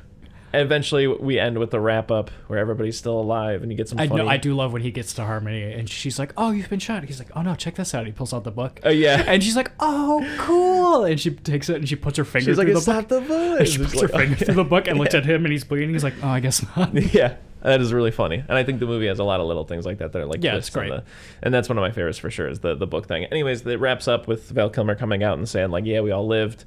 Eventually, 0.60 1.06
we 1.06 1.38
end 1.38 1.58
with 1.58 1.70
the 1.70 1.80
wrap 1.80 2.10
up 2.10 2.30
where 2.48 2.58
everybody's 2.58 2.96
still 2.96 3.18
alive, 3.20 3.62
and 3.62 3.70
you 3.70 3.76
get 3.76 3.88
some 3.88 3.98
I 3.98 4.08
funny. 4.08 4.22
know. 4.22 4.28
I 4.28 4.36
do 4.36 4.54
love 4.54 4.72
when 4.72 4.82
he 4.82 4.90
gets 4.90 5.12
to 5.14 5.24
Harmony, 5.24 5.62
and 5.72 5.88
she's 5.88 6.18
like, 6.18 6.32
"Oh, 6.36 6.50
you've 6.50 6.68
been 6.70 6.78
shot." 6.80 7.04
He's 7.04 7.18
like, 7.18 7.30
"Oh 7.36 7.42
no, 7.42 7.54
check 7.54 7.74
this 7.76 7.94
out." 7.94 8.06
He 8.06 8.12
pulls 8.12 8.32
out 8.32 8.44
the 8.44 8.50
book, 8.50 8.80
Oh 8.84 8.90
yeah. 8.90 9.22
and 9.26 9.42
she's 9.42 9.56
like, 9.56 9.70
"Oh, 9.80 10.26
cool!" 10.38 11.04
And 11.04 11.20
she 11.20 11.30
takes 11.30 11.68
it 11.68 11.76
and 11.76 11.88
she 11.88 11.96
puts 11.96 12.16
her 12.18 12.24
finger 12.24 12.50
She's 12.50 12.58
like, 12.58 12.68
it's 12.68 12.84
the 12.84 12.92
book. 12.92 13.02
not 13.02 13.08
the 13.08 13.20
book. 13.20 13.60
And 13.60 13.68
she 13.68 13.78
puts 13.78 14.00
her 14.00 14.08
finger 14.08 14.36
through 14.36 14.54
the 14.54 14.64
book 14.64 14.86
and 14.88 14.98
looks 14.98 15.14
at 15.16 15.24
him, 15.24 15.44
and 15.44 15.52
he's 15.52 15.64
bleeding. 15.64 15.90
He's 15.90 16.04
like, 16.04 16.14
"Oh, 16.22 16.28
I 16.28 16.40
guess 16.40 16.64
not." 16.76 16.94
yeah 17.14 17.36
that 17.62 17.80
is 17.80 17.94
really 17.94 18.10
funny 18.10 18.44
and 18.46 18.58
i 18.58 18.62
think 18.62 18.78
the 18.78 18.84
movie 18.84 19.06
has 19.06 19.18
a 19.18 19.24
lot 19.24 19.40
of 19.40 19.46
little 19.46 19.64
things 19.64 19.86
like 19.86 19.96
that 19.96 20.12
that 20.12 20.20
are 20.20 20.26
like 20.26 20.44
Yeah, 20.44 20.56
it's 20.56 20.68
great. 20.68 20.90
the- 20.90 21.02
and 21.42 21.54
that's 21.54 21.66
one 21.66 21.78
of 21.78 21.82
my 21.82 21.90
favorites 21.92 22.18
for 22.18 22.30
sure 22.30 22.46
is 22.46 22.60
the, 22.60 22.74
the 22.74 22.86
book 22.86 23.08
thing 23.08 23.24
anyways 23.24 23.66
it 23.66 23.80
wraps 23.80 24.06
up 24.06 24.28
with 24.28 24.50
val 24.50 24.68
kilmer 24.68 24.94
coming 24.94 25.22
out 25.22 25.38
and 25.38 25.48
saying 25.48 25.70
like 25.70 25.86
yeah 25.86 26.00
we 26.02 26.10
all 26.10 26.26
lived 26.26 26.66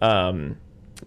um, 0.00 0.56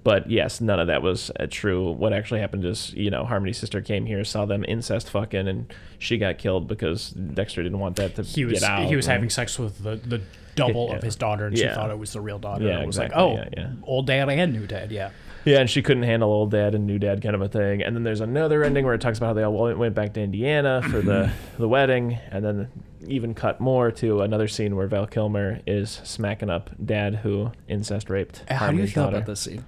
but 0.04 0.30
yes 0.30 0.62
none 0.62 0.80
of 0.80 0.88
that 0.88 1.02
was 1.02 1.32
uh, 1.40 1.48
true 1.50 1.92
what 1.92 2.14
actually 2.14 2.40
happened 2.40 2.64
is 2.64 2.94
you 2.94 3.10
know 3.10 3.26
harmony's 3.26 3.58
sister 3.58 3.82
came 3.82 4.06
here 4.06 4.24
saw 4.24 4.46
them 4.46 4.64
incest 4.68 5.10
fucking 5.10 5.48
and 5.48 5.74
she 5.98 6.18
got 6.18 6.38
killed 6.38 6.68
because 6.68 7.10
dexter 7.10 7.64
didn't 7.64 7.80
want 7.80 7.96
that 7.96 8.16
to 8.16 8.24
He 8.24 8.46
was 8.46 8.60
get 8.60 8.64
out 8.70 8.88
he 8.88 8.96
was 8.96 9.08
and- 9.08 9.14
having 9.14 9.30
sex 9.30 9.58
with 9.58 9.84
the, 9.84 9.96
the 9.96 10.22
double 10.56 10.88
Yeah. 10.90 10.96
of 10.98 11.04
his 11.04 11.16
daughter, 11.16 11.46
and 11.48 11.58
she 11.58 11.66
thought 11.68 11.90
it 11.90 11.98
was 11.98 12.12
the 12.12 12.20
real 12.20 12.38
daughter. 12.38 12.66
Yeah, 12.66 12.72
and 12.74 12.84
it 12.84 12.88
was 12.88 12.98
exactly, 12.98 13.22
like, 13.24 13.32
oh, 13.48 13.50
yeah, 13.56 13.64
yeah. 13.64 13.72
old 13.84 14.08
dad 14.08 14.28
and 14.30 14.52
new 14.52 14.68
dad. 14.68 14.92
Yeah. 14.92 15.12
Yeah, 15.46 15.60
and 15.62 15.70
she 15.70 15.82
couldn't 15.82 16.04
handle 16.04 16.30
old 16.30 16.52
dad 16.52 16.76
and 16.76 16.86
new 16.86 17.00
dad 17.00 17.22
kind 17.22 17.34
of 17.34 17.42
a 17.42 17.48
thing. 17.48 17.82
And 17.82 17.96
then 17.96 18.04
there's 18.04 18.20
another 18.20 18.62
ending 18.66 18.84
where 18.84 18.94
it 18.94 19.00
talks 19.00 19.18
about 19.20 19.28
how 19.28 19.34
they 19.36 19.44
all 19.44 19.74
went 19.74 19.96
back 19.96 20.14
to 20.16 20.20
Indiana 20.22 20.82
for 20.82 21.02
the 21.02 21.32
the 21.58 21.68
wedding, 21.68 22.18
and 22.30 22.44
then 22.44 22.68
even 23.08 23.34
cut 23.34 23.62
more 23.62 23.90
to 23.92 24.20
another 24.22 24.50
scene 24.50 24.76
where 24.76 24.88
Val 24.88 25.08
Kilmer 25.08 25.62
is 25.66 26.02
smacking 26.04 26.50
up 26.50 26.72
dad 26.84 27.16
who 27.16 27.52
incest 27.70 28.10
raped. 28.10 28.44
How 28.50 28.70
do 28.70 28.78
you 28.78 28.88
feel 28.88 29.04
daughter. 29.06 29.18
about 29.18 29.28
this 29.28 29.40
scene? 29.40 29.64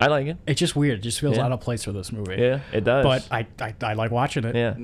I 0.00 0.06
like 0.06 0.26
it. 0.28 0.36
It's 0.46 0.60
just 0.60 0.76
weird. 0.76 1.00
It 1.00 1.02
just 1.02 1.20
feels 1.20 1.36
Yeah. 1.36 1.44
out 1.46 1.52
of 1.52 1.60
place 1.60 1.84
for 1.84 1.92
this 1.92 2.12
movie. 2.12 2.36
Yeah, 2.38 2.60
it 2.72 2.84
does. 2.84 3.04
But 3.04 3.26
I, 3.30 3.46
I, 3.60 3.74
I 3.82 3.92
like 3.94 4.10
watching 4.10 4.44
it. 4.44 4.54
yeah, 4.54 4.76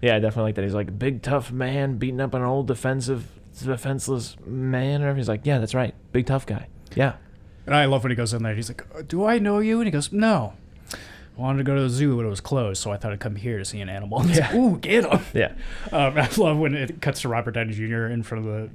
yeah, 0.00 0.16
I 0.16 0.18
definitely 0.20 0.48
like 0.50 0.54
that. 0.56 0.64
He's 0.64 0.74
like 0.74 0.88
a 0.88 0.92
big 0.92 1.22
tough 1.22 1.50
man 1.52 1.96
beating 1.98 2.20
up 2.20 2.34
an 2.34 2.42
old 2.42 2.66
defensive 2.68 3.26
defenseless 3.62 4.36
man. 4.46 5.02
Or 5.02 5.14
he's 5.14 5.28
like, 5.28 5.40
yeah, 5.44 5.58
that's 5.58 5.74
right, 5.74 5.94
big 6.12 6.26
tough 6.26 6.46
guy. 6.46 6.68
Yeah, 6.94 7.14
And 7.66 7.74
I 7.74 7.86
love 7.86 8.02
when 8.04 8.10
he 8.10 8.16
goes 8.16 8.32
in 8.34 8.42
there. 8.42 8.54
He's 8.54 8.68
like, 8.68 8.84
"Uh, 8.94 9.02
"Do 9.06 9.24
I 9.24 9.38
know 9.38 9.60
you?" 9.60 9.78
And 9.80 9.86
he 9.86 9.90
goes, 9.90 10.12
"No." 10.12 10.52
I 10.92 11.40
wanted 11.40 11.58
to 11.58 11.64
go 11.64 11.74
to 11.74 11.80
the 11.80 11.88
zoo, 11.88 12.16
but 12.16 12.26
it 12.26 12.28
was 12.28 12.42
closed, 12.42 12.82
so 12.82 12.90
I 12.92 12.98
thought 12.98 13.12
I'd 13.12 13.20
come 13.20 13.36
here 13.36 13.56
to 13.56 13.64
see 13.64 13.80
an 13.80 13.88
animal. 13.88 14.22
Yeah. 14.26 14.54
Ooh, 14.54 14.76
get 14.78 15.06
him! 15.06 15.20
yeah, 15.32 15.52
Um, 15.90 16.18
I 16.18 16.28
love 16.36 16.58
when 16.58 16.74
it 16.74 17.00
cuts 17.00 17.22
to 17.22 17.28
Robert 17.28 17.52
Downey 17.52 17.72
Jr. 17.72 18.04
in 18.06 18.22
front 18.22 18.46
of 18.46 18.52
the 18.52 18.70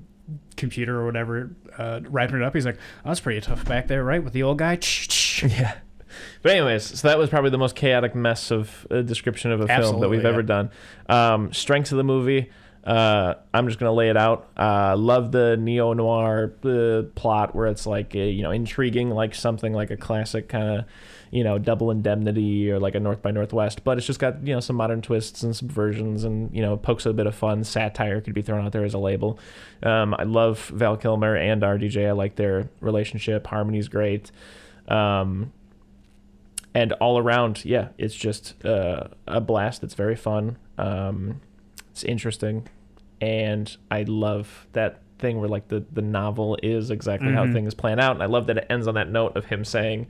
computer 0.56 1.00
or 1.00 1.06
whatever, 1.06 1.52
uh, 1.78 2.00
wrapping 2.10 2.38
it 2.38 2.42
up. 2.42 2.56
He's 2.56 2.66
like, 2.66 2.78
oh, 3.06 3.10
"That's 3.10 3.20
pretty 3.20 3.42
tough 3.42 3.64
back 3.66 3.86
there, 3.88 4.04
right?" 4.04 4.24
With 4.24 4.34
the 4.34 4.42
old 4.44 4.58
guy. 4.58 4.80
Yeah. 5.44 5.76
But 6.42 6.54
anyways, 6.54 7.00
so 7.00 7.08
that 7.08 7.18
was 7.18 7.30
probably 7.30 7.50
the 7.50 7.58
most 7.58 7.76
chaotic 7.76 8.16
mess 8.16 8.52
of 8.52 8.88
a 8.90 9.04
description 9.04 9.52
of 9.52 9.62
a 9.62 9.68
film 9.68 9.80
that 9.80 9.88
Absolutely, 9.88 10.18
we've 10.18 10.26
ever 10.26 10.44
done. 10.44 10.72
Um, 11.08 11.54
strengths 11.54 11.92
of 11.92 11.98
the 11.98 12.04
movie. 12.04 12.50
Uh, 12.84 13.36
I'm 13.54 13.68
just 13.68 13.80
gonna 13.80 13.94
lay 13.94 14.10
it 14.10 14.16
out. 14.16 14.48
Uh, 14.56 14.96
love 14.96 15.34
the 15.34 15.58
neo 15.58 15.92
noir 15.92 16.54
uh, 16.64 17.04
plot 17.16 17.54
where 17.54 17.68
it's 17.68 17.86
like 17.86 18.16
uh, 18.16 18.20
you 18.20 18.44
know 18.44 18.52
intriguing, 18.52 19.10
like 19.10 19.36
something 19.36 19.74
like 19.74 19.92
a 19.92 19.98
classic 19.98 20.48
kind 20.48 20.80
of 20.80 20.86
you 21.30 21.44
know 21.44 21.58
double 21.58 21.92
indemnity 21.92 22.72
or 22.72 22.80
like 22.80 22.96
a 22.96 23.00
North 23.02 23.22
by 23.22 23.32
Northwest, 23.32 23.84
but 23.84 23.98
it's 23.98 24.08
just 24.08 24.20
got 24.20 24.48
you 24.48 24.54
know 24.54 24.62
some 24.62 24.78
modern 24.78 25.02
twists 25.02 25.44
and 25.44 25.54
subversions 25.54 26.24
and 26.24 26.56
you 26.56 26.62
know 26.62 26.78
pokes 26.78 27.06
a 27.06 27.12
bit 27.12 27.28
of 27.28 27.36
fun. 27.36 27.66
Satire 27.66 28.22
could 28.22 28.34
be 28.34 28.42
thrown 28.42 28.66
out 28.66 28.72
there 28.72 28.86
as 28.86 28.94
a 28.94 29.00
label. 29.00 29.38
Um, 29.84 30.16
I 30.18 30.24
love 30.24 30.68
Val 30.68 30.96
Kilmer 30.96 31.36
and 31.36 31.62
RDJ. 31.62 32.08
I 32.08 32.12
like 32.14 32.38
their 32.38 32.70
relationship. 32.80 33.48
Harmony's 33.48 33.90
great. 33.90 34.32
Um, 34.88 35.52
and 36.74 36.92
all 36.94 37.18
around, 37.18 37.66
yeah, 37.66 37.90
it's 37.98 38.16
just 38.16 38.64
uh, 38.66 39.08
a 39.28 39.42
blast. 39.42 39.84
It's 39.84 39.96
very 39.96 40.16
fun. 40.16 40.58
Um, 40.78 41.42
it's 41.92 42.04
interesting, 42.04 42.68
and 43.20 43.76
I 43.90 44.04
love 44.04 44.68
that 44.74 45.02
thing 45.18 45.40
where 45.40 45.50
like 45.50 45.68
the 45.70 45.84
the 45.92 46.04
novel 46.04 46.58
is 46.62 46.92
exactly 46.92 47.34
how 47.34 47.46
Mhm. 47.46 47.54
things 47.54 47.74
plan 47.74 48.00
out, 48.00 48.12
and 48.16 48.22
I 48.22 48.28
love 48.28 48.46
that 48.48 48.58
it 48.58 48.68
ends 48.70 48.88
on 48.88 48.94
that 48.96 49.10
note 49.10 49.36
of 49.36 49.46
him 49.46 49.66
saying. 49.66 50.08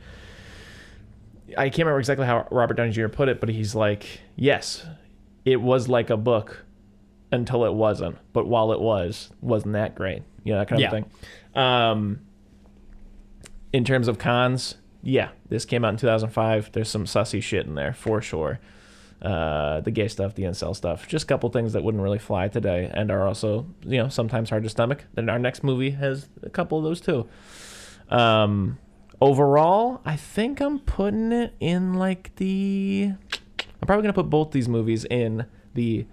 I 1.58 1.70
can't 1.70 1.80
remember 1.86 2.00
exactly 2.00 2.26
how 2.26 2.46
Robert 2.52 2.74
Downey 2.76 2.92
Jr. 2.92 3.08
put 3.08 3.30
it, 3.30 3.40
but 3.40 3.48
he's 3.48 3.74
like, 3.74 4.20
"Yes, 4.36 4.86
it 5.46 5.62
was 5.62 5.88
like 5.88 6.10
a 6.10 6.18
book 6.18 6.66
until 7.32 7.64
it 7.64 7.74
wasn't, 7.74 8.18
but 8.34 8.48
while 8.48 8.74
it 8.74 8.82
was, 8.82 9.32
wasn't 9.42 9.72
that 9.74 9.96
great?" 9.96 10.24
You 10.44 10.52
know 10.54 10.60
that 10.60 10.68
kind 10.68 10.82
Yeah. 10.82 10.88
of 10.88 10.92
thing. 10.92 11.06
Um, 11.56 12.20
in 13.74 13.84
terms 13.84 14.08
of 14.08 14.18
cons, 14.18 14.76
yeah, 15.04 15.30
this 15.50 15.66
came 15.66 15.86
out 15.86 15.90
in 15.90 15.98
2005. 15.98 16.72
There's 16.72 16.90
some 16.90 17.06
sussy 17.06 17.42
shit 17.42 17.66
in 17.66 17.76
there 17.76 17.94
for 17.94 18.22
sure. 18.22 18.60
Uh, 19.22 19.82
the 19.82 19.90
gay 19.90 20.08
stuff, 20.08 20.36
the 20.36 20.44
incel 20.44 20.76
stuff, 20.76 21.08
just 21.08 21.24
a 21.24 21.28
couple 21.28 21.50
things 21.50 21.74
that 21.74 21.84
wouldn't 21.84 22.04
really 22.04 22.20
fly 22.20 22.48
today, 22.48 22.92
and 22.94 23.10
are 23.10 23.26
also, 23.26 23.66
you 23.84 23.98
know, 23.98 24.10
sometimes 24.10 24.50
hard 24.52 24.62
to 24.64 24.70
stomach. 24.70 25.06
Then 25.16 25.28
our 25.28 25.40
next 25.40 25.64
movie 25.64 25.92
has 25.92 26.30
a 26.44 26.50
couple 26.50 26.78
of 26.78 26.84
those 26.84 27.02
too. 27.02 27.28
Um, 28.10 28.78
overall, 29.20 30.02
I 30.06 30.16
think 30.16 30.62
I'm 30.62 30.80
putting 30.80 31.32
it 31.32 31.56
in 31.60 31.96
like 31.96 32.36
the. 32.36 33.14
I'm 33.82 33.86
probably 33.88 34.04
gonna 34.04 34.14
put 34.14 34.30
both 34.30 34.52
these 34.52 34.70
movies 34.70 35.04
in 35.06 35.46
the 35.74 36.06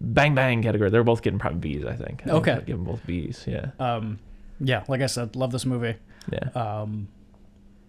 bang 0.00 0.34
bang 0.34 0.62
category. 0.62 0.90
They're 0.90 1.02
both 1.02 1.22
getting 1.22 1.40
probably 1.40 1.58
B's. 1.58 1.84
I 1.84 1.96
think. 1.96 2.22
I 2.26 2.30
Okay. 2.30 2.52
I'd 2.52 2.66
give 2.66 2.76
them 2.76 2.84
both 2.84 3.04
B's. 3.04 3.44
Yeah. 3.46 3.70
Um, 3.80 4.20
yeah, 4.60 4.84
like 4.86 5.00
I 5.00 5.06
said, 5.06 5.34
love 5.34 5.50
this 5.50 5.66
movie. 5.66 5.96
Yeah. 6.30 6.48
Um, 6.54 7.08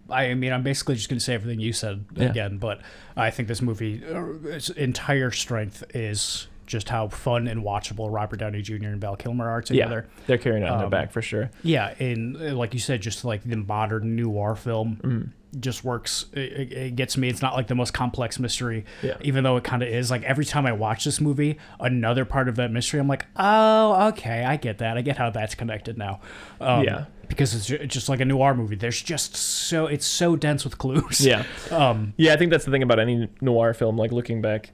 I 0.10 0.34
mean, 0.34 0.52
I'm 0.52 0.64
basically 0.64 0.96
just 0.96 1.10
going 1.10 1.18
to 1.20 1.24
say 1.24 1.34
everything 1.34 1.60
you 1.60 1.74
said 1.74 2.06
Yeah. 2.16 2.30
again, 2.30 2.58
but 2.58 2.82
I 3.16 3.30
think 3.32 3.48
this 3.48 3.62
movie, 3.62 4.02
uh, 4.06 4.50
its 4.50 4.70
entire 4.70 5.32
strength 5.32 5.84
is 5.96 6.48
just 6.66 6.90
how 6.90 7.08
fun 7.08 7.48
and 7.48 7.64
watchable 7.64 8.14
Robert 8.14 8.38
Downey 8.40 8.62
Jr. 8.62 8.74
and 8.88 9.00
Val 9.02 9.16
Kilmer 9.16 9.50
are 9.50 9.62
together. 9.62 10.08
Yeah, 10.10 10.24
they're 10.28 10.38
carrying 10.38 10.64
it 10.64 10.70
on 10.70 10.78
their 10.78 10.86
Um, 10.86 10.92
back 10.92 11.12
for 11.12 11.22
sure. 11.22 11.52
Yeah, 11.64 11.94
and 12.00 12.36
uh, 12.38 12.56
like 12.56 12.74
you 12.74 12.80
said, 12.80 13.02
just 13.02 13.24
like 13.26 13.44
the 13.44 13.58
modern 13.58 14.16
noir 14.16 14.56
film 14.56 14.98
Mm. 15.04 15.30
just 15.62 15.84
works. 15.84 16.26
It, 16.34 16.40
it- 16.40 16.72
it 16.74 16.96
gets 16.96 17.16
me. 17.18 17.28
It's 17.30 17.42
not 17.42 17.54
like 17.54 17.68
the 17.68 17.76
most 17.76 17.94
complex 17.94 18.40
mystery, 18.40 18.86
Yeah. 19.02 19.16
even 19.22 19.44
though 19.44 19.56
it 19.58 19.64
kind 19.64 19.84
of 19.84 19.90
is. 19.90 20.10
Like 20.12 20.24
every 20.24 20.46
time 20.46 20.66
I 20.66 20.72
watch 20.74 21.04
this 21.06 21.20
movie, 21.22 21.58
another 21.80 22.24
part 22.26 22.48
of 22.50 22.56
that 22.58 22.72
mystery, 22.72 23.00
I'm 23.00 23.08
like, 23.08 23.26
oh, 23.38 24.08
okay, 24.10 24.44
I 24.46 24.56
get 24.58 24.78
that. 24.80 24.98
I 24.98 25.02
get 25.02 25.18
how 25.18 25.30
that's 25.30 25.56
connected 25.56 25.98
now. 25.98 26.20
Um, 26.62 26.84
Yeah. 26.84 27.06
Because 27.28 27.54
it's 27.56 27.94
just 27.94 28.10
like 28.10 28.20
a 28.20 28.26
noir 28.26 28.54
movie. 28.54 28.76
There's 28.76 29.02
just 29.02 29.36
so 29.36 29.88
it's 29.88 30.06
so 30.06 30.36
dense 30.36 30.64
with 30.64 30.78
clues. 30.78 31.26
Yeah. 31.26 31.44
Um. 31.72 32.14
Yeah, 32.18 32.34
I 32.34 32.38
think 32.38 32.52
that's 32.52 32.66
the 32.66 32.72
thing 32.72 32.84
about 32.84 33.00
any 33.00 33.30
noir 33.42 33.74
film. 33.74 33.98
Like 33.98 34.12
looking 34.12 34.42
back, 34.42 34.72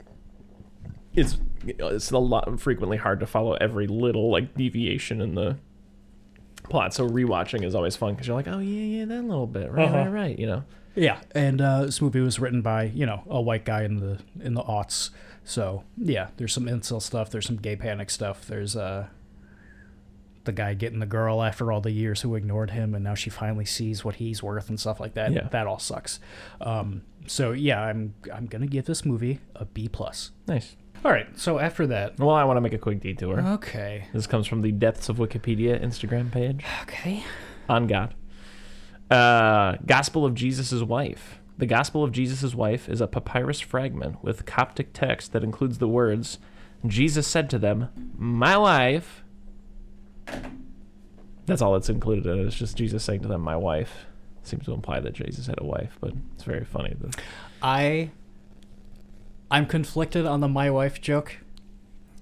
it's 1.14 1.38
it's 1.66 2.10
a 2.10 2.18
lot 2.18 2.60
frequently 2.60 2.96
hard 2.96 3.20
to 3.20 3.26
follow 3.26 3.54
every 3.54 3.86
little 3.86 4.30
like 4.30 4.54
deviation 4.54 5.20
in 5.20 5.34
the 5.34 5.58
plot. 6.64 6.94
So 6.94 7.08
rewatching 7.08 7.64
is 7.64 7.74
always 7.74 7.96
fun 7.96 8.14
because 8.14 8.26
you're 8.26 8.36
like, 8.36 8.48
oh 8.48 8.58
yeah, 8.58 8.98
yeah, 9.00 9.04
that 9.06 9.22
little 9.24 9.46
bit, 9.46 9.70
right, 9.72 9.86
Uh-huh. 9.88 9.96
right, 9.98 10.08
right. 10.08 10.38
You 10.38 10.46
know, 10.46 10.64
Yeah, 10.94 11.20
and 11.34 11.60
uh, 11.60 11.86
this 11.86 12.00
movie 12.00 12.20
was 12.20 12.38
written 12.38 12.62
by 12.62 12.84
you 12.84 13.06
know 13.06 13.22
a 13.28 13.40
white 13.40 13.64
guy 13.64 13.82
in 13.84 13.96
the 13.96 14.18
in 14.40 14.54
the 14.54 14.62
aughts. 14.62 15.10
So 15.44 15.84
yeah, 15.96 16.28
there's 16.36 16.52
some 16.52 16.66
incel 16.66 17.00
stuff. 17.02 17.30
There's 17.30 17.46
some 17.46 17.56
gay 17.56 17.76
panic 17.76 18.10
stuff. 18.10 18.46
There's 18.46 18.76
uh 18.76 19.06
the 20.50 20.56
guy 20.62 20.74
getting 20.74 20.98
the 20.98 21.06
girl 21.06 21.42
after 21.42 21.70
all 21.70 21.80
the 21.80 21.90
years 21.92 22.22
who 22.22 22.34
ignored 22.34 22.70
him, 22.70 22.94
and 22.94 23.04
now 23.04 23.14
she 23.14 23.30
finally 23.30 23.64
sees 23.64 24.04
what 24.04 24.16
he's 24.16 24.42
worth 24.42 24.68
and 24.68 24.78
stuff 24.80 24.98
like 25.00 25.14
that. 25.14 25.32
Yeah. 25.32 25.48
That 25.50 25.66
all 25.66 25.78
sucks. 25.78 26.18
Um, 26.60 27.02
so 27.26 27.52
yeah, 27.52 27.80
I'm 27.80 28.14
I'm 28.34 28.46
gonna 28.46 28.66
give 28.66 28.84
this 28.86 29.04
movie 29.04 29.38
a 29.54 29.64
B 29.64 29.88
plus. 29.88 30.32
nice. 30.48 30.76
All 31.04 31.10
right. 31.10 31.28
So 31.38 31.58
after 31.58 31.86
that, 31.86 32.18
Well, 32.18 32.28
I 32.30 32.44
want 32.44 32.58
to 32.58 32.60
make 32.60 32.74
a 32.74 32.78
quick 32.78 33.00
detour. 33.00 33.40
okay, 33.40 34.04
This 34.12 34.26
comes 34.26 34.46
from 34.46 34.60
the 34.60 34.70
Depths 34.70 35.08
of 35.08 35.16
Wikipedia 35.16 35.82
Instagram 35.82 36.30
page. 36.30 36.62
okay, 36.82 37.24
on 37.70 37.86
God. 37.86 38.14
Uh, 39.10 39.76
Gospel 39.86 40.24
of 40.26 40.34
Jesus' 40.34 40.82
Wife. 40.82 41.38
The 41.56 41.66
Gospel 41.66 42.04
of 42.04 42.12
Jesus' 42.12 42.54
Wife 42.54 42.88
is 42.88 43.00
a 43.00 43.06
papyrus 43.06 43.60
fragment 43.60 44.22
with 44.22 44.44
Coptic 44.46 44.92
text 44.92 45.32
that 45.32 45.42
includes 45.44 45.78
the 45.78 45.88
words 45.88 46.38
Jesus 46.86 47.26
said 47.26 47.48
to 47.50 47.58
them, 47.58 47.88
My 48.16 48.56
wife. 48.56 49.22
That's 51.46 51.62
all 51.62 51.72
that's 51.72 51.88
included 51.88 52.26
in 52.26 52.38
it. 52.40 52.46
It's 52.46 52.56
just 52.56 52.76
Jesus 52.76 53.02
saying 53.04 53.20
to 53.22 53.28
them, 53.28 53.40
My 53.40 53.56
wife. 53.56 54.06
Seems 54.42 54.64
to 54.64 54.72
imply 54.72 55.00
that 55.00 55.12
Jesus 55.12 55.46
had 55.46 55.60
a 55.60 55.64
wife, 55.64 55.98
but 56.00 56.12
it's 56.34 56.44
very 56.44 56.64
funny. 56.64 56.94
That, 57.00 57.16
I 57.62 58.10
I'm 59.50 59.66
conflicted 59.66 60.24
on 60.26 60.40
the 60.40 60.48
my 60.48 60.70
wife 60.70 61.00
joke 61.02 61.36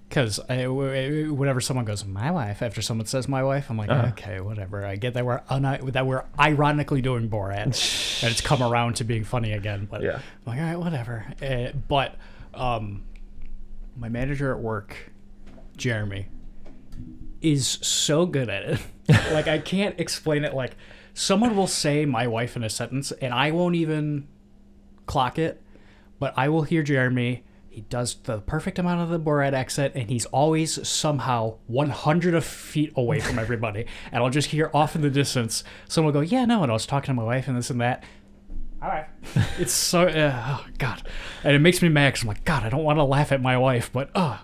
because 0.08 0.40
whenever 0.48 1.60
someone 1.60 1.84
goes 1.84 2.04
my 2.04 2.30
wife 2.32 2.60
after 2.60 2.82
someone 2.82 3.06
says 3.06 3.28
my 3.28 3.42
wife, 3.44 3.70
I'm 3.70 3.76
like 3.76 3.88
Uh-huh. 3.90 4.08
okay, 4.08 4.40
whatever. 4.40 4.84
I 4.84 4.96
get 4.96 5.14
that 5.14 5.24
we're 5.24 5.42
un- 5.48 5.90
that 5.92 6.06
we're 6.06 6.24
ironically 6.40 7.02
doing 7.02 7.28
Borat, 7.30 7.62
and 8.22 8.32
it's 8.32 8.40
come 8.40 8.62
around 8.62 8.96
to 8.96 9.04
being 9.04 9.22
funny 9.24 9.52
again. 9.52 9.86
But 9.88 10.02
Yeah. 10.02 10.16
I'm 10.16 10.22
like 10.46 10.58
all 10.58 10.64
right, 10.66 10.76
whatever. 10.78 11.24
Uh, 11.40 11.70
but 11.86 12.16
um, 12.52 13.04
my 13.96 14.08
manager 14.08 14.50
at 14.52 14.58
work, 14.58 14.96
Jeremy, 15.76 16.26
is 17.40 17.66
so 17.66 18.26
good 18.26 18.48
at 18.48 18.62
it. 18.64 18.80
like 19.32 19.48
I 19.48 19.58
can't 19.58 19.98
explain 19.98 20.44
it. 20.44 20.54
Like 20.54 20.76
someone 21.14 21.56
will 21.56 21.66
say 21.66 22.04
my 22.04 22.26
wife 22.26 22.56
in 22.56 22.62
a 22.62 22.70
sentence, 22.70 23.12
and 23.12 23.32
I 23.32 23.50
won't 23.50 23.74
even 23.74 24.28
clock 25.06 25.38
it, 25.38 25.62
but 26.18 26.34
I 26.36 26.48
will 26.48 26.62
hear 26.62 26.82
Jeremy. 26.82 27.44
He 27.68 27.82
does 27.82 28.16
the 28.24 28.40
perfect 28.40 28.78
amount 28.78 29.02
of 29.02 29.08
the 29.08 29.20
Borat 29.20 29.52
accent, 29.52 29.94
and 29.94 30.10
he's 30.10 30.26
always 30.26 30.86
somehow 30.88 31.58
100 31.68 32.42
feet 32.42 32.92
away 32.96 33.20
from 33.20 33.38
everybody. 33.38 33.86
and 34.12 34.22
I'll 34.22 34.30
just 34.30 34.48
hear 34.48 34.70
off 34.74 34.96
in 34.96 35.02
the 35.02 35.10
distance 35.10 35.64
someone 35.88 36.12
will 36.12 36.20
go, 36.20 36.24
"Yeah, 36.26 36.44
no," 36.44 36.62
and 36.62 36.72
I 36.72 36.74
was 36.74 36.86
talking 36.86 37.06
to 37.06 37.14
my 37.14 37.24
wife 37.24 37.48
and 37.48 37.56
this 37.56 37.70
and 37.70 37.80
that. 37.80 38.04
All 38.82 38.88
right, 38.88 39.06
it's 39.58 39.72
so 39.72 40.06
uh, 40.06 40.44
oh 40.46 40.66
god, 40.78 41.02
and 41.44 41.54
it 41.54 41.60
makes 41.60 41.82
me 41.82 41.88
mad 41.88 42.10
because 42.10 42.22
I'm 42.22 42.28
like, 42.28 42.44
God, 42.44 42.64
I 42.64 42.68
don't 42.68 42.84
want 42.84 42.98
to 42.98 43.04
laugh 43.04 43.32
at 43.32 43.40
my 43.40 43.56
wife, 43.56 43.90
but 43.92 44.10
uh. 44.14 44.38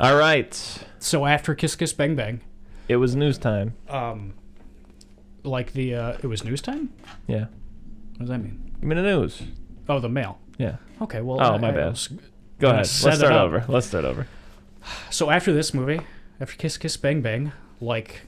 All 0.00 0.16
right. 0.16 0.54
So 0.98 1.26
after 1.26 1.54
Kiss 1.54 1.76
Kiss 1.76 1.92
Bang 1.92 2.14
Bang, 2.16 2.40
It 2.88 2.96
was 2.96 3.14
news 3.16 3.38
time. 3.38 3.74
um, 3.88 4.34
like 5.42 5.72
the 5.72 5.94
uh, 5.94 6.16
it 6.22 6.26
was 6.26 6.44
news 6.44 6.60
time. 6.62 6.90
Yeah. 7.26 7.46
What 8.12 8.20
does 8.20 8.28
that 8.28 8.38
mean? 8.38 8.72
Give 8.80 8.88
me 8.88 8.94
the 8.96 9.02
news. 9.02 9.42
Oh, 9.88 9.98
the 10.00 10.08
mail. 10.08 10.38
Yeah. 10.58 10.76
Okay, 11.02 11.20
well. 11.20 11.40
Oh, 11.40 11.58
my 11.58 11.70
bad. 11.70 11.90
was- 11.90 12.08
Go 12.08 12.68
Gonna 12.68 12.74
ahead. 12.74 12.78
Let's 12.86 13.04
it 13.04 13.16
start 13.16 13.32
up. 13.32 13.42
over. 13.42 13.64
Let's 13.68 13.86
start 13.86 14.04
over. 14.04 14.26
So 15.10 15.30
after 15.30 15.50
this 15.52 15.72
movie, 15.72 16.00
after 16.40 16.56
Kiss 16.56 16.76
Kiss 16.76 16.96
Bang 16.98 17.22
Bang, 17.22 17.52
like 17.80 18.22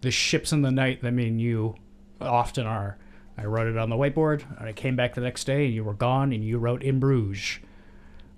the 0.00 0.10
ships 0.10 0.50
in 0.50 0.62
the 0.62 0.70
night 0.70 1.02
that 1.02 1.12
me 1.12 1.28
and 1.28 1.38
you 1.40 1.74
often 2.20 2.66
are. 2.66 2.96
I 3.36 3.44
wrote 3.44 3.66
it 3.66 3.76
on 3.76 3.90
the 3.90 3.96
whiteboard, 3.96 4.44
and 4.58 4.66
I 4.68 4.72
came 4.72 4.96
back 4.96 5.14
the 5.14 5.20
next 5.20 5.44
day, 5.44 5.66
and 5.66 5.74
you 5.74 5.82
were 5.84 5.92
gone, 5.94 6.32
and 6.32 6.42
you 6.44 6.56
wrote 6.58 6.82
in 6.82 7.00
Bruges. 7.00 7.58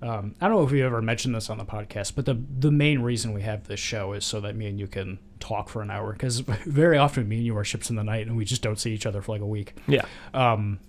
Um, 0.02 0.34
I 0.40 0.48
don't 0.48 0.56
know 0.56 0.64
if 0.64 0.70
we 0.70 0.82
ever 0.82 1.00
mentioned 1.00 1.34
this 1.34 1.48
on 1.48 1.58
the 1.58 1.64
podcast, 1.64 2.14
but 2.14 2.26
the 2.26 2.40
the 2.58 2.70
main 2.70 3.00
reason 3.00 3.32
we 3.32 3.42
have 3.42 3.66
this 3.66 3.80
show 3.80 4.12
is 4.12 4.24
so 4.24 4.40
that 4.40 4.54
me 4.54 4.66
and 4.66 4.78
you 4.78 4.86
can 4.86 5.18
talk 5.40 5.68
for 5.68 5.80
an 5.82 5.90
hour. 5.90 6.12
Because 6.12 6.40
very 6.66 6.98
often 6.98 7.28
me 7.28 7.36
and 7.36 7.46
you 7.46 7.56
are 7.56 7.64
ships 7.64 7.88
in 7.88 7.96
the 7.96 8.04
night, 8.04 8.26
and 8.26 8.36
we 8.36 8.44
just 8.44 8.62
don't 8.62 8.78
see 8.78 8.92
each 8.92 9.06
other 9.06 9.22
for 9.22 9.32
like 9.32 9.40
a 9.40 9.46
week. 9.46 9.74
Yeah. 9.88 10.04
Um, 10.34 10.80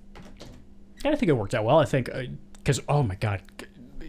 and 1.05 1.14
I 1.14 1.18
think 1.18 1.30
it 1.30 1.34
worked 1.34 1.53
out 1.55 1.64
well. 1.64 1.80
I 1.80 1.86
think 1.86 2.10
because 2.53 2.82
oh 2.89 3.03
my 3.03 3.16
god, 3.16 3.41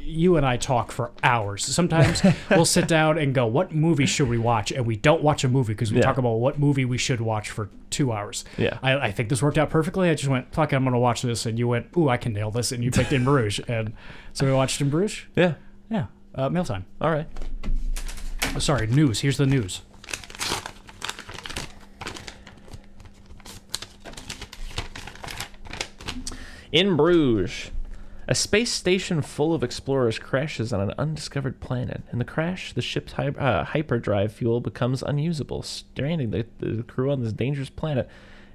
you 0.08 0.36
and 0.36 0.46
I 0.46 0.56
talk 0.56 0.90
for 0.90 1.10
hours. 1.22 1.64
Sometimes 1.64 2.22
we'll 2.50 2.64
sit 2.64 2.88
down 2.88 3.18
and 3.18 3.34
go, 3.34 3.46
"What 3.46 3.74
movie 3.74 4.06
should 4.06 4.28
we 4.28 4.38
watch?" 4.38 4.72
And 4.72 4.86
we 4.86 4.96
don't 4.96 5.22
watch 5.22 5.44
a 5.44 5.48
movie 5.48 5.74
because 5.74 5.92
we 5.92 5.98
Yeah. 5.98 6.04
talk 6.04 6.18
about 6.18 6.36
what 6.36 6.58
movie 6.58 6.84
we 6.84 6.98
should 6.98 7.20
watch 7.20 7.50
for 7.50 7.68
two 7.90 8.12
hours. 8.12 8.44
Yeah. 8.56 8.78
I, 8.82 8.98
I 8.98 9.12
think 9.12 9.28
this 9.28 9.42
worked 9.42 9.58
out 9.58 9.70
perfectly. 9.70 10.08
I 10.10 10.14
just 10.14 10.28
went, 10.28 10.52
"Fuck, 10.54 10.72
I'm 10.72 10.84
gonna 10.84 10.98
watch 10.98 11.22
this," 11.22 11.46
and 11.46 11.58
you 11.58 11.68
went, 11.68 11.86
"Ooh, 11.96 12.08
I 12.08 12.16
can 12.16 12.32
nail 12.32 12.50
this," 12.50 12.72
and 12.72 12.82
you 12.82 12.90
picked 12.90 13.12
In 13.12 13.24
Bruges, 13.24 13.60
and 13.68 13.92
so 14.32 14.46
we 14.46 14.52
watched 14.52 14.80
In 14.80 14.90
Bruges. 14.90 15.22
Yeah. 15.36 15.54
Yeah, 15.90 16.06
uh, 16.34 16.48
mail 16.48 16.64
time. 16.64 16.84
All 17.00 17.10
right. 17.10 17.26
Oh, 18.56 18.58
sorry, 18.58 18.86
news. 18.86 19.20
Here's 19.20 19.36
the 19.36 19.46
news. 19.46 19.82
In 26.70 26.96
Bruges, 26.96 27.70
a 28.28 28.34
space 28.34 28.70
station 28.70 29.22
full 29.22 29.54
of 29.54 29.64
explorers 29.64 30.18
crashes 30.18 30.70
on 30.70 30.82
an 30.82 30.92
undiscovered 30.98 31.60
planet. 31.60 32.02
In 32.12 32.18
the 32.18 32.26
crash, 32.26 32.74
the 32.74 32.82
ship's 32.82 33.14
hy- 33.14 33.28
uh, 33.28 33.64
hyperdrive 33.64 34.32
fuel 34.32 34.60
becomes 34.60 35.02
unusable, 35.02 35.62
stranding 35.62 36.30
the, 36.30 36.46
the 36.58 36.82
crew 36.82 37.10
on 37.10 37.22
this 37.22 37.32
dangerous 37.32 37.70
planet. 37.70 38.06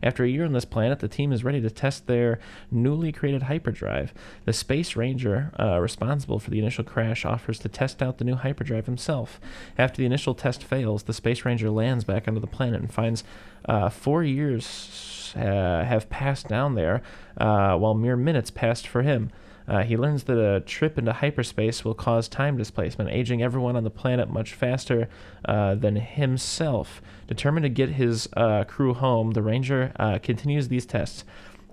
After 0.03 0.23
a 0.23 0.29
year 0.29 0.45
on 0.45 0.53
this 0.53 0.65
planet, 0.65 0.99
the 0.99 1.07
team 1.07 1.31
is 1.31 1.43
ready 1.43 1.59
to 1.61 1.71
test 1.71 2.05
their 2.05 2.39
newly 2.69 3.11
created 3.11 3.43
hyperdrive. 3.43 4.13
The 4.45 4.53
Space 4.53 4.95
Ranger, 4.95 5.51
uh, 5.59 5.79
responsible 5.79 6.39
for 6.39 6.51
the 6.51 6.59
initial 6.59 6.83
crash, 6.83 7.25
offers 7.25 7.57
to 7.59 7.69
test 7.69 8.03
out 8.03 8.19
the 8.19 8.25
new 8.25 8.35
hyperdrive 8.35 8.85
himself. 8.85 9.39
After 9.77 9.97
the 9.97 10.05
initial 10.05 10.35
test 10.35 10.63
fails, 10.63 11.03
the 11.03 11.13
Space 11.13 11.45
Ranger 11.45 11.71
lands 11.71 12.03
back 12.03 12.27
onto 12.27 12.41
the 12.41 12.47
planet 12.47 12.81
and 12.81 12.93
finds 12.93 13.23
uh, 13.65 13.89
four 13.89 14.23
years 14.23 15.33
uh, 15.35 15.83
have 15.85 16.09
passed 16.09 16.47
down 16.47 16.75
there, 16.75 17.01
uh, 17.37 17.75
while 17.77 17.95
mere 17.95 18.17
minutes 18.17 18.51
passed 18.51 18.85
for 18.85 19.01
him. 19.01 19.31
Uh, 19.67 19.83
he 19.83 19.97
learns 19.97 20.23
that 20.23 20.37
a 20.37 20.61
trip 20.61 20.97
into 20.97 21.13
hyperspace 21.13 21.85
will 21.85 21.93
cause 21.93 22.27
time 22.27 22.57
displacement, 22.57 23.09
aging 23.09 23.41
everyone 23.41 23.75
on 23.75 23.83
the 23.83 23.89
planet 23.89 24.29
much 24.29 24.53
faster 24.53 25.07
uh, 25.45 25.75
than 25.75 25.95
himself. 25.95 27.01
Determined 27.27 27.63
to 27.63 27.69
get 27.69 27.89
his 27.89 28.27
uh, 28.35 28.63
crew 28.65 28.93
home, 28.93 29.31
the 29.31 29.41
Ranger 29.41 29.91
uh, 29.97 30.19
continues 30.19 30.67
these 30.67 30.85
tests, 30.85 31.23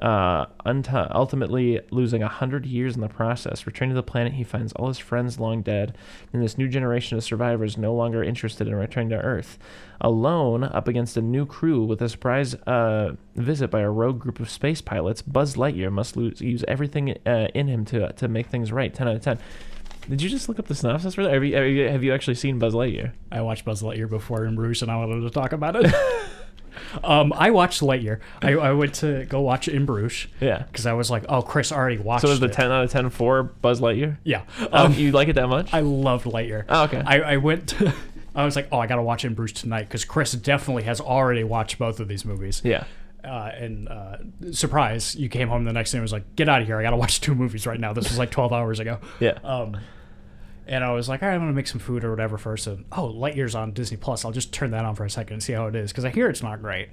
uh, 0.01 0.47
ultimately 1.13 1.81
losing 1.91 2.23
a 2.23 2.29
hundred 2.29 2.65
years 2.65 2.95
in 2.95 3.01
the 3.01 3.09
process. 3.09 3.67
Returning 3.67 3.95
to 3.95 3.95
the 3.95 4.03
planet, 4.03 4.33
he 4.35 4.45
finds 4.45 4.73
all 4.73 4.89
his 4.89 4.99
friends 4.99 5.39
long 5.39 5.63
dead, 5.63 5.97
and 6.33 6.43
this 6.43 6.57
new 6.57 6.69
generation 6.69 7.19
of 7.19 7.25
survivors 7.25 7.77
no 7.77 7.95
longer 7.95 8.23
interested 8.23 8.67
in 8.67 8.75
returning 8.75 9.11
to 9.11 9.17
Earth. 9.17 9.59
Alone, 10.01 10.65
up 10.65 10.89
against 10.89 11.17
a 11.19 11.21
new 11.21 11.45
crew 11.45 11.85
with 11.85 12.01
a 12.01 12.09
surprise 12.09 12.55
uh, 12.67 13.15
visit 13.37 13.71
by 13.71 13.81
a 13.81 13.91
rogue 13.91 14.19
group 14.19 14.41
of 14.41 14.49
space 14.49 14.81
pilots, 14.81 15.21
Buzz 15.21 15.57
Lightyear 15.57 15.93
must 15.93 16.17
lose, 16.17 16.41
use 16.41 16.65
everything 16.67 17.19
uh, 17.27 17.49
in 17.55 17.69
him 17.69 17.85
to 17.87 18.13
to 18.15 18.29
make 18.29 18.47
things 18.47 18.73
right. 18.73 18.95
Ten 18.95 19.09
out 19.09 19.17
of 19.17 19.23
ten. 19.23 19.39
Did 20.09 20.23
you 20.23 20.31
just 20.31 20.49
look 20.49 20.59
up 20.59 20.67
the 20.67 20.75
synopsis 20.75 21.15
for 21.15 21.23
that? 21.25 21.35
Have 21.35 21.45
you, 21.45 21.55
have 21.55 21.67
you, 21.67 21.89
have 21.89 22.03
you 22.03 22.15
actually 22.15 22.35
seen 22.35 22.59
Buzz 22.59 22.75
Lightyear? 22.75 23.13
I 23.31 23.43
watched 23.43 23.65
Buzz 23.65 23.83
Lightyear 23.83 24.09
before 24.09 24.47
in 24.47 24.57
Bruges, 24.57 24.83
and 24.83 24.91
I 24.91 24.97
wanted 24.97 25.21
to 25.21 25.31
talk 25.31 25.53
about 25.53 25.77
it. 25.77 25.95
um, 27.05 27.33
I 27.37 27.51
watched 27.51 27.81
Lightyear. 27.81 28.21
I, 28.43 28.53
I 28.53 28.73
went 28.73 28.95
to 28.97 29.25
go 29.27 29.41
watch 29.41 29.69
it 29.69 29.75
in 29.75 29.87
Bruges 29.87 30.27
Yeah. 30.41 30.65
because 30.65 30.87
I 30.87 30.93
was 30.93 31.11
like, 31.11 31.25
"Oh, 31.29 31.43
Chris 31.43 31.73
already 31.73 31.99
watched." 31.99 32.23
So 32.23 32.29
is 32.31 32.41
the 32.41 32.47
it. 32.47 32.53
10 32.53 32.71
out 32.71 32.85
of 32.85 32.91
10 32.91 33.11
for 33.11 33.43
Buzz 33.43 33.81
Lightyear? 33.81 34.17
Yeah, 34.25 34.43
Um, 34.73 34.87
um, 34.87 34.95
you 34.95 35.13
like 35.13 35.29
it 35.29 35.35
that 35.35 35.49
much? 35.49 35.73
I 35.73 35.81
loved 35.81 36.25
Lightyear. 36.27 36.65
Oh, 36.69 36.85
okay. 36.85 37.03
I, 37.05 37.21
I 37.21 37.37
went. 37.39 37.69
To, 37.71 37.93
I 38.35 38.45
was 38.45 38.55
like, 38.57 38.69
"Oh, 38.71 38.79
I 38.79 38.87
gotta 38.87 39.03
watch 39.03 39.25
it 39.25 39.29
in 39.29 39.35
Bruges 39.35 39.61
tonight" 39.63 39.83
because 39.89 40.05
Chris 40.05 40.33
definitely 40.33 40.85
has 40.85 41.01
already 41.01 41.45
watched 41.45 41.79
both 41.79 41.99
of 42.01 42.09
these 42.09 42.25
movies. 42.25 42.61
yeah. 42.65 42.85
Uh, 43.23 43.51
and 43.55 43.87
uh, 43.89 44.17
surprise, 44.51 45.15
you 45.15 45.29
came 45.29 45.49
home 45.49 45.65
the 45.65 45.73
next 45.75 45.91
day 45.93 45.99
and 45.99 46.03
was 46.03 46.13
like, 46.13 46.37
"Get 46.37 46.49
out 46.49 46.63
of 46.63 46.67
here! 46.67 46.79
I 46.79 46.83
gotta 46.83 46.97
watch 46.97 47.21
two 47.21 47.35
movies 47.35 47.67
right 47.67 47.79
now." 47.79 47.93
This 47.93 48.09
was 48.09 48.19
like 48.19 48.31
12 48.31 48.53
hours 48.53 48.81
ago. 48.81 48.99
Yeah. 49.19 49.39
Um, 49.45 49.77
and 50.71 50.85
I 50.85 50.93
was 50.93 51.09
like, 51.09 51.21
all 51.21 51.29
right, 51.29 51.35
I'm 51.35 51.41
gonna 51.41 51.53
make 51.53 51.67
some 51.67 51.81
food 51.81 52.05
or 52.05 52.11
whatever 52.11 52.39
first. 52.39 52.69
And 52.69 52.85
oh, 52.93 53.13
Lightyear's 53.13 53.57
on 53.57 53.73
Disney 53.73 53.97
Plus. 53.97 54.25
I'll 54.25 54.31
just 54.31 54.53
turn 54.53 54.71
that 54.71 54.85
on 54.85 54.95
for 54.95 55.05
a 55.05 55.11
second 55.11 55.35
and 55.35 55.43
see 55.43 55.53
how 55.53 55.67
it 55.67 55.75
is 55.75 55.91
because 55.91 56.05
I 56.05 56.11
hear 56.11 56.29
it's 56.29 56.45
not 56.45 56.63
great. 56.63 56.89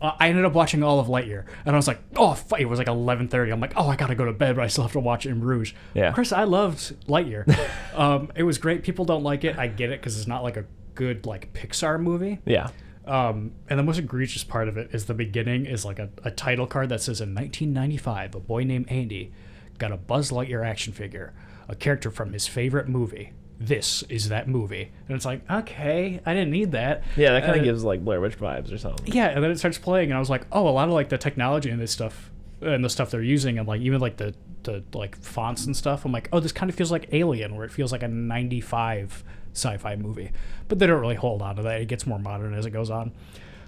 Uh, 0.00 0.12
I 0.20 0.28
ended 0.28 0.44
up 0.44 0.52
watching 0.52 0.82
all 0.82 1.00
of 1.00 1.06
Lightyear, 1.06 1.44
and 1.64 1.74
I 1.74 1.78
was 1.78 1.88
like, 1.88 1.98
oh, 2.16 2.38
it 2.58 2.66
was 2.66 2.78
like 2.78 2.86
11:30. 2.86 3.50
I'm 3.50 3.60
like, 3.60 3.72
oh, 3.76 3.88
I 3.88 3.96
gotta 3.96 4.14
go 4.14 4.26
to 4.26 4.32
bed, 4.32 4.56
but 4.56 4.64
I 4.64 4.68
still 4.68 4.84
have 4.84 4.92
to 4.92 5.00
watch 5.00 5.24
In 5.24 5.40
Bruges. 5.40 5.74
Yeah. 5.94 6.12
Chris, 6.12 6.32
I 6.32 6.44
loved 6.44 6.78
Lightyear. 7.06 7.58
um, 7.98 8.30
it 8.36 8.42
was 8.42 8.58
great. 8.58 8.82
People 8.82 9.06
don't 9.06 9.22
like 9.22 9.42
it. 9.42 9.58
I 9.58 9.68
get 9.68 9.90
it 9.90 10.00
because 10.00 10.18
it's 10.18 10.28
not 10.28 10.42
like 10.42 10.58
a 10.58 10.66
good 10.94 11.24
like 11.24 11.54
Pixar 11.54 11.98
movie. 11.98 12.40
Yeah. 12.44 12.68
Um, 13.06 13.52
and 13.70 13.78
the 13.78 13.82
most 13.82 13.98
egregious 13.98 14.44
part 14.44 14.68
of 14.68 14.76
it 14.76 14.90
is 14.92 15.06
the 15.06 15.14
beginning 15.14 15.64
is 15.64 15.82
like 15.82 15.98
a, 15.98 16.10
a 16.24 16.30
title 16.30 16.66
card 16.66 16.90
that 16.90 17.00
says 17.00 17.22
in 17.22 17.34
1995, 17.34 18.34
a 18.34 18.40
boy 18.40 18.64
named 18.64 18.86
Andy 18.90 19.32
got 19.78 19.92
a 19.92 19.96
Buzz 19.96 20.30
Lightyear 20.30 20.66
action 20.66 20.92
figure. 20.92 21.32
a 21.70 21.74
character 21.74 22.10
from 22.10 22.32
his 22.32 22.46
favorite 22.46 22.88
movie. 22.88 23.32
This 23.60 24.02
is 24.04 24.28
that 24.30 24.48
movie, 24.48 24.90
and 25.08 25.16
it's 25.16 25.24
like, 25.26 25.42
okay, 25.50 26.20
I 26.24 26.32
didn't 26.32 26.50
need 26.52 26.72
that. 26.72 27.02
Yeah, 27.16 27.32
that 27.32 27.42
kind 27.44 27.56
of 27.56 27.60
Uh, 27.60 27.64
gives 27.64 27.84
like 27.84 28.02
Blair 28.04 28.20
Witch 28.22 28.38
vibes 28.38 28.72
or 28.72 28.78
something. 28.78 29.12
yeah, 29.12 29.26
and 29.28 29.42
then 29.44 29.50
it 29.50 29.58
starts 29.58 29.76
playing, 29.78 30.10
and 30.10 30.16
I 30.16 30.20
was 30.20 30.30
like, 30.30 30.46
oh, 30.52 30.66
a 30.66 30.70
lot 30.70 30.88
of 30.88 30.94
like 30.94 31.08
the 31.10 31.18
technology 31.18 31.68
and 31.68 31.78
this 31.80 31.90
stuff, 31.90 32.30
and 32.62 32.82
the 32.84 32.88
stuff 32.88 33.10
they're 33.10 33.20
using, 33.20 33.58
and 33.58 33.66
like 33.68 33.80
even 33.82 34.00
like 34.00 34.16
the 34.16 34.34
the 34.62 34.82
like 34.94 35.16
fonts 35.16 35.66
and 35.66 35.76
stuff. 35.76 36.04
I'm 36.06 36.12
like, 36.12 36.28
oh, 36.32 36.40
this 36.40 36.52
kind 36.52 36.70
of 36.70 36.76
feels 36.76 36.90
like 36.92 37.08
Alien, 37.12 37.54
where 37.56 37.64
it 37.66 37.70
feels 37.72 37.92
like 37.92 38.02
a 38.02 38.08
'95 38.08 39.24
sci-fi 39.54 39.96
movie, 39.96 40.30
but 40.68 40.78
they 40.78 40.86
don't 40.86 41.00
really 41.00 41.16
hold 41.16 41.42
on 41.42 41.56
to 41.56 41.62
that. 41.62 41.80
It 41.82 41.88
gets 41.88 42.06
more 42.06 42.18
modern 42.18 42.54
as 42.54 42.64
it 42.64 42.70
goes 42.70 42.90
on. 42.90 43.12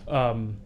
Um, 0.08 0.56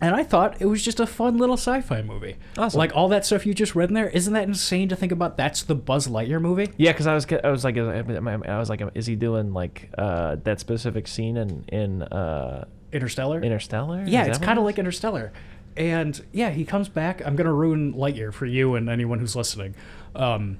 and 0.00 0.14
I 0.14 0.22
thought 0.22 0.60
it 0.60 0.66
was 0.66 0.82
just 0.82 1.00
a 1.00 1.06
fun 1.06 1.38
little 1.38 1.56
sci-fi 1.56 2.02
movie. 2.02 2.36
Awesome. 2.56 2.78
Like 2.78 2.94
all 2.94 3.08
that 3.08 3.26
stuff 3.26 3.44
you 3.44 3.54
just 3.54 3.74
read 3.74 3.90
in 3.90 3.94
there, 3.94 4.08
isn't 4.08 4.32
that 4.32 4.44
insane 4.44 4.88
to 4.90 4.96
think 4.96 5.12
about? 5.12 5.36
That's 5.36 5.62
the 5.62 5.74
Buzz 5.74 6.06
Lightyear 6.06 6.40
movie. 6.40 6.70
Yeah, 6.76 6.92
because 6.92 7.06
I 7.06 7.14
was 7.14 7.26
I 7.32 7.50
was 7.50 7.64
like 7.64 7.76
I 7.76 8.58
was 8.58 8.68
like 8.68 8.82
is 8.94 9.06
he 9.06 9.16
doing 9.16 9.52
like 9.52 9.90
uh, 9.98 10.36
that 10.44 10.60
specific 10.60 11.08
scene 11.08 11.36
in 11.36 11.64
in 11.68 12.02
uh, 12.02 12.66
Interstellar. 12.92 13.42
Interstellar? 13.42 14.04
Yeah, 14.06 14.24
it's 14.24 14.38
kind 14.38 14.58
of 14.58 14.64
like 14.64 14.78
Interstellar. 14.78 15.32
And 15.76 16.20
yeah, 16.32 16.50
he 16.50 16.64
comes 16.64 16.88
back. 16.88 17.24
I'm 17.24 17.36
gonna 17.36 17.52
ruin 17.52 17.94
Lightyear 17.94 18.32
for 18.32 18.46
you 18.46 18.74
and 18.74 18.88
anyone 18.88 19.18
who's 19.18 19.36
listening. 19.36 19.74
Um, 20.14 20.58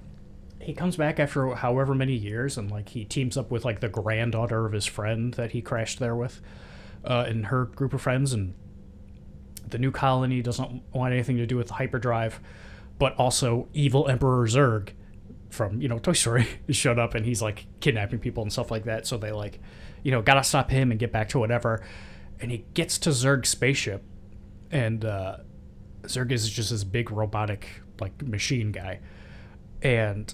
he 0.61 0.74
comes 0.74 0.97
back 0.97 1.18
after 1.18 1.55
however 1.55 1.95
many 1.95 2.14
years, 2.14 2.59
and 2.59 2.70
like 2.70 2.91
he 2.91 3.05
teams 3.05 3.36
up 3.36 3.51
with 3.51 3.64
like 3.64 3.80
the 3.80 3.89
granddaughter 3.89 4.66
of 4.66 4.72
his 4.72 4.84
friend 4.84 5.32
that 5.34 5.53
he 5.53 5.62
crashed 5.62 5.99
there 5.99 6.14
with, 6.14 6.41
uh, 7.05 7.24
and 7.26 7.47
her 7.47 7.64
group 7.64 7.95
of 7.95 8.03
friends, 8.03 8.32
and 8.32 8.55
the 9.71 9.79
new 9.79 9.91
colony 9.91 10.43
doesn't 10.43 10.83
want 10.93 11.12
anything 11.12 11.37
to 11.39 11.47
do 11.47 11.57
with 11.57 11.71
hyperdrive, 11.71 12.41
but 12.99 13.14
also 13.16 13.69
evil 13.73 14.09
Emperor 14.09 14.47
Zurg 14.47 14.91
from 15.51 15.81
you 15.81 15.89
know 15.89 15.99
Toy 15.99 16.12
Story 16.12 16.47
showed 16.71 16.99
up 16.99 17.14
and 17.14 17.25
he's 17.25 17.41
like 17.41 17.66
kidnapping 17.81 18.19
people 18.19 18.43
and 18.43 18.53
stuff 18.53 18.71
like 18.71 18.85
that. 18.85 19.07
So 19.07 19.16
they 19.16 19.33
like, 19.33 19.61
you 20.03 20.11
know, 20.11 20.23
gotta 20.23 20.45
stop 20.45 20.71
him 20.71 20.91
and 20.91 21.01
get 21.01 21.12
back 21.12 21.29
to 21.31 21.39
whatever. 21.39 21.83
And 22.41 22.51
he 22.51 22.64
gets 22.75 22.99
to 23.01 23.11
Zurg's 23.11 23.49
spaceship, 23.49 24.05
and 24.71 25.05
uh, 25.05 25.39
Zurg 26.03 26.31
is 26.31 26.49
just 26.49 26.71
this 26.71 26.85
big 26.85 27.11
robotic 27.11 27.66
like 28.01 28.23
machine 28.23 28.71
guy, 28.71 29.01
and 29.83 30.33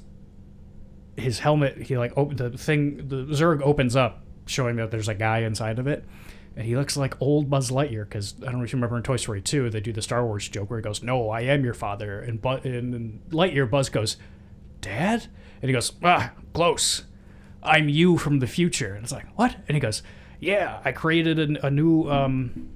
his 1.16 1.38
helmet 1.38 1.78
he 1.82 1.96
like 1.96 2.12
open 2.16 2.36
the 2.36 2.50
thing 2.58 3.08
the 3.08 3.24
Zurg 3.26 3.62
opens 3.62 3.94
up 3.96 4.24
showing 4.46 4.76
that 4.76 4.90
there's 4.90 5.08
a 5.08 5.14
guy 5.14 5.40
inside 5.40 5.78
of 5.78 5.86
it. 5.86 6.04
And 6.56 6.66
he 6.66 6.76
looks 6.76 6.96
like 6.96 7.20
old 7.20 7.50
Buzz 7.50 7.70
Lightyear 7.70 8.04
because 8.08 8.34
I 8.42 8.46
don't 8.46 8.58
know 8.58 8.64
if 8.64 8.72
you 8.72 8.76
remember 8.76 8.96
in 8.96 9.02
Toy 9.02 9.16
Story 9.16 9.42
2, 9.42 9.70
they 9.70 9.80
do 9.80 9.92
the 9.92 10.02
Star 10.02 10.24
Wars 10.24 10.48
joke 10.48 10.70
where 10.70 10.78
he 10.78 10.84
goes, 10.84 11.02
No, 11.02 11.30
I 11.30 11.40
am 11.40 11.64
your 11.64 11.74
father. 11.74 12.20
And, 12.20 12.40
Bu- 12.40 12.60
and, 12.62 12.94
and 12.94 13.20
Lightyear, 13.30 13.68
Buzz 13.68 13.88
goes, 13.88 14.16
Dad? 14.80 15.26
And 15.60 15.68
he 15.68 15.72
goes, 15.72 15.92
Ah, 16.02 16.32
close. 16.52 17.04
I'm 17.62 17.88
you 17.88 18.18
from 18.18 18.38
the 18.38 18.46
future. 18.46 18.94
And 18.94 19.02
it's 19.02 19.12
like, 19.12 19.26
What? 19.36 19.56
And 19.66 19.74
he 19.74 19.80
goes, 19.80 20.02
Yeah, 20.38 20.80
I 20.84 20.92
created 20.92 21.38
a, 21.38 21.66
a 21.66 21.70
new 21.70 22.08
um, 22.08 22.68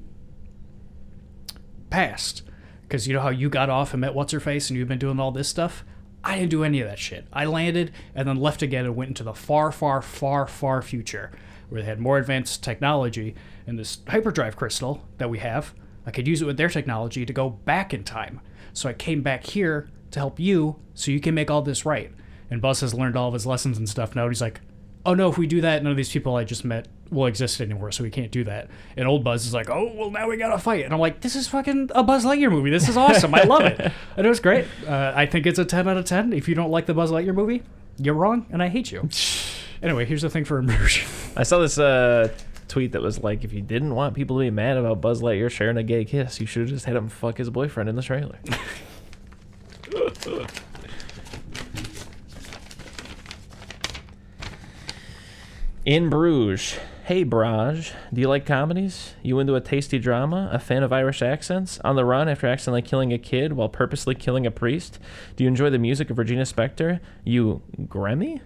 past. 1.91 2.43
Because 2.83 3.07
you 3.07 3.15
know 3.15 3.21
how 3.21 3.29
you 3.29 3.49
got 3.49 3.71
off 3.71 3.93
and 3.93 4.01
met 4.01 4.15
What's 4.15 4.33
Her 4.33 4.41
Face 4.41 4.71
and 4.71 4.79
you've 4.79 4.89
been 4.89 4.99
doing 4.99 5.21
all 5.21 5.31
this 5.31 5.49
stuff? 5.49 5.85
I 6.25 6.37
didn't 6.37 6.51
do 6.51 6.65
any 6.65 6.81
of 6.81 6.89
that 6.89 6.99
shit. 6.99 7.27
I 7.33 7.45
landed 7.45 7.93
and 8.15 8.27
then 8.27 8.39
left 8.39 8.61
again 8.61 8.87
and 8.87 8.97
went 8.97 9.11
into 9.11 9.23
the 9.23 9.35
far, 9.35 9.71
far, 9.71 10.03
far, 10.03 10.49
far 10.49 10.83
future 10.83 11.31
where 11.69 11.83
they 11.83 11.87
had 11.87 12.01
more 12.01 12.19
advanced 12.19 12.63
technology. 12.63 13.35
And 13.67 13.79
this 13.79 13.99
hyperdrive 14.09 14.57
crystal 14.57 15.07
that 15.19 15.31
we 15.31 15.39
have, 15.39 15.75
I 16.07 16.11
could 16.11 16.27
use 16.27 16.43
it 16.43 16.47
with 16.47 16.57
their 16.57 16.69
technology 16.69 17.27
to 17.27 17.33
go 17.33 17.51
back 17.51 17.93
in 17.93 18.05
time. 18.05 18.41
So 18.73 18.89
I 18.89 18.93
came 18.93 19.23
back 19.23 19.45
here 19.45 19.91
to 20.11 20.19
help 20.19 20.41
you 20.41 20.77
so 20.95 21.11
you 21.11 21.21
can 21.21 21.35
make 21.35 21.51
all 21.51 21.63
this 21.63 21.85
right. 21.85 22.13
And 22.51 22.63
Buzz 22.63 22.81
has 22.81 22.95
learned 22.95 23.17
all 23.17 23.29
of 23.29 23.35
his 23.35 23.47
lessons 23.47 23.77
and 23.77 23.89
stuff 23.89 24.17
now. 24.17 24.29
He's 24.29 24.41
like, 24.41 24.61
oh 25.05 25.15
no, 25.15 25.29
if 25.29 25.39
we 25.39 25.47
do 25.47 25.61
that, 25.61 25.83
none 25.83 25.91
of 25.91 25.97
these 25.97 26.13
people 26.13 26.37
I 26.37 26.45
just 26.45 26.65
met 26.65 26.89
will 27.11 27.27
exist 27.27 27.61
anymore, 27.61 27.91
so 27.93 28.05
we 28.05 28.11
can't 28.11 28.31
do 28.31 28.45
that. 28.45 28.69
And 28.97 29.09
old 29.09 29.25
Buzz 29.25 29.47
is 29.47 29.55
like, 29.55 29.71
oh, 29.71 29.93
well, 29.95 30.11
now 30.11 30.29
we 30.29 30.37
gotta 30.37 30.59
fight. 30.59 30.85
And 30.85 30.93
I'm 30.93 31.01
like, 31.01 31.21
this 31.21 31.35
is 31.35 31.49
fucking 31.49 31.91
a 31.95 32.03
Buzz 32.03 32.25
Lightyear 32.25 32.51
movie. 32.51 32.71
This 32.71 32.89
is 32.89 32.97
awesome. 32.97 33.35
I 33.35 33.43
love 33.43 33.63
it. 33.63 33.93
And 34.17 34.27
it 34.27 34.29
was 34.29 34.41
great. 34.41 34.67
Uh, 34.87 35.13
I 35.15 35.27
think 35.27 35.47
it's 35.47 35.61
a 35.61 35.65
10 35.65 35.89
out 35.89 35.97
of 35.97 36.05
10. 36.05 36.33
If 36.33 36.49
you 36.49 36.57
don't 36.57 36.71
like 36.71 36.87
the 36.87 36.95
Buzz 36.95 37.11
Lightyear 37.13 37.35
movie, 37.35 37.63
you're 37.99 38.15
wrong, 38.15 38.47
and 38.51 38.63
I 38.63 38.69
hate 38.69 38.91
you. 38.91 39.09
Anyway, 39.83 40.05
here's 40.05 40.23
the 40.23 40.31
thing 40.31 40.45
for 40.45 40.59
immersion. 40.59 41.09
I 41.37 41.45
saw 41.45 41.59
this 41.59 41.79
uh, 41.79 42.33
tweet 42.67 42.91
that 42.93 43.03
was 43.03 43.23
like, 43.23 43.45
if 43.45 43.53
you 43.53 43.63
didn't 43.63 43.95
want 43.95 44.15
people 44.15 44.39
to 44.39 44.41
be 44.41 44.51
mad 44.51 44.77
about 44.77 45.01
Buzz 45.01 45.23
Lightyear 45.23 45.49
sharing 45.51 45.77
a 45.77 45.85
gay 45.85 46.05
kiss, 46.05 46.41
you 46.41 46.47
should 46.47 46.63
have 46.63 46.71
just 46.71 46.85
had 46.85 46.97
him 46.97 47.09
fuck 47.09 47.39
his 47.39 47.51
boyfriend 47.51 47.89
in 47.89 47.97
the 47.97 48.03
trailer. 48.03 48.39
in 55.85 56.11
Bruges. 56.11 56.79
Hey, 57.05 57.25
Braj, 57.25 57.95
do 58.13 58.21
you 58.21 58.29
like 58.29 58.45
comedies? 58.45 59.15
You 59.23 59.39
into 59.39 59.55
a 59.55 59.63
tasty 59.63 59.99
drama? 59.99 60.51
A 60.53 60.59
fan 60.59 60.83
of 60.83 60.93
Irish 60.93 61.23
accents? 61.23 61.81
On 61.83 61.97
the 61.97 62.05
run 62.05 62.29
after 62.29 62.47
accidentally 62.47 62.83
killing 62.83 63.15
a 63.15 63.19
kid 63.19 63.55
while 63.55 63.71
purposely 63.71 64.15
killing 64.15 64.45
a 64.45 64.51
priest? 64.51 64.99
Do 65.35 65.45
you 65.45 65.49
enjoy 65.49 65.71
the 65.71 65.79
music 65.79 66.11
of 66.11 66.19
Regina 66.19 66.43
Spektor? 66.43 67.01
You 67.25 67.63
Grammy? 67.85 68.43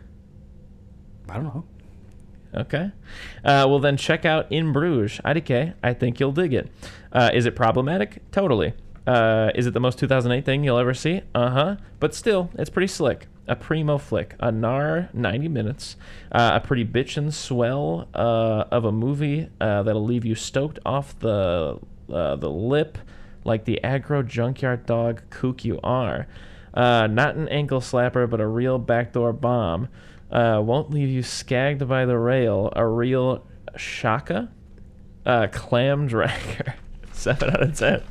I 1.33 1.37
don't 1.37 1.45
know. 1.45 1.65
Okay. 2.55 2.91
Uh, 3.43 3.65
well, 3.67 3.79
then 3.79 3.97
check 3.97 4.27
out 4.27 4.53
In 4.53 4.73
Bruges. 4.73 5.19
IDK. 5.25 5.73
I 5.83 5.95
think 5.95 6.21
you'll 6.21 6.33
dig 6.33 6.53
it. 6.53 6.71
Uh, 7.11 7.31
is 7.33 7.47
it 7.47 7.57
problematic? 7.57 8.31
Totally. 8.31 8.75
Uh, 9.07 9.51
is 9.55 9.67
it 9.67 9.73
the 9.73 9.81
most 9.81 9.99
2008 9.99 10.45
thing 10.45 10.63
you'll 10.63 10.79
ever 10.79 10.93
see? 10.93 11.23
Uh 11.35 11.51
huh. 11.51 11.77
But 11.99 12.15
still, 12.15 12.51
it's 12.55 12.69
pretty 12.69 12.87
slick. 12.87 13.27
A 13.49 13.57
primo 13.57 13.97
flick. 13.97 14.35
A 14.39 14.53
gnar 14.53 15.13
90 15.15 15.49
minutes. 15.49 15.97
Uh, 16.31 16.61
a 16.63 16.67
pretty 16.67 16.85
bitchin' 16.85 17.33
swell 17.33 18.09
uh, 18.15 18.65
of 18.71 18.85
a 18.85 18.93
movie 18.93 19.49
uh, 19.59 19.83
that'll 19.83 20.05
leave 20.05 20.27
you 20.27 20.35
stoked 20.35 20.79
off 20.85 21.19
the 21.19 21.79
uh, 22.13 22.37
the 22.37 22.51
lip 22.51 22.99
like 23.45 23.65
the 23.65 23.81
aggro 23.83 24.25
junkyard 24.27 24.85
dog 24.85 25.23
kook 25.31 25.65
you 25.65 25.81
are. 25.83 26.27
Uh, 26.75 27.07
not 27.07 27.35
an 27.35 27.49
ankle 27.49 27.81
slapper, 27.81 28.29
but 28.29 28.41
a 28.41 28.47
real 28.47 28.79
backdoor 28.79 29.33
bomb. 29.33 29.89
Uh, 30.33 30.61
won't 30.63 30.91
leave 30.91 31.09
you 31.11 31.23
skagged 31.23 31.87
by 31.87 32.05
the 32.07 32.17
rail. 32.19 32.73
A 32.75 32.87
real 32.87 33.47
shaka. 33.77 34.51
Uh, 35.27 35.47
clam 35.53 36.09
dragger. 36.09 36.75
Seven 37.13 37.51
out 37.51 37.63
of 37.63 37.79
ten. 37.79 38.03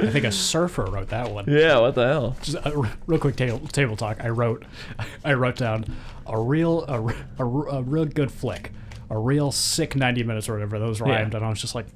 I 0.00 0.06
think 0.10 0.24
a 0.24 0.30
surfer 0.32 0.84
wrote 0.84 1.08
that 1.08 1.32
one. 1.32 1.46
Yeah, 1.48 1.78
what 1.80 1.96
the 1.96 2.06
hell? 2.06 2.36
Just 2.42 2.56
a 2.58 2.72
r- 2.76 2.92
real 3.08 3.18
quick 3.18 3.34
table, 3.34 3.58
table 3.66 3.96
talk. 3.96 4.22
I 4.22 4.28
wrote, 4.28 4.64
I 5.24 5.32
wrote 5.34 5.56
down 5.56 5.84
a 6.26 6.40
real, 6.40 6.84
a, 6.84 7.02
a 7.38 7.44
a 7.46 7.82
real 7.82 8.04
good 8.04 8.30
flick, 8.30 8.70
a 9.10 9.18
real 9.18 9.50
sick 9.50 9.96
ninety 9.96 10.22
minutes 10.22 10.48
or 10.48 10.52
whatever. 10.52 10.78
Those 10.78 11.00
rhymed, 11.00 11.34
and 11.34 11.44
I 11.44 11.48
was 11.50 11.60
just 11.60 11.74
like, 11.74 11.86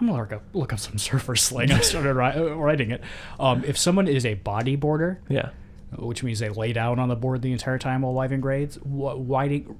I'm 0.00 0.06
gonna 0.06 0.20
look 0.20 0.32
up, 0.32 0.42
look 0.52 0.72
up 0.72 0.78
some 0.78 0.96
surfer 0.98 1.34
slang. 1.34 1.72
I 1.72 1.80
started 1.80 2.14
ri- 2.14 2.26
uh, 2.26 2.54
writing 2.54 2.92
it. 2.92 3.02
Um, 3.40 3.64
if 3.64 3.76
someone 3.76 4.06
is 4.06 4.24
a 4.24 4.36
bodyboarder, 4.36 5.18
Yeah. 5.28 5.50
Which 5.98 6.22
means 6.22 6.38
they 6.38 6.48
lay 6.48 6.72
down 6.72 6.98
on 6.98 7.08
the 7.08 7.16
board 7.16 7.42
the 7.42 7.52
entire 7.52 7.78
time 7.78 8.02
while 8.02 8.14
riding 8.14 8.40
grades, 8.40 8.78
riding, 8.84 9.78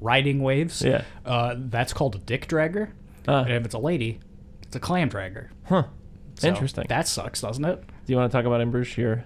riding 0.00 0.42
waves. 0.42 0.82
Yeah. 0.82 1.02
Uh, 1.24 1.54
that's 1.56 1.92
called 1.92 2.14
a 2.14 2.18
dick 2.18 2.46
dragger. 2.48 2.90
Ah. 3.28 3.42
and 3.42 3.52
if 3.52 3.64
it's 3.64 3.74
a 3.74 3.78
lady, 3.78 4.20
it's 4.62 4.76
a 4.76 4.80
clam 4.80 5.10
dragger. 5.10 5.48
Huh. 5.64 5.84
So 6.36 6.48
Interesting. 6.48 6.84
That 6.88 7.08
sucks, 7.08 7.40
doesn't 7.40 7.64
it? 7.64 7.80
Do 7.86 8.12
you 8.12 8.16
want 8.16 8.30
to 8.30 8.36
talk 8.36 8.44
about 8.44 8.60
in 8.60 8.70
Bruges 8.70 8.96
your 8.98 9.24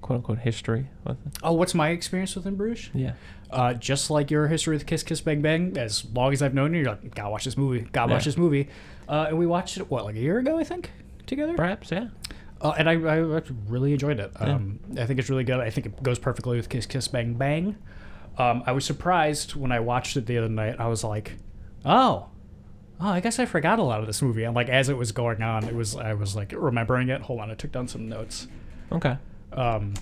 quote 0.00 0.18
unquote 0.18 0.38
history 0.38 0.88
with 1.04 1.18
it? 1.26 1.38
Oh, 1.42 1.52
what's 1.52 1.74
my 1.74 1.90
experience 1.90 2.34
with 2.36 2.46
In 2.46 2.56
Bruges? 2.56 2.90
Yeah. 2.94 3.12
Uh, 3.50 3.74
just 3.74 4.10
like 4.10 4.30
your 4.30 4.48
history 4.48 4.74
with 4.74 4.86
Kiss 4.86 5.02
Kiss 5.02 5.20
Bang 5.20 5.42
Bang, 5.42 5.76
as 5.76 6.04
long 6.12 6.32
as 6.32 6.40
I've 6.42 6.54
known 6.54 6.72
you, 6.72 6.80
you're 6.80 6.90
like, 6.90 7.14
gotta 7.14 7.30
watch 7.30 7.44
this 7.44 7.56
movie, 7.56 7.80
gotta 7.92 8.12
watch 8.12 8.24
this 8.24 8.36
movie. 8.36 8.68
Uh, 9.08 9.26
and 9.28 9.38
we 9.38 9.46
watched 9.46 9.76
it, 9.76 9.90
what, 9.90 10.04
like 10.04 10.16
a 10.16 10.20
year 10.20 10.38
ago, 10.38 10.58
I 10.58 10.64
think, 10.64 10.90
together? 11.26 11.54
Perhaps, 11.54 11.90
yeah. 11.92 12.08
Uh, 12.64 12.70
and 12.78 12.88
I, 12.88 12.92
I 12.94 13.42
really 13.68 13.92
enjoyed 13.92 14.18
it. 14.18 14.32
Um, 14.40 14.80
I 14.98 15.04
think 15.04 15.20
it's 15.20 15.28
really 15.28 15.44
good. 15.44 15.60
I 15.60 15.68
think 15.70 15.86
it 15.86 16.02
goes 16.02 16.18
perfectly 16.18 16.56
with 16.56 16.68
Kiss 16.70 16.86
Kiss 16.86 17.06
Bang 17.08 17.34
Bang. 17.34 17.76
Um, 18.38 18.62
I 18.66 18.72
was 18.72 18.84
surprised 18.86 19.54
when 19.54 19.70
I 19.70 19.80
watched 19.80 20.16
it 20.16 20.24
the 20.26 20.38
other 20.38 20.48
night. 20.48 20.76
I 20.80 20.88
was 20.88 21.04
like, 21.04 21.32
oh, 21.84 22.28
oh, 23.00 23.08
I 23.08 23.20
guess 23.20 23.38
I 23.38 23.44
forgot 23.44 23.78
a 23.78 23.82
lot 23.82 24.00
of 24.00 24.06
this 24.06 24.22
movie. 24.22 24.44
And 24.44 24.54
like 24.56 24.68
as 24.70 24.88
it 24.88 24.96
was 24.96 25.12
going 25.12 25.42
on, 25.42 25.64
it 25.64 25.74
was 25.74 25.94
I 25.94 26.14
was 26.14 26.34
like 26.34 26.52
remembering 26.56 27.10
it. 27.10 27.20
Hold 27.20 27.40
on, 27.40 27.50
I 27.50 27.54
took 27.54 27.70
down 27.70 27.86
some 27.86 28.08
notes. 28.08 28.48
Okay. 28.90 29.16
Um, 29.52 29.92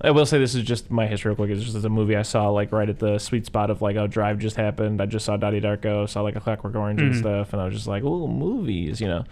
I 0.00 0.10
will 0.10 0.26
say 0.26 0.38
this 0.38 0.54
is 0.54 0.62
just 0.64 0.90
my 0.90 1.06
history 1.06 1.30
real 1.30 1.36
quick. 1.36 1.50
It's 1.50 1.64
just 1.64 1.84
a 1.84 1.88
movie 1.88 2.16
I 2.16 2.22
saw 2.22 2.50
like 2.50 2.70
right 2.72 2.88
at 2.88 2.98
the 2.98 3.18
sweet 3.18 3.46
spot 3.46 3.70
of 3.70 3.80
like, 3.80 3.96
oh, 3.96 4.06
Drive 4.06 4.38
just 4.38 4.56
happened. 4.56 5.00
I 5.00 5.06
just 5.06 5.24
saw 5.24 5.36
Donnie 5.38 5.60
Darko, 5.60 6.06
saw 6.08 6.20
like 6.22 6.36
a 6.36 6.40
Clockwork 6.40 6.74
Orange 6.74 7.00
and 7.00 7.14
Mhm. 7.14 7.18
stuff, 7.20 7.52
and 7.54 7.62
I 7.62 7.64
was 7.64 7.74
just 7.74 7.86
like, 7.86 8.02
oh, 8.04 8.26
movies, 8.26 9.00
you 9.00 9.08
know. 9.08 9.24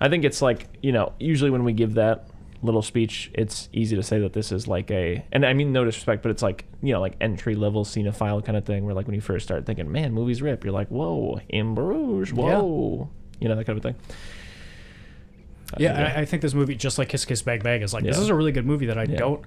I 0.00 0.08
think 0.08 0.24
it's 0.24 0.40
like, 0.40 0.66
you 0.82 0.92
know, 0.92 1.12
usually 1.20 1.50
when 1.50 1.64
we 1.64 1.72
give 1.72 1.94
that 1.94 2.26
little 2.62 2.82
speech, 2.82 3.30
it's 3.34 3.68
easy 3.72 3.96
to 3.96 4.02
say 4.02 4.18
that 4.20 4.32
this 4.32 4.52
is 4.52 4.66
like 4.68 4.90
a, 4.90 5.24
and 5.32 5.44
I 5.46 5.52
mean 5.54 5.72
no 5.72 5.84
disrespect, 5.84 6.22
but 6.22 6.30
it's 6.30 6.42
like, 6.42 6.64
you 6.82 6.92
know, 6.92 7.00
like 7.00 7.16
entry 7.20 7.54
level 7.54 7.84
cinephile 7.84 8.44
kind 8.44 8.56
of 8.56 8.64
thing 8.64 8.84
where 8.84 8.94
like 8.94 9.06
when 9.06 9.14
you 9.14 9.20
first 9.20 9.44
start 9.46 9.66
thinking, 9.66 9.90
man, 9.90 10.12
movies 10.12 10.42
rip, 10.42 10.64
you're 10.64 10.72
like, 10.72 10.88
whoa, 10.88 11.40
in 11.48 11.74
Bruges, 11.74 12.32
whoa, 12.34 13.10
you 13.40 13.48
know, 13.48 13.56
that 13.56 13.64
kind 13.64 13.76
of 13.78 13.82
thing. 13.82 13.94
yeah, 15.78 15.92
Uh, 15.92 16.18
I, 16.18 16.20
I 16.20 16.24
think 16.24 16.42
this 16.42 16.54
movie, 16.54 16.74
just 16.74 16.98
like 16.98 17.08
Kiss 17.08 17.24
Kiss 17.24 17.42
Bang 17.42 17.60
Bang, 17.60 17.82
is 17.82 17.94
like 17.94 18.04
this 18.04 18.18
is 18.18 18.28
a 18.28 18.34
really 18.34 18.52
good 18.52 18.66
movie 18.66 18.86
that 18.86 18.98
I 18.98 19.04
Yeah. 19.04 19.16
don't 19.18 19.42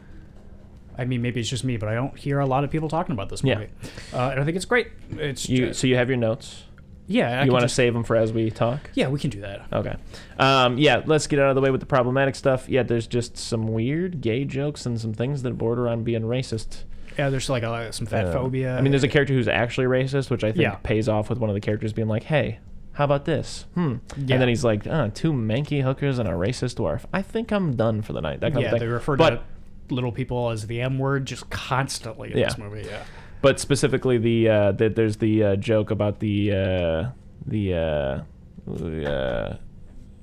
I 0.95 1.05
mean, 1.05 1.23
maybe 1.23 1.39
it's 1.39 1.49
just 1.49 1.63
me, 1.63 1.75
but 1.77 1.89
I 1.89 1.95
don't 1.95 2.15
hear 2.15 2.37
a 2.39 2.45
lot 2.45 2.63
of 2.63 2.69
people 2.69 2.87
talking 2.87 3.13
about 3.13 3.27
this 3.29 3.43
Yeah. 3.43 3.55
movie. 3.55 3.69
Uh, 4.13 4.29
and 4.29 4.39
I 4.39 4.43
think 4.43 4.55
it's 4.55 4.65
great. 4.65 4.89
It's 5.17 5.49
You 5.49 5.67
just, 5.69 5.79
so 5.79 5.87
you 5.87 5.95
have 5.95 6.07
your 6.07 6.17
notes. 6.19 6.65
Yeah. 7.07 7.41
I 7.41 7.45
you 7.45 7.51
want 7.51 7.61
to 7.61 7.65
just- 7.65 7.75
save 7.75 7.93
them 7.93 8.03
for 8.03 8.15
as 8.15 8.31
we 8.33 8.49
talk? 8.51 8.89
Yeah, 8.93 9.07
we 9.09 9.19
can 9.19 9.29
do 9.29 9.41
that. 9.41 9.65
Okay. 9.71 9.95
Um, 10.39 10.77
yeah, 10.77 11.01
let's 11.05 11.27
get 11.27 11.39
out 11.39 11.49
of 11.49 11.55
the 11.55 11.61
way 11.61 11.69
with 11.71 11.79
the 11.79 11.85
problematic 11.85 12.35
stuff. 12.35 12.67
Yeah, 12.69 12.83
there's 12.83 13.07
just 13.07 13.37
some 13.37 13.67
weird 13.67 14.21
gay 14.21 14.45
jokes 14.45 14.85
and 14.85 14.99
some 14.99 15.13
things 15.13 15.43
that 15.43 15.57
border 15.57 15.87
on 15.87 16.03
being 16.03 16.23
racist. 16.23 16.83
Yeah, 17.17 17.29
there's 17.29 17.49
like 17.49 17.63
a, 17.63 17.93
some 17.93 18.07
fat 18.07 18.25
Uh, 18.25 18.31
phobia. 18.33 18.75
I 18.77 18.81
mean, 18.81 18.91
there's 18.91 19.03
a 19.03 19.07
character 19.07 19.33
who's 19.33 19.47
actually 19.47 19.85
racist, 19.85 20.29
which 20.31 20.43
I 20.43 20.51
think 20.51 20.63
Yeah. 20.63 20.75
pays 20.83 21.07
off 21.07 21.29
with 21.29 21.37
one 21.39 21.49
of 21.49 21.53
the 21.53 21.59
characters 21.61 21.93
being 21.93 22.07
like, 22.07 22.23
"Hey, 22.23 22.57
how 22.93 23.05
about 23.05 23.25
this?" 23.25 23.65
Hmm. 23.75 23.95
Yeah. 24.17 24.33
And 24.35 24.41
then 24.41 24.47
he's 24.47 24.63
like, 24.63 24.87
uh, 24.87 25.09
two 25.13 25.31
manky 25.31 25.83
hookers 25.83 26.17
and 26.17 26.27
a 26.27 26.31
racist 26.31 26.75
dwarf. 26.77 27.01
I 27.13 27.21
think 27.21 27.51
I'm 27.51 27.75
done 27.75 28.01
for 28.01 28.13
the 28.13 28.21
night." 28.21 28.39
That 28.39 28.53
kind 28.53 28.63
yeah, 28.63 28.69
of 28.69 28.71
thing. 28.71 28.79
they 28.79 28.87
refer 28.93 29.15
but, 29.15 29.29
to 29.29 29.93
little 29.93 30.11
people 30.11 30.49
as 30.49 30.65
the 30.65 30.81
M 30.81 30.97
word 30.97 31.25
just 31.25 31.49
constantly 31.51 32.31
in 32.31 32.37
Yeah. 32.39 32.45
this 32.45 32.57
movie. 32.57 32.83
Yeah. 32.87 33.03
But 33.43 33.59
specifically 33.59 34.17
the 34.17 34.49
uh, 34.49 34.71
that 34.71 34.95
there's 34.95 35.17
the 35.17 35.43
uh, 35.43 35.55
joke 35.57 35.91
about 35.91 36.19
the 36.19 36.51
uh, 36.51 37.09
the 37.45 37.73
uh, 37.75 38.23
uh, 38.71 39.57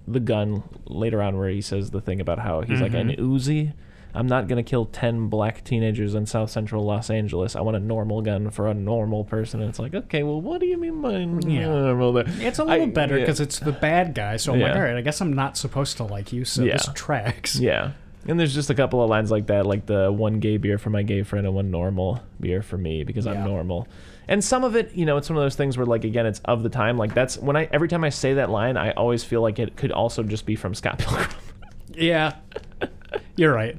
the 0.09 0.21
gun 0.21 0.63
later 0.87 1.23
on 1.23 1.37
where 1.39 1.49
he 1.51 1.61
says 1.61 1.91
the 1.93 2.01
thing 2.01 2.21
about 2.21 2.39
how 2.41 2.63
he's 2.63 2.81
like 2.81 2.95
an 2.95 3.11
Mm-hmm. 3.11 3.33
Uzi. 3.35 3.73
I'm 4.13 4.27
not 4.27 4.49
gonna 4.49 4.65
kill 4.65 4.87
ten 4.87 5.29
black 5.29 5.63
teenagers 5.63 6.17
in 6.17 6.27
South 6.27 6.51
Central 6.51 6.85
Los 6.85 7.11
Angeles. 7.11 7.55
I 7.55 7.61
want 7.61 7.77
a 7.77 7.81
normal 7.81 8.23
gun 8.23 8.51
for 8.51 8.67
a 8.67 8.75
normal 8.75 9.23
person. 9.23 9.61
And 9.61 9.69
it's 9.71 9.79
like, 9.79 9.95
okay, 9.95 10.25
well, 10.25 10.41
what 10.41 10.59
do 10.61 10.67
you 10.67 10.77
mean 10.79 11.01
by 11.01 11.19
Yeah. 11.49 11.67
normal? 11.67 12.15
there? 12.15 12.25
It's 12.41 12.59
a 12.59 12.65
little 12.65 12.87
I- 12.87 12.91
better 12.91 13.15
yeah. 13.19 13.23
because 13.23 13.39
it's 13.39 13.61
the 13.61 13.71
bad 13.71 14.15
guy. 14.17 14.37
So 14.37 14.53
I'm 14.53 14.59
like, 14.59 14.75
all 14.75 14.83
right, 14.83 14.97
I 14.97 15.01
guess 15.03 15.21
I'm 15.21 15.33
not 15.33 15.57
supposed 15.57 15.97
to 15.99 16.05
like 16.05 16.33
you, 16.33 16.45
so 16.45 16.65
Yeah. 16.65 16.73
this 16.73 16.89
tracks. 16.95 17.55
Yeah. 17.61 17.93
And 18.27 18.39
there's 18.39 18.55
just 18.55 18.69
a 18.71 18.75
couple 18.75 19.03
of 19.03 19.09
lines 19.09 19.31
like 19.31 19.47
that, 19.47 19.65
like 19.67 19.87
the 19.87 20.13
one 20.13 20.41
gay 20.41 20.57
beer 20.59 20.77
for 20.79 20.91
my 20.91 21.03
gay 21.03 21.23
friend 21.23 21.47
and 21.47 21.55
one 21.55 21.71
normal 21.71 22.21
beer 22.39 22.61
for 22.63 22.77
me 22.77 23.03
because 23.03 23.25
Yeah. 23.27 23.33
I'm 23.33 23.45
normal. 23.45 23.89
And 24.29 24.45
some 24.45 24.63
of 24.63 24.77
it, 24.77 24.93
you 24.95 25.07
know, 25.07 25.17
it's 25.17 25.29
one 25.31 25.37
of 25.39 25.43
those 25.43 25.57
things 25.57 25.77
where, 25.77 25.87
like, 25.87 26.05
again, 26.05 26.25
it's 26.27 26.41
of 26.45 26.63
the 26.63 26.69
time. 26.69 26.97
Like, 26.99 27.15
that's 27.15 27.37
when 27.39 27.57
I, 27.57 27.69
every 27.73 27.89
time 27.89 28.05
I 28.05 28.11
say 28.11 28.35
that 28.35 28.49
line, 28.51 28.77
I 28.77 28.93
always 28.93 29.25
feel 29.25 29.41
like 29.43 29.59
it 29.59 29.75
could 29.77 29.91
also 29.91 30.23
just 30.23 30.47
be 30.47 30.55
from 30.55 30.75
Scott 30.75 30.99
Pilgrim. 31.01 31.29
Yeah. 31.95 32.37
You're 33.37 33.53
right. 33.53 33.77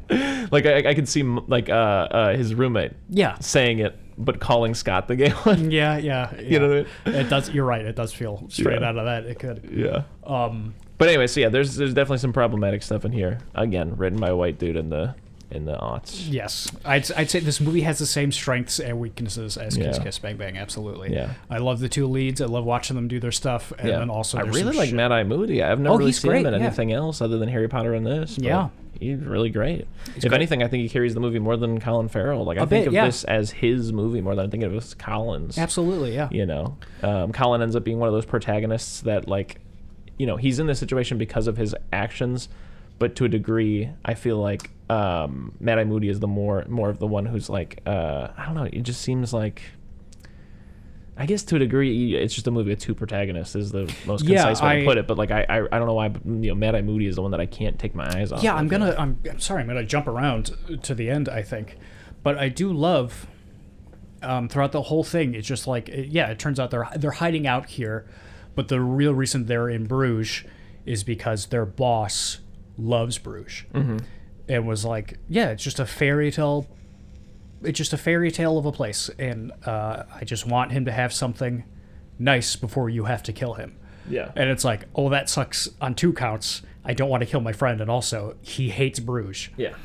like, 0.52 0.66
I, 0.66 0.90
I 0.90 0.94
could 0.94 1.08
see, 1.08 1.24
like, 1.24 1.70
uh, 1.70 1.74
uh, 1.74 2.36
his 2.36 2.54
roommate 2.54 2.92
Yeah. 3.10 3.38
saying 3.40 3.80
it, 3.80 3.98
but 4.18 4.40
calling 4.42 4.74
Scott 4.74 5.08
the 5.08 5.16
gay 5.16 5.30
one. 5.44 5.72
Yeah, 5.72 5.98
yeah. 5.98 6.38
You 6.42 6.60
know 6.60 6.86
I 7.06 7.10
It 7.10 7.30
does. 7.30 7.50
You're 7.52 7.64
right. 7.66 7.86
It 7.86 7.96
does 7.96 8.12
feel 8.12 8.44
straight 8.50 8.82
Yeah. 8.82 8.90
out 8.90 8.98
of 8.98 9.06
that. 9.06 9.26
It 9.26 9.40
could. 9.40 9.70
yeah. 9.72 10.04
Um. 10.26 10.74
But 11.02 11.10
anyway, 11.10 11.28
so 11.28 11.40
yeah, 11.40 11.50
there's 11.50 11.76
there's 11.76 11.94
definitely 11.96 12.20
some 12.20 12.32
problematic 12.34 12.84
stuff 12.84 13.04
in 13.06 13.12
here. 13.12 13.40
Again, 13.56 13.98
written 13.98 14.20
by 14.20 14.30
a 14.30 14.36
white 14.36 14.58
dude 14.60 14.76
in 14.76 14.90
the 14.90 15.16
in 15.50 15.66
the 15.66 15.76
aughts. 15.76 16.28
Yes, 16.30 16.72
I'd, 16.86 17.12
I'd 17.12 17.30
say 17.30 17.40
this 17.42 17.60
movie 17.60 17.82
has 17.82 18.00
the 18.00 18.06
same 18.06 18.32
strengths 18.32 18.80
and 18.80 19.00
weaknesses 19.00 19.58
as 19.58 19.76
Kiss 19.76 19.98
Yeah. 19.98 20.04
Kiss 20.04 20.20
Bang 20.20 20.38
Bang. 20.38 20.58
Absolutely. 20.58 21.12
Yeah. 21.14 21.34
I 21.50 21.58
love 21.58 21.80
the 21.82 21.90
two 21.90 22.08
leads. 22.08 22.40
I 22.40 22.46
love 22.46 22.64
watching 22.64 22.96
them 22.96 23.08
do 23.10 23.20
their 23.20 23.34
stuff, 23.34 23.74
and 23.78 23.90
yeah. 23.90 23.98
then 24.00 24.10
also 24.10 24.38
I 24.38 24.44
really 24.44 24.78
like 24.78 24.90
shit- 24.90 24.96
Mad 24.96 25.12
Eye 25.12 25.24
Moody. 25.24 25.62
I've 25.62 25.80
never 25.80 25.96
Oh, 25.96 25.98
really 25.98 26.12
he's 26.12 26.22
seen 26.22 26.32
him 26.32 26.44
great, 26.44 26.54
in 26.54 26.60
yeah. 26.62 26.68
anything 26.68 26.94
else 26.94 27.20
other 27.20 27.38
than 27.38 27.50
Harry 27.50 27.68
Potter 27.68 27.94
and 27.96 28.06
this. 28.06 28.36
but 28.36 28.46
Yeah. 28.46 28.70
he's 28.98 29.20
really 29.20 29.50
great. 29.50 29.88
if 30.16 30.22
great. 30.22 30.34
anything, 30.34 30.64
I 30.64 30.70
think 30.70 30.84
he 30.84 30.90
carries 30.90 31.16
the 31.16 31.20
movie 31.20 31.40
more 31.40 31.58
than 31.58 31.82
Colin 31.82 32.08
Farrell. 32.08 32.46
Like 32.46 32.58
I 32.58 32.64
A 32.64 32.66
think 32.68 32.84
bit, 32.84 32.88
of 32.88 32.94
yeah. 32.94 33.06
this 33.08 33.26
as 33.26 33.52
his 33.52 33.92
movie 33.92 34.22
more 34.22 34.36
than 34.36 34.46
I 34.46 34.50
think 34.50 34.64
of 34.64 34.72
it 34.74 34.78
as 34.78 34.94
Colin's. 34.94 35.58
Absolutely, 35.58 36.14
yeah. 36.14 36.30
You 36.32 36.46
know, 36.46 36.78
um, 37.04 37.34
Colin 37.34 37.62
ends 37.62 37.76
up 37.76 37.84
being 37.84 38.00
one 38.00 38.08
of 38.08 38.14
those 38.14 38.26
protagonists 38.26 39.02
that 39.02 39.28
like, 39.28 39.60
you 40.22 40.28
know, 40.28 40.38
he's 40.38 40.60
in 40.60 40.68
this 40.68 40.78
situation 40.78 41.18
because 41.18 41.48
of 41.48 41.58
his 41.58 41.74
actions, 41.92 42.48
but 43.00 43.16
to 43.16 43.26
a 43.26 43.30
degree, 43.30 43.90
I 44.06 44.14
feel 44.14 44.38
like 44.38 44.70
um, 44.88 45.54
Mad 45.60 45.80
Eye 45.80 45.84
Moody 45.84 46.10
is 46.10 46.20
the 46.20 46.28
more 46.28 46.64
more 46.70 46.90
of 46.90 47.00
the 47.00 47.08
one 47.08 47.26
who's 47.26 47.50
like, 47.50 47.82
uh, 47.88 48.28
I 48.38 48.46
don't 48.46 48.54
know. 48.54 48.70
It 48.72 48.84
just 48.84 49.02
seems 49.02 49.34
like. 49.34 49.64
I 51.18 51.26
guess 51.26 51.44
to 51.44 51.56
a 51.56 51.60
degree, 51.60 52.16
it's 52.16 52.34
just 52.34 52.48
a 52.48 52.52
movie 52.52 52.70
with 52.70 52.80
two 52.80 52.96
protagonists 52.96 53.56
is 53.56 53.72
the 53.72 53.94
most 54.06 54.24
Yeah, 54.26 54.46
concise 54.46 54.62
way 54.64 54.80
to 54.80 54.86
put 54.86 54.98
it. 54.98 55.08
But 55.08 55.18
like, 55.18 55.30
I, 55.30 55.46
I, 55.50 55.58
I 55.72 55.78
don't 55.78 55.86
know 55.86 55.94
why, 55.94 56.08
but, 56.08 56.26
you 56.26 56.50
know, 56.50 56.56
Mad 56.56 56.74
Eye 56.74 56.82
Moody 56.82 57.06
is 57.06 57.16
the 57.16 57.22
one 57.22 57.32
that 57.32 57.42
I 57.42 57.46
can't 57.46 57.78
take 57.78 57.94
my 57.94 58.08
eyes 58.16 58.32
off. 58.32 58.42
Yeah. 58.44 58.56
I'm 58.56 58.68
gonna. 58.68 58.96
I'm, 58.98 59.20
I'm 59.30 59.40
sorry. 59.40 59.62
I'm 59.62 59.68
gonna 59.68 59.84
jump 59.84 60.08
around 60.08 60.52
to 60.84 60.96
the 60.96 61.10
end. 61.10 61.30
I 61.30 61.42
think, 61.44 61.78
but 62.24 62.38
I 62.38 62.50
do 62.50 62.72
love. 62.72 63.28
Um, 64.24 64.48
throughout 64.48 64.72
the 64.72 64.84
whole 64.84 65.04
thing, 65.04 65.34
it's 65.34 65.48
just 65.48 65.66
like 65.66 65.90
yeah. 65.92 66.28
It 66.28 66.38
turns 66.38 66.60
out 66.60 66.70
they're 66.72 66.88
they're 66.96 67.12
hiding 67.12 67.46
out 67.46 67.66
here, 67.68 68.06
but 68.56 68.68
the 68.68 68.82
real 68.82 69.14
reason 69.14 69.46
they're 69.46 69.70
in 69.70 69.86
Bruges 69.86 70.44
is 70.86 71.04
because 71.04 71.48
their 71.48 71.66
boss 71.66 72.40
loves 72.78 73.18
Bruges, 73.18 73.64
mm-hmm. 73.74 73.98
and 74.50 74.68
was 74.68 74.84
like, 74.86 75.18
yeah, 75.30 75.50
it's 75.50 75.64
just 75.64 75.80
a 75.80 75.86
fairy 75.86 76.32
tale. 76.32 76.68
It's 77.64 77.78
just 77.78 77.94
a 77.94 77.98
fairy 77.98 78.32
tale 78.32 78.58
of 78.58 78.66
a 78.66 78.72
place, 78.72 79.10
and 79.20 79.52
uh, 79.66 80.04
I 80.14 80.24
just 80.24 80.48
want 80.48 80.72
him 80.72 80.86
to 80.86 80.92
have 80.92 81.14
something 81.14 81.64
nice 82.18 82.56
before 82.56 82.90
you 82.90 83.06
have 83.06 83.24
to 83.24 83.34
kill 83.34 83.54
him. 83.56 83.78
Yeah. 84.10 84.32
And 84.36 84.50
it's 84.50 84.66
like, 84.66 84.86
oh, 84.96 85.10
that 85.10 85.30
sucks 85.30 85.70
on 85.80 85.96
two 85.96 86.14
counts. 86.14 86.64
I 86.84 86.94
don't 86.94 87.10
want 87.10 87.22
to 87.22 87.28
kill 87.28 87.42
my 87.42 87.54
friend, 87.54 87.82
and 87.82 87.90
also 87.90 88.36
he 88.42 88.70
hates 88.70 89.00
Bruges. 89.00 89.50
Yeah. 89.58 89.76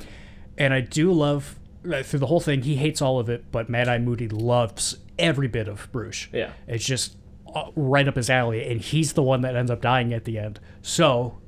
And 0.57 0.73
I 0.73 0.81
do 0.81 1.13
love 1.13 1.59
through 1.83 2.19
the 2.19 2.27
whole 2.27 2.41
thing. 2.41 2.63
He 2.63 2.77
hates 2.77 3.03
all 3.03 3.19
of 3.19 3.29
it, 3.29 3.45
but 3.53 3.69
Mad 3.69 3.89
Eye 3.89 3.99
Moody 3.99 4.29
loves 4.29 4.99
every 5.19 5.49
bit 5.49 5.69
of 5.69 5.91
Bruges. 5.93 6.29
Yeah. 6.33 6.53
it's 6.67 6.85
just 6.85 7.17
Uh, 7.57 7.71
right 7.75 8.07
up 8.07 8.17
his 8.17 8.29
alley, 8.29 8.71
and 8.71 8.81
he's 8.81 9.15
the 9.15 9.23
one 9.23 9.41
that 9.41 9.57
ends 9.57 9.71
up 9.71 9.81
dying 9.81 10.13
at 10.13 10.25
the 10.25 10.39
end. 10.39 10.61
So 10.83 11.39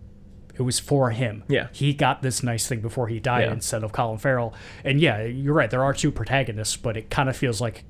it 0.56 0.62
was 0.62 0.80
for 0.80 1.10
him. 1.10 1.44
Yeah. 1.48 1.68
he 1.72 1.92
got 1.92 2.22
this 2.22 2.42
nice 2.42 2.66
thing 2.66 2.80
before 2.80 3.08
he 3.08 3.20
died 3.20 3.44
Yeah. 3.44 3.52
instead 3.52 3.84
of 3.84 3.92
Colin 3.92 4.18
Farrell. 4.18 4.54
And 4.84 5.00
yeah, 5.00 5.22
you're 5.22 5.54
right. 5.54 5.70
There 5.70 5.84
are 5.84 5.92
two 5.92 6.10
protagonists, 6.10 6.76
but 6.76 6.96
it 6.96 7.10
kind 7.10 7.28
of 7.28 7.36
feels 7.36 7.60
like 7.60 7.84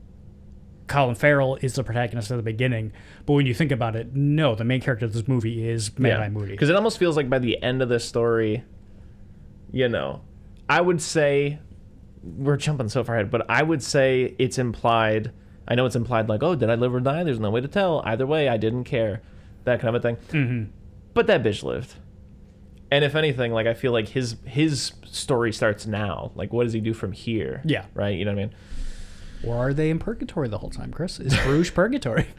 Colin 0.88 1.14
Farrell 1.14 1.56
is 1.62 1.74
the 1.74 1.84
protagonist 1.84 2.30
at 2.30 2.36
the 2.36 2.42
beginning, 2.42 2.92
but 3.24 3.34
when 3.34 3.46
you 3.46 3.54
think 3.54 3.70
about 3.70 3.94
it, 3.94 4.14
no, 4.14 4.54
the 4.54 4.64
main 4.64 4.80
character 4.80 5.06
of 5.06 5.12
this 5.12 5.28
movie 5.28 5.68
is 5.68 5.96
Mad 5.98 6.18
Eye 6.20 6.28
Moody. 6.28 6.52
Because 6.52 6.68
it 6.70 6.76
almost 6.76 6.98
feels 6.98 7.16
like 7.16 7.30
by 7.30 7.38
the 7.38 7.62
end 7.62 7.82
of 7.82 7.88
this 7.88 8.04
story, 8.04 8.64
you 9.70 9.88
know, 9.88 10.22
I 10.68 10.80
would 10.80 11.00
say 11.00 11.58
we're 12.22 12.56
jumping 12.56 12.88
so 12.88 13.04
far 13.04 13.14
ahead, 13.16 13.30
but 13.30 13.48
I 13.48 13.62
would 13.62 13.82
say 13.82 14.34
it's 14.38 14.58
implied. 14.58 15.32
I 15.68 15.74
know 15.74 15.84
it's 15.84 15.94
implied 15.94 16.28
like, 16.28 16.42
oh, 16.42 16.54
did 16.54 16.70
I 16.70 16.74
live 16.74 16.94
or 16.94 17.00
die? 17.00 17.22
There's 17.22 17.38
no 17.38 17.50
way 17.50 17.60
to 17.60 17.68
tell. 17.68 18.00
Either 18.04 18.26
way, 18.26 18.48
I 18.48 18.56
didn't 18.56 18.84
care. 18.84 19.20
That 19.64 19.80
kind 19.80 19.94
of 19.94 20.02
a 20.02 20.02
thing. 20.02 20.16
Mm-hmm. 20.30 20.70
But 21.12 21.26
that 21.26 21.42
bitch 21.42 21.62
lived. 21.62 21.94
And 22.90 23.04
if 23.04 23.14
anything, 23.14 23.52
like 23.52 23.66
I 23.66 23.74
feel 23.74 23.92
like 23.92 24.08
his 24.08 24.36
his 24.46 24.92
story 25.04 25.52
starts 25.52 25.86
now. 25.86 26.32
Like, 26.34 26.54
what 26.54 26.64
does 26.64 26.72
he 26.72 26.80
do 26.80 26.94
from 26.94 27.12
here? 27.12 27.60
Yeah. 27.66 27.84
Right. 27.92 28.16
You 28.16 28.24
know 28.24 28.32
what 28.32 28.40
I 28.40 28.44
mean? 28.46 28.54
Or 29.44 29.56
are 29.56 29.74
they 29.74 29.90
in 29.90 29.98
purgatory 29.98 30.48
the 30.48 30.58
whole 30.58 30.70
time, 30.70 30.90
Chris? 30.90 31.20
Is 31.20 31.36
Bruges 31.44 31.70
purgatory? 31.70 32.26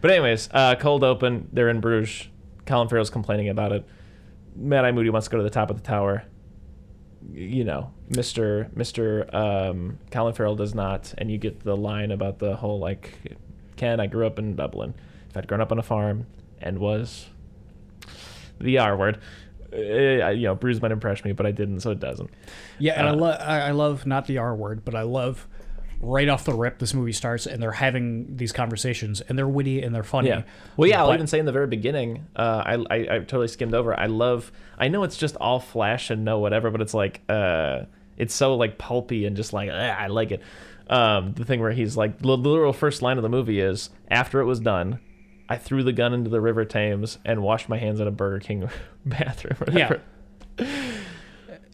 But 0.00 0.12
anyways, 0.12 0.48
uh, 0.50 0.76
cold 0.76 1.04
open. 1.04 1.50
They're 1.52 1.68
in 1.68 1.80
Bruges. 1.80 2.28
Colin 2.64 2.88
Farrell's 2.88 3.10
complaining 3.10 3.50
about 3.50 3.72
it. 3.72 3.84
Mad 4.56 4.86
Eye 4.86 4.92
Moody 4.92 5.10
wants 5.10 5.26
to 5.26 5.30
go 5.30 5.36
to 5.36 5.42
the 5.42 5.50
top 5.50 5.68
of 5.68 5.76
the 5.76 5.82
tower. 5.82 6.24
You 7.32 7.64
know, 7.64 7.92
Mister 8.08 8.70
Mister 8.74 9.28
um, 9.34 9.98
Colin 10.10 10.34
Farrell 10.34 10.56
does 10.56 10.74
not, 10.74 11.12
and 11.18 11.30
you 11.30 11.38
get 11.38 11.60
the 11.60 11.76
line 11.76 12.10
about 12.10 12.38
the 12.38 12.56
whole 12.56 12.78
like, 12.78 13.12
Ken, 13.76 14.00
I 14.00 14.06
grew 14.06 14.26
up 14.26 14.38
in 14.38 14.56
Dublin. 14.56 14.94
If 15.28 15.36
I'd 15.36 15.46
grown 15.48 15.60
up 15.60 15.72
on 15.72 15.78
a 15.78 15.82
farm 15.82 16.26
and 16.60 16.78
was 16.78 17.26
the 18.60 18.78
R 18.78 18.96
word, 18.96 19.20
uh, 19.72 20.30
you 20.30 20.44
know, 20.44 20.54
Bruges 20.54 20.80
might 20.80 20.92
impress 20.92 21.24
me, 21.24 21.32
but 21.32 21.44
I 21.44 21.50
didn't, 21.50 21.80
so 21.80 21.90
it 21.90 22.00
doesn't. 22.00 22.30
Yeah, 22.78 22.98
and 22.98 23.08
I 23.08 23.10
Uh, 23.10 23.16
love 23.16 23.40
I 23.40 23.60
I 23.60 23.70
love 23.72 24.06
not 24.06 24.26
the 24.26 24.38
R 24.38 24.54
word, 24.54 24.84
but 24.84 24.94
I 24.94 25.02
love 25.02 25.46
right 26.00 26.28
off 26.28 26.44
the 26.44 26.52
rip 26.52 26.78
this 26.78 26.94
movie 26.94 27.12
starts 27.12 27.44
and 27.46 27.60
they're 27.62 27.72
having 27.72 28.36
these 28.36 28.52
conversations 28.52 29.20
and 29.20 29.36
they're 29.36 29.48
witty 29.48 29.82
and 29.82 29.94
they're 29.94 30.04
funny. 30.04 30.28
Yeah. 30.28 30.42
Well, 30.76 30.88
yeah. 30.88 31.02
I'll 31.02 31.12
even 31.12 31.26
say 31.26 31.38
in 31.38 31.46
the 31.46 31.52
very 31.52 31.66
beginning, 31.66 32.26
uh, 32.36 32.62
I, 32.64 32.74
I 32.74 32.96
I 32.96 33.18
totally 33.20 33.48
skimmed 33.48 33.74
over. 33.74 33.98
I 33.98 34.06
love. 34.06 34.52
I 34.78 34.88
know 34.88 35.02
it's 35.02 35.16
just 35.16 35.36
all 35.36 35.58
flash 35.60 36.10
and 36.10 36.24
no 36.24 36.38
whatever, 36.38 36.70
but 36.70 36.80
it's 36.80 36.94
like 36.94 37.20
uh, 37.28 37.84
it's 38.16 38.34
so 38.34 38.54
like 38.54 38.78
pulpy 38.78 39.26
and 39.26 39.36
just 39.36 39.52
like 39.52 39.70
"Ah, 39.72 39.96
I 39.98 40.06
like 40.06 40.30
it. 40.30 40.42
Um, 40.88 41.32
the 41.34 41.44
thing 41.44 41.60
where 41.60 41.72
he's 41.72 41.96
like 41.96 42.18
the 42.20 42.28
literal 42.28 42.72
first 42.72 43.02
line 43.02 43.16
of 43.18 43.22
the 43.22 43.28
movie 43.28 43.60
is 43.60 43.90
after 44.10 44.40
it 44.40 44.44
was 44.46 44.60
done, 44.60 45.00
I 45.48 45.56
threw 45.56 45.82
the 45.82 45.92
gun 45.92 46.14
into 46.14 46.30
the 46.30 46.40
River 46.40 46.64
Thames 46.64 47.18
and 47.24 47.42
washed 47.42 47.68
my 47.68 47.76
hands 47.76 48.00
in 48.00 48.06
a 48.06 48.10
Burger 48.10 48.38
King 48.38 48.68
bathroom. 49.04 49.56
Or 49.66 49.72
Yeah. 49.72 49.96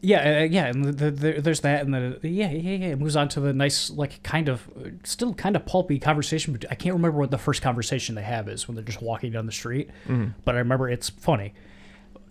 Yeah, 0.05 0.40
uh, 0.40 0.44
yeah, 0.44 0.66
and 0.66 0.85
the, 0.85 1.10
the, 1.10 1.32
there's 1.40 1.60
that, 1.60 1.85
and 1.85 1.94
then 1.94 2.18
yeah, 2.22 2.51
yeah, 2.51 2.76
yeah. 2.76 2.89
It 2.89 2.98
moves 2.98 3.16
on 3.16 3.28
to 3.31 3.40
the 3.40 3.52
nice, 3.52 3.90
like, 3.90 4.22
kind 4.22 4.48
of, 4.48 4.68
uh, 4.76 4.90
still 5.02 5.32
kind 5.35 5.56
of 5.56 5.64
pulpy 5.66 5.98
conversation. 5.98 6.52
But 6.52 6.66
I 6.70 6.74
can't 6.74 6.94
remember 6.94 7.18
what 7.18 7.31
the 7.31 7.39
first 7.39 7.62
conversation 7.62 8.14
they 8.14 8.22
have 8.22 8.48
is 8.48 8.68
when 8.68 8.74
they're 8.74 8.85
just 8.85 9.02
walking 9.02 9.32
down 9.32 9.47
the 9.47 9.52
street. 9.52 9.89
Mm-hmm. 10.06 10.39
But 10.44 10.56
I 10.56 10.59
remember 10.59 10.89
it's 10.89 11.09
funny. 11.09 11.55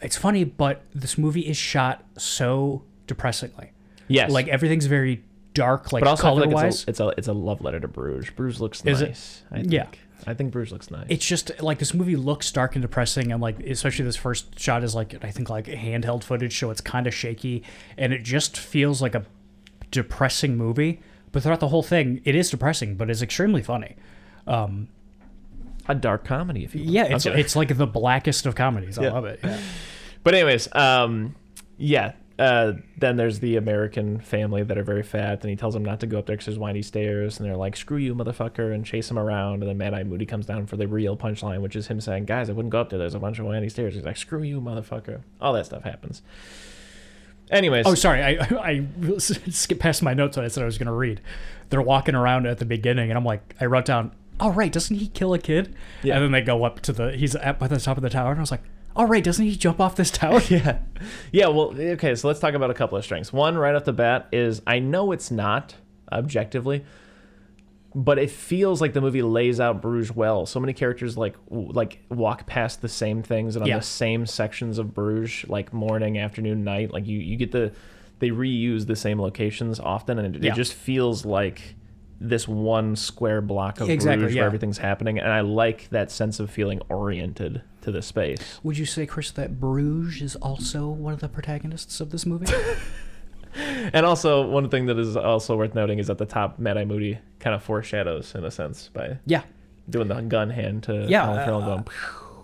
It's 0.02 0.18
funny, 0.18 0.44
but 0.44 0.84
this 0.94 1.18
movie 1.18 1.42
is 1.42 1.58
shot 1.58 2.04
so 2.18 2.84
depressingly. 3.08 3.72
Yes. 4.08 4.32
Like 4.32 4.48
everything's 4.48 4.86
very 4.86 5.24
dark, 5.54 5.92
like 5.92 6.04
but 6.04 6.10
also 6.10 6.24
color 6.24 6.46
like 6.46 6.56
wise. 6.56 6.86
it's 6.88 7.00
a, 7.00 7.08
it's 7.08 7.18
a 7.18 7.20
it's 7.20 7.28
a 7.28 7.34
love 7.34 7.62
letter 7.62 7.80
to 7.80 7.88
Bruges. 7.88 8.30
Bruges 8.32 8.60
looks 8.62 8.84
Is 8.86 9.02
it? 9.02 9.10
nice. 9.10 9.44
I 9.52 9.56
think. 9.62 9.72
Yeah. 9.72 9.88
I 10.26 10.34
think 10.34 10.52
Bruges 10.52 10.72
looks 10.72 10.90
nice. 10.92 11.06
it's 11.10 11.26
just 11.26 11.52
like 11.62 11.80
this 11.80 11.94
movie 11.94 12.16
looks 12.16 12.52
dark 12.52 12.76
and 12.76 12.82
depressing 12.82 13.32
and 13.32 13.42
like 13.42 13.60
especially 13.60 14.06
this 14.06 14.16
first 14.16 14.60
shot 14.60 14.84
is 14.84 14.96
like 14.96 15.16
i 15.24 15.30
think 15.32 15.50
like 15.50 15.66
handheld 15.66 16.24
footage 16.24 16.58
so 16.58 16.70
it's 16.72 16.80
kind 16.82 17.08
of 17.08 17.14
shaky 17.14 17.64
and 17.98 18.14
it 18.14 18.24
just 18.24 18.58
feels 18.58 19.02
like 19.02 19.16
a 19.16 19.26
depressing 19.92 20.58
movie, 20.58 21.02
but 21.32 21.44
throughout 21.44 21.60
the 21.60 21.68
whole 21.68 21.84
thing, 21.84 22.20
it 22.26 22.34
is 22.36 22.50
depressing, 22.50 22.96
but 22.96 23.10
it's 23.12 23.22
extremely 23.22 23.62
funny. 23.62 23.96
Um, 24.48 24.88
A 25.88 25.94
dark 25.94 26.24
comedy, 26.26 26.64
if 26.64 26.74
you 26.74 26.84
will. 26.86 26.90
yeah, 26.90 27.04
it's 27.06 27.28
Okay. 27.28 27.40
it's 27.40 27.56
like 27.56 27.78
the 27.78 27.86
blackest 27.86 28.46
of 28.48 28.56
comedies. 28.56 28.98
I 28.98 29.04
Yeah. 29.04 29.12
love 29.12 29.26
it. 29.26 29.40
Yeah. 29.44 29.60
But 30.24 30.34
anyways, 30.34 30.68
um, 30.74 31.36
yeah. 31.78 32.14
Uh, 32.44 32.74
then 32.98 33.16
there's 33.16 33.40
the 33.40 33.56
American 33.56 34.20
family 34.20 34.64
that 34.64 34.78
are 34.78 34.84
very 34.84 35.02
fat, 35.04 35.42
and 35.42 35.50
he 35.50 35.56
tells 35.56 35.74
them 35.74 35.86
not 35.86 36.02
to 36.02 36.08
go 36.08 36.20
up 36.20 36.26
there 36.26 36.36
because 36.36 36.48
there's 36.48 36.60
windy 36.60 36.82
stairs, 36.82 37.40
and 37.40 37.48
they're 37.48 37.56
like, 37.56 37.78
"Screw 37.78 37.96
you, 37.98 38.14
motherfucker!" 38.14 38.74
and 38.74 38.86
chase 38.86 39.10
him 39.10 39.18
around. 39.18 39.62
And 39.62 39.70
then 39.70 39.78
Mad 39.78 39.94
Eye 39.94 40.04
Moody 40.04 40.26
comes 40.26 40.46
down 40.46 40.66
for 40.66 40.76
the 40.76 40.86
real 40.86 41.16
punchline, 41.16 41.62
which 41.62 41.76
is 41.78 41.88
him 41.88 42.02
saying, 42.02 42.26
"Guys, 42.26 42.50
I 42.50 42.54
wouldn't 42.54 42.72
go 42.72 42.82
up 42.82 42.90
there. 42.90 43.00
There's 43.00 43.16
a 43.16 43.20
bunch 43.20 43.40
of 43.40 43.46
windy 43.46 43.70
stairs." 43.70 43.94
He's 43.96 44.04
like, 44.04 44.18
"Screw 44.18 44.42
you, 44.44 44.60
motherfucker!" 44.60 45.22
All 45.40 45.54
that 45.54 45.68
stuff 45.68 45.84
happens. 45.84 46.22
Anyways, 47.50 47.86
Oh, 47.86 47.96
sorry, 47.96 48.22
I 48.24 48.32
I 48.62 48.86
skipped 49.20 49.82
past 49.82 50.02
my 50.02 50.14
notes 50.14 50.38
I 50.38 50.48
said 50.50 50.64
I 50.64 50.66
was 50.66 50.78
going 50.78 50.88
to 50.88 50.94
read. 50.94 51.22
They're 51.70 51.82
walking 51.82 52.16
around 52.16 52.46
at 52.46 52.58
the 52.58 52.66
beginning, 52.66 53.10
and 53.10 53.18
I'm 53.18 53.26
like, 53.26 53.56
I 53.62 53.66
wrote 53.66 53.86
down, 53.86 54.12
"Oh 54.40 54.52
right, 54.52 54.72
doesn't 54.72 54.96
he 54.98 55.08
kill 55.08 55.34
a 55.34 55.40
kid?" 55.40 55.76
Yeah. 56.02 56.16
And 56.16 56.24
then 56.26 56.32
they 56.32 56.42
go 56.42 56.64
up 56.66 56.82
to 56.82 56.92
the 56.92 57.12
he's 57.16 57.36
up 57.36 57.60
by 57.60 57.68
the 57.68 57.80
top 57.80 57.96
of 57.98 58.04
the 58.04 58.10
tower, 58.10 58.32
and 58.32 58.40
I 58.40 58.42
was 58.42 58.52
like, 58.52 58.64
"Oh 58.96 59.06
right, 59.06 59.24
doesn't 59.24 59.44
he 59.46 59.56
jump 59.56 59.80
off 59.80 59.96
this 59.96 60.12
tower?" 60.12 60.40
yeah, 60.50 60.80
yeah. 61.32 61.48
Well, 61.48 61.74
okay. 61.80 62.16
So 62.16 62.28
let's 62.28 62.40
talk 62.40 62.54
about 62.54 62.70
a 62.72 62.74
couple 62.74 62.98
of 62.98 63.04
strengths. 63.04 63.32
One, 63.34 63.58
right 63.58 63.76
off 63.76 63.86
the 63.86 63.94
bat, 63.94 64.28
is 64.32 64.62
I 64.68 64.80
know 64.80 65.12
it's 65.12 65.32
not 65.32 65.76
objectively, 66.12 66.84
but 67.96 68.18
it 68.18 68.32
feels 68.32 68.82
like 68.82 68.94
the 68.94 69.02
movie 69.02 69.22
lays 69.22 69.60
out 69.60 69.82
Bruges 69.82 70.12
well. 70.16 70.46
So 70.46 70.60
many 70.60 70.74
characters 70.74 71.18
like 71.18 71.36
w- 71.50 71.72
like 71.72 72.00
walk 72.10 72.48
past 72.48 72.82
the 72.82 72.90
same 72.90 73.22
things 73.22 73.56
and 73.56 73.64
on 73.64 73.70
Yeah. 73.70 73.78
the 73.78 73.84
same 73.84 74.26
sections 74.26 74.78
of 74.80 74.94
Bruges, 74.94 75.48
like 75.50 75.72
morning, 75.74 76.18
afternoon, 76.18 76.64
night. 76.64 76.92
Like 76.92 77.06
you, 77.08 77.20
you 77.20 77.36
get 77.38 77.52
the 77.52 77.72
they 78.20 78.30
reuse 78.30 78.88
the 78.88 78.96
same 78.96 79.20
locations 79.22 79.80
often, 79.80 80.18
and 80.18 80.36
it, 80.36 80.44
Yeah. 80.44 80.54
it 80.54 80.56
just 80.56 80.74
feels 80.74 81.26
like 81.26 81.76
this 82.22 82.48
one 82.48 82.96
square 82.96 83.42
block 83.42 83.82
of 83.82 83.90
Exactly, 83.90 84.20
Bruges 84.22 84.36
yeah. 84.36 84.42
where 84.44 84.48
everything's 84.48 84.78
happening. 84.78 85.20
And 85.20 85.30
I 85.32 85.42
like 85.42 85.90
that 85.90 86.10
sense 86.10 86.40
of 86.40 86.50
feeling 86.50 86.82
oriented 86.90 87.62
to 87.84 87.92
the 87.92 88.02
space. 88.02 88.60
Would 88.64 88.78
you 88.78 88.86
say, 88.86 89.06
Chris, 89.06 89.32
that 89.32 89.60
Bruges 89.60 90.22
is 90.22 90.36
also 90.38 90.88
one 90.90 91.14
of 91.14 91.20
the 91.20 91.30
protagonists 91.30 92.00
of 92.02 92.10
this 92.12 92.26
movie? 92.26 92.52
And 93.56 94.04
also, 94.06 94.48
one 94.48 94.70
thing 94.70 94.88
that 94.88 94.98
is 94.98 95.16
also 95.16 95.56
worth 95.56 95.76
noting 95.76 96.00
is 96.00 96.10
at 96.10 96.18
the 96.18 96.26
top, 96.26 96.58
Mad 96.58 96.76
Eye 96.78 96.86
Moody 96.86 97.20
kind 97.40 97.56
of 97.56 97.62
foreshadows, 97.62 98.34
in 98.34 98.44
a 98.44 98.50
sense, 98.50 98.90
by 98.92 99.20
yeah, 99.28 99.44
doing 99.88 100.08
the 100.08 100.22
gun 100.22 100.50
hand 100.50 100.84
to 100.84 101.06
Yeah, 101.08 101.26
Colin 101.26 101.46
Farrell 101.46 101.62
uh, 101.62 101.66
going, 101.66 101.88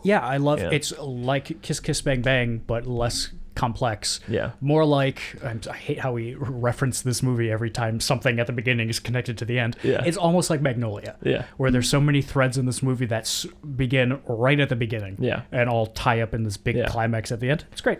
yeah. 0.03 0.19
I 0.19 0.37
love 0.37 0.59
Yeah. 0.59 0.69
it's 0.71 0.95
like 0.99 1.63
Kiss 1.63 1.79
Kiss 1.79 2.01
Bang 2.01 2.21
Bang, 2.21 2.61
but 2.67 2.85
less 2.85 3.31
complex. 3.55 4.19
yeah, 4.27 4.51
More 4.61 4.85
like 4.85 5.21
I'm, 5.43 5.61
hate 5.61 5.99
how 5.99 6.13
we 6.13 6.35
reference 6.35 7.01
this 7.01 7.21
movie 7.21 7.51
every 7.51 7.69
time 7.69 7.99
something 7.99 8.39
at 8.39 8.47
the 8.47 8.53
beginning 8.53 8.89
is 8.89 8.99
connected 8.99 9.37
to 9.39 9.45
the 9.45 9.59
end. 9.59 9.75
Yeah. 9.83 10.03
It's 10.05 10.17
almost 10.17 10.49
like 10.49 10.61
Magnolia. 10.61 11.15
yeah, 11.23 11.45
where 11.57 11.71
there's 11.71 11.89
so 11.89 11.99
many 11.99 12.21
threads 12.21 12.57
in 12.57 12.65
this 12.65 12.81
movie 12.81 13.05
that 13.07 13.45
begin 13.75 14.21
right 14.27 14.59
at 14.59 14.69
the 14.69 14.75
beginning 14.75 15.17
yeah. 15.19 15.41
and 15.51 15.69
all 15.69 15.87
tie 15.87 16.21
up 16.21 16.33
in 16.33 16.43
this 16.43 16.57
big 16.57 16.75
Yeah. 16.77 16.87
climax 16.87 17.31
at 17.31 17.39
the 17.39 17.49
end. 17.49 17.65
It's 17.71 17.81
great. 17.81 17.99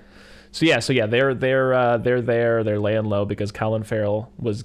So 0.52 0.66
yeah, 0.66 0.80
so 0.80 0.94
yeah, 0.94 1.06
they're 1.06 1.34
they're 1.36 1.74
uh, 1.74 1.98
they're 1.98 2.22
there, 2.22 2.64
they're 2.64 2.80
laying 2.80 3.06
low 3.06 3.26
because 3.26 3.52
Colin 3.52 3.84
Farrell 3.84 4.32
was 4.38 4.64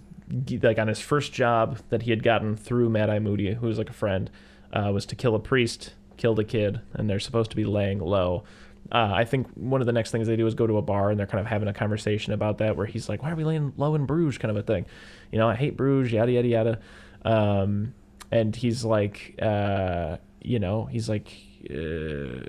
like 0.62 0.78
on 0.78 0.88
his 0.88 1.00
first 1.00 1.32
job 1.32 1.78
that 1.90 2.02
he 2.02 2.10
had 2.10 2.22
gotten 2.22 2.56
through 2.56 2.88
Mad 2.88 3.10
Eye 3.10 3.18
Moody, 3.18 3.52
who 3.54 3.66
was 3.66 3.76
like 3.78 3.90
a 3.90 3.94
friend, 3.94 4.30
uh, 4.72 4.90
was 4.92 5.04
to 5.06 5.16
kill 5.16 5.34
a 5.34 5.38
priest, 5.40 5.92
kill 6.16 6.34
the 6.34 6.44
kid, 6.44 6.80
and 6.94 7.10
they're 7.10 7.20
supposed 7.20 7.50
to 7.50 7.56
be 7.56 7.64
laying 7.64 7.98
low. 7.98 8.44
Uh, 8.92 9.10
I 9.14 9.24
think 9.24 9.48
one 9.54 9.80
of 9.80 9.86
the 9.86 9.92
next 9.92 10.10
things 10.10 10.26
they 10.26 10.36
do 10.36 10.46
is 10.46 10.54
go 10.54 10.66
to 10.66 10.76
a 10.76 10.82
bar 10.82 11.10
and 11.10 11.18
they're 11.18 11.26
kind 11.26 11.40
of 11.40 11.46
having 11.46 11.68
a 11.68 11.72
conversation 11.72 12.32
about 12.32 12.58
that, 12.58 12.76
where 12.76 12.86
he's 12.86 13.08
like, 13.08 13.22
"Why 13.22 13.30
are 13.30 13.36
we 13.36 13.44
laying 13.44 13.72
low 13.76 13.94
in 13.94 14.04
Bruges?" 14.06 14.38
kind 14.38 14.50
of 14.50 14.56
a 14.56 14.62
thing. 14.62 14.86
You 15.32 15.38
know, 15.38 15.48
I 15.48 15.54
hate 15.54 15.76
Bruges, 15.76 16.12
yada 16.12 16.30
yada 16.32 16.48
yada. 16.48 16.78
Um, 17.24 17.94
and 18.30 18.54
he's 18.54 18.84
like, 18.84 19.36
uh, 19.40 20.18
you 20.42 20.58
know, 20.58 20.84
he's 20.86 21.08
like. 21.08 21.32
Uh, 21.70 22.44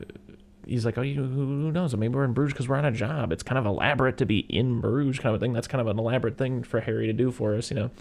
he's 0.67 0.83
like, 0.83 0.97
oh, 0.97 1.01
you, 1.03 1.23
who 1.23 1.71
knows? 1.71 1.95
Maybe 1.95 2.13
we're 2.15 2.23
in 2.25 2.33
Bruges 2.33 2.53
because 2.53 2.67
we're 2.67 2.75
on 2.75 2.85
a 2.85 2.91
job. 2.91 3.31
It's 3.31 3.43
kind 3.43 3.57
of 3.59 3.65
elaborate 3.67 4.17
to 4.17 4.25
be 4.25 4.39
in 4.39 4.81
Bruges, 4.81 5.19
kind 5.19 5.33
of 5.35 5.39
a 5.41 5.43
thing. 5.43 5.53
That's 5.53 5.67
kind 5.67 5.79
of 5.79 5.87
an 5.87 5.99
elaborate 5.99 6.37
thing 6.37 6.63
for 6.63 6.79
Harry 6.81 7.05
to 7.07 7.13
do 7.13 7.31
for 7.31 7.55
us, 7.55 7.69
you 7.69 7.75
know. 7.75 7.91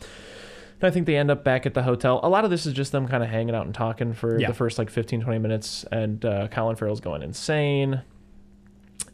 And 0.80 0.88
I 0.88 0.90
think 0.90 1.06
they 1.06 1.16
end 1.16 1.30
up 1.30 1.44
back 1.44 1.66
at 1.66 1.74
the 1.74 1.82
hotel. 1.82 2.20
A 2.22 2.28
lot 2.28 2.44
of 2.44 2.50
this 2.50 2.64
is 2.66 2.72
just 2.72 2.90
them 2.90 3.06
kind 3.06 3.22
of 3.22 3.28
hanging 3.28 3.54
out 3.54 3.66
and 3.66 3.74
talking 3.74 4.12
for 4.14 4.40
Yeah. 4.40 4.48
the 4.48 4.54
first 4.54 4.78
like 4.78 4.88
15, 4.90 5.20
20 5.20 5.38
minutes. 5.38 5.84
And 5.92 6.24
uh, 6.24 6.48
Colin 6.48 6.74
Farrell's 6.76 7.00
going 7.00 7.22
insane. 7.22 8.02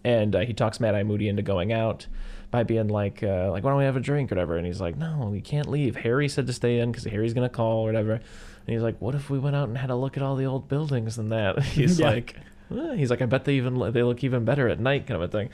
And 0.05 0.35
uh, 0.35 0.41
he 0.41 0.53
talks 0.55 0.81
Mad 0.81 0.95
Eye 0.95 1.03
Moody 1.03 1.29
into 1.29 1.43
going 1.43 1.73
out 1.73 2.07
by 2.51 2.63
being 2.63 2.89
like, 2.89 3.23
uh, 3.23 3.51
like, 3.51 3.63
why 3.65 3.71
don't 3.71 3.79
we 3.79 3.85
have 3.85 3.97
a 3.97 4.01
drink 4.01 4.33
or 4.33 4.35
whatever? 4.35 4.57
And 4.57 4.67
he's 4.67 4.81
like, 4.81 4.97
no, 4.97 5.29
we 5.31 5.41
can't 5.41 5.69
leave. 5.69 5.97
Harry 5.97 6.29
said 6.29 6.47
to 6.47 6.53
stay 6.53 6.79
in 6.79 6.91
because 6.91 7.05
Harry's 7.05 7.35
going 7.35 7.49
to 7.49 7.55
call 7.55 7.83
or 7.83 7.87
whatever. 7.87 8.13
And 8.15 8.23
he's 8.67 8.83
like, 8.83 8.99
what 9.01 9.15
if 9.15 9.31
we 9.31 9.39
went 9.39 9.57
out 9.57 9.69
and 9.69 9.77
had 9.79 9.91
a 9.91 9.95
look 9.97 10.17
at 10.17 10.23
all 10.23 10.37
the 10.37 10.47
old 10.47 10.69
buildings 10.69 11.19
and 11.19 11.31
that? 11.33 11.63
He's 11.63 12.01
Yeah. 12.01 12.11
like, 12.11 12.37
"Eh," 12.71 12.95
he's 12.95 13.11
like, 13.11 13.21
I 13.23 13.27
bet 13.27 13.45
they 13.45 13.55
even 13.55 13.79
they 13.93 14.03
look 14.03 14.23
even 14.25 14.45
better 14.45 14.69
at 14.69 14.79
night, 14.81 15.07
kind 15.07 15.23
of 15.23 15.29
a 15.29 15.33
thing. 15.33 15.49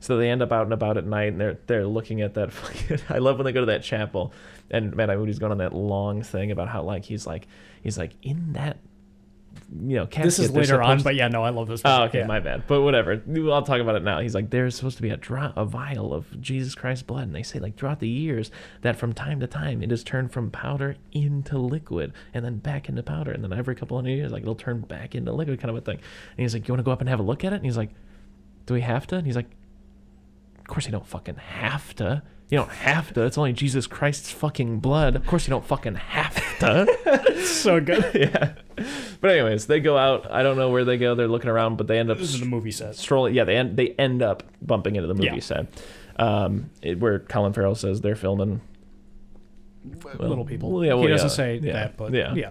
So 0.00 0.16
they 0.16 0.30
end 0.30 0.42
up 0.42 0.52
out 0.52 0.62
and 0.64 0.72
about 0.72 0.96
at 0.96 1.06
night, 1.06 1.28
and 1.32 1.40
they're 1.40 1.58
they're 1.66 1.86
looking 1.86 2.20
at 2.20 2.34
that. 2.34 2.52
Fucking, 2.52 2.98
I 3.08 3.18
love 3.18 3.36
when 3.38 3.46
they 3.46 3.52
go 3.52 3.60
to 3.60 3.66
that 3.66 3.82
chapel, 3.82 4.32
and 4.70 4.94
Matt 4.94 5.08
Moody's 5.08 5.38
going 5.40 5.50
on 5.52 5.58
that 5.58 5.72
long 5.74 6.22
thing 6.22 6.50
about 6.52 6.68
how 6.68 6.82
like 6.82 7.04
he's 7.04 7.26
like 7.26 7.48
he's 7.82 7.98
like 7.98 8.12
in 8.22 8.52
that, 8.52 8.76
you 9.70 9.96
know, 9.96 10.06
This 10.06 10.38
is 10.38 10.50
later 10.50 10.82
on, 10.82 11.02
but 11.02 11.14
yeah, 11.14 11.28
no, 11.28 11.42
I 11.44 11.50
love 11.50 11.68
this. 11.68 11.82
Oh, 11.84 12.04
okay, 12.04 12.20
Yeah. 12.20 12.26
my 12.26 12.40
bad. 12.40 12.64
But 12.66 12.80
whatever. 12.82 13.22
I'll 13.52 13.62
talk 13.62 13.80
about 13.80 13.96
it 13.96 14.02
now. 14.02 14.18
He's 14.20 14.34
like, 14.34 14.48
there's 14.48 14.74
supposed 14.74 14.96
to 14.96 15.02
be 15.02 15.10
a 15.10 15.16
drop, 15.18 15.56
a 15.58 15.64
vial 15.66 16.14
of 16.14 16.40
Jesus 16.40 16.74
Christ's 16.74 17.02
blood, 17.02 17.24
and 17.24 17.34
they 17.34 17.42
say 17.42 17.58
like 17.58 17.76
throughout 17.76 18.00
the 18.00 18.08
years 18.08 18.50
that 18.80 18.96
from 18.96 19.12
time 19.12 19.40
to 19.40 19.46
time 19.46 19.82
it 19.82 19.92
is 19.92 20.02
turned 20.02 20.32
from 20.32 20.50
powder 20.50 20.96
into 21.12 21.58
liquid, 21.58 22.14
and 22.32 22.44
then 22.44 22.56
back 22.56 22.88
into 22.88 23.02
powder, 23.02 23.30
and 23.30 23.44
then 23.44 23.52
every 23.52 23.74
couple 23.74 23.98
of 23.98 24.06
years 24.06 24.32
like 24.32 24.42
it'll 24.42 24.54
turn 24.54 24.80
back 24.80 25.14
into 25.14 25.32
liquid, 25.32 25.60
kind 25.60 25.70
of 25.70 25.76
a 25.76 25.80
thing. 25.82 25.96
And 25.96 26.38
he's 26.44 26.54
like, 26.54 26.66
you 26.66 26.72
want 26.72 26.80
to 26.80 26.84
go 26.84 26.92
up 26.92 27.00
and 27.00 27.08
have 27.10 27.20
a 27.20 27.22
look 27.24 27.44
at 27.44 27.52
it? 27.52 27.56
And 27.56 27.64
he's 27.66 27.76
like, 27.76 27.90
do 28.64 28.72
we 28.74 28.80
have 28.80 29.06
to? 29.08 29.16
And 29.16 29.26
he's 29.26 29.36
like, 29.36 29.50
of 30.60 30.66
course 30.66 30.86
you 30.86 30.92
don't 30.92 31.06
fucking 31.06 31.36
have 31.36 31.94
to. 31.96 32.22
You 32.50 32.56
don't 32.56 32.70
have 32.70 33.12
to. 33.12 33.22
It's 33.24 33.36
only 33.36 33.52
Jesus 33.52 33.86
Christ's 33.86 34.30
fucking 34.30 34.80
blood. 34.80 35.14
Of 35.16 35.26
course 35.26 35.46
you 35.46 35.50
don't 35.50 35.66
fucking 35.66 35.96
have 35.96 36.34
to. 36.34 36.42
so 37.44 37.80
good. 37.80 38.10
yeah. 38.14 38.52
But 39.20 39.30
anyways, 39.30 39.66
they 39.66 39.80
go 39.80 39.96
out. 39.96 40.30
I 40.30 40.42
don't 40.42 40.56
know 40.56 40.70
where 40.70 40.84
they 40.84 40.96
go. 40.98 41.14
They're 41.14 41.28
looking 41.28 41.50
around, 41.50 41.76
but 41.76 41.86
they 41.86 41.98
end 41.98 42.10
up 42.10 42.18
This 42.18 42.34
is 42.34 42.40
the 42.40 42.46
movie 42.46 42.70
set. 42.70 42.96
strolling. 42.96 43.34
Yeah, 43.34 43.44
they 43.44 43.56
end 43.56 43.76
they 43.76 43.90
end 43.90 44.22
up 44.22 44.42
bumping 44.62 44.96
into 44.96 45.08
the 45.08 45.14
movie 45.14 45.26
Yeah. 45.26 45.38
set, 45.40 45.66
um, 46.16 46.70
it, 46.82 46.98
where 47.00 47.18
Colin 47.18 47.52
Farrell 47.52 47.74
says 47.74 48.00
they're 48.00 48.16
filming. 48.16 48.60
Little 50.18 50.44
people. 50.44 50.70
well, 50.70 50.84
yeah, 50.84 50.94
well, 50.94 51.04
he 51.04 51.08
doesn't 51.08 51.28
yeah, 51.28 51.34
say 51.34 51.56
yeah, 51.62 51.72
that, 51.72 51.96
but 51.96 52.12
yeah. 52.12 52.34
yeah. 52.34 52.50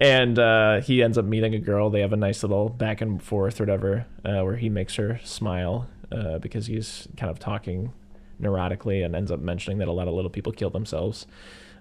and 0.00 0.38
uh, 0.38 0.80
he 0.80 1.02
ends 1.02 1.16
up 1.16 1.24
meeting 1.24 1.54
a 1.54 1.58
girl. 1.58 1.88
They 1.90 2.00
have 2.00 2.12
a 2.12 2.16
nice 2.16 2.42
little 2.42 2.68
back 2.68 3.00
and 3.00 3.22
forth 3.22 3.60
or 3.60 3.64
whatever, 3.64 4.06
uh, 4.24 4.42
where 4.42 4.56
he 4.56 4.68
makes 4.68 4.96
her 4.96 5.20
smile 5.22 5.88
uh, 6.10 6.38
because 6.38 6.66
he's 6.66 7.06
kind 7.16 7.30
of 7.30 7.38
talking 7.38 7.92
neurotically 8.40 9.04
and 9.04 9.14
ends 9.14 9.30
up 9.30 9.40
mentioning 9.40 9.78
that 9.78 9.88
a 9.88 9.92
lot 9.92 10.08
of 10.08 10.14
little 10.14 10.30
people 10.30 10.52
kill 10.52 10.70
themselves. 10.70 11.26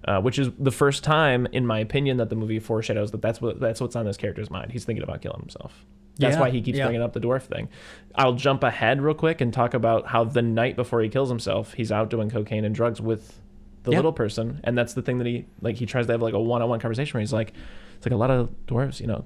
Uh, 0.08 0.22
which 0.22 0.40
is 0.40 0.50
the 0.58 0.72
first 0.72 1.04
time, 1.04 1.46
in 1.52 1.66
my 1.68 1.80
opinion, 1.80 2.16
that 2.16 2.30
the 2.30 2.36
movie 2.36 2.60
foreshadows 2.60 3.12
that 3.12 3.22
that's 3.22 3.42
what 3.42 3.60
that's 3.60 3.82
what's 3.82 3.94
on 3.96 4.06
this 4.06 4.16
character's 4.16 4.50
mind. 4.50 4.72
He's 4.72 4.86
thinking 4.86 5.04
about 5.04 5.22
killing 5.22 5.42
himself. 5.42 5.86
That's 6.18 6.36
Yeah, 6.36 6.40
why 6.42 6.50
he 6.50 6.62
keeps 6.62 6.78
yeah. 6.78 6.86
bringing 6.86 7.02
up 7.02 7.12
the 7.12 7.20
dwarf 7.20 7.42
thing. 7.44 7.68
I'll 8.16 8.34
jump 8.34 8.64
ahead 8.64 9.02
real 9.02 9.14
quick 9.14 9.42
and 9.42 9.54
talk 9.54 9.74
about 9.74 10.08
how 10.08 10.24
the 10.24 10.42
night 10.42 10.78
before 10.78 11.02
he 11.02 11.10
kills 11.10 11.28
himself, 11.28 11.74
he's 11.74 11.92
out 11.92 12.10
doing 12.10 12.30
cocaine 12.30 12.64
and 12.64 12.74
drugs 12.74 13.02
with 13.02 13.40
the 13.84 13.92
Yeah. 13.92 13.98
little 13.98 14.14
person, 14.14 14.62
and 14.64 14.78
that's 14.78 14.94
the 14.94 15.02
thing 15.02 15.18
that 15.18 15.28
he 15.28 15.46
like. 15.62 15.76
He 15.76 15.86
tries 15.86 16.06
to 16.08 16.14
have 16.14 16.22
like 16.22 16.34
a 16.34 16.40
one-on-one 16.40 16.80
conversation 16.80 17.14
where 17.14 17.22
he's 17.22 17.34
like, 17.34 17.52
"It's 17.98 18.06
like 18.06 18.14
a 18.14 18.18
lot 18.18 18.32
of 18.32 18.50
dwarves, 18.66 19.02
you 19.02 19.08
know, 19.08 19.26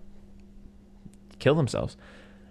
kill 1.40 1.56
themselves," 1.56 1.96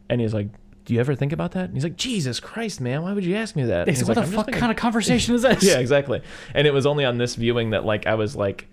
and 0.09 0.21
he's 0.21 0.35
like, 0.35 0.49
"Do 0.85 0.95
you 0.95 1.01
ever 1.01 1.15
think 1.15 1.33
about 1.33 1.53
that?" 1.53 1.67
And 1.67 1.75
he's 1.75 1.85
like, 1.85 1.97
"Jesus 1.97 2.41
Christ, 2.41 2.81
man, 2.81 3.03
why 3.03 3.13
would 3.13 3.25
you 3.25 3.37
ask 3.37 3.57
me 3.57 3.65
that?" 3.65 3.89
He's 3.89 4.05
what 4.05 4.17
like, 4.17 4.27
the 4.27 4.33
fuck 4.33 4.47
thinking- 4.47 4.61
kind 4.61 4.71
of 4.73 4.77
conversation 4.77 5.35
is 5.35 5.43
this? 5.43 5.63
yeah, 5.63 5.79
exactly. 5.79 6.23
And 6.55 6.67
it 6.67 6.73
was 6.75 6.87
only 6.87 7.05
on 7.05 7.19
this 7.19 7.35
viewing 7.37 7.71
that 7.71 7.85
like 7.85 8.07
I 8.07 8.15
was 8.15 8.35
like, 8.37 8.67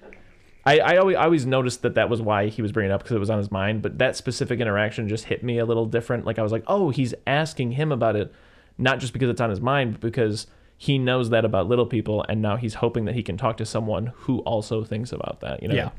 I 0.66 0.80
I 0.80 0.98
always, 0.98 1.16
I 1.18 1.24
always 1.26 1.46
noticed 1.46 1.82
that 1.84 1.96
that 1.96 2.10
was 2.10 2.22
why 2.22 2.48
he 2.48 2.62
was 2.62 2.72
bringing 2.72 2.92
it 2.92 2.94
up 2.94 3.04
because 3.04 3.16
it 3.16 3.20
was 3.20 3.30
on 3.30 3.38
his 3.38 3.52
mind. 3.52 3.82
But 3.82 3.98
that 4.00 4.16
specific 4.16 4.60
interaction 4.60 5.08
just 5.08 5.26
hit 5.26 5.44
me 5.44 5.58
a 5.60 5.66
little 5.66 5.86
different. 5.86 6.26
Like 6.26 6.40
I 6.40 6.44
was 6.44 6.52
like, 6.52 6.64
oh, 6.68 6.90
he's 6.90 7.14
asking 7.26 7.72
him 7.74 7.92
about 7.92 8.16
it, 8.16 8.34
not 8.78 9.00
just 9.00 9.14
because 9.14 9.30
it's 9.30 9.42
on 9.42 9.50
his 9.50 9.62
mind, 9.62 9.94
but 9.94 10.02
because 10.02 10.48
he 10.80 11.00
knows 11.00 11.32
that 11.32 11.44
about 11.44 11.68
little 11.68 11.88
people, 11.88 12.24
and 12.30 12.40
now 12.40 12.56
he's 12.56 12.76
hoping 12.76 13.06
that 13.06 13.16
he 13.16 13.24
can 13.24 13.36
talk 13.36 13.58
to 13.58 13.66
someone 13.66 14.12
who 14.16 14.40
also 14.42 14.84
thinks 14.84 15.12
about 15.12 15.40
that. 15.42 15.62
You 15.64 15.70
know. 15.70 15.76
Yeah. 15.76 15.90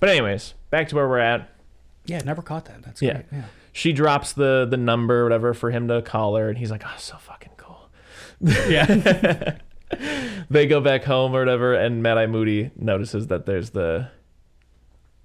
But 0.00 0.08
anyways, 0.08 0.54
back 0.70 0.88
to 0.88 0.96
where 0.96 1.08
we're 1.08 1.20
at. 1.20 1.50
Yeah, 2.06 2.18
never 2.24 2.42
caught 2.42 2.64
that. 2.66 2.82
That's 2.82 3.00
Yeah. 3.00 3.12
great. 3.14 3.26
Yeah. 3.32 3.42
She 3.76 3.92
drops 3.92 4.32
the 4.32 4.66
the 4.70 4.76
number, 4.76 5.20
or 5.20 5.24
whatever, 5.24 5.52
for 5.52 5.72
him 5.72 5.88
to 5.88 6.00
call 6.00 6.36
her, 6.36 6.48
and 6.48 6.56
he's 6.56 6.70
like, 6.70 6.84
oh, 6.86 6.94
so 6.96 7.16
fucking 7.16 7.54
cool. 7.56 7.90
Yeah. 8.40 9.58
they 10.48 10.68
go 10.68 10.80
back 10.80 11.02
home 11.02 11.34
or 11.34 11.40
whatever, 11.40 11.74
and 11.74 12.00
Mad 12.00 12.16
Eye 12.16 12.26
Moody 12.26 12.70
notices 12.76 13.26
that 13.26 13.46
there's 13.46 13.70
the. 13.70 14.10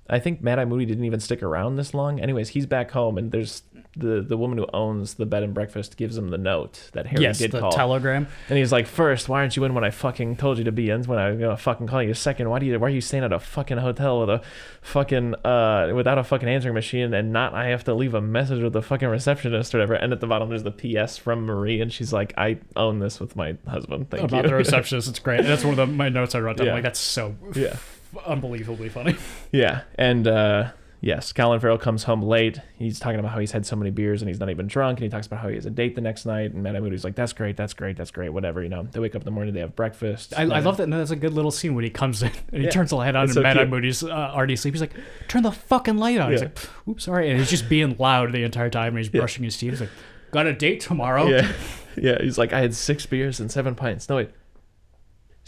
I 0.09 0.17
think 0.17 0.41
Mad 0.41 0.57
Eye 0.57 0.65
Moody 0.65 0.88
didn't 0.88 1.05
even 1.05 1.19
stick 1.19 1.43
around 1.43 1.76
this 1.76 1.93
long. 1.93 2.19
Anyways, 2.19 2.49
he's 2.49 2.65
back 2.65 2.89
home, 2.89 3.19
and 3.19 3.31
there's 3.31 3.61
the 3.97 4.21
the 4.21 4.37
woman 4.37 4.57
who 4.57 4.67
owns 4.73 5.15
the 5.15 5.25
bed 5.25 5.41
and 5.41 5.53
breakfast 5.53 5.97
gives 5.97 6.15
him 6.15 6.29
the 6.29 6.37
note 6.37 6.89
that 6.93 7.07
Harry 7.07 7.17
did 7.17 7.21
call. 7.21 7.23
yes, 7.23 7.37
did 7.39 7.51
the 7.51 7.59
call. 7.59 7.71
telegram. 7.71 8.27
and 8.47 8.57
he's 8.57 8.71
like, 8.71 8.87
first, 8.87 9.27
why 9.27 9.39
aren't 9.39 9.55
you 9.55 9.63
in 9.63 9.73
when 9.73 9.83
I 9.83 9.89
fucking 9.89 10.37
told 10.37 10.57
you 10.59 10.63
to 10.65 10.71
be 10.71 10.89
in? 10.89 11.03
When 11.03 11.17
I 11.17 11.35
gonna 11.35 11.57
fucking 11.57 11.87
call 11.87 12.03
you. 12.03 12.13
Second, 12.13 12.49
why 12.49 12.59
do 12.59 12.65
you 12.65 12.79
why 12.79 12.87
are 12.87 12.91
you 12.91 13.01
staying 13.01 13.23
at 13.23 13.33
a 13.33 13.39
fucking 13.39 13.77
hotel 13.77 14.19
with 14.21 14.29
a 14.29 14.41
fucking 14.81 15.35
uh 15.43 15.91
without 15.93 16.17
a 16.17 16.23
fucking 16.23 16.47
answering 16.47 16.75
machine 16.75 17.13
and 17.13 17.33
not 17.33 17.53
I 17.53 17.67
have 17.67 17.83
to 17.85 17.93
leave 17.93 18.13
a 18.13 18.21
message 18.21 18.61
with 18.61 18.73
the 18.73 18.81
fucking 18.81 19.07
receptionist 19.07 19.73
or 19.73 19.79
whatever. 19.79 19.95
And 19.95 20.13
at 20.13 20.19
the 20.19 20.27
bottom 20.27 20.49
there's 20.49 20.63
the 20.63 20.71
PS 20.71 21.17
from 21.17 21.45
Marie, 21.45 21.81
and 21.81 21.91
she's 21.91 22.13
like, 22.13 22.33
I 22.37 22.59
own 22.75 22.99
this 22.99 23.19
with 23.19 23.35
my 23.35 23.57
husband. 23.67 24.09
Thank 24.09 24.23
about 24.23 24.43
you. 24.43 24.49
the 24.49 24.55
receptionist. 24.63 25.07
It's 25.07 25.19
great. 25.19 25.43
That's 25.43 25.63
one 25.63 25.77
of 25.77 25.77
the, 25.77 25.87
my 25.87 26.09
notes 26.09 26.35
I 26.35 26.39
wrote 26.39 26.57
down. 26.57 26.67
Yeah. 26.67 26.73
Like 26.73 26.83
that's 26.83 26.99
so 26.99 27.35
yeah. 27.55 27.77
unbelievably 28.25 28.89
funny. 28.89 29.15
Yeah, 29.51 29.81
and 29.95 30.27
uh, 30.27 30.71
yes, 31.01 31.31
Colin 31.34 31.59
Farrell 31.59 31.77
comes 31.77 32.03
home 32.03 32.21
late. 32.21 32.59
He's 32.77 32.99
talking 32.99 33.19
about 33.19 33.31
how 33.31 33.39
he's 33.39 33.51
had 33.51 33.65
so 33.65 33.76
many 33.76 33.89
beers 33.91 34.21
and 34.21 34.30
he's 34.30 34.39
not 34.39 34.49
even 34.49 34.67
drunk, 34.67 34.99
and 34.99 35.03
he 35.03 35.09
talks 35.09 35.27
about 35.27 35.39
how 35.39 35.47
he 35.49 35.55
has 35.55 35.65
a 35.65 35.69
date 35.69 35.95
the 35.95 36.01
next 36.01 36.26
night. 36.26 36.53
And 36.53 36.63
Matt 36.63 36.81
Moody's 36.81 37.03
like, 37.03 37.15
"That's 37.15 37.34
great, 37.34 37.57
that's 37.57 37.73
great, 37.73 37.97
that's 37.97 38.11
great, 38.11 38.30
whatever." 38.30 38.61
You 38.63 38.69
know, 38.69 38.88
they 38.91 38.99
wake 38.99 39.15
up 39.15 39.21
in 39.21 39.26
the 39.26 39.31
morning, 39.31 39.53
they 39.53 39.59
have 39.61 39.76
breakfast. 39.76 40.34
I, 40.38 40.43
I 40.43 40.59
love 40.59 40.77
that. 40.77 40.88
No, 40.88 40.97
that's 40.97 41.11
a 41.11 41.15
good 41.15 41.34
little 41.34 41.51
scene 41.51 41.76
when 41.76 41.84
he 41.84 41.89
comes 41.89 42.21
in 42.23 42.31
and 42.51 42.59
he 42.61 42.63
Yeah. 42.65 42.69
turns 42.69 42.89
the 42.91 42.95
light 42.97 43.15
on 43.15 43.26
It's 43.26 43.35
and 43.35 43.45
so 43.45 43.53
cute. 43.53 43.69
Moody's 43.69 44.03
uh, 44.03 44.09
already 44.09 44.53
asleep. 44.55 44.73
He's 44.73 44.81
like, 44.81 44.93
"Turn 45.27 45.43
the 45.43 45.51
fucking 45.51 45.97
light 45.97 46.17
on." 46.19 46.31
He's 46.31 46.41
like, 46.41 46.57
"Oops, 46.88 47.03
sorry," 47.03 47.30
and 47.30 47.39
he's 47.39 47.49
just 47.49 47.69
being 47.69 47.95
loud 47.99 48.31
the 48.31 48.43
entire 48.43 48.69
time. 48.69 48.89
And 48.95 48.97
he's 48.97 49.09
Yeah. 49.13 49.19
brushing 49.21 49.43
his 49.43 49.57
teeth. 49.57 49.71
He's 49.71 49.81
like, 49.81 49.89
"Got 50.31 50.47
a 50.47 50.53
date 50.53 50.80
tomorrow." 50.81 51.27
Yeah, 51.27 51.51
yeah. 51.97 52.21
He's 52.21 52.38
like, 52.38 52.53
"I 52.53 52.59
had 52.59 52.73
six 52.76 53.05
beers 53.05 53.39
and 53.39 53.51
seven 53.51 53.76
pints." 53.76 54.09
No 54.09 54.17
wait, 54.17 54.30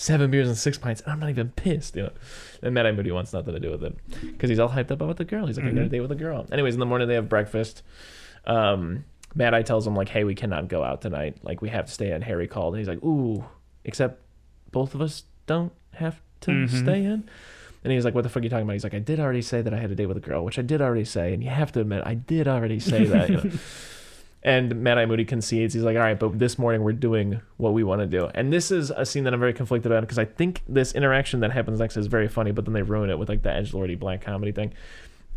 seven 0.02 0.32
beers 0.32 0.48
and 0.48 0.58
six 0.58 0.78
pints, 0.78 1.02
and 1.02 1.12
I'm 1.14 1.20
not 1.20 1.30
even 1.30 1.50
pissed. 1.50 1.96
You 1.96 2.04
know, 2.04 2.12
and 2.64 2.74
Mad 2.74 2.86
Eye 2.88 2.92
Moody 2.92 3.12
wants 3.12 3.34
nothing 3.34 3.54
to 3.54 3.60
do 3.60 3.70
with 3.72 3.84
it 3.84 3.96
because 4.22 4.50
he's 4.50 4.60
all 4.60 4.70
hyped 4.70 4.92
up 4.92 5.02
about 5.02 5.18
the 5.18 5.26
girl. 5.26 5.46
He's 5.48 5.58
like, 5.58 5.68
"I 5.68 5.72
got 5.72 5.84
a 5.86 5.90
date 5.90 6.00
with 6.02 6.12
a 6.12 6.16
girl." 6.16 6.46
Anyways, 6.52 6.74
in 6.74 6.80
the 6.80 6.86
morning 6.86 7.08
they 7.08 7.16
have 7.16 7.30
breakfast. 7.30 7.84
Um, 8.46 9.06
Mad 9.36 9.54
Eye 9.54 9.62
tells 9.62 9.86
him 9.86 9.96
like, 9.96 10.10
"Hey, 10.10 10.24
we 10.24 10.36
cannot 10.36 10.68
go 10.68 10.84
out 10.84 11.02
tonight. 11.02 11.38
Like, 11.44 11.62
we 11.62 11.70
have 11.70 11.86
to 11.86 11.92
stay 11.92 12.12
in." 12.12 12.22
Harry 12.22 12.48
called. 12.48 12.74
And 12.74 12.80
he's 12.80 12.88
like, 12.88 13.04
"Ooh, 13.04 13.46
except 13.86 14.22
both 14.72 14.96
of 14.96 15.02
us 15.02 15.24
don't 15.48 15.72
have 15.94 16.20
to 16.42 16.52
Mhm. 16.52 16.70
stay 16.70 17.04
in." 17.04 17.24
And 17.84 17.92
he's 17.94 18.04
like, 18.06 18.14
"What 18.16 18.24
the 18.24 18.30
fuck 18.30 18.42
are 18.42 18.44
you 18.44 18.50
talking 18.50 18.64
about?" 18.64 18.74
He's 18.74 18.84
like, 18.84 18.94
"I 18.94 19.00
did 19.00 19.20
already 19.20 19.42
say 19.42 19.62
that 19.62 19.74
I 19.74 19.78
had 19.78 19.90
a 19.92 19.96
date 19.96 20.08
with 20.08 20.18
a 20.18 20.22
girl, 20.22 20.44
which 20.44 20.60
I 20.60 20.62
did 20.64 20.82
already 20.82 21.06
say, 21.06 21.34
and 21.34 21.44
you 21.44 21.50
have 21.50 21.72
to 21.74 21.80
admit, 21.82 22.04
I 22.06 22.16
did 22.16 22.48
already 22.48 22.80
say 22.80 23.06
that." 23.06 23.30
You 23.30 23.38
know? 23.38 23.44
And 24.44 24.78
Mad 24.78 24.98
Eye 24.98 25.06
Moody 25.06 25.24
concedes. 25.24 25.74
He's 25.74 25.84
like, 25.84 25.96
"All 25.96 26.02
right, 26.02 26.20
but 26.20 26.40
this 26.40 26.58
morning 26.58 26.82
we're 26.82 26.94
doing 26.94 27.42
what 27.58 27.74
we 27.74 27.84
want 27.84 28.02
to 28.02 28.08
do." 28.08 28.30
And 28.34 28.52
this 28.52 28.72
is 28.72 28.90
a 28.90 29.06
scene 29.06 29.24
that 29.26 29.34
I'm 29.34 29.40
very 29.40 29.54
conflicted 29.54 29.92
on 29.92 30.02
because 30.02 30.18
I 30.18 30.26
think 30.26 30.64
this 30.68 30.94
interaction 30.94 31.42
that 31.42 31.52
happens 31.52 31.80
next 31.80 31.96
is 31.96 32.08
very 32.08 32.28
funny, 32.28 32.52
but 32.52 32.66
then 32.66 32.74
they 32.74 32.82
ruin 32.82 33.12
it 33.12 33.20
with 33.20 33.30
like 33.30 33.44
the 33.44 33.52
edge 33.52 33.74
lordy 33.74 33.96
black 33.96 34.22
comedy 34.22 34.52
thing. 34.52 34.74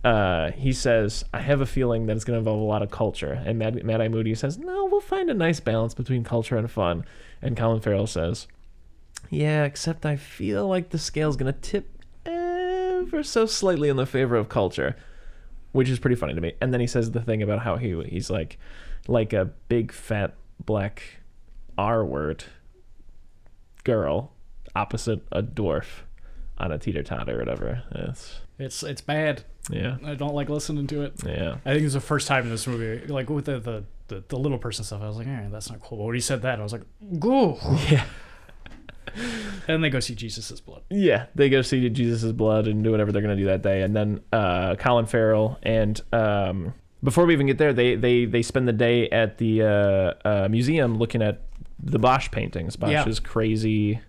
Uh, 0.03 0.51
he 0.53 0.73
says, 0.73 1.25
"I 1.33 1.41
have 1.41 1.61
a 1.61 1.67
feeling 1.67 2.07
that 2.07 2.17
it's 2.17 2.25
going 2.25 2.35
to 2.35 2.39
involve 2.39 2.61
a 2.61 2.65
lot 2.65 2.83
of 2.83 2.91
culture." 2.91 3.43
And 3.45 3.59
Mad, 3.59 3.83
Mad 3.85 4.01
Eye 4.01 4.09
Moody 4.09 4.35
says, 4.35 4.59
"No, 4.59 4.87
we'll 4.87 5.01
find 5.01 5.31
a 5.31 5.35
nice 5.35 5.61
balance 5.61 5.95
between 5.95 6.25
culture 6.25 6.57
and 6.57 6.71
fun." 6.71 7.05
And 7.43 7.57
Colin 7.57 7.81
Farrell 7.81 8.07
says, 8.07 8.47
"Yeah, 9.31 9.65
except 9.65 10.07
I 10.07 10.17
feel 10.17 10.67
like 10.67 10.91
the 10.91 10.99
scale's 10.99 11.37
going 11.37 11.53
to 11.53 11.61
tip 11.61 11.91
ever 12.27 13.23
so 13.23 13.45
slightly 13.45 13.89
in 13.89 13.97
the 13.97 14.07
favor 14.07 14.37
of 14.37 14.49
culture." 14.49 14.97
Which 15.73 15.89
is 15.89 15.99
pretty 15.99 16.17
funny 16.17 16.35
to 16.35 16.41
me. 16.41 16.53
And 16.61 16.73
then 16.73 16.81
he 16.81 16.87
says 16.87 17.11
the 17.11 17.21
thing 17.21 17.43
about 17.43 17.61
how 17.61 17.77
he 17.77 18.01
he's 18.05 18.31
like 18.31 18.59
like 19.09 19.33
a 19.33 19.47
big 19.69 19.93
fat 19.93 20.35
black 20.65 21.03
R 21.77 22.05
word 22.05 22.45
girl 23.85 24.33
opposite 24.75 25.21
a 25.33 25.43
dwarf 25.43 25.87
on 26.59 26.73
a 26.73 26.79
teeter 26.79 27.03
totter 27.03 27.37
or 27.37 27.39
whatever. 27.39 27.83
It's 27.93 28.41
It's 28.59 28.83
it's 28.83 29.01
bad. 29.01 29.45
yeah. 29.71 29.97
I 30.05 30.15
don't 30.15 30.35
like 30.35 30.49
listening 30.49 30.87
to 30.89 31.03
it. 31.03 31.15
Yeah. 31.27 31.57
I 31.65 31.73
think 31.75 31.85
it's 31.85 31.95
the 31.95 32.01
first 32.01 32.29
time 32.29 32.45
in 32.45 32.51
this 32.51 32.67
movie, 32.67 33.07
like 33.07 33.29
with 33.29 33.47
the 33.47 33.59
the, 33.59 33.85
the, 34.09 34.25
the 34.29 34.37
little 34.39 34.59
person 34.59 34.85
stuff. 34.85 35.03
I 35.03 35.07
was 35.09 35.17
like, 35.17 35.27
all 35.27 35.33
right, 35.33 35.51
that's 35.51 35.71
not 35.71 35.81
cool. 35.81 35.99
But 35.99 36.05
when 36.05 36.15
he 36.15 36.21
said 36.21 36.43
that, 36.43 36.61
I 36.61 36.63
was 36.63 36.73
like, 36.73 36.83
go. 37.19 37.59
Yeah. 37.91 38.05
And 39.69 39.85
they 39.85 39.91
go 39.91 40.01
see 40.01 40.15
Jesus' 40.15 40.61
blood. 40.61 40.83
Yeah, 40.91 41.27
they 41.37 41.49
go 41.49 41.63
see 41.63 41.89
Jesus' 41.89 42.33
blood 42.33 42.67
and 42.67 42.83
do 42.83 42.91
whatever 42.91 43.13
they're 43.13 43.23
gonna 43.23 43.37
do 43.37 43.45
that 43.45 43.63
day, 43.63 43.83
and 43.83 43.95
then 43.95 44.21
uh, 44.33 44.75
Colin 44.77 45.07
Farrell 45.07 45.59
and 45.63 46.01
um, 46.13 46.75
before 47.05 47.27
we 47.27 47.35
even 47.35 47.47
get 47.47 47.59
there, 47.59 47.73
they 47.73 47.95
they 47.95 48.25
they 48.25 48.43
spend 48.43 48.67
the 48.67 48.73
day 48.73 49.09
at 49.11 49.39
the 49.39 49.63
uh, 49.63 50.29
uh, 50.29 50.49
museum 50.51 50.97
looking 50.97 51.23
at 51.23 51.43
the 51.79 51.99
Bosch 51.99 52.31
paintings. 52.31 52.77
Bosch's 52.77 53.21
crazy, 53.21 54.01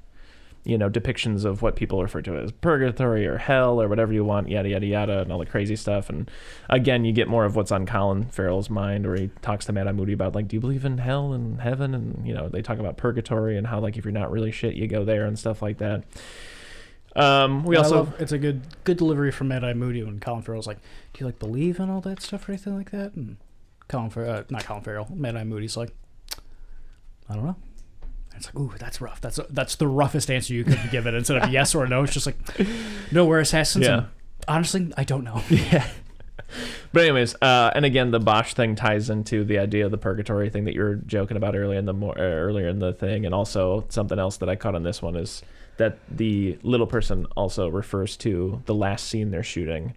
you 0.64 0.78
know, 0.78 0.90
depictions 0.90 1.44
of 1.44 1.62
what 1.62 1.76
people 1.76 2.02
refer 2.02 2.22
to 2.22 2.38
as 2.38 2.54
purgatory 2.54 3.28
or 3.28 3.38
hell 3.38 3.82
or 3.82 3.90
whatever 3.90 4.14
you 4.14 4.24
want, 4.24 4.48
yada 4.48 4.70
yada 4.70 4.86
yada, 4.86 5.20
and 5.20 5.32
all 5.32 5.40
the 5.40 5.46
crazy 5.46 5.76
stuff. 5.76 6.10
And 6.10 6.32
again, 6.70 7.04
you 7.04 7.12
get 7.12 7.28
more 7.28 7.44
of 7.44 7.58
what's 7.58 7.72
on 7.72 7.86
Colin 7.86 8.26
Farrell's 8.30 8.70
mind, 8.70 9.06
where 9.06 9.18
he 9.18 9.30
talks 9.42 9.66
to 9.66 9.74
Mad 9.74 9.88
Eye 9.88 9.92
Moody 9.92 10.14
about 10.14 10.34
like, 10.34 10.48
do 10.48 10.56
you 10.56 10.62
believe 10.62 10.86
in 10.86 11.00
hell 11.00 11.34
and 11.34 11.60
heaven? 11.60 11.94
And 11.94 12.26
you 12.26 12.34
know, 12.34 12.48
they 12.48 12.62
talk 12.62 12.80
about 12.80 12.96
purgatory 12.96 13.58
and 13.58 13.68
how 13.68 13.82
like 13.82 13.98
if 13.98 14.06
you're 14.06 14.14
not 14.14 14.32
really 14.32 14.52
shit, 14.52 14.76
you 14.76 14.88
go 14.88 15.04
there 15.04 15.26
and 15.26 15.38
stuff 15.38 15.62
like 15.62 15.80
that. 15.80 16.06
Um, 17.16 17.64
we 17.64 17.78
also 17.78 17.96
love- 17.98 18.16
it's 18.20 18.32
a 18.32 18.38
good 18.38 18.62
good 18.84 18.98
delivery 18.98 19.32
from 19.32 19.48
Mad 19.48 19.64
Eye 19.64 19.74
Moody 19.74 20.04
when 20.04 20.20
Colin 20.20 20.42
Farrell's 20.42 20.68
like, 20.68 20.80
"Do 21.14 21.20
you 21.22 21.26
like 21.26 21.40
believe 21.40 21.80
in 21.80 21.90
all 21.90 22.02
that 22.02 22.22
stuff 22.22 22.48
or 22.48 22.52
anything 22.52 22.76
like 22.76 22.92
that?" 22.92 23.14
And 23.16 23.38
Colin 23.88 24.10
Farrell, 24.10 24.32
uh, 24.40 24.44
not 24.50 24.66
Colin 24.66 24.84
Farrell, 24.84 25.08
Mad 25.14 25.36
Eye 25.38 25.44
Moody's 25.46 25.78
like, 25.78 25.94
"I 27.30 27.36
don't 27.36 27.46
know." 27.46 27.56
And 28.32 28.38
it's 28.38 28.48
like, 28.48 28.60
"Ooh, 28.60 28.74
that's 28.78 29.00
rough. 29.00 29.22
That's 29.22 29.40
that's 29.50 29.76
the 29.78 29.88
roughest 29.88 30.30
answer 30.30 30.54
you 30.54 30.66
could 30.66 30.80
give 30.92 31.08
it 31.08 31.14
instead 31.14 31.42
of 31.42 31.50
yes 31.52 31.74
or 31.74 31.88
no. 31.88 32.04
It's 32.04 32.14
just 32.14 32.26
like, 32.26 32.38
no, 33.12 33.26
we're 33.26 33.40
assassins. 33.40 33.86
Yeah. 33.86 33.98
And 33.98 34.08
honestly, 34.48 34.92
I 34.98 35.04
don't 35.06 35.24
know. 35.24 35.42
yeah. 35.50 35.88
But 36.92 37.04
anyways, 37.04 37.36
uh, 37.42 37.72
and 37.76 37.86
again, 37.86 38.12
the 38.12 38.20
Bosch 38.20 38.54
thing 38.54 38.76
ties 38.76 39.10
into 39.10 39.44
the 39.44 39.58
idea 39.60 39.86
of 39.86 39.92
the 39.92 39.98
purgatory 39.98 40.50
thing 40.50 40.66
that 40.66 40.76
you 40.76 40.82
were 40.82 40.96
joking 40.96 41.36
about 41.38 41.56
earlier 41.56 41.80
in 41.80 41.86
the 41.86 41.94
more 41.94 42.18
uh, 42.18 42.22
earlier 42.22 42.68
in 42.70 42.80
the 42.80 42.94
thing, 42.94 43.26
and 43.26 43.34
also 43.34 43.86
something 43.90 44.20
else 44.20 44.38
that 44.38 44.50
I 44.50 44.56
caught 44.56 44.76
on 44.76 44.84
this 44.84 45.02
one 45.02 45.16
is 45.16 45.42
that 45.78 45.98
the 46.10 46.58
little 46.64 46.88
person 46.88 47.26
also 47.36 47.68
refers 47.68 48.16
to 48.18 48.62
the 48.66 48.76
last 48.76 49.08
scene 49.08 49.32
they're 49.32 49.44
shooting. 49.44 49.96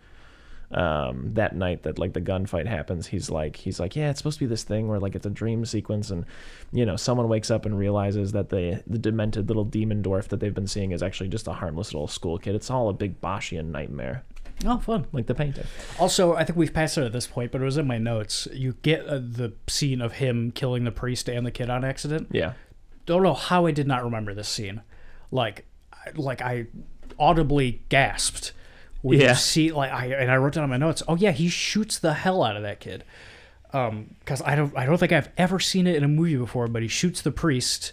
Um, 0.71 1.31
that 1.33 1.57
night 1.57 1.85
that 1.85 1.99
like 1.99 2.13
the 2.13 2.21
gunfight 2.21 2.67
happens, 2.67 3.07
he's 3.07 3.31
like 3.31 3.57
he's 3.57 3.81
like, 3.81 3.97
yeah, 3.97 4.11
it's 4.11 4.19
supposed 4.19 4.39
to 4.39 4.45
be 4.45 4.49
this 4.49 4.65
thing 4.65 4.87
where 4.87 5.01
like 5.01 5.15
it's 5.15 5.25
a 5.25 5.31
dream 5.31 5.65
sequence, 5.65 6.11
and 6.11 6.27
you 6.73 6.85
know 6.85 6.95
someone 6.97 7.27
wakes 7.27 7.51
up 7.51 7.65
and 7.65 7.79
realizes 7.79 8.33
that 8.33 8.51
the 8.51 8.83
the 8.87 8.99
demented 8.99 9.49
little 9.49 9.65
demon 9.65 10.03
dwarf 10.03 10.29
that 10.29 10.41
they've 10.41 10.53
been 10.53 10.67
seeing 10.67 10.91
is 10.93 11.03
actually 11.03 11.31
just 11.31 11.49
a 11.49 11.55
harmless 11.55 11.95
little 11.95 12.07
school 12.07 12.37
kid. 12.39 12.55
It's 12.55 12.71
all 12.71 12.91
a 12.91 12.93
big 12.93 13.19
Boschian 13.23 13.71
nightmare, 13.71 14.25
Oh, 14.67 14.77
fun. 14.77 15.07
like 15.11 15.25
the 15.27 15.35
painting. 15.35 15.65
Also, 15.99 16.35
I 16.35 16.45
think 16.45 16.59
we've 16.59 16.75
passed 16.75 16.99
it 16.99 17.05
at 17.05 17.13
this 17.13 17.27
point, 17.27 17.51
but 17.51 17.63
it 17.63 17.65
was 17.65 17.79
in 17.79 17.87
my 17.87 17.97
notes. 17.97 18.47
You 18.53 18.75
get 18.83 19.07
uh, 19.07 19.21
the 19.21 19.55
scene 19.69 20.03
of 20.03 20.13
him 20.15 20.51
killing 20.51 20.85
the 20.85 20.93
priest 20.93 21.31
and 21.31 21.47
the 21.47 21.51
kid 21.51 21.71
on 21.71 21.83
accident. 21.83 22.29
Yeah. 22.31 22.53
don't 23.07 23.23
know 23.23 23.33
how 23.33 23.65
I 23.65 23.71
did 23.71 23.87
not 23.87 24.05
remember 24.05 24.35
this 24.35 24.49
scene. 24.51 24.83
Like, 25.31 25.61
I- 25.61 25.65
like 26.17 26.41
I 26.43 26.67
audibly 27.19 27.83
gasped 27.89 28.53
We 29.03 29.21
Yeah. 29.21 29.35
see 29.35 29.71
like 29.73 29.93
I 29.93 30.07
and 30.07 30.31
I 30.31 30.37
wrote 30.37 30.55
down 30.55 30.65
on 30.65 30.71
my 30.71 30.77
notes. 30.77 31.03
Oh 31.09 31.17
yeah, 31.17 31.31
he 31.33 31.49
shoots 31.49 31.99
the 31.99 32.15
hell 32.15 32.43
out 32.43 32.57
of 32.57 32.63
that 32.63 32.81
kid. 32.81 33.05
Um, 33.73 34.15
because 34.21 34.41
I 34.43 34.55
don't 34.57 34.77
I 34.77 34.87
don't 34.87 34.99
think 34.99 35.13
I've 35.13 35.29
ever 35.37 35.61
seen 35.61 35.87
it 35.87 35.95
in 35.97 36.03
a 36.05 36.09
movie 36.09 36.37
before. 36.37 36.67
But 36.69 36.83
he 36.83 36.89
shoots 36.89 37.21
the 37.23 37.31
priest, 37.31 37.93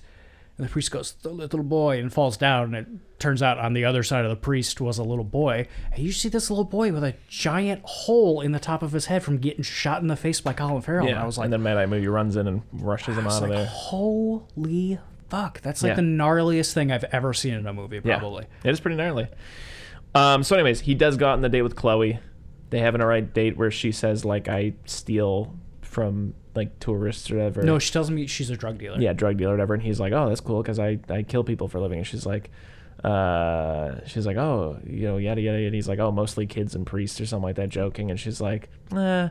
and 0.58 0.66
the 0.66 0.72
priest 0.72 0.90
goes 0.90 1.12
the 1.22 1.30
little 1.30 1.64
boy 1.64 2.00
and 2.00 2.12
falls 2.14 2.38
down. 2.38 2.74
And 2.74 2.76
it 2.76 3.20
turns 3.20 3.44
out 3.44 3.60
on 3.60 3.74
the 3.74 3.84
other 3.86 4.02
side 4.02 4.24
of 4.26 4.30
the 4.30 4.36
priest 4.38 4.80
was 4.82 4.98
a 4.98 5.04
little 5.04 5.24
boy. 5.26 5.68
And 5.92 6.02
you 6.04 6.12
see 6.12 6.30
this 6.30 6.50
little 6.50 6.64
boy 6.66 6.92
with 6.94 7.04
a 7.04 7.14
giant 7.28 7.82
hole 7.84 8.40
in 8.42 8.52
the 8.54 8.60
top 8.60 8.82
of 8.82 8.92
his 8.94 9.08
head 9.08 9.22
from 9.22 9.38
getting 9.38 9.64
shot 9.64 10.02
in 10.02 10.08
the 10.08 10.16
face 10.16 10.40
by 10.42 10.54
Colin 10.54 10.82
Farrell. 10.82 11.08
And 11.08 11.16
Yeah, 11.16 11.22
I 11.22 11.26
was 11.26 11.38
like, 11.38 11.46
and 11.46 11.54
then 11.54 11.62
Mad 11.62 11.78
Eye 11.78 11.86
Moody 11.86 12.08
runs 12.08 12.36
in 12.38 12.48
and 12.48 12.62
rushes 12.72 13.18
him 13.18 13.28
out 13.28 13.34
of 13.44 13.50
like, 13.50 13.52
there. 13.52 13.66
Holy 13.68 14.98
fuck. 15.36 15.62
That's 15.62 15.84
like 15.84 15.92
Yeah. 15.92 15.96
the 15.96 16.02
gnarliest 16.02 16.74
thing 16.74 16.92
I've 16.92 17.04
ever 17.06 17.34
seen 17.34 17.54
in 17.54 17.66
a 17.68 17.74
movie, 17.74 18.00
Yeah. 18.04 18.20
probably. 18.20 18.46
It 18.64 18.70
is 18.72 18.80
pretty 18.80 18.98
gnarly. 18.98 19.28
Um, 20.14 20.44
so, 20.44 20.56
anyways, 20.56 20.82
he 20.82 20.96
does 20.96 21.18
go 21.18 21.28
out 21.28 21.34
on 21.34 21.42
the 21.42 21.50
date 21.50 21.62
with 21.64 21.76
Chloe. 21.76 22.20
They 22.70 22.80
have 22.80 22.96
an 22.96 23.02
alright 23.02 23.34
date 23.34 23.58
where 23.58 23.72
she 23.72 23.92
says 23.92 24.24
like 24.26 24.48
I 24.48 24.74
steal 24.86 25.54
from 25.82 26.34
like 26.56 26.80
tourists 26.80 27.30
or 27.30 27.36
whatever. 27.36 27.64
No, 27.64 27.80
she 27.80 27.92
tells 27.92 28.10
me 28.10 28.28
she's 28.28 28.50
a 28.50 28.56
drug 28.58 28.78
dealer. 28.78 28.98
yeah, 29.00 29.12
drug 29.14 29.38
dealer 29.38 29.52
or 29.52 29.56
whatever, 29.56 29.74
and 29.74 29.84
he's 29.84 30.00
like, 30.00 30.14
oh, 30.14 30.30
that's 30.30 30.42
cool 30.42 30.62
because 30.62 30.80
I 30.80 31.00
I 31.10 31.24
kill 31.24 31.44
people 31.44 31.68
for 31.68 31.78
a 31.80 31.82
living. 31.82 31.98
And 32.00 32.08
she's 32.08 32.26
like, 32.26 32.50
uh, 33.04 33.96
she's 34.08 34.26
like, 34.26 34.38
oh, 34.38 34.80
you 34.86 35.04
know, 35.08 35.18
yada 35.18 35.42
yada. 35.42 35.58
And 35.66 35.76
he's 35.76 35.88
like, 35.88 36.00
oh, 36.00 36.12
mostly 36.12 36.46
kids 36.48 36.76
and 36.76 36.86
priests 36.86 37.20
or 37.22 37.26
something 37.26 37.44
like 37.44 37.56
that, 37.58 37.70
joking. 37.70 38.10
And 38.10 38.20
she's 38.20 38.40
like, 38.42 38.70
nah. 38.92 39.30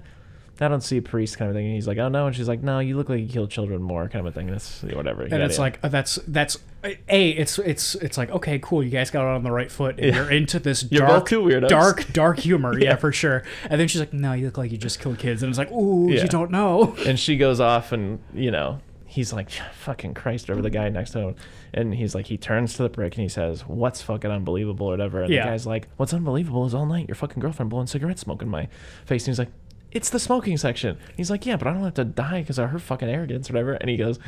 I 0.61 0.69
don't 0.69 0.83
see 0.83 0.99
a 0.99 1.03
priest 1.03 1.37
kind 1.39 1.51
of 1.51 1.57
thing. 1.57 1.67
And 1.67 1.75
he's 1.75 1.89
like, 1.89 1.99
oh 1.99 2.09
no. 2.09 2.27
And 2.29 2.37
she's 2.37 2.47
like, 2.49 2.63
no, 2.63 2.79
you 2.79 2.97
look 2.97 3.09
like 3.09 3.21
you 3.21 3.27
kill 3.27 3.47
children 3.49 3.83
more 3.83 4.09
kind 4.09 4.27
of 4.27 4.33
a 4.33 4.39
thing. 4.39 4.47
That's 4.49 4.83
whatever. 4.83 5.23
And 5.25 5.43
it's 5.43 5.59
like 5.59 5.81
uh, 5.83 5.89
that's 5.89 6.17
that's 6.29 6.59
a 6.85 7.31
it's 7.31 7.59
it's 7.59 7.95
it's 7.97 8.19
like 8.19 8.31
okay 8.31 8.59
cool 8.61 8.83
you 8.83 8.91
guys 8.91 9.11
got 9.11 9.25
on 9.25 9.43
the 9.43 9.51
right 9.51 9.73
foot 9.73 9.97
and 9.99 10.07
Yeah. 10.09 10.17
you're 10.17 10.31
into 10.31 10.59
this 10.59 10.83
dark 10.83 11.09
both 11.09 11.25
two 11.29 11.43
weirdos. 11.43 11.69
dark 11.69 12.13
dark 12.13 12.39
humor 12.39 12.79
yeah. 12.79 12.91
Yeah. 12.91 12.97
for 12.97 13.11
sure 13.11 13.43
and 13.71 13.81
then 13.81 13.89
she's 13.89 14.01
like 14.01 14.13
no 14.13 14.35
you 14.35 14.45
look 14.45 14.59
like 14.59 14.71
you 14.71 14.77
just 14.77 15.01
killed 15.01 15.19
kids 15.19 15.43
and 15.43 15.49
it's 15.49 15.59
like 15.59 15.73
ooh 15.73 16.11
Yeah. 16.11 16.23
you 16.23 16.29
don't 16.29 16.51
know 16.51 16.95
and 17.07 17.19
she 17.19 17.39
goes 17.39 17.59
off 17.59 17.93
and 17.93 18.19
you 18.35 18.51
know 18.51 18.81
he's 19.07 19.33
like 19.33 19.49
fucking 19.79 20.13
christ 20.13 20.51
over 20.51 20.61
the 20.61 20.69
guy 20.69 20.91
next 20.91 21.13
to 21.13 21.21
him 21.21 21.37
and 21.73 21.95
he's 21.95 22.15
like 22.15 22.27
he 22.27 22.37
turns 22.37 22.75
to 22.75 22.83
the 22.83 22.91
brick 22.91 23.15
and 23.15 23.23
he 23.23 23.29
says 23.31 23.63
what's 23.67 24.03
fucking 24.03 24.31
unbelievable 24.31 24.87
or 24.89 24.91
whatever 24.91 25.23
and 25.23 25.33
Yeah. 25.33 25.45
the 25.47 25.51
guy's 25.53 25.67
like 25.67 25.89
what's 25.97 26.13
unbelievable 26.13 26.67
is 26.67 26.75
all 26.75 26.85
night 26.85 27.09
your 27.09 27.15
fucking 27.15 27.41
girlfriend 27.41 27.71
blowing 27.71 27.87
cigarette 27.87 28.19
smoke 28.19 28.43
in 28.43 28.49
my 28.51 28.69
face 29.07 29.27
and 29.27 29.33
he's 29.33 29.39
like 29.39 29.53
it's 29.95 30.11
the 30.11 30.19
smoking 30.19 30.57
section. 30.57 30.99
He's 31.17 31.31
like, 31.31 31.47
yeah, 31.47 31.57
but 31.57 31.69
I 31.69 31.73
don't 31.73 31.85
have 31.85 31.95
to 31.95 32.05
die 32.05 32.41
because 32.43 32.59
of 32.59 32.71
her 32.71 32.79
fucking 32.79 33.09
arrogance 33.09 33.49
or 33.49 33.55
whatever. 33.55 33.73
And 33.75 33.89
he 33.89 33.97
goes, 33.97 34.19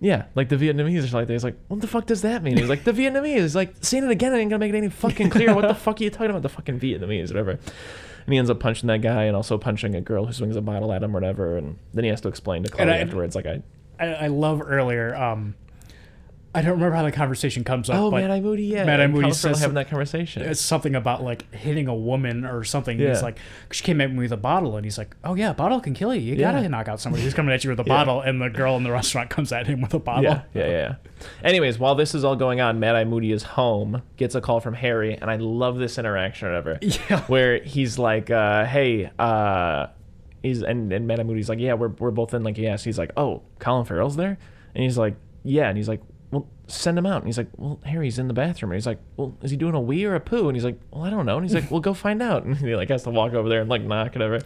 yeah, 0.00 0.24
like 0.34 0.48
the 0.48 0.56
Vietnamese 0.56 1.10
are 1.10 1.16
like 1.16 1.28
that. 1.28 1.32
He's 1.32 1.44
like, 1.44 1.56
what 1.68 1.80
the 1.80 1.86
fuck 1.86 2.06
does 2.06 2.22
that 2.22 2.42
mean? 2.42 2.58
He's 2.58 2.68
like, 2.68 2.84
the 2.84 2.92
Vietnamese. 2.92 3.40
He's 3.40 3.56
like, 3.56 3.74
saying 3.80 4.04
it 4.04 4.10
again 4.10 4.34
I 4.34 4.38
ain't 4.38 4.50
gonna 4.50 4.58
make 4.58 4.74
it 4.74 4.76
any 4.76 4.88
fucking 4.90 5.30
clear. 5.30 5.54
What 5.54 5.68
the 5.68 5.74
fuck 5.74 6.00
are 6.00 6.04
you 6.04 6.10
talking 6.10 6.30
about? 6.30 6.42
The 6.42 6.48
fucking 6.48 6.80
Vietnamese, 6.80 7.28
whatever. 7.28 7.52
And 7.52 8.32
he 8.32 8.38
ends 8.38 8.50
up 8.50 8.58
punching 8.58 8.86
that 8.88 9.02
guy 9.02 9.24
and 9.24 9.36
also 9.36 9.56
punching 9.56 9.94
a 9.94 10.00
girl 10.00 10.24
who 10.26 10.32
swings 10.32 10.56
a 10.56 10.60
bottle 10.60 10.92
at 10.92 11.02
him 11.02 11.12
or 11.12 11.20
whatever. 11.20 11.56
And 11.56 11.78
then 11.92 12.04
he 12.04 12.10
has 12.10 12.20
to 12.22 12.28
explain 12.28 12.64
to 12.64 12.70
Chloe 12.70 12.90
I- 12.90 12.98
afterwards, 12.98 13.36
like, 13.36 13.46
I, 13.46 13.62
I, 14.00 14.06
I 14.06 14.26
love 14.26 14.62
earlier. 14.62 15.14
Um, 15.14 15.54
I 16.56 16.62
don't 16.62 16.72
remember 16.74 16.94
how 16.94 17.02
the 17.02 17.10
conversation 17.10 17.64
comes 17.64 17.90
up. 17.90 17.96
oh, 17.96 18.10
but 18.12 18.20
Mad 18.20 18.30
Eye 18.30 18.40
Moody, 18.40 18.62
yeah. 18.64 18.84
Mad 18.84 19.00
Eye 19.00 19.04
and 19.04 19.12
Moody 19.12 19.32
says 19.32 19.58
having 19.60 19.74
that 19.74 19.88
conversation. 19.88 20.42
it's 20.42 20.60
something 20.60 20.94
about 20.94 21.22
like 21.24 21.52
hitting 21.52 21.88
a 21.88 21.94
woman 21.94 22.44
or 22.44 22.62
something. 22.62 22.98
Yeah. 22.98 23.08
He's 23.08 23.22
like, 23.22 23.38
she 23.72 23.82
came 23.82 24.00
at 24.00 24.12
me 24.12 24.18
with 24.20 24.32
a 24.32 24.36
bottle, 24.36 24.76
and 24.76 24.84
he's 24.86 24.96
like, 24.96 25.16
"Oh 25.24 25.34
yeah, 25.34 25.50
a 25.50 25.54
bottle 25.54 25.80
can 25.80 25.94
kill 25.94 26.14
you. 26.14 26.20
You 26.20 26.34
Yeah. 26.36 26.52
gotta 26.52 26.68
knock 26.68 26.86
out 26.86 27.00
somebody 27.00 27.24
who's 27.24 27.34
coming 27.34 27.52
at 27.52 27.64
you 27.64 27.70
with 27.70 27.80
a 27.80 27.82
Yeah. 27.86 27.94
bottle." 27.96 28.20
And 28.20 28.40
the 28.40 28.50
girl 28.50 28.76
in 28.76 28.84
the 28.84 28.92
restaurant 28.92 29.30
comes 29.30 29.50
at 29.52 29.66
him 29.66 29.80
with 29.80 29.94
a 29.94 29.98
bottle. 29.98 30.22
Yeah, 30.24 30.42
yeah, 30.54 30.66
yeah. 30.68 30.94
Anyways, 31.42 31.78
while 31.78 31.94
this 31.96 32.14
is 32.14 32.22
all 32.24 32.36
going 32.36 32.60
on, 32.60 32.78
Mad 32.78 32.94
Eye 32.94 33.04
Moody 33.04 33.32
is 33.32 33.42
home, 33.42 34.02
gets 34.16 34.34
a 34.36 34.40
call 34.40 34.60
from 34.60 34.74
Harry, 34.74 35.14
and 35.16 35.30
I 35.30 35.36
love 35.36 35.78
this 35.78 35.98
interaction 35.98 36.48
or 36.48 36.50
whatever. 36.52 36.78
Yeah. 37.10 37.20
Where 37.22 37.62
he's 37.64 37.98
like, 37.98 38.30
uh, 38.30 38.64
hey, 38.66 39.10
uh, 39.18 39.88
he's 40.42 40.62
and, 40.62 40.92
and 40.92 41.06
Mad 41.08 41.18
Eye 41.18 41.24
Moody's 41.24 41.48
like, 41.48 41.58
yeah, 41.58 41.74
we're, 41.74 41.88
we're 41.88 42.10
both 42.12 42.32
in 42.32 42.44
like 42.44 42.58
yes. 42.58 42.84
He's 42.84 42.98
like, 42.98 43.10
oh, 43.16 43.42
Colin 43.58 43.84
Farrell's 43.86 44.14
there? 44.16 44.38
And 44.74 44.84
he's 44.84 44.96
like, 44.96 45.16
yeah. 45.42 45.68
And 45.68 45.76
he's 45.76 45.88
like, 45.88 46.00
send 46.66 46.96
him 46.98 47.06
out. 47.06 47.18
And 47.18 47.26
he's 47.26 47.38
like, 47.38 47.48
well, 47.56 47.78
Harry's 47.84 48.18
in 48.18 48.28
the 48.28 48.34
bathroom. 48.34 48.72
And 48.72 48.76
he's 48.76 48.86
like, 48.86 48.98
well, 49.16 49.36
is 49.42 49.50
he 49.50 49.56
doing 49.56 49.74
a 49.74 49.80
wee 49.80 50.04
or 50.04 50.14
a 50.14 50.20
poo? 50.20 50.48
And 50.48 50.56
he's 50.56 50.64
like, 50.64 50.78
well, 50.90 51.04
I 51.04 51.10
don't 51.10 51.26
know. 51.26 51.36
And 51.36 51.44
he's 51.44 51.54
like, 51.54 51.70
well, 51.70 51.80
go 51.80 51.94
find 51.94 52.22
out. 52.22 52.44
And 52.46 52.56
he 52.56 52.74
like 52.76 52.88
has 52.88 53.02
to 53.04 53.10
walk 53.10 53.32
over 53.34 53.48
there 53.48 53.60
and 53.60 53.68
like 53.70 53.82
knock 53.82 54.14
and 54.16 54.22
whatever 54.24 54.40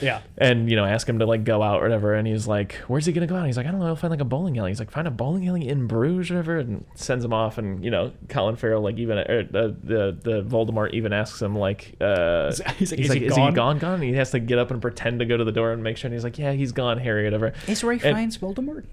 Yeah. 0.00 0.20
and 0.36 0.68
you 0.68 0.74
know 0.76 0.84
ask 0.84 1.08
him 1.08 1.20
to 1.20 1.26
like 1.26 1.44
go 1.44 1.62
out 1.62 1.78
or 1.80 1.82
whatever 1.84 2.14
and 2.14 2.26
he's 2.26 2.48
like 2.48 2.74
where's 2.88 3.06
he 3.06 3.12
gonna 3.12 3.28
go 3.28 3.36
out 3.36 3.38
And 3.38 3.46
he's 3.46 3.56
like 3.56 3.66
i 3.66 3.70
don't 3.70 3.78
know 3.78 3.86
he'll 3.86 3.94
find 3.94 4.10
like 4.10 4.20
a 4.20 4.24
bowling 4.24 4.58
alley 4.58 4.70
he's 4.72 4.80
like 4.80 4.90
find 4.90 5.06
a 5.06 5.12
bowling 5.12 5.46
alley 5.46 5.68
in 5.68 5.86
bruges 5.86 6.32
or 6.32 6.34
whatever 6.38 6.58
and 6.58 6.84
sends 6.96 7.24
him 7.24 7.32
off 7.32 7.56
and 7.56 7.84
you 7.84 7.90
know 7.92 8.10
colin 8.28 8.56
farrell 8.56 8.82
like 8.82 8.98
even 8.98 9.16
er, 9.18 9.44
the 9.48 9.76
the 9.84 10.18
the 10.20 10.42
voldemort 10.42 10.92
even 10.92 11.12
asks 11.12 11.40
him 11.40 11.54
like 11.56 11.94
uh 12.00 12.46
He's- 12.46 12.60
he's 12.78 12.90
like, 12.90 12.98
he's 12.98 13.06
"Is 13.06 13.08
like 13.10 13.18
he 13.20 13.26
is 13.26 13.34
gone?" 13.36 13.50
he 13.50 13.54
gone 13.54 13.78
gone 13.78 13.94
and 13.94 14.02
he 14.02 14.14
has 14.14 14.32
to 14.32 14.40
get 14.40 14.58
up 14.58 14.72
and 14.72 14.82
pretend 14.82 15.20
to 15.20 15.24
go 15.24 15.36
to 15.36 15.44
the 15.44 15.52
door 15.52 15.70
and 15.70 15.84
make 15.84 15.96
sure 15.96 16.08
and 16.08 16.14
he's 16.14 16.24
like 16.24 16.36
yeah 16.36 16.50
he's 16.50 16.72
gone 16.72 16.98
harry 16.98 17.22
or 17.22 17.26
whatever 17.26 17.52
Is 17.68 17.84
Ray 17.84 18.00
And- 18.02 18.16
finds 18.16 18.38
Voldemort? 18.38 18.84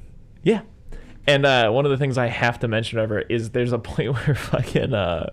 yeah. 0.44 0.62
And 1.30 1.45
uh, 1.45 1.69
one 1.69 1.85
of 1.85 1.91
the 1.91 1.97
things 1.97 2.18
I 2.18 2.26
have 2.26 2.60
to 2.61 2.68
mention 2.68 2.97
ever 2.97 3.19
is 3.19 3.51
there's 3.51 3.72
a 3.72 3.77
point 3.77 4.14
where 4.14 4.34
fucking 4.34 4.95
uh, 4.95 5.30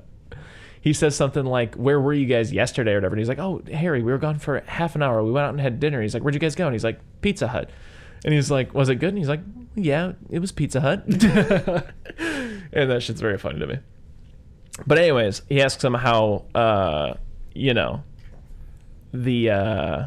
he 0.83 0.93
says 0.93 1.17
something 1.17 1.47
like, 1.47 1.75
"Where 1.75 1.99
were 1.99 2.13
you 2.13 2.27
guys 2.27 2.53
yesterday?" 2.53 2.93
or 2.93 2.97
whatever. 2.97 3.15
And 3.15 3.21
he's 3.21 3.31
like, 3.31 3.39
"Oh, 3.39 3.63
Harry, 3.73 4.03
we 4.03 4.13
were 4.13 4.19
gone 4.19 4.39
for 4.39 4.61
half 4.67 4.95
an 4.95 5.03
hour. 5.03 5.25
We 5.25 5.33
went 5.33 5.47
out 5.47 5.51
and 5.51 5.61
had 5.61 5.81
dinner." 5.81 6.03
He's 6.03 6.13
like, 6.13 6.23
"Where'd 6.23 6.35
you 6.35 6.41
guys 6.41 6.55
go?" 6.55 6.67
And 6.67 6.75
he's 6.75 6.85
like, 6.85 7.01
"Pizza 7.23 7.49
Hut." 7.49 7.71
And 8.27 8.35
he's 8.35 8.51
like, 8.51 8.75
"Was 8.75 8.91
it 8.91 8.97
good?" 8.97 9.09
And 9.09 9.19
he's 9.19 9.29
like, 9.29 9.41
"Yeah, 9.75 10.13
it 10.29 10.39
was 10.39 10.53
Pizza 10.53 10.83
Hut." 10.83 11.03
and 11.09 12.91
that 12.91 13.03
shit's 13.03 13.23
very 13.23 13.39
funny 13.39 13.59
to 13.61 13.67
me. 13.67 13.79
But 14.87 14.99
anyways, 14.99 15.43
he 15.49 15.63
asks 15.63 15.83
him 15.83 15.95
how, 15.95 16.45
uh, 16.55 17.15
you 17.55 17.73
know, 17.73 18.03
the. 19.15 19.51
Uh, 19.51 20.07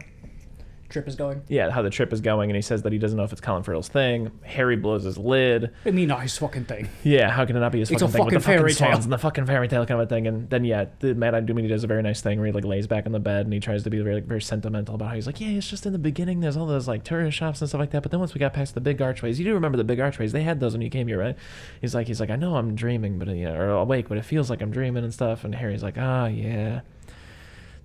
Trip 0.89 1.07
is 1.07 1.15
going. 1.15 1.43
yeah, 1.47 1.69
how 1.69 1.83
the 1.83 1.89
trip 1.91 2.11
is 2.11 2.19
going, 2.19 2.49
and 2.49 2.55
he 2.55 2.61
says 2.63 2.81
that 2.81 2.91
he 2.91 2.97
doesn't 2.97 3.15
know 3.15 3.23
if 3.23 3.31
it's 3.31 3.41
Colin 3.41 3.61
Farrell's 3.61 3.87
thing. 3.87 4.31
Harry 4.43 4.75
blows 4.75 5.03
his 5.03 5.17
lid. 5.19 5.71
I 5.85 5.91
mean, 5.91 6.09
his 6.09 6.37
fucking 6.37 6.65
thing. 6.65 6.89
Yeah, 7.03 7.29
how 7.29 7.45
can 7.45 7.55
it 7.55 7.59
not 7.59 7.71
be 7.71 7.79
his 7.79 7.91
It's 7.91 8.01
fucking 8.01 8.09
a 8.09 8.17
thing 8.17 8.25
with 8.25 8.33
the 8.33 8.39
fucking 8.39 8.57
fairy 8.59 8.73
fucking 8.73 8.87
tale. 8.93 9.03
and 9.03 9.11
the 9.11 9.17
fucking 9.19 9.45
fairy 9.45 9.67
tale 9.67 9.85
kind 9.85 10.01
of 10.01 10.07
a 10.07 10.09
thing? 10.09 10.25
And 10.25 10.49
then 10.49 10.65
yeah, 10.65 10.85
the 10.99 11.13
Mad 11.13 11.35
Eye 11.35 11.41
Moody 11.41 11.67
does 11.67 11.83
a 11.83 11.87
very 11.87 12.01
nice 12.01 12.21
thing 12.21 12.39
where 12.39 12.47
he 12.47 12.51
like 12.51 12.65
lays 12.65 12.87
back 12.87 13.05
on 13.05 13.11
the 13.11 13.19
bed 13.19 13.45
and 13.45 13.53
he 13.53 13.59
tries 13.59 13.83
to 13.83 13.89
be 13.89 13.99
very 13.99 14.15
like, 14.15 14.25
very 14.25 14.41
sentimental 14.41 14.95
about 14.95 15.09
how 15.09 15.15
he's 15.15 15.27
like, 15.27 15.39
yeah, 15.39 15.49
it's 15.49 15.69
just 15.69 15.85
in 15.85 15.93
the 15.93 15.99
beginning. 15.99 16.39
There's 16.39 16.57
all 16.57 16.65
those 16.65 16.87
like 16.87 17.03
tourist 17.03 17.37
shops 17.37 17.61
and 17.61 17.69
stuff 17.69 17.79
like 17.79 17.91
that, 17.91 18.01
but 18.01 18.09
then 18.11 18.19
once 18.19 18.33
we 18.33 18.39
got 18.39 18.53
past 18.53 18.73
the 18.73 18.81
big 18.81 18.99
archways, 19.01 19.37
you 19.37 19.45
do 19.45 19.53
remember 19.53 19.77
the 19.77 19.83
big 19.83 19.99
archways? 19.99 20.31
They 20.31 20.43
had 20.43 20.59
those 20.59 20.73
when 20.73 20.81
you 20.81 20.89
came 20.89 21.07
here, 21.07 21.19
right? 21.19 21.35
He's 21.81 21.93
like, 21.93 22.07
he's 22.07 22.19
like, 22.19 22.31
I 22.31 22.35
know 22.35 22.55
I'm 22.55 22.73
dreaming, 22.73 23.19
but 23.19 23.27
you 23.27 23.45
know, 23.45 23.55
or 23.55 23.69
awake, 23.71 24.09
but 24.09 24.17
it 24.17 24.25
feels 24.25 24.49
like 24.49 24.61
I'm 24.61 24.71
dreaming 24.71 25.03
and 25.03 25.13
stuff. 25.13 25.43
And 25.43 25.53
Harry's 25.53 25.83
like, 25.83 25.95
ah, 25.99 26.25
yeah, 26.25 26.81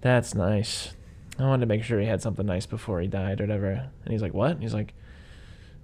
that's 0.00 0.34
nice. 0.34 0.94
I 1.38 1.42
wanted 1.44 1.60
to 1.60 1.66
make 1.66 1.82
sure 1.84 1.98
he 2.00 2.06
had 2.06 2.22
something 2.22 2.46
nice 2.46 2.66
before 2.66 3.00
he 3.00 3.06
died 3.08 3.40
or 3.40 3.44
whatever. 3.44 3.68
And 4.04 4.12
he's 4.12 4.22
like, 4.22 4.34
what? 4.34 4.52
And 4.52 4.62
he's 4.62 4.74
like, 4.74 4.94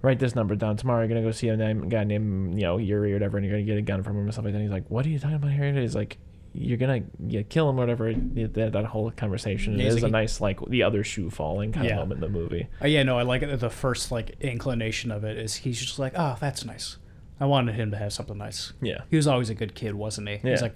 write 0.01 0.19
this 0.19 0.35
number 0.35 0.55
down. 0.55 0.77
Tomorrow 0.77 0.99
you're 1.01 1.07
gonna 1.09 1.21
go 1.21 1.31
see 1.31 1.49
a 1.49 1.57
name, 1.57 1.89
guy 1.89 2.03
named 2.03 2.55
you 2.55 2.61
know 2.61 2.77
Yuri 2.77 3.11
or 3.11 3.15
whatever, 3.15 3.37
and 3.37 3.45
you're 3.45 3.55
gonna 3.55 3.65
get 3.65 3.77
a 3.77 3.81
gun 3.81 4.03
from 4.03 4.17
him 4.17 4.27
or 4.27 4.31
something. 4.31 4.53
Like 4.53 4.59
that. 4.59 4.63
He's 4.63 4.71
like, 4.71 4.89
what 4.89 5.05
are 5.05 5.09
you 5.09 5.19
talking 5.19 5.35
about, 5.35 5.51
Harry? 5.51 5.73
He's 5.81 5.95
like, 5.95 6.17
you're 6.53 6.77
gonna 6.77 7.01
yeah, 7.27 7.41
kill 7.43 7.69
him 7.69 7.77
or 7.77 7.79
whatever. 7.83 8.13
That, 8.13 8.71
that 8.73 8.85
whole 8.85 9.11
conversation 9.11 9.77
Yeah, 9.77 9.85
it 9.85 9.87
is 9.89 9.93
like, 9.95 10.03
a 10.03 10.07
he- 10.07 10.11
nice 10.11 10.41
like 10.41 10.59
the 10.67 10.83
other 10.83 11.03
shoe 11.03 11.29
falling 11.29 11.71
kind 11.71 11.85
Yeah. 11.87 11.93
of 11.93 11.99
moment 12.09 12.23
in 12.23 12.33
the 12.33 12.39
movie. 12.39 12.67
Uh, 12.81 12.87
yeah, 12.87 13.03
no, 13.03 13.17
I 13.17 13.23
like 13.23 13.41
it. 13.41 13.59
The 13.59 13.69
first 13.69 14.11
like 14.11 14.35
inclination 14.41 15.11
of 15.11 15.23
it 15.23 15.37
is 15.37 15.55
he's 15.55 15.79
just 15.79 15.99
like, 15.99 16.13
oh, 16.15 16.37
that's 16.39 16.65
nice. 16.65 16.97
I 17.39 17.45
wanted 17.45 17.75
him 17.75 17.91
to 17.91 17.97
have 17.97 18.13
something 18.13 18.37
nice. 18.37 18.73
Yeah, 18.81 19.01
He 19.09 19.15
was 19.15 19.27
always 19.27 19.49
a 19.49 19.55
good 19.55 19.75
kid, 19.75 19.95
wasn't 19.95 20.27
he? 20.29 20.35
Yeah. 20.43 20.51
He's 20.51 20.61
like, 20.61 20.75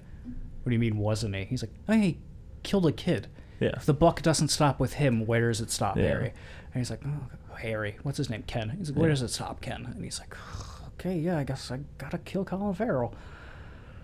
what 0.62 0.70
do 0.70 0.72
you 0.72 0.80
mean, 0.80 0.96
wasn't 0.98 1.34
he? 1.36 1.44
He's 1.44 1.62
like, 1.62 1.72
he 2.00 2.18
killed 2.64 2.86
a 2.86 2.92
kid. 2.92 3.28
Yeah, 3.60 3.70
If 3.76 3.86
the 3.86 3.94
buck 3.94 4.22
doesn't 4.22 4.48
stop 4.48 4.78
with 4.80 4.94
him, 4.94 5.26
where 5.26 5.48
does 5.48 5.60
it 5.60 5.70
stop, 5.70 5.96
Yeah. 5.96 6.04
Harry? 6.08 6.28
And 6.72 6.80
he's 6.80 6.90
like, 6.90 7.00
oh, 7.06 7.54
Harry. 7.56 7.96
What's 8.02 8.18
his 8.18 8.28
name? 8.28 8.42
Ken. 8.46 8.70
He's 8.78 8.90
like, 8.90 8.98
where 8.98 9.08
Yeah. 9.08 9.14
does 9.14 9.22
it 9.22 9.28
stop, 9.30 9.60
Ken? 9.60 9.86
And 9.94 10.04
he's 10.04 10.20
like, 10.20 10.34
okay, 10.94 11.16
yeah, 11.18 11.38
I 11.38 11.44
guess 11.44 11.70
I 11.70 11.80
gotta 11.98 12.18
kill 12.18 12.44
Colin 12.44 12.74
Farrell. 12.74 13.14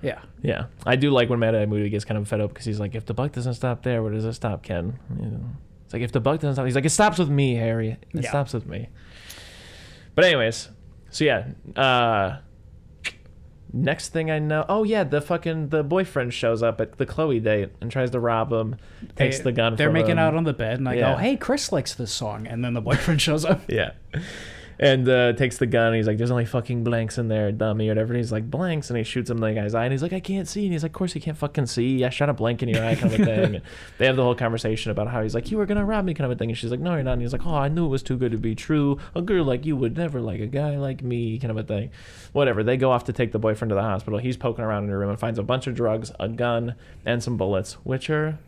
Yeah. 0.00 0.20
yeah. 0.42 0.64
I 0.84 0.96
do 0.96 1.10
like 1.10 1.28
when 1.30 1.38
Mad 1.38 1.54
Eye 1.54 1.66
Moody 1.66 1.88
gets 1.88 2.04
kind 2.04 2.18
of 2.18 2.26
fed 2.26 2.40
up 2.40 2.50
because 2.50 2.64
he's 2.64 2.80
like, 2.80 2.94
if 2.94 3.06
the 3.06 3.14
buck 3.14 3.32
doesn't 3.32 3.54
stop 3.54 3.82
there, 3.82 4.02
where 4.02 4.12
does 4.12 4.24
it 4.24 4.32
stop, 4.32 4.62
Ken? 4.62 4.98
You 5.16 5.26
know, 5.26 5.44
it's 5.84 5.92
like 5.92 6.02
if 6.02 6.10
the 6.12 6.20
buck 6.20 6.40
doesn't 6.40 6.54
stop, 6.56 6.64
he's 6.66 6.74
like, 6.74 6.84
it 6.86 6.90
stops 6.90 7.18
with 7.18 7.28
me, 7.28 7.54
Harry. 7.54 7.90
It 8.12 8.22
Yeah. 8.24 8.28
stops 8.30 8.52
with 8.52 8.66
me. 8.66 8.88
But 10.14 10.24
anyways, 10.24 10.70
so 11.10 11.24
yeah, 11.24 11.46
uh, 11.76 12.38
next 13.72 14.10
thing 14.10 14.30
I 14.30 14.38
know, 14.38 14.64
oh 14.68 14.84
yeah, 14.84 15.04
the 15.04 15.20
fucking 15.20 15.68
the 15.68 15.82
boyfriend 15.82 16.34
shows 16.34 16.62
up 16.62 16.80
at 16.80 16.98
the 16.98 17.06
Chloe 17.06 17.40
date 17.40 17.70
and 17.80 17.90
tries 17.90 18.10
to 18.10 18.20
rob 18.20 18.52
him, 18.52 18.76
takes 19.16 19.38
They- 19.38 19.44
the 19.44 19.52
gun. 19.52 19.76
They're 19.76 19.90
making 19.90 20.12
him. 20.12 20.18
out 20.18 20.34
on 20.34 20.44
the 20.44 20.52
bed, 20.52 20.78
and 20.78 20.88
I 20.88 20.94
Yeah. 20.94 21.12
go, 21.12 21.18
hey, 21.18 21.36
Chris 21.36 21.72
likes 21.72 21.94
this 21.94 22.12
song. 22.12 22.46
And 22.46 22.64
then 22.64 22.74
the 22.74 22.80
boyfriend 22.80 23.20
shows 23.28 23.44
up. 23.44 23.62
Yeah. 23.68 23.92
And 24.78 25.08
uh, 25.08 25.32
takes 25.34 25.58
the 25.58 25.66
gun. 25.66 25.88
And 25.88 25.96
he's 25.96 26.06
like, 26.06 26.18
"There's 26.18 26.30
only 26.30 26.44
fucking 26.44 26.84
blanks 26.84 27.18
in 27.18 27.28
there, 27.28 27.52
dummy, 27.52 27.88
or 27.88 27.92
whatever." 27.92 28.12
And 28.12 28.16
he's 28.18 28.32
like, 28.32 28.50
"Blanks," 28.50 28.90
and 28.90 28.96
he 28.96 29.04
shoots 29.04 29.30
him 29.30 29.42
in 29.42 29.54
the 29.54 29.60
guy's 29.60 29.74
eye. 29.74 29.84
And 29.84 29.92
he's 29.92 30.02
like, 30.02 30.12
"I 30.12 30.20
can't 30.20 30.48
see." 30.48 30.64
And 30.64 30.72
he's 30.72 30.82
like, 30.82 30.90
"Of 30.90 30.94
course 30.94 31.14
you 31.14 31.20
can't 31.20 31.36
fucking 31.36 31.66
see. 31.66 32.04
I 32.04 32.10
shot 32.10 32.28
a 32.28 32.32
blank 32.32 32.62
in 32.62 32.68
your 32.68 32.84
eye, 32.84 32.94
kind 32.94 33.12
of 33.12 33.20
a 33.20 33.24
thing." 33.24 33.54
And 33.56 33.62
they 33.98 34.06
have 34.06 34.16
the 34.16 34.22
whole 34.22 34.34
conversation 34.34 34.90
about 34.90 35.08
how 35.08 35.22
he's 35.22 35.34
like, 35.34 35.50
"You 35.50 35.58
were 35.58 35.66
gonna 35.66 35.84
rob 35.84 36.04
me," 36.04 36.14
kind 36.14 36.30
of 36.30 36.36
a 36.36 36.38
thing. 36.38 36.50
And 36.50 36.58
she's 36.58 36.70
like, 36.70 36.80
"No, 36.80 36.94
you're 36.94 37.02
not." 37.02 37.14
And 37.14 37.22
he's 37.22 37.32
like, 37.32 37.46
"Oh, 37.46 37.54
I 37.54 37.68
knew 37.68 37.86
it 37.86 37.90
was 37.90 38.02
too 38.02 38.16
good 38.16 38.32
to 38.32 38.38
be 38.38 38.54
true. 38.54 38.98
A 39.14 39.22
girl 39.22 39.44
like 39.44 39.66
you 39.66 39.76
would 39.76 39.96
never 39.96 40.20
like 40.20 40.40
a 40.40 40.46
guy 40.46 40.76
like 40.76 41.02
me," 41.02 41.38
kind 41.38 41.50
of 41.50 41.56
a 41.56 41.62
thing. 41.62 41.90
Whatever. 42.32 42.62
They 42.62 42.76
go 42.76 42.90
off 42.90 43.04
to 43.04 43.12
take 43.12 43.32
the 43.32 43.38
boyfriend 43.38 43.70
to 43.70 43.74
the 43.74 43.82
hospital. 43.82 44.18
He's 44.18 44.36
poking 44.36 44.64
around 44.64 44.84
in 44.84 44.90
her 44.90 44.98
room 44.98 45.10
and 45.10 45.18
finds 45.18 45.38
a 45.38 45.42
bunch 45.42 45.66
of 45.66 45.74
drugs, 45.74 46.12
a 46.18 46.28
gun, 46.28 46.74
and 47.04 47.22
some 47.22 47.36
bullets, 47.36 47.74
which 47.84 48.08
are. 48.10 48.38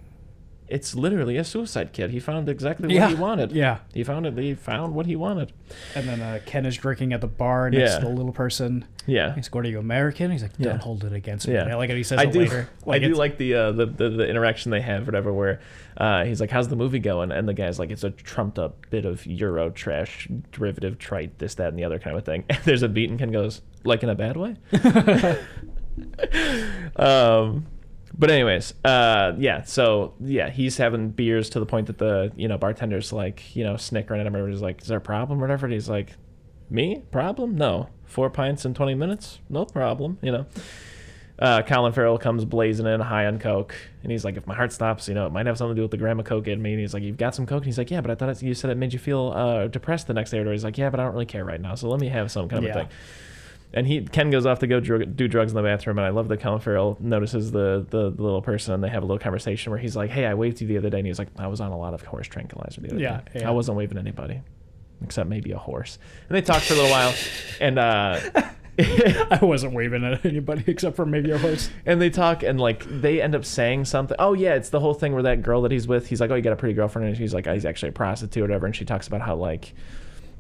It's 0.67 0.95
literally 0.95 1.37
a 1.37 1.45
suicide 1.45 1.93
kit. 1.93 2.11
He 2.11 2.19
found 2.19 2.49
exactly 2.49 2.87
what 2.89 2.95
Yeah. 2.95 3.09
he 3.09 3.15
wanted. 3.15 3.53
Yeah. 3.53 3.79
He 3.93 4.03
found 4.03 4.25
it. 4.27 4.37
He 4.39 4.55
found 4.55 4.95
what 4.95 5.05
he 5.05 5.15
wanted. 5.15 5.53
And 5.95 6.09
then 6.09 6.21
uh, 6.23 6.41
Ken 6.47 6.65
is 6.65 6.77
drinking 6.79 7.13
at 7.13 7.21
the 7.21 7.27
bar 7.27 7.69
next 7.71 7.93
Yeah. 7.93 7.99
to 7.99 8.07
the 8.07 8.13
little 8.13 8.33
person. 8.33 8.87
Yeah. 9.07 9.35
He's 9.35 9.47
like, 9.47 9.55
"What 9.55 9.67
are 9.67 9.69
you 9.69 9.79
American?" 9.79 10.31
He's 10.31 10.41
like, 10.41 10.57
"Don't 10.57 10.73
Yeah. 10.77 10.79
hold 10.79 11.05
it 11.05 11.13
against 11.13 11.47
me." 11.47 11.53
Yeah. 11.55 11.67
I 11.67 11.75
like 11.75 11.91
it. 11.91 11.97
He 11.99 12.03
says 12.03 12.19
I 12.19 12.25
do. 12.25 12.39
later. 12.39 12.69
I 12.89 12.99
do 12.99 13.15
like 13.15 13.37
the, 13.37 13.53
uh, 13.55 13.73
the 13.73 13.85
the 13.85 14.09
the 14.09 14.27
interaction 14.29 14.71
they 14.71 14.81
have, 14.81 15.05
whatever. 15.07 15.31
Where 15.35 15.61
uh, 15.99 16.25
he's 16.25 16.41
like, 16.41 16.51
"How's 16.51 16.69
the 16.69 16.77
movie 16.77 16.99
going?" 16.99 17.31
And 17.31 17.47
the 17.47 17.53
guy's 17.53 17.79
like, 17.79 17.91
"It's 17.91 18.05
a 18.05 18.11
trumped 18.11 18.59
up 18.59 18.87
bit 18.89 19.05
of 19.05 19.27
Euro 19.27 19.69
trash, 19.69 20.27
derivative, 20.53 20.99
trite, 20.99 21.39
this, 21.39 21.55
that, 21.57 21.69
and 21.69 21.79
the 21.79 21.85
other 21.85 21.99
kind 21.99 22.17
of 22.17 22.25
thing." 22.25 22.45
And 22.49 22.59
there's 22.65 22.83
a 22.83 22.89
beat, 22.89 23.11
and 23.11 23.19
Ken 23.19 23.31
goes, 23.31 23.61
"Like 23.85 24.03
in 24.03 24.09
a 24.09 24.15
bad 24.15 24.39
way." 24.39 24.57
um, 26.97 27.67
but 28.17 28.31
anyways, 28.31 28.75
uh, 28.85 29.33
yeah. 29.39 29.63
So 29.63 30.15
yeah, 30.21 30.51
he's 30.51 30.77
having 30.77 31.11
beers 31.11 31.51
to 31.51 31.61
the 31.61 31.67
point 31.67 31.87
that 31.89 31.99
the 31.99 32.33
you 32.37 32.49
know 32.49 32.57
bartender's 32.59 33.13
like 33.13 33.55
you 33.57 33.65
know 33.65 33.77
snickering 33.77 34.21
at 34.21 34.27
him 34.27 34.37
or 34.37 34.49
he's 34.49 34.63
like, 34.63 34.83
"Is 34.83 34.89
there 34.89 34.99
a 34.99 35.01
problem?" 35.01 35.39
or 35.39 35.43
whatever. 35.43 35.67
And 35.67 35.73
he's 35.73 35.89
like, 35.89 36.15
"Me 36.71 37.03
problem? 37.11 37.57
No. 37.57 37.89
Four 38.05 38.31
pints 38.31 38.65
in 38.65 38.75
twenty 38.75 38.95
minutes? 38.95 39.41
No 39.49 39.65
problem." 39.65 40.19
You 40.23 40.33
know. 40.33 40.47
Uh, 41.37 41.63
Colin 41.63 41.93
Farrell 41.93 42.17
comes 42.17 42.45
blazing 42.45 42.87
in, 42.87 43.01
high 43.01 43.27
on 43.27 43.41
coke, 43.41 43.75
and 44.05 44.13
he's 44.13 44.25
like, 44.25 44.37
"If 44.37 44.47
my 44.47 44.55
heart 44.55 44.73
stops, 44.73 45.09
you 45.09 45.15
know, 45.15 45.27
it 45.27 45.33
might 45.33 45.47
have 45.47 45.59
something 45.59 45.75
to 45.75 45.79
do 45.81 45.83
with 45.83 45.91
the 45.91 45.97
gram 45.97 46.21
of 46.21 46.27
coke 46.27 46.47
in 46.47 46.63
me." 46.63 46.71
And 46.75 46.81
he's 46.81 46.95
like, 46.95 47.03
"You've 47.03 47.17
got 47.17 47.35
some 47.35 47.45
coke?" 47.45 47.59
And 47.59 47.67
he's 47.67 47.77
like, 47.77 47.91
"Yeah, 47.91 48.01
but 48.01 48.13
I 48.13 48.15
thought 48.15 48.29
it, 48.29 48.41
you 48.41 48.55
said 48.55 48.71
it 48.71 48.77
made 48.77 48.93
you 48.93 49.01
feel 49.01 49.33
uh, 49.35 49.67
depressed 49.67 50.07
the 50.07 50.15
next 50.15 50.31
day." 50.31 50.39
Or 50.39 50.53
he's 50.53 50.63
like, 50.63 50.79
"Yeah, 50.79 50.91
but 50.91 51.01
I 51.01 51.03
don't 51.03 51.13
really 51.13 51.27
care 51.27 51.45
right 51.45 51.61
now, 51.61 51.75
so 51.75 51.89
let 51.89 51.99
me 51.99 52.07
have 52.09 52.31
some 52.31 52.49
kind 52.49 52.65
of 52.65 52.69
Yeah. 52.69 52.71
a 52.71 52.75
thing." 52.85 52.89
And 53.73 53.87
he 53.89 54.03
Ken 54.03 54.31
goes 54.31 54.47
off 54.47 54.61
to 54.61 54.67
go 54.69 54.79
drug, 54.79 55.17
do 55.17 55.27
drugs 55.27 55.51
in 55.51 55.57
the 55.57 55.63
bathroom, 55.63 55.99
and 55.99 56.07
I 56.07 56.11
love 56.11 56.29
that 56.29 56.39
Colin 56.41 56.61
Farrell 56.61 56.97
notices 57.01 57.51
the, 57.51 57.85
the 57.91 58.11
the 58.11 58.23
little 58.23 58.41
person, 58.43 58.73
and 58.75 58.85
they 58.85 58.89
have 58.89 59.03
a 59.03 59.07
little 59.07 59.19
conversation 59.19 59.71
where 59.71 59.81
he's 59.81 59.97
like, 59.97 60.11
"Hey, 60.11 60.27
I 60.27 60.35
waved 60.35 60.59
to 60.59 60.65
you 60.65 60.69
the 60.69 60.79
other 60.79 60.91
day," 60.91 60.99
and 60.99 61.07
he's 61.09 61.19
like, 61.19 61.29
"I 61.39 61.49
was 61.49 61.61
on 61.61 61.73
a 61.73 61.77
lot 61.79 61.93
of 61.93 62.03
horse 62.05 62.29
tranquilizer 62.29 62.81
the 62.81 62.91
other 62.91 63.01
Yeah, 63.01 63.21
day. 63.33 63.41
yeah. 63.41 63.49
I 63.49 63.51
wasn't 63.53 63.77
waving 63.77 63.99
anybody, 63.99 64.43
except 65.03 65.29
maybe 65.29 65.51
a 65.51 65.59
horse." 65.59 65.99
And 66.29 66.37
they 66.37 66.43
talk 66.43 66.63
for 66.63 66.75
a 66.75 66.77
little 66.77 66.91
while, 66.93 67.13
and 67.61 67.79
uh, 67.81 68.21
I 68.79 69.41
wasn't 69.43 69.73
waving 69.73 70.05
at 70.05 70.25
anybody 70.25 70.65
except 70.69 70.95
for 70.97 71.07
maybe 71.07 71.31
a 71.33 71.39
horse. 71.39 71.69
and 71.87 72.01
they 72.01 72.11
talk 72.11 72.43
and 72.45 72.61
like 72.61 72.85
they 72.89 73.21
end 73.21 73.35
up 73.35 73.45
saying 73.45 73.87
something. 73.87 74.17
Oh 74.21 74.35
yeah, 74.35 74.55
it's 74.55 74.69
the 74.71 74.79
whole 74.81 74.95
thing 74.95 75.15
where 75.15 75.23
that 75.25 75.43
girl 75.43 75.63
that 75.63 75.73
he's 75.73 75.89
with, 75.89 76.07
he's 76.09 76.21
like, 76.21 76.31
oh, 76.31 76.37
you 76.37 76.43
got 76.43 76.53
a 76.53 76.57
pretty 76.57 76.75
girlfriend, 76.75 77.09
and 77.09 77.17
she's 77.17 77.35
like, 77.35 77.47
oh, 77.49 77.55
he's 77.55 77.65
actually 77.65 77.89
a 77.89 77.93
prostitute 77.93 78.41
or 78.41 78.45
whatever, 78.47 78.67
and 78.67 78.77
she 78.77 78.85
talks 78.85 79.07
about 79.09 79.21
how 79.21 79.35
like, 79.37 79.75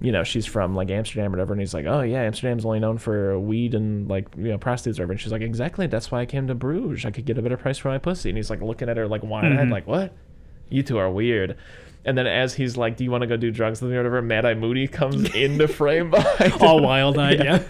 you 0.00 0.12
know, 0.12 0.24
she's 0.24 0.46
from 0.46 0.74
like 0.74 0.90
Amsterdam 0.90 1.26
or 1.26 1.30
whatever, 1.30 1.52
and 1.52 1.60
he's 1.60 1.74
like, 1.74 1.86
oh 1.86 2.02
yeah, 2.02 2.22
Amsterdam's 2.22 2.64
only 2.64 2.80
known 2.80 2.98
for 2.98 3.38
weed 3.38 3.74
and 3.74 4.08
like 4.08 4.28
you 4.36 4.48
know 4.48 4.58
prostitutes 4.58 4.98
or 4.98 5.02
whatever, 5.02 5.12
and 5.12 5.20
she's 5.20 5.32
like, 5.32 5.42
exactly, 5.42 5.86
that's 5.86 6.10
why 6.10 6.20
I 6.20 6.26
came 6.26 6.46
to 6.48 6.54
Bruges, 6.54 7.04
I 7.04 7.10
could 7.10 7.24
get 7.24 7.38
a 7.38 7.42
better 7.42 7.56
price 7.56 7.78
for 7.78 7.88
my 7.88 7.98
pussy, 7.98 8.28
and 8.28 8.36
he's 8.36 8.50
like 8.50 8.60
looking 8.60 8.88
at 8.88 8.96
her 8.96 9.06
like 9.06 9.22
wide-eyed, 9.22 9.70
like 9.70 9.86
what? 9.86 10.12
You 10.68 10.82
two 10.82 10.98
are 10.98 11.10
weird. 11.10 11.56
And 12.06 12.18
then 12.18 12.26
as 12.26 12.54
he's 12.54 12.76
like, 12.76 12.96
"Do 12.98 13.04
you 13.04 13.10
want 13.10 13.22
to 13.22 13.26
go 13.26 13.36
do 13.36 13.50
drugs 13.50 13.80
with 13.80 13.90
me 13.90 13.96
or 13.96 14.00
whatever?" 14.00 14.20
Mad 14.20 14.44
Eye 14.44 14.54
Moody 14.54 14.86
comes 14.86 15.34
into 15.34 15.66
frame 15.68 16.12
All 16.60 16.80
wild-eyed, 16.82 17.38
yeah. 17.44 17.62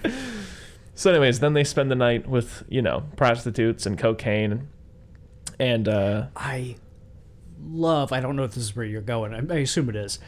So, 0.97 1.11
anyways, 1.11 1.41
then 1.41 1.55
they 1.55 1.65
spend 1.65 1.91
the 1.91 1.97
night 1.97 2.27
with 2.27 2.65
you 2.69 2.83
know 2.83 3.05
prostitutes 3.17 3.87
and 3.87 3.97
cocaine, 3.97 4.69
and 5.61 5.89
uh, 5.89 6.27
I 6.35 6.77
love. 7.65 8.13
I 8.13 8.21
don't 8.21 8.35
know 8.35 8.45
if 8.45 8.55
this 8.55 8.65
is 8.65 8.75
where 8.77 8.87
you're 8.87 9.03
going. 9.03 9.35
I, 9.35 9.55
I 9.55 9.59
assume 9.59 9.89
it 9.89 9.97
is. 9.97 10.19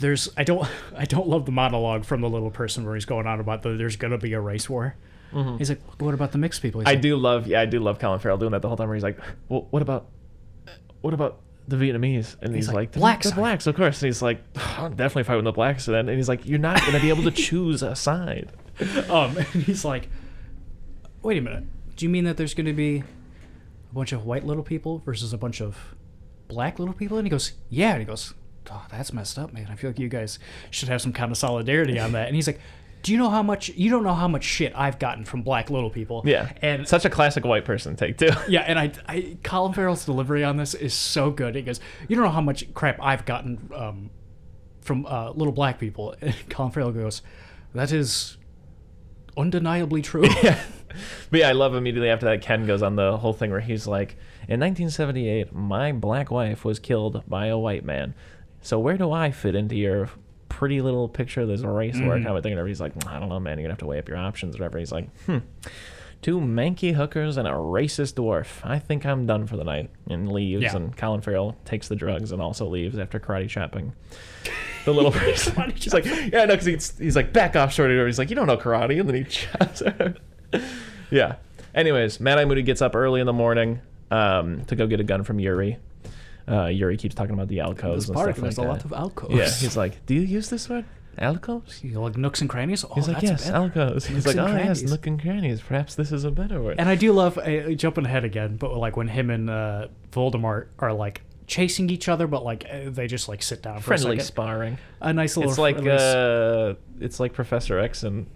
There's. 0.00 0.28
I 0.36 0.44
don't. 0.44 0.68
I 0.96 1.04
don't 1.04 1.28
love 1.28 1.46
the 1.46 1.52
monologue 1.52 2.04
from 2.04 2.20
the 2.20 2.28
little 2.30 2.50
person 2.50 2.84
where 2.84 2.94
he's 2.94 3.04
going 3.04 3.26
on 3.26 3.40
about 3.40 3.62
the, 3.62 3.70
there's 3.70 3.96
gonna 3.96 4.18
be 4.18 4.32
a 4.32 4.40
race 4.40 4.68
war. 4.68 4.96
He's 5.58 5.68
like, 5.68 5.82
what 6.00 6.14
about 6.14 6.32
the 6.32 6.38
mixed 6.38 6.62
people? 6.62 6.80
He's 6.80 6.86
Mm-hmm. 6.86 6.90
I 6.90 6.94
like, 6.94 7.02
do 7.02 7.16
love, 7.16 7.46
yeah, 7.46 7.60
I 7.60 7.66
do 7.66 7.80
love 7.80 7.98
Colin 7.98 8.18
Farrell 8.18 8.38
doing 8.38 8.52
that 8.52 8.62
the 8.62 8.68
whole 8.68 8.78
time. 8.78 8.88
Where 8.88 8.94
he's 8.94 9.02
like, 9.04 9.18
"Well, 9.50 9.66
what 9.70 9.82
about, 9.82 10.06
what 11.02 11.12
about 11.12 11.40
the 11.68 11.76
Vietnamese?" 11.76 12.34
And 12.40 12.54
he's, 12.54 12.66
like, 12.68 12.74
like, 12.74 12.92
"The- 12.92 12.98
"Black 13.00 13.20
the 13.22 13.32
blacks, 13.32 13.66
of 13.66 13.76
course." 13.76 14.00
And 14.00 14.06
he's 14.08 14.22
like, 14.22 14.40
"I'm 14.56 14.96
definitely 14.96 15.24
fighting 15.24 15.44
the 15.44 15.52
blacks." 15.52 15.84
Then, 15.84 16.08
and 16.08 16.16
he's 16.16 16.28
like, 16.30 16.46
"You're 16.46 16.58
not 16.58 16.80
gonna 16.80 16.98
be 17.00 17.10
able 17.10 17.24
to 17.24 17.30
choose 17.30 17.82
a 17.82 17.94
side." 17.94 18.52
um, 19.10 19.36
and 19.52 19.62
he's 19.64 19.84
like, 19.84 20.08
wait 21.22 21.36
a 21.36 21.40
minute. 21.42 21.64
Do 21.96 22.06
you 22.06 22.10
mean 22.10 22.24
that 22.24 22.36
there's 22.38 22.54
gonna 22.54 22.72
be 22.72 22.98
a 23.90 23.94
bunch 23.94 24.12
of 24.12 24.24
white 24.24 24.46
little 24.46 24.62
people 24.62 25.02
versus 25.04 25.32
a 25.34 25.38
bunch 25.38 25.60
of 25.60 25.94
black 26.46 26.78
little 26.78 26.94
people? 26.94 27.18
And 27.18 27.26
he 27.26 27.30
goes, 27.30 27.52
yeah. 27.68 27.90
And 27.90 27.98
he 28.00 28.04
goes, 28.06 28.32
oh, 28.70 28.86
that's 28.90 29.12
messed 29.12 29.38
up, 29.38 29.52
man. 29.52 29.68
I 29.70 29.74
feel 29.74 29.90
like 29.90 29.98
you 29.98 30.08
guys 30.08 30.38
should 30.70 30.88
have 30.88 31.00
some 31.00 31.12
kind 31.12 31.30
of 31.30 31.38
solidarity 31.38 31.98
on 31.98 32.12
that. 32.12 32.26
And 32.26 32.36
he's 32.36 32.46
like. 32.46 32.60
Do 33.00 33.12
you 33.12 33.18
know 33.18 33.30
how 33.30 33.44
much 33.44 33.68
you 33.70 33.90
don't 33.90 34.02
know 34.02 34.12
how 34.12 34.26
much 34.26 34.42
shit 34.42 34.72
I've 34.74 34.98
gotten 34.98 35.24
from 35.24 35.42
black 35.42 35.70
little 35.70 35.88
people? 35.88 36.22
Yeah, 36.24 36.50
and 36.60 36.86
such 36.86 37.04
a 37.04 37.10
classic 37.10 37.44
white 37.44 37.64
person 37.64 37.94
take 37.94 38.18
too. 38.18 38.30
Yeah, 38.48 38.62
and 38.62 38.76
I, 38.76 38.90
I 39.06 39.36
Colin 39.44 39.72
Farrell's 39.72 40.04
delivery 40.04 40.42
on 40.42 40.56
this 40.56 40.74
is 40.74 40.94
so 40.94 41.30
good. 41.30 41.54
He 41.54 41.62
goes, 41.62 41.78
"You 42.08 42.16
don't 42.16 42.24
know 42.24 42.32
how 42.32 42.40
much 42.40 42.74
crap 42.74 42.98
I've 43.00 43.24
gotten 43.24 43.70
um, 43.72 44.10
from 44.80 45.06
uh, 45.06 45.30
little 45.30 45.52
black 45.52 45.78
people." 45.78 46.16
And 46.20 46.34
Colin 46.50 46.72
Farrell 46.72 46.90
goes, 46.90 47.22
"That 47.72 47.92
is 47.92 48.36
undeniably 49.36 50.02
true." 50.02 50.28
Yeah. 50.42 50.58
But 51.30 51.40
yeah, 51.40 51.48
I 51.50 51.52
love 51.52 51.74
immediately 51.74 52.08
after 52.08 52.26
that. 52.26 52.40
Ken 52.40 52.66
goes 52.66 52.82
on 52.82 52.96
the 52.96 53.16
whole 53.18 53.34
thing 53.34 53.50
where 53.52 53.60
he's 53.60 53.86
like, 53.86 54.16
"In 54.48 54.58
1978, 54.58 55.52
my 55.54 55.92
black 55.92 56.30
wife 56.32 56.64
was 56.64 56.78
killed 56.80 57.22
by 57.28 57.46
a 57.46 57.58
white 57.58 57.84
man. 57.84 58.14
So 58.62 58.78
where 58.78 58.96
do 58.96 59.12
I 59.12 59.30
fit 59.30 59.54
into 59.54 59.76
your 59.76 60.08
pretty 60.48 60.80
little 60.80 61.08
picture 61.08 61.42
of 61.42 61.48
this 61.48 61.62
race 61.62 61.98
war 62.00 62.14
kind 62.14 62.28
of 62.28 62.42
thing?" 62.42 62.52
And 62.52 62.58
everybody's 62.58 62.80
like, 62.80 62.92
"I 63.06 63.18
don't 63.20 63.28
know, 63.28 63.38
man. 63.40 63.58
You're 63.58 63.64
gonna 63.64 63.72
have 63.74 63.78
to 63.78 63.86
weigh 63.86 63.98
up 63.98 64.08
your 64.08 64.18
options, 64.18 64.56
or 64.56 64.58
whatever." 64.60 64.78
He's 64.78 64.92
like, 64.92 65.08
"Hmm." 65.26 65.38
Two 66.20 66.40
manky 66.40 66.94
hookers 66.94 67.36
and 67.36 67.46
a 67.46 67.52
racist 67.52 68.14
dwarf. 68.14 68.58
I 68.64 68.80
think 68.80 69.06
I'm 69.06 69.24
done 69.24 69.46
for 69.46 69.56
the 69.56 69.62
night. 69.62 69.88
And 70.10 70.32
leaves. 70.32 70.64
Yeah. 70.64 70.74
And 70.74 70.96
Colin 70.96 71.20
Farrell 71.20 71.56
takes 71.64 71.86
the 71.86 71.94
drugs 71.94 72.32
and 72.32 72.42
also 72.42 72.66
leaves 72.66 72.98
after 72.98 73.20
karate 73.20 73.48
chopping. 73.48 73.92
The 74.84 74.92
little 74.92 75.12
person. 75.24 75.72
She's 75.76 75.92
like, 75.94 76.04
yeah, 76.06 76.44
no, 76.44 76.46
because 76.48 76.64
he's, 76.66 76.98
he's 76.98 77.14
like, 77.14 77.32
back 77.32 77.54
off, 77.54 77.72
shorty. 77.72 77.94
Or 77.94 78.06
he's 78.06 78.18
like, 78.18 78.30
you 78.30 78.34
don't 78.36 78.48
know 78.48 78.56
karate. 78.56 78.98
And 78.98 79.08
then 79.08 79.14
he 79.14 79.22
chops 79.30 79.78
her. 79.78 80.16
yeah. 81.12 81.36
Anyways, 81.72 82.18
Mad 82.18 82.38
Eye 82.38 82.44
Moody 82.46 82.62
gets 82.62 82.82
up 82.82 82.96
early 82.96 83.20
in 83.20 83.26
the 83.26 83.32
morning 83.32 83.80
um, 84.10 84.64
to 84.64 84.74
go 84.74 84.88
get 84.88 84.98
a 84.98 85.04
gun 85.04 85.22
from 85.22 85.38
Yuri. 85.38 85.78
Uh, 86.50 86.66
Yuri 86.66 86.96
keeps 86.96 87.14
talking 87.14 87.34
about 87.34 87.48
the 87.48 87.60
alcoves 87.60 88.04
This 88.04 88.08
and 88.08 88.16
park 88.16 88.30
stuff 88.36 88.42
there's 88.42 88.58
like 88.58 88.64
a 88.64 88.68
that. 88.68 88.74
lot 88.74 88.84
of 88.84 88.92
alcoves. 88.92 89.34
yeah, 89.34 89.44
he's 89.50 89.76
like, 89.76 90.04
do 90.06 90.14
you 90.14 90.20
use 90.22 90.48
this 90.50 90.68
word? 90.68 90.84
Alcoves? 91.18 91.82
You 91.82 92.00
like 92.00 92.16
nooks 92.16 92.40
and 92.40 92.48
crannies. 92.48 92.84
Oh, 92.84 92.94
He's 92.94 93.08
like, 93.08 93.16
that's 93.20 93.30
yes, 93.30 93.44
better. 93.46 93.56
alcoves. 93.56 94.06
He's 94.06 94.24
Nooks 94.24 94.26
like, 94.28 94.36
and 94.36 94.44
oh, 94.46 94.56
yes, 94.56 94.62
crannies." 94.80 94.90
nook 94.92 95.06
and 95.08 95.20
crannies. 95.20 95.60
Perhaps 95.60 95.94
this 95.96 96.12
is 96.12 96.22
a 96.24 96.30
better 96.30 96.62
word. 96.62 96.76
And 96.78 96.88
I 96.88 96.94
do 96.94 97.12
love 97.12 97.36
uh, 97.38 97.70
jumping 97.72 98.04
ahead 98.06 98.24
again, 98.24 98.56
but 98.56 98.72
like 98.76 98.96
when 98.96 99.08
him 99.08 99.28
and 99.30 99.50
uh, 99.50 99.88
Voldemort 100.12 100.68
are 100.78 100.92
like 100.92 101.22
chasing 101.48 101.90
each 101.90 102.08
other, 102.08 102.28
but 102.28 102.44
like 102.44 102.66
uh, 102.70 102.90
they 102.90 103.08
just 103.08 103.28
like 103.28 103.42
sit 103.42 103.62
down 103.62 103.78
for 103.78 103.82
Friendly 103.88 104.18
a 104.18 104.20
second. 104.20 104.24
sparring. 104.26 104.78
A 105.00 105.12
nice 105.12 105.36
little. 105.36 105.50
It's 105.50 105.58
like 105.58 105.74
friendly 105.74 105.90
s- 105.92 106.00
uh, 106.02 106.74
it's 107.00 107.18
like 107.18 107.32
Professor 107.32 107.80
X 107.80 108.04
and 108.04 108.26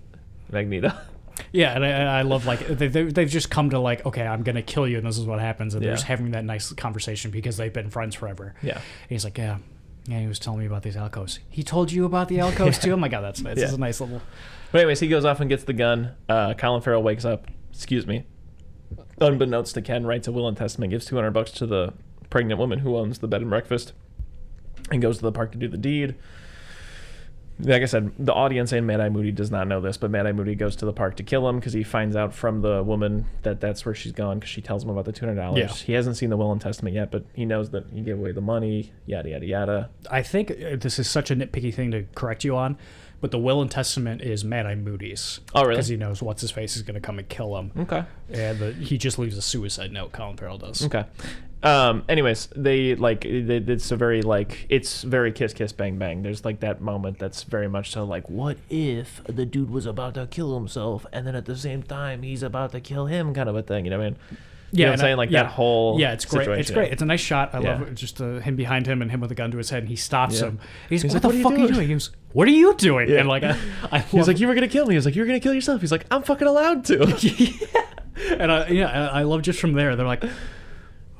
Magneto. 0.51 0.93
Yeah, 1.53 1.75
and 1.75 1.85
I, 1.85 2.19
I 2.19 2.23
love 2.23 2.47
like 2.47 2.67
they, 2.67 2.89
they 2.89 3.05
they've 3.05 3.29
just 3.29 3.51
come 3.51 3.71
to 3.71 3.79
like 3.79 4.05
okay, 4.07 4.27
I'm 4.27 4.43
gonna 4.43 4.63
kill 4.63 4.87
you, 4.87 4.99
and 4.99 5.07
this 5.07 5.19
is 5.19 5.25
what 5.25 5.41
happens, 5.41 5.75
and 5.75 5.83
they're 5.83 5.91
Yeah. 5.91 5.97
just 5.97 6.07
having 6.07 6.31
that 6.33 6.45
nice 6.45 6.73
conversation 6.75 7.31
because 7.31 7.57
they've 7.57 7.73
been 7.73 7.91
friends 7.91 8.15
forever. 8.15 8.55
Yeah. 8.63 8.75
And 8.75 8.83
he's 9.09 9.25
like, 9.25 9.39
yeah, 9.39 9.59
yeah, 10.07 10.21
he 10.21 10.27
was 10.27 10.39
telling 10.39 10.61
me 10.61 10.67
about 10.67 10.83
these 10.83 10.97
alcoves. 10.97 11.39
He 11.49 11.63
told 11.63 11.91
you 11.93 12.05
about 12.05 12.29
the 12.29 12.41
alcoves 12.41 12.79
too. 12.83 12.93
Oh 12.93 12.97
my 12.97 13.09
god, 13.09 13.23
that's 13.23 13.41
nice. 13.41 13.57
Yeah. 13.57 13.65
It's 13.65 13.73
a 13.75 13.79
nice 13.79 14.01
little. 14.01 14.21
But 14.73 14.81
anyways, 14.83 15.01
he 15.01 15.09
goes 15.09 15.25
off 15.25 15.41
and 15.41 15.49
gets 15.51 15.65
the 15.65 15.73
gun. 15.75 16.13
Uh, 16.29 16.55
Colin 16.55 16.81
Farrell 16.83 17.03
wakes 17.03 17.25
up. 17.25 17.47
Excuse 17.73 18.07
me. 18.07 18.25
Unbeknownst 19.21 19.75
to 19.75 19.83
Ken, 19.83 20.05
writes 20.07 20.27
a 20.29 20.33
will 20.33 20.49
and 20.49 20.57
testament, 20.57 20.91
gives 20.91 21.05
200 21.07 21.31
bucks 21.31 21.51
to 21.53 21.67
the 21.67 21.93
pregnant 22.31 22.59
woman 22.59 22.81
who 22.81 22.97
owns 22.97 23.19
the 23.19 23.29
bed 23.29 23.41
and 23.43 23.51
breakfast, 23.51 23.93
and 24.91 25.01
goes 25.01 25.19
to 25.19 25.23
the 25.23 25.33
park 25.33 25.53
to 25.53 25.59
do 25.59 25.69
the 25.69 25.77
deed. 25.79 26.15
Like 27.61 27.83
I 27.83 27.85
said, 27.85 28.13
the 28.19 28.33
audience 28.33 28.73
and 28.73 28.87
Mad 28.87 29.01
Eye 29.01 29.09
Moody 29.09 29.31
does 29.31 29.51
not 29.51 29.69
know 29.69 29.81
this, 29.81 29.97
but 29.97 30.11
Mad 30.11 30.27
Eye 30.27 30.33
Moody 30.33 30.55
goes 30.55 30.75
to 30.77 30.85
the 30.87 30.93
park 30.93 31.17
to 31.17 31.23
kill 31.23 31.49
him 31.49 31.61
because 31.61 31.73
he 31.73 31.85
finds 31.85 32.17
out 32.17 32.35
from 32.35 32.61
the 32.61 32.83
woman 32.83 33.27
that 33.43 33.61
that's 33.61 33.85
where 33.87 33.95
she's 33.95 34.13
gone 34.13 34.39
because 34.39 34.51
she 34.51 34.61
tells 34.61 34.83
him 34.83 34.91
about 34.91 35.05
the 35.05 35.13
$200. 35.13 35.57
Yeah. 35.57 35.69
He 35.69 35.93
hasn't 35.93 36.17
seen 36.17 36.31
the 36.31 36.37
will 36.37 36.51
and 36.51 36.61
testament 36.61 36.97
yet, 36.97 37.11
but 37.13 37.25
he 37.35 37.45
knows 37.45 37.71
that 37.71 37.85
he 37.93 38.01
gave 38.01 38.19
away 38.19 38.33
the 38.33 38.41
money, 38.41 38.93
yada, 39.07 39.29
yada, 39.29 39.47
yada. 39.47 39.91
I 40.11 40.23
think 40.23 40.51
uh, 40.51 40.77
this 40.77 40.99
is 40.99 41.09
such 41.09 41.31
a 41.31 41.37
nitpicky 41.37 41.73
thing 41.73 41.91
to 41.93 42.05
correct 42.17 42.43
you 42.43 42.57
on, 42.57 42.79
but 43.21 43.31
the 43.31 43.39
will 43.39 43.63
and 43.63 43.71
testament 43.71 44.23
is 44.23 44.43
Mad 44.45 44.67
Eye 44.67 44.75
Moody's. 44.75 45.39
Oh, 45.55 45.63
really? 45.63 45.75
Because 45.75 45.89
he 45.89 45.97
knows 45.97 46.21
what's 46.23 46.41
his 46.41 46.51
face 46.51 46.75
is 46.75 46.83
gonna 46.83 47.01
come 47.01 47.19
and 47.21 47.29
kill 47.29 47.57
him, 47.59 47.71
Okay. 47.79 48.03
and 48.33 48.59
the, 48.59 48.73
he 48.73 48.99
just 48.99 49.19
leaves 49.19 49.37
a 49.39 49.43
suicide 49.43 49.93
note. 49.93 50.11
Colin 50.13 50.37
Farrell 50.37 50.59
does. 50.59 50.85
Okay. 50.85 51.05
Um. 51.63 52.05
Anyways, 52.09 52.49
they 52.57 52.95
like 52.97 53.23
they, 53.23 53.63
it's 53.67 53.91
a 53.93 53.97
very 53.97 54.23
like 54.23 54.67
it's 54.69 55.03
very 55.03 55.31
kiss 55.33 55.53
kiss 55.55 55.73
bang 55.73 55.97
bang. 55.99 56.23
There's 56.23 56.45
like 56.45 56.61
that 56.61 56.81
moment 56.81 57.19
that's 57.19 57.45
very 57.45 57.69
much 57.69 57.91
so 57.91 58.05
like 58.05 58.29
what 58.29 58.59
if 58.69 59.21
the 59.27 59.47
dude 59.47 59.71
was 59.71 59.87
about 59.87 60.15
to 60.15 60.27
kill 60.27 60.55
himself 60.55 61.07
and 61.13 61.27
then 61.27 61.37
at 61.37 61.45
the 61.45 61.57
same 61.57 61.83
time 61.83 62.23
he's 62.23 62.43
about 62.43 62.73
to 62.73 62.81
kill 62.81 63.07
him 63.07 63.33
kind 63.33 63.49
of 63.49 63.55
a 63.57 63.63
thing. 63.63 63.85
You 63.85 63.91
know 63.93 63.99
what 63.99 64.07
I 64.07 64.11
mean? 64.11 64.19
You 64.75 64.85
know 64.87 64.91
what 64.91 64.93
I'm 64.95 64.99
saying? 65.01 65.17
Like 65.19 65.31
yeah. 65.31 65.43
that 65.43 65.51
whole 65.53 66.01
yeah, 66.01 66.13
it's 66.15 66.25
great. 66.25 66.49
It's 66.49 66.71
great. 66.71 66.93
It's 66.93 67.03
a 67.03 67.05
nice 67.07 67.21
shot. 67.21 67.55
I 67.55 67.61
Yeah. 67.61 67.73
love 67.79 67.83
it. 67.89 67.95
just 67.95 68.21
uh, 68.23 68.39
him 68.41 68.57
behind 68.57 68.87
him 68.87 69.03
and 69.03 69.11
him 69.11 69.21
with 69.21 69.31
a 69.31 69.35
gun 69.35 69.51
to 69.51 69.59
his 69.59 69.69
head, 69.69 69.81
and 69.81 69.89
he 69.91 69.97
stops 69.97 70.41
Yeah. 70.41 70.47
him. 70.49 70.61
He's, 70.89 71.03
He's 71.03 71.13
what 71.13 71.23
like, 71.23 71.23
the 71.23 71.29
"What 71.29 71.35
are 71.35 71.37
you 71.37 71.43
fuck 71.45 71.53
are 71.53 71.59
you 71.59 71.69
doing?" 71.75 71.89
He 71.89 71.95
goes, 71.95 72.11
"What 72.33 72.49
are 72.49 72.53
you 72.53 72.75
doing?" 72.77 73.11
Yeah. 73.11 73.19
And 73.21 73.29
like, 73.29 73.43
I, 73.45 73.59
I 73.93 73.99
He's 74.01 74.15
love- 74.15 74.29
like, 74.29 74.41
you 74.41 74.49
were 74.49 74.55
gonna 74.55 74.69
kill 74.69 74.87
me. 74.87 74.95
He's 74.95 75.05
like, 75.05 75.15
you're 75.15 75.27
gonna 75.27 75.41
kill 75.41 75.53
yourself. 75.53 75.83
He's 75.83 75.93
like, 75.93 76.07
I'm 76.11 76.23
fucking 76.23 76.49
allowed 76.49 76.87
to. 76.87 77.05
yeah. 77.21 78.33
and 78.39 78.51
I, 78.51 78.69
yeah, 78.69 78.89
and 78.89 79.11
I 79.11 79.23
love 79.25 79.43
just 79.43 79.61
from 79.61 79.75
there. 79.75 79.95
They're 79.95 80.07
like, 80.07 80.25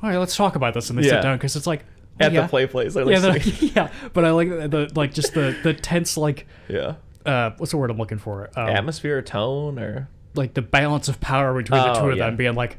all 0.03 0.09
right, 0.09 0.17
let's 0.17 0.35
talk 0.35 0.55
about 0.55 0.73
this, 0.73 0.89
and 0.89 0.99
they 0.99 1.03
Yeah. 1.03 1.11
sit 1.11 1.21
down 1.23 1.37
because 1.37 1.55
it's 1.55 1.65
like 1.67 1.85
oh, 2.21 2.25
At 2.25 2.31
yeah. 2.33 2.41
the 2.41 2.47
play 2.47 2.67
place, 2.67 2.93
they're 2.93 3.09
Yeah, 3.09 3.19
like, 3.19 3.43
they're- 3.43 3.53
sitting- 3.53 3.71
yeah, 3.75 3.89
but 4.13 4.25
I 4.25 4.31
like 4.31 4.49
the, 4.49 4.91
like 4.95 5.13
just 5.13 5.33
the 5.33 5.55
the 5.63 5.73
tense 5.73 6.17
like 6.17 6.45
yeah, 6.67 6.95
uh 7.25 7.51
what's 7.57 7.71
the 7.71 7.77
word 7.77 7.89
I'm 7.89 7.97
looking 7.97 8.17
for? 8.19 8.49
Um, 8.55 8.69
atmosphere, 8.69 9.21
tone, 9.21 9.79
or 9.79 10.09
like 10.35 10.53
the 10.55 10.61
balance 10.61 11.07
of 11.07 11.19
power 11.21 11.53
between 11.59 11.81
the 11.81 11.91
Oh, 11.97 12.01
two 12.01 12.09
of 12.11 12.17
yeah. 12.17 12.25
them 12.25 12.35
being 12.35 12.55
like, 12.55 12.77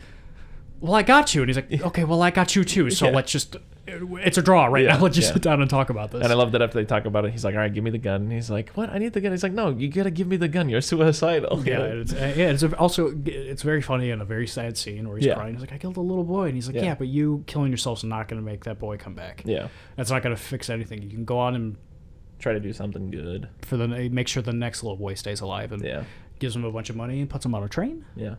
well, 0.81 0.95
I 0.95 1.03
got 1.03 1.35
you, 1.35 1.43
and 1.43 1.49
he's 1.49 1.57
like, 1.57 1.73
okay, 1.83 2.05
well, 2.05 2.21
I 2.23 2.31
got 2.31 2.55
you 2.55 2.63
too, 2.65 2.91
so 2.91 3.07
Yeah. 3.07 3.13
let's 3.17 3.33
just 3.33 3.57
it's 3.87 4.39
a 4.39 4.43
draw 4.43 4.67
right 4.67 4.85
Yeah, 4.85 4.97
now. 4.97 5.03
Let's 5.03 5.15
just 5.17 5.29
yeah. 5.29 5.35
sit 5.35 5.43
down 5.43 5.61
and 5.61 5.69
talk 5.69 5.91
about 5.91 6.11
this. 6.11 6.23
And 6.23 6.33
I 6.33 6.37
love 6.37 6.53
that 6.53 6.63
after 6.63 6.79
they 6.79 6.85
talk 6.87 7.05
about 7.05 7.25
it, 7.27 7.33
he's 7.33 7.45
like, 7.45 7.55
"All 7.55 7.61
right, 7.61 7.73
give 7.73 7.85
me 7.85 7.91
the 7.91 7.99
gun." 7.99 8.23
And 8.23 8.33
he's 8.33 8.51
like, 8.51 8.71
"What? 8.71 8.89
I 8.91 8.99
need 8.99 9.13
the 9.13 9.21
gun." 9.21 9.33
He's 9.33 9.43
like, 9.43 9.53
"No, 9.53 9.71
you 9.71 9.89
gotta 9.89 10.11
give 10.11 10.27
me 10.27 10.37
the 10.37 10.49
gun. 10.49 10.69
You're 10.69 10.81
suicidal." 10.81 11.63
yeah, 11.67 11.79
it's, 11.83 12.13
uh, 12.15 12.33
yeah. 12.37 12.51
It's 12.51 12.63
also 12.63 13.15
it's 13.27 13.63
very 13.63 13.83
funny 13.83 14.11
and 14.11 14.23
a 14.23 14.25
very 14.25 14.47
sad 14.47 14.77
scene 14.79 15.07
where 15.09 15.19
he's 15.19 15.27
Yeah. 15.27 15.35
crying. 15.35 15.55
He's 15.55 15.61
like, 15.61 15.73
"I 15.73 15.79
killed 15.79 15.97
a 15.97 16.01
little 16.01 16.25
boy," 16.25 16.47
and 16.47 16.55
he's 16.55 16.67
like, 16.67 16.77
Yeah. 16.77 16.83
"Yeah, 16.85 16.95
but 16.95 17.09
you 17.09 17.45
killing 17.47 17.71
yourself's 17.71 18.05
not 18.05 18.29
going 18.29 18.41
to 18.41 18.45
make 18.45 18.65
that 18.65 18.79
boy 18.79 18.97
come 18.97 19.15
back. 19.15 19.43
yeah. 19.45 19.69
That's 19.97 20.11
not 20.11 20.23
going 20.23 20.35
to 20.35 20.41
fix 20.41 20.71
anything. 20.71 21.03
You 21.03 21.11
can 21.11 21.25
go 21.25 21.39
on 21.39 21.55
and 21.55 21.77
Try 22.41 22.53
to 22.53 22.61
do 22.61 22.73
something 22.73 23.11
good. 23.11 23.49
for 23.63 23.77
the 23.77 23.87
make 24.11 24.29
sure 24.29 24.43
the 24.43 24.53
next 24.53 24.83
little 24.83 24.97
boy 24.99 25.15
stays 25.15 25.41
alive 25.41 25.73
and 25.73 25.83
Yeah, 25.83 26.05
gives 26.41 26.55
him 26.57 26.65
a 26.65 26.71
bunch 26.73 26.91
of 26.91 26.97
money 26.97 27.21
and 27.21 27.31
puts 27.31 27.45
him 27.47 27.55
on 27.55 27.63
a 27.63 27.69
train. 27.69 28.05
yeah. 28.17 28.35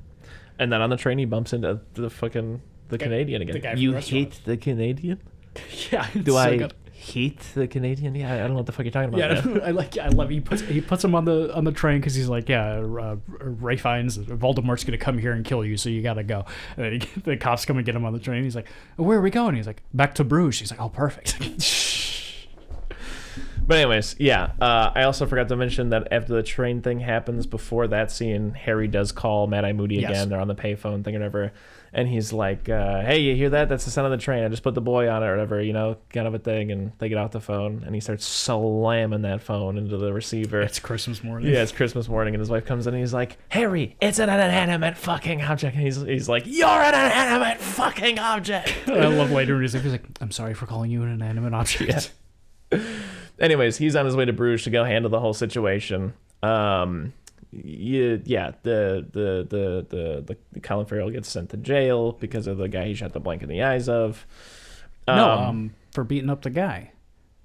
And 0.60 0.72
then 0.72 0.82
on 0.82 0.90
the 0.90 0.98
train, 0.98 1.18
he 1.18 1.26
bumps 1.26 1.54
into 1.54 1.80
the 1.96 2.10
fucking 2.10 2.62
the 2.90 2.98
Guy- 2.98 3.06
Canadian 3.06 3.42
again. 3.42 3.76
the 3.76 3.82
you 3.82 3.92
the 3.94 4.00
hate 4.02 4.40
the 4.46 4.58
Canadian? 4.58 5.20
yeah, 5.92 6.08
Do 6.24 6.36
I 6.38 6.58
good. 6.58 6.74
hate 6.92 7.40
the 7.54 7.68
Canadian? 7.68 8.16
Yeah, 8.16 8.34
I 8.34 8.38
don't 8.40 8.50
know 8.52 8.56
what 8.58 8.66
the 8.66 8.72
fuck 8.72 8.86
you're 8.86 8.92
talking 8.92 9.14
about. 9.14 9.46
Yeah. 9.46 9.60
I 9.66 9.72
like. 9.72 9.98
I 9.98 10.08
love. 10.10 10.30
He 10.30 10.40
puts 10.40 10.62
he 10.62 10.82
puts 10.82 11.04
him 11.04 11.14
on 11.16 11.26
the 11.26 11.54
on 11.56 11.64
the 11.64 11.72
train 11.72 12.00
because 12.00 12.16
he's 12.16 12.28
like, 12.30 12.50
yeah, 12.50 12.78
uh, 12.80 13.18
Ralph 13.28 13.82
Fiennes 13.82 14.18
Voldemort's 14.18 14.84
gonna 14.84 14.98
come 14.98 15.18
here 15.18 15.32
and 15.34 15.46
kill 15.46 15.64
you, 15.66 15.78
so 15.78 15.90
you 15.90 16.02
gotta 16.02 16.24
go. 16.24 16.46
And 16.78 16.86
then 16.86 17.02
he, 17.02 17.20
the 17.22 17.38
cops 17.38 17.66
come 17.66 17.78
and 17.78 17.86
get 17.86 17.96
him 17.96 18.06
on 18.06 18.14
the 18.14 18.20
train. 18.20 18.44
He's 18.44 18.56
like, 18.56 18.68
where 18.96 19.18
are 19.18 19.22
we 19.22 19.30
going? 19.32 19.56
He's 19.56 19.68
like, 19.68 19.82
back 19.94 20.16
to 20.16 20.24
Bruges. 20.24 20.60
He's 20.60 20.72
like, 20.72 20.82
oh, 20.82 20.90
perfect. 20.90 21.38
But 23.68 23.80
anyways, 23.80 24.16
yeah. 24.20 24.52
Uh, 24.62 24.92
I 24.94 25.04
also 25.04 25.26
forgot 25.26 25.48
to 25.48 25.56
mention 25.56 25.90
that 25.90 26.10
after 26.14 26.36
the 26.36 26.44
train 26.44 26.84
thing 26.84 27.00
happens, 27.00 27.48
before 27.48 27.88
that 27.88 28.12
scene, 28.12 28.52
Harry 28.54 28.88
does 28.88 29.12
call 29.12 29.48
Mad 29.48 29.66
Eye 29.66 29.74
Moody 29.74 29.96
Yes. 29.96 30.12
again. 30.12 30.30
They're 30.30 30.40
on 30.40 30.48
the 30.48 30.54
payphone 30.54 31.04
thing 31.04 31.16
or 31.16 31.20
whatever, 31.20 31.52
and 31.96 32.10
he's 32.10 32.34
like, 32.34 32.68
uh, 32.68 33.02
"Hey, 33.04 33.20
you 33.20 33.36
hear 33.36 33.50
that? 33.52 33.70
That's 33.70 33.86
the 33.86 33.90
sound 33.90 34.06
of 34.06 34.12
the 34.12 34.24
train. 34.24 34.44
I 34.44 34.50
just 34.50 34.64
put 34.64 34.76
the 34.76 34.82
boy 34.82 35.10
on 35.10 35.24
it 35.24 35.28
or 35.28 35.32
whatever, 35.32 35.62
you 35.62 35.72
know, 35.72 35.96
kind 36.10 36.28
of 36.28 36.36
a 36.36 36.40
thing." 36.40 36.70
And 36.70 36.92
they 37.00 37.08
get 37.08 37.18
off 37.18 37.32
the 37.32 37.40
phone, 37.40 37.84
and 37.86 37.96
he 37.96 38.02
starts 38.02 38.26
slamming 38.26 39.22
that 39.22 39.42
phone 39.42 39.78
into 39.78 39.96
the 39.96 40.12
receiver. 40.12 40.62
It's 40.62 40.78
Christmas 40.78 41.24
morning. 41.24 41.54
Yeah, 41.54 41.64
it's 41.64 41.72
Christmas 41.72 42.10
morning, 42.10 42.36
and 42.36 42.42
his 42.42 42.50
wife 42.50 42.66
comes 42.66 42.86
in, 42.86 42.94
and 42.94 43.02
he's 43.02 43.14
like, 43.14 43.38
"Harry, 43.48 43.96
it's 44.02 44.20
an 44.20 44.30
inanimate 44.30 44.98
fucking 44.98 45.42
object." 45.42 45.76
And 45.76 45.86
he's 45.86 46.02
he's 46.02 46.28
like, 46.28 46.44
"You're 46.46 46.68
an 46.68 46.94
inanimate 46.94 47.62
fucking 47.62 48.20
object." 48.20 48.74
I 48.88 49.08
love 49.08 49.32
later 49.32 49.54
when 49.54 49.62
he's 49.64 49.74
like, 49.74 49.84
he's 49.84 49.94
like, 49.94 50.06
I'm 50.20 50.32
sorry 50.32 50.54
for 50.54 50.66
calling 50.66 50.92
you 50.92 51.02
an 51.04 51.10
inanimate 51.10 51.54
object. 51.54 52.12
anyways, 53.40 53.78
he's 53.78 53.96
on 53.96 54.06
his 54.06 54.18
way 54.18 54.26
to 54.26 54.34
Bruges 54.34 54.66
to 54.66 54.70
go 54.70 54.84
handle 54.84 55.10
the 55.10 55.22
whole 55.22 55.34
situation. 55.34 56.14
Um, 56.44 57.14
yeah, 57.64 58.18
yeah, 58.26 58.52
the 58.64 59.06
the 59.12 59.48
the 59.50 59.86
the 60.26 60.38
the 60.52 60.60
Colin 60.60 60.86
Farrell 60.86 61.10
gets 61.10 61.30
sent 61.30 61.50
to 61.52 61.58
jail 61.58 62.14
because 62.14 62.48
of 62.48 62.58
the 62.58 62.68
guy 62.68 62.88
he 62.88 62.94
shot 62.94 63.14
the 63.14 63.20
blank 63.20 63.42
in 63.44 63.50
the 63.50 63.64
eyes 63.64 63.88
of. 63.90 64.26
no, 65.08 65.30
um, 65.32 65.74
for 65.92 66.04
beating 66.04 66.30
up 66.30 66.42
the 66.42 66.50
guy. 66.50 66.92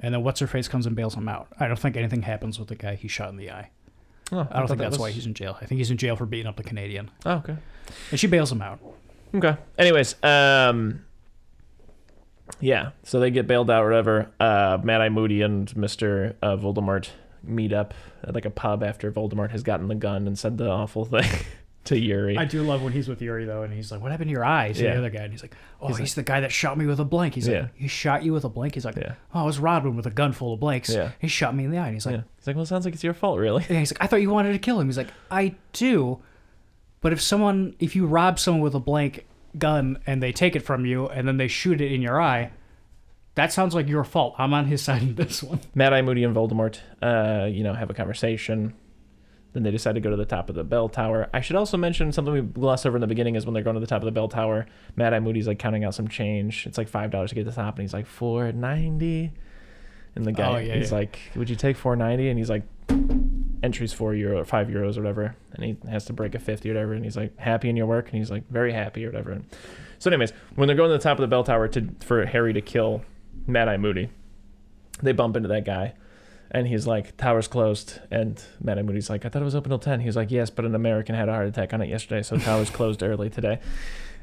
And 0.01 0.15
then 0.15 0.25
what's 0.25 0.41
her 0.41 0.47
face 0.47 0.67
comes 0.67 0.87
and 0.87 0.97
bails 0.97 1.15
him 1.15 1.29
out. 1.29 1.49
I 1.61 1.69
don't 1.69 1.79
think 1.79 1.97
anything 1.97 2.23
happens 2.23 2.59
with 2.59 2.69
the 2.69 2.75
guy 2.75 2.95
he 2.95 3.07
shot 3.07 3.29
in 3.29 3.37
the 3.37 3.51
eye. 3.51 3.71
oh, 4.33 4.39
I 4.39 4.43
don't 4.43 4.49
thought 4.49 4.69
think 4.69 4.79
that 4.79 4.91
that's 4.91 4.99
why 4.99 5.11
he's 5.11 5.27
in 5.27 5.35
jail. 5.35 5.59
I 5.61 5.67
think 5.67 5.79
he's 5.79 5.91
in 5.91 5.99
jail 5.99 6.17
for 6.17 6.25
beating 6.25 6.47
up 6.47 6.57
the 6.57 6.63
Canadian. 6.63 7.11
Oh, 7.27 7.33
okay. 7.33 7.57
And 8.11 8.19
she 8.19 8.27
bails 8.27 8.51
him 8.51 8.63
out. 8.63 8.81
Okay. 9.35 9.57
Anyways, 9.79 10.17
um, 10.25 11.05
yeah. 12.61 12.91
So 13.05 13.21
they 13.21 13.31
get 13.31 13.47
bailed 13.47 13.71
out, 13.71 13.85
or 13.85 13.89
whatever. 13.89 14.31
Uh, 14.41 14.79
Mad 14.83 15.03
Eye 15.03 15.11
Moody 15.11 15.43
and 15.43 15.75
Mister 15.77 16.35
uh, 16.43 16.57
Voldemort 16.57 17.11
meet 17.43 17.73
up 17.73 17.95
at 18.25 18.35
like 18.35 18.45
a 18.45 18.51
pub 18.51 18.83
after 18.83 19.11
Voldemort 19.11 19.51
has 19.51 19.63
gotten 19.63 19.89
the 19.89 19.95
gun 19.95 20.27
and 20.27 20.39
said 20.39 20.59
the 20.59 20.69
awful 20.69 21.05
thing 21.05 21.29
to 21.85 21.99
Yuri. 21.99 22.37
I 22.37 22.45
do 22.45 22.63
love 22.63 22.83
when 22.83 22.93
he's 22.93 23.09
with 23.09 23.23
Yuri 23.23 23.45
though, 23.47 23.63
and 23.63 23.73
he's 23.73 23.91
like, 23.91 24.01
"What 24.03 24.11
happened 24.11 24.29
to 24.29 24.33
your 24.33 24.45
eyes?" 24.45 24.79
And 24.79 24.87
Yeah. 24.87 24.93
the 24.95 24.99
other 24.99 25.11
guy, 25.11 25.23
and 25.23 25.33
he's 25.33 25.43
like, 25.43 25.55
"Oh, 25.81 25.89
He's 25.89 25.99
he's, 25.99 26.15
the 26.15 26.23
guy 26.23 26.41
that 26.41 26.53
shot 26.53 26.77
me 26.77 26.87
with 26.87 27.01
a 27.01 27.05
blank." 27.05 27.35
He's 27.35 27.49
Yeah. 27.49 27.61
like, 27.63 27.71
"He 27.77 27.89
shot 27.89 28.23
you 28.23 28.33
with 28.33 28.45
a 28.45 28.49
blank?" 28.49 28.75
He's 28.75 28.85
like, 28.85 28.97
Yeah. 28.97 29.15
"Oh, 29.35 29.41
I 29.41 29.45
was 29.45 29.59
robbing 29.59 29.97
with 29.97 30.07
a 30.07 30.11
gun 30.11 30.33
full 30.33 30.53
of 30.55 30.61
blanks. 30.61 30.91
Yeah. 30.93 31.13
He 31.19 31.29
shot 31.29 31.55
me 31.57 31.65
in 31.65 31.71
the 31.71 31.79
eye." 31.79 31.87
And 31.87 31.95
he's 31.95 32.05
like, 32.07 32.17
yeah. 32.17 32.23
He's 32.37 32.47
like, 32.47 32.57
well, 32.57 32.63
it 32.65 32.67
sounds 32.69 32.85
like 32.85 32.95
it's 32.95 33.05
your 33.05 33.15
fault, 33.15 33.39
really. 33.39 33.65
And 33.69 33.79
he's 33.79 33.93
like, 33.93 34.03
I 34.03 34.07
thought 34.07 34.21
you 34.23 34.31
wanted 34.31 34.53
to 34.53 34.59
kill 34.59 34.79
him. 34.81 34.87
He's 34.89 34.99
like, 34.99 35.09
I 35.31 35.55
do. 35.73 36.21
But 37.01 37.13
if 37.15 37.21
someone, 37.23 37.75
if 37.79 37.97
you 37.97 38.07
rob 38.07 38.39
someone 38.39 38.63
with 38.63 38.75
a 38.75 38.81
blank 38.81 39.27
gun 39.59 39.99
and 40.07 40.23
they 40.23 40.33
take 40.33 40.55
it 40.55 40.61
from 40.61 40.85
you 40.85 41.09
and 41.09 41.27
then 41.27 41.39
they 41.39 41.49
shoot 41.49 41.81
it 41.81 41.91
in 41.93 42.03
your 42.03 42.21
eye, 42.21 42.51
that 43.37 43.53
sounds 43.53 43.75
like 43.75 43.89
your 43.89 44.05
fault. 44.05 44.35
I'm 44.39 44.53
on 44.55 44.67
his 44.67 44.83
side 44.89 45.03
in 45.03 45.15
this 45.15 45.43
one. 45.43 45.61
Mad 45.75 45.93
Eye 45.93 46.03
Moody 46.03 46.25
and 46.25 46.35
Voldemort, 46.35 46.79
uh, 47.03 47.47
you 47.47 47.63
know, 47.65 47.75
have 47.75 47.91
a 47.91 47.95
conversation. 47.95 48.75
Then 49.53 49.65
they 49.65 49.73
decide 49.73 49.95
to 49.97 50.01
go 50.01 50.11
to 50.11 50.17
the 50.17 50.25
top 50.25 50.49
of 50.49 50.55
the 50.55 50.63
bell 50.63 50.89
tower. 50.89 51.29
I 51.35 51.41
should 51.41 51.57
also 51.57 51.77
mention 51.77 52.13
something 52.13 52.33
we 52.33 52.41
glossed 52.41 52.87
over 52.87 52.97
in 52.97 53.01
the 53.01 53.09
beginning 53.09 53.35
is 53.35 53.45
when 53.47 53.53
they're 53.55 53.65
going 53.65 53.75
to 53.75 53.81
the 53.81 53.87
top 53.87 54.01
of 54.01 54.05
the 54.07 54.13
bell 54.13 54.29
tower. 54.29 54.67
Mad 54.95 55.13
Eye 55.13 55.19
Moody's 55.19 55.49
like 55.49 55.59
counting 55.59 55.83
out 55.85 55.93
some 55.95 56.07
change. 56.07 56.67
It's 56.67 56.79
like 56.79 56.89
five 56.89 57.11
dollars 57.11 57.31
to 57.31 57.35
get 57.35 57.45
to 57.45 57.51
the 57.51 57.57
top, 57.57 57.75
and 57.77 57.83
he's 57.83 57.93
like 57.93 58.07
four 58.07 58.53
ninety. 58.53 59.33
And 60.15 60.25
the 60.25 60.33
guy, 60.33 60.55
Oh, 60.55 60.59
yeah, 60.59 60.75
he's 60.77 60.91
yeah. 60.91 60.99
like, 60.99 61.19
"Would 61.37 61.51
you 61.51 61.57
take 61.57 61.77
four 61.77 61.97
ninety? 61.97 62.29
And 62.29 62.39
he's 62.39 62.49
like, 62.51 62.63
"Entries 63.63 63.93
four 63.93 64.15
euro 64.15 64.39
or 64.39 64.45
five 64.45 64.69
euros 64.69 64.97
or 64.97 65.01
whatever." 65.03 65.37
And 65.53 65.65
he 65.65 65.77
has 65.89 66.05
to 66.07 66.13
break 66.13 66.35
a 66.35 66.39
fifty 66.39 66.71
or 66.71 66.75
whatever. 66.75 66.95
And 66.95 67.05
he's 67.05 67.17
like, 67.17 67.37
"Happy 67.39 67.69
in 67.69 67.77
your 67.77 67.87
work?" 67.87 68.07
And 68.09 68.19
he's 68.19 68.31
like, 68.31 68.49
"Very 68.51 68.73
happy" 68.73 69.05
or 69.05 69.09
whatever. 69.09 69.41
So, 69.99 70.11
anyways, 70.11 70.33
when 70.55 70.67
they're 70.69 70.77
going 70.77 70.91
to 70.91 70.97
the 70.97 71.03
top 71.03 71.19
of 71.19 71.23
the 71.23 71.29
bell 71.29 71.45
tower 71.45 71.67
to 71.69 71.89
for 72.01 72.25
Harry 72.27 72.53
to 72.53 72.61
kill 72.61 73.03
Mad 73.53 73.69
Eye 73.69 73.77
Moody, 73.77 74.11
they 75.03 75.13
bump 75.13 75.37
into 75.37 75.49
that 75.49 75.65
guy 75.65 75.95
and 76.51 76.67
he's 76.67 76.87
like 76.87 77.17
tower's 77.17 77.49
closed. 77.49 78.01
And 78.11 78.43
Mad 78.63 78.79
Eye 78.79 78.83
Moody's 78.83 79.09
like 79.09 79.25
I 79.25 79.29
thought 79.29 79.43
it 79.43 79.45
was 79.45 79.55
open 79.55 79.71
till 79.71 79.79
10 79.79 80.01
he's 80.01 80.17
like 80.17 80.31
yes 80.31 80.51
but 80.51 80.65
an 80.65 80.75
American 80.75 81.15
had 81.15 81.29
a 81.29 81.33
heart 81.33 81.47
attack 81.47 81.73
on 81.73 81.81
it 81.81 81.89
yesterday 81.89 82.23
so 82.23 82.37
tower's 82.37 82.71
closed 82.71 83.03
early 83.03 83.31
today. 83.31 83.61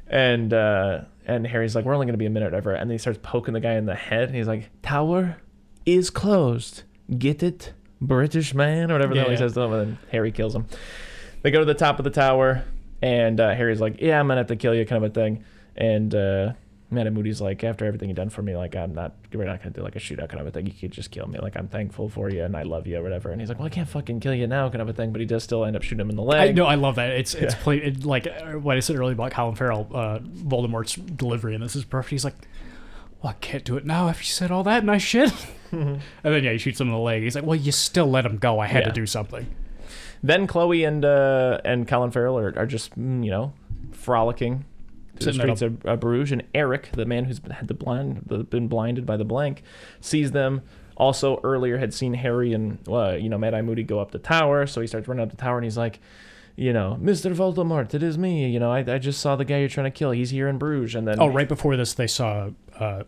And 0.07 0.53
uh 0.53 1.01
and 1.25 1.45
Harry's 1.47 1.75
like 1.75 1.85
we're 1.85 1.93
only 1.93 2.05
gonna 2.05 2.17
be 2.17 2.25
a 2.25 2.29
minute 2.29 2.47
whatever 2.47 2.73
and 2.73 2.89
then 2.89 2.95
he 2.95 2.99
starts 2.99 3.19
poking 3.21 3.53
the 3.53 3.59
guy 3.59 3.73
in 3.73 3.85
the 3.85 3.95
head 3.95 4.23
and 4.23 4.35
he's 4.35 4.47
like 4.47 4.69
tower 4.81 5.37
is 5.85 6.09
closed. 6.09 6.83
Get 7.17 7.41
it? 7.43 7.73
British 8.01 8.53
man? 8.53 8.91
Or 8.91 8.95
whatever 8.95 9.13
the 9.13 9.21
hell 9.21 9.29
he 9.29 9.37
says 9.37 9.53
to 9.53 9.61
him 9.61 9.73
and 9.73 9.81
then 9.81 9.97
Harry 10.11 10.31
kills 10.31 10.53
him. 10.53 10.65
They 11.41 11.51
go 11.51 11.59
to 11.59 11.65
the 11.65 11.73
top 11.73 11.99
of 11.99 12.03
the 12.03 12.11
tower 12.11 12.63
and 13.01 13.39
uh, 13.39 13.53
Harry's 13.53 13.79
like 13.79 14.01
yeah 14.01 14.19
I'm 14.19 14.27
gonna 14.27 14.41
have 14.41 14.47
to 14.47 14.55
kill 14.57 14.75
you 14.75 14.85
kind 14.85 15.03
of 15.03 15.11
a 15.11 15.13
thing. 15.13 15.45
And 15.77 16.13
uh 16.13 16.53
Mad 16.89 17.11
Moody's 17.13 17.41
like, 17.41 17.65
after 17.65 17.85
everything 17.85 18.07
you've 18.07 18.15
done 18.15 18.29
for 18.29 18.41
me, 18.41 18.55
like 18.55 18.73
I'm 18.75 18.93
not, 18.95 19.13
we're 19.33 19.43
not 19.43 19.59
gonna 19.61 19.71
do 19.71 19.81
like 19.81 19.97
a 19.97 19.99
shootout 19.99 20.29
kind 20.29 20.39
of 20.39 20.47
a 20.47 20.51
thing. 20.51 20.67
You 20.67 20.71
could 20.71 20.91
just 20.91 21.11
kill 21.11 21.27
me. 21.27 21.37
Like 21.37 21.57
I'm 21.57 21.67
thankful 21.67 22.07
for 22.07 22.29
you 22.29 22.43
and 22.45 22.55
I 22.55 22.63
love 22.63 22.87
you 22.87 22.97
or 22.97 23.03
whatever. 23.03 23.29
And 23.31 23.41
he's 23.41 23.49
like, 23.49 23.59
well, 23.59 23.65
I 23.65 23.69
can't 23.69 23.89
fucking 23.89 24.21
kill 24.21 24.33
you 24.33 24.47
now, 24.47 24.69
kind 24.69 24.81
of 24.81 24.87
a 24.87 24.93
thing. 24.93 25.11
But 25.11 25.19
he 25.19 25.27
does 25.27 25.43
still 25.43 25.65
end 25.65 25.75
up 25.75 25.83
shooting 25.83 25.99
him 25.99 26.09
in 26.09 26.15
the 26.15 26.21
leg. 26.23 26.49
I 26.49 26.51
know, 26.53 26.65
I 26.65 26.75
love 26.75 26.95
that. 26.95 27.09
It's 27.11 27.33
it's 27.33 27.55
Yeah. 27.65 27.73
it, 27.73 28.05
like 28.05 28.25
what 28.61 28.77
I 28.77 28.79
said 28.79 28.95
earlier 28.95 29.13
about 29.13 29.31
Colin 29.31 29.55
Farrell, 29.55 29.87
uh, 29.93 30.19
Voldemort's 30.19 30.95
delivery, 30.95 31.55
and 31.55 31.63
this 31.63 31.75
is 31.75 31.83
perfect. 31.83 32.11
He's 32.11 32.23
like, 32.23 32.35
"Well, 33.21 33.31
I 33.31 33.33
can't 33.41 33.65
do 33.65 33.75
it 33.75 33.85
now 33.85 34.07
after 34.07 34.21
you 34.21 34.27
said 34.27 34.49
all 34.51 34.63
that 34.63 34.85
nice 34.85 35.01
shit." 35.01 35.33
and 35.71 35.99
then 36.23 36.43
yeah, 36.45 36.53
he 36.53 36.57
shoots 36.57 36.79
him 36.79 36.87
in 36.87 36.93
the 36.93 36.99
leg. 36.99 37.21
He's 37.21 37.35
like, 37.35 37.45
"Well, 37.45 37.55
you 37.57 37.73
still 37.73 38.07
let 38.09 38.25
him 38.25 38.37
go. 38.37 38.59
I 38.59 38.67
had 38.67 38.83
Yeah. 38.83 38.87
to 38.89 38.93
do 38.93 39.05
something." 39.05 39.45
Then 40.23 40.47
Chloe 40.47 40.85
and 40.85 41.03
uh, 41.03 41.59
and 41.65 41.85
Colin 41.85 42.11
Farrell 42.11 42.39
are, 42.39 42.53
are 42.57 42.65
just 42.65 42.97
mm, 42.97 43.25
you 43.25 43.29
know 43.29 43.51
frolicking 43.91 44.63
the 45.19 45.33
streets 45.33 45.61
of, 45.61 45.99
Bruges, 45.99 46.31
and 46.31 46.43
Eric, 46.53 46.89
the 46.93 47.05
man 47.05 47.25
who's 47.25 47.39
been, 47.39 47.51
had 47.51 47.67
the 47.67 47.73
blind 47.73 48.23
the, 48.25 48.39
been 48.39 48.67
blinded 48.67 49.05
by 49.05 49.17
the 49.17 49.25
blank, 49.25 49.63
sees 50.01 50.31
them. 50.31 50.61
Also 50.95 51.39
earlier 51.43 51.77
had 51.77 51.93
seen 51.93 52.15
Harry 52.15 52.53
and 52.53 52.79
uh, 52.87 53.11
you 53.11 53.29
know 53.29 53.37
Mad 53.37 53.53
Eye 53.53 53.61
Moody 53.61 53.83
go 53.83 53.99
up 53.99 54.11
the 54.11 54.19
tower, 54.19 54.65
so 54.65 54.81
he 54.81 54.87
starts 54.87 55.07
running 55.07 55.23
up 55.23 55.29
the 55.29 55.37
tower 55.37 55.57
and 55.57 55.63
he's 55.63 55.77
like, 55.77 55.99
you 56.55 56.73
know, 56.73 56.97
Mister 56.99 57.29
Voldemort, 57.29 57.93
it 57.93 58.01
is 58.01 58.17
me. 58.17 58.49
You 58.49 58.59
know, 58.59 58.71
I, 58.71 58.79
I 58.79 58.97
just 58.97 59.19
saw 59.21 59.35
the 59.35 59.45
guy 59.45 59.59
you're 59.59 59.69
trying 59.69 59.85
to 59.85 59.91
kill. 59.91 60.09
He's 60.11 60.31
here 60.31 60.47
in 60.47 60.57
Bruges, 60.57 60.95
and 60.95 61.07
then 61.07 61.19
Oh, 61.19 61.27
right 61.27 61.47
before 61.47 61.77
this, 61.77 61.93
they 61.93 62.07
saw 62.07 62.49
uh, 62.79 63.03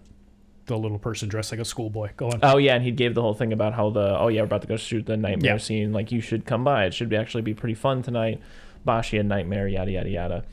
the 0.68 0.78
little 0.78 1.00
person 1.00 1.30
dressed 1.30 1.52
like 1.52 1.60
a 1.60 1.66
schoolboy 1.66 2.12
going. 2.16 2.40
Oh 2.44 2.58
yeah, 2.58 2.76
and 2.76 2.84
he 2.84 2.92
gave 2.92 3.16
the 3.16 3.24
whole 3.24 3.34
thing 3.34 3.52
about 3.54 3.74
how 3.74 3.90
the 3.90 4.20
oh 4.20 4.28
yeah 4.28 4.42
we're 4.42 4.46
about 4.46 4.62
to 4.62 4.68
go 4.68 4.78
shoot 4.78 5.08
the 5.08 5.18
nightmare 5.18 5.54
Yeah. 5.54 5.58
scene. 5.58 5.92
Like 5.92 6.12
you 6.12 6.22
should 6.22 6.46
come 6.46 6.64
by. 6.64 6.86
It 6.86 6.94
should 6.94 7.10
be 7.10 7.16
actually 7.16 7.42
be 7.42 7.56
pretty 7.56 7.74
fun 7.74 8.04
tonight. 8.04 8.40
Bashi 8.86 9.18
and 9.18 9.28
nightmare 9.28 9.68
yada 9.68 9.90
yada 9.90 10.10
yada. 10.10 10.44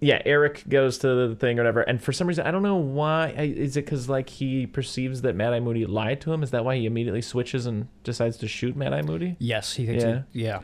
Yeah, 0.00 0.20
Eric 0.26 0.64
goes 0.68 0.98
to 0.98 1.28
the 1.28 1.34
thing 1.36 1.58
or 1.58 1.62
whatever, 1.62 1.80
and 1.82 2.02
for 2.02 2.12
some 2.12 2.26
reason 2.26 2.46
I 2.46 2.50
don't 2.50 2.62
know 2.62 2.76
why. 2.76 3.28
Is 3.38 3.76
it 3.76 3.84
because 3.86 4.08
like 4.08 4.28
he 4.28 4.66
perceives 4.66 5.22
that 5.22 5.34
Mad 5.34 5.52
Eye 5.54 5.60
Moody 5.60 5.86
lied 5.86 6.20
to 6.22 6.32
him? 6.32 6.42
Is 6.42 6.50
that 6.50 6.64
why 6.64 6.76
he 6.76 6.84
immediately 6.86 7.22
switches 7.22 7.64
and 7.66 7.88
decides 8.02 8.36
to 8.38 8.48
shoot 8.48 8.76
Mad 8.76 8.92
Eye 8.92 9.02
Moody? 9.02 9.36
yes, 9.38 9.74
he 9.74 9.86
thinks. 9.86 10.04
Yeah. 10.04 10.22
He, 10.32 10.44
yeah. 10.44 10.60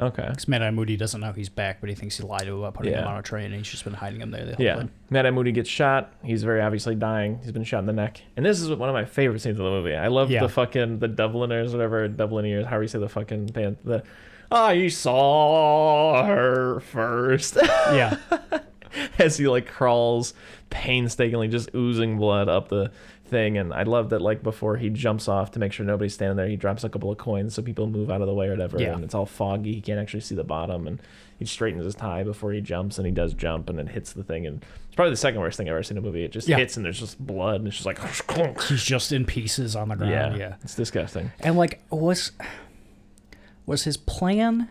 Okay. 0.00 0.26
Because 0.28 0.48
Mad 0.48 0.62
Eye 0.62 0.70
Moody 0.70 0.96
doesn't 0.96 1.20
know 1.20 1.30
he's 1.32 1.50
back, 1.50 1.80
but 1.80 1.90
he 1.90 1.94
thinks 1.94 2.16
he 2.16 2.22
lied 2.24 2.40
to 2.42 2.52
him 2.52 2.58
about 2.60 2.72
putting 2.72 2.94
him 2.94 3.06
on 3.06 3.18
a 3.18 3.22
train, 3.22 3.46
and 3.46 3.56
he's 3.56 3.68
just 3.68 3.84
been 3.84 3.92
hiding 3.92 4.22
him 4.22 4.30
there 4.30 4.46
the 4.46 4.56
whole 4.56 4.64
Yeah, 4.64 4.76
time. 4.76 4.90
Mad 5.10 5.26
Eye 5.26 5.30
Moody 5.30 5.52
gets 5.52 5.68
shot. 5.68 6.14
He's 6.24 6.42
very 6.42 6.62
obviously 6.62 6.94
dying. 6.94 7.38
He's 7.42 7.52
been 7.52 7.64
shot 7.64 7.80
in 7.80 7.86
the 7.86 7.92
neck, 7.92 8.22
and 8.34 8.46
this 8.46 8.60
is 8.62 8.70
one 8.70 8.88
of 8.88 8.94
my 8.94 9.04
favorite 9.04 9.40
scenes 9.40 9.58
of 9.58 9.64
the 9.66 9.70
movie. 9.70 9.94
I 9.94 10.06
love 10.08 10.30
Yeah. 10.30 10.40
the 10.40 10.48
fucking 10.48 11.00
the 11.00 11.08
Dubliners, 11.08 11.72
whatever 11.72 12.08
Dubliners, 12.08 12.64
however 12.64 12.82
you 12.84 12.88
say 12.88 12.98
the 12.98 13.10
fucking 13.10 13.46
band. 13.48 13.76
The 13.84 14.02
I 14.50 14.88
saw 14.88 16.24
her 16.24 16.80
first 16.80 17.56
Yeah. 17.62 18.16
as 19.18 19.36
he 19.38 19.48
like 19.48 19.66
crawls 19.66 20.34
painstakingly, 20.70 21.48
just 21.48 21.70
oozing 21.74 22.16
blood 22.18 22.48
up 22.48 22.68
the 22.68 22.90
thing. 23.26 23.56
And 23.58 23.72
I 23.72 23.84
love 23.84 24.10
that 24.10 24.20
like 24.20 24.42
before 24.42 24.76
he 24.76 24.90
jumps 24.90 25.28
off 25.28 25.52
to 25.52 25.58
make 25.58 25.72
sure 25.72 25.86
nobody's 25.86 26.14
standing 26.14 26.36
there, 26.36 26.48
he 26.48 26.56
drops 26.56 26.84
a 26.84 26.88
couple 26.88 27.10
of 27.10 27.18
coins 27.18 27.54
so 27.54 27.62
people 27.62 27.86
move 27.86 28.10
out 28.10 28.20
of 28.20 28.26
the 28.26 28.34
way 28.34 28.48
or 28.48 28.50
whatever. 28.50 28.80
Yeah. 28.80 28.94
And 28.94 29.04
it's 29.04 29.14
all 29.14 29.26
foggy. 29.26 29.74
He 29.74 29.80
can't 29.80 30.00
actually 30.00 30.20
see 30.20 30.34
the 30.34 30.44
bottom, 30.44 30.86
and 30.86 31.00
he 31.38 31.44
straightens 31.46 31.84
his 31.84 31.94
tie 31.94 32.22
before 32.24 32.52
he 32.52 32.60
jumps, 32.60 32.98
and 32.98 33.06
he 33.06 33.12
does 33.12 33.32
jump, 33.32 33.70
and 33.70 33.78
it 33.80 33.88
hits 33.88 34.12
the 34.12 34.24
thing. 34.24 34.46
And 34.46 34.64
it's 34.86 34.96
probably 34.96 35.12
the 35.12 35.16
second 35.16 35.40
worst 35.40 35.56
thing 35.56 35.68
I've 35.68 35.72
ever 35.74 35.82
seen 35.82 35.96
in 35.96 36.04
a 36.04 36.06
movie. 36.06 36.24
It 36.24 36.32
just 36.32 36.48
Yeah. 36.48 36.56
hits, 36.58 36.76
and 36.76 36.84
there's 36.84 36.98
just 37.00 37.18
blood, 37.24 37.56
and 37.60 37.68
it's 37.68 37.76
just 37.82 37.86
like 37.86 37.98
he's 38.68 38.82
just 38.82 39.12
in 39.12 39.24
pieces 39.24 39.74
on 39.76 39.88
the 39.88 39.96
ground. 39.96 40.36
Yeah, 40.36 40.36
yeah. 40.36 40.54
it's 40.62 40.74
disgusting. 40.74 41.30
And 41.40 41.56
like 41.56 41.82
was 41.90 42.32
was 43.66 43.84
his 43.84 43.96
plan 43.96 44.68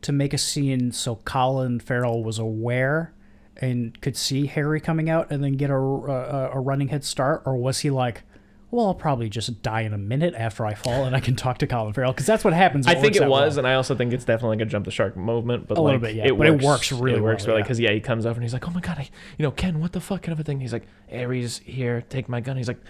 to 0.00 0.12
make 0.12 0.32
a 0.32 0.38
scene 0.38 0.92
so 0.92 1.16
Colin 1.16 1.78
Farrell 1.80 2.22
was 2.24 2.38
aware 2.38 3.12
and 3.58 4.00
could 4.00 4.16
see 4.16 4.46
Harry 4.46 4.80
coming 4.80 5.10
out 5.10 5.30
and 5.30 5.42
then 5.42 5.56
get 5.56 5.70
a, 5.70 5.74
a, 5.76 6.50
a 6.54 6.60
running 6.60 6.88
head 6.88 7.04
start, 7.04 7.42
or 7.44 7.56
was 7.56 7.80
he 7.80 7.90
like, 7.90 8.22
well, 8.70 8.86
I'll 8.86 8.94
probably 8.94 9.30
just 9.30 9.62
die 9.62 9.80
in 9.80 9.94
a 9.94 9.98
minute 9.98 10.34
after 10.36 10.66
I 10.66 10.74
fall 10.74 11.04
and 11.04 11.16
I 11.16 11.20
can 11.20 11.36
talk 11.36 11.58
to 11.58 11.66
Colin 11.66 11.94
Farrell 11.94 12.12
because 12.12 12.26
that's 12.26 12.44
what 12.44 12.52
happens. 12.52 12.86
I 12.86 12.94
think 12.94 13.16
it 13.16 13.26
was, 13.26 13.54
well. 13.54 13.58
and 13.60 13.66
I 13.66 13.74
also 13.74 13.94
think 13.94 14.12
it's 14.12 14.26
definitely 14.26 14.58
like 14.58 14.66
a 14.66 14.70
jump 14.70 14.84
the 14.84 14.90
shark 14.90 15.16
movement. 15.16 15.66
But 15.66 15.78
A 15.78 15.80
like, 15.80 15.86
little 15.86 16.00
bit, 16.00 16.14
yeah, 16.14 16.26
it 16.26 16.36
but 16.36 16.46
it 16.46 16.50
works, 16.50 16.64
works 16.64 16.92
really 16.92 17.18
It 17.18 17.22
works 17.22 17.44
well, 17.44 17.54
really 17.54 17.60
yeah. 17.60 17.64
because 17.64 17.80
yeah, 17.80 17.92
he 17.92 18.00
comes 18.00 18.26
over 18.26 18.34
and 18.34 18.42
he's 18.42 18.52
like, 18.52 18.68
"Oh 18.68 18.70
my 18.70 18.80
god, 18.80 18.98
I, 18.98 19.08
you 19.38 19.42
know, 19.42 19.50
Ken, 19.50 19.80
what 19.80 19.92
the 19.92 20.00
fuck 20.00 20.22
kind 20.22 20.34
of 20.34 20.40
a 20.40 20.44
thing?" 20.44 20.60
He's 20.60 20.72
like, 20.74 20.86
"Ares 21.10 21.58
here, 21.64 22.02
take 22.10 22.28
my 22.28 22.40
gun." 22.40 22.58
He's 22.58 22.68
like, 22.68 22.80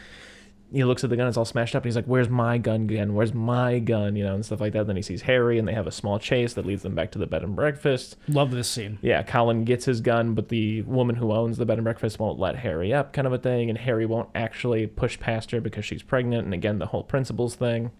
he 0.71 0.85
looks 0.85 1.03
at 1.03 1.11
the 1.11 1.17
gun, 1.17 1.27
it's 1.27 1.37
all 1.37 1.45
smashed 1.45 1.75
up, 1.75 1.83
and 1.83 1.87
he's 1.87 1.97
like, 1.97 2.05
"Where's 2.05 2.29
my 2.29 2.59
gun 2.59 2.83
again? 2.83 3.15
Where's 3.15 3.33
my 3.33 3.79
gun?" 3.79 4.17
You 4.17 4.25
know, 4.25 4.35
and 4.35 4.45
stuff 4.45 4.61
like 4.61 4.75
that. 4.75 4.87
Then 4.87 4.97
he 4.97 5.03
sees 5.03 5.23
Harry, 5.23 5.59
and 5.59 5.67
they 5.67 5.73
have 5.73 5.87
a 5.87 5.93
small 5.93 6.19
chase 6.19 6.53
that 6.55 6.67
leads 6.67 6.83
them 6.83 6.95
back 6.95 7.11
to 7.13 7.19
the 7.19 7.27
bed 7.27 7.43
and 7.43 7.57
breakfast. 7.57 8.17
Love 8.29 8.51
this 8.51 8.69
scene. 8.69 8.99
Yeah, 9.01 9.23
Colin 9.23 9.65
gets 9.65 9.87
his 9.87 10.01
gun, 10.01 10.35
but 10.35 10.49
the 10.49 10.83
woman 10.83 11.17
who 11.17 11.33
owns 11.33 11.57
the 11.57 11.65
bed 11.65 11.79
and 11.79 11.85
breakfast 11.85 12.19
won't 12.19 12.39
let 12.39 12.57
Harry 12.57 12.93
up, 12.93 13.13
kind 13.13 13.27
of 13.27 13.33
a 13.33 13.39
thing, 13.39 13.71
and 13.71 13.79
Harry 13.79 14.05
won't 14.05 14.29
actually 14.35 14.87
push 14.87 15.19
past 15.19 15.51
her 15.53 15.61
because 15.61 15.85
she's 15.85 16.03
pregnant, 16.03 16.45
and 16.45 16.53
again, 16.53 16.79
the 16.79 16.87
whole 16.87 17.03
principles 17.03 17.55
thing. 17.55 17.91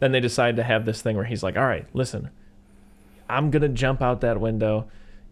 Then 0.00 0.12
they 0.12 0.20
decide 0.20 0.56
to 0.56 0.62
have 0.62 0.86
this 0.86 1.02
thing 1.02 1.16
where 1.16 1.26
he's 1.26 1.42
like, 1.42 1.56
"All 1.56 1.66
right, 1.66 1.86
listen, 1.92 2.30
I'm 3.28 3.50
gonna 3.50 3.68
jump 3.68 4.00
out 4.00 4.20
that 4.22 4.40
window 4.40 4.86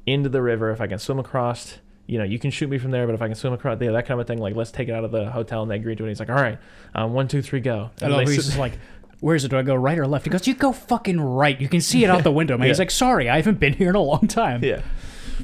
into 0.07 0.29
the 0.29 0.43
river 0.43 0.71
if 0.71 0.81
I 0.81 0.87
can 0.87 0.99
swim 0.99 1.19
across." 1.19 1.79
You 2.13 2.19
know, 2.19 2.25
you 2.25 2.39
can 2.39 2.51
shoot 2.51 2.69
me 2.69 2.77
from 2.77 2.91
there, 2.91 3.07
but 3.07 3.15
if 3.15 3.23
I 3.23 3.27
can 3.27 3.35
swim 3.35 3.55
across, 3.55 3.81
yeah, 3.81 3.93
that 3.93 4.07
kind 4.07 4.21
of 4.21 4.27
a 4.27 4.29
thing. 4.29 4.39
Like, 4.39 4.55
let's 4.55 4.71
take 4.71 4.89
it 4.89 4.93
out 4.93 5.05
of 5.05 5.11
the 5.13 5.31
hotel, 5.31 5.63
and 5.63 5.71
they 5.71 5.77
agree 5.77 5.97
to 5.97 6.05
it. 6.05 6.09
He's 6.09 6.21
like, 6.21 6.29
"All 6.29 6.37
right, 6.37 6.59
um, 6.95 7.15
one, 7.15 7.27
two, 7.27 7.41
three, 7.41 7.61
go." 7.61 7.91
I 8.01 8.05
And 8.05 8.15
love 8.15 8.29
he's 8.29 8.37
just 8.45 8.59
like, 8.67 8.75
where's 9.21 9.45
it? 9.45 9.49
Do 9.49 9.57
I 9.57 9.63
go 9.63 9.75
right 9.75 9.99
or 9.99 10.07
left? 10.07 10.27
He 10.27 10.31
goes, 10.31 10.47
you 10.47 10.55
go 10.55 10.73
fucking 10.73 11.21
right. 11.21 11.59
You 11.59 11.69
can 11.69 11.81
see 11.81 12.05
it 12.05 12.11
out 12.11 12.23
the 12.25 12.33
window, 12.33 12.59
man. 12.59 12.69
He's 12.69 12.79
like, 12.79 12.91
sorry, 12.91 13.31
I 13.31 13.37
haven't 13.37 13.61
been 13.61 13.73
here 13.73 13.89
in 13.89 13.95
a 13.95 14.03
long 14.03 14.27
time. 14.27 14.63
Yeah. 14.63 14.83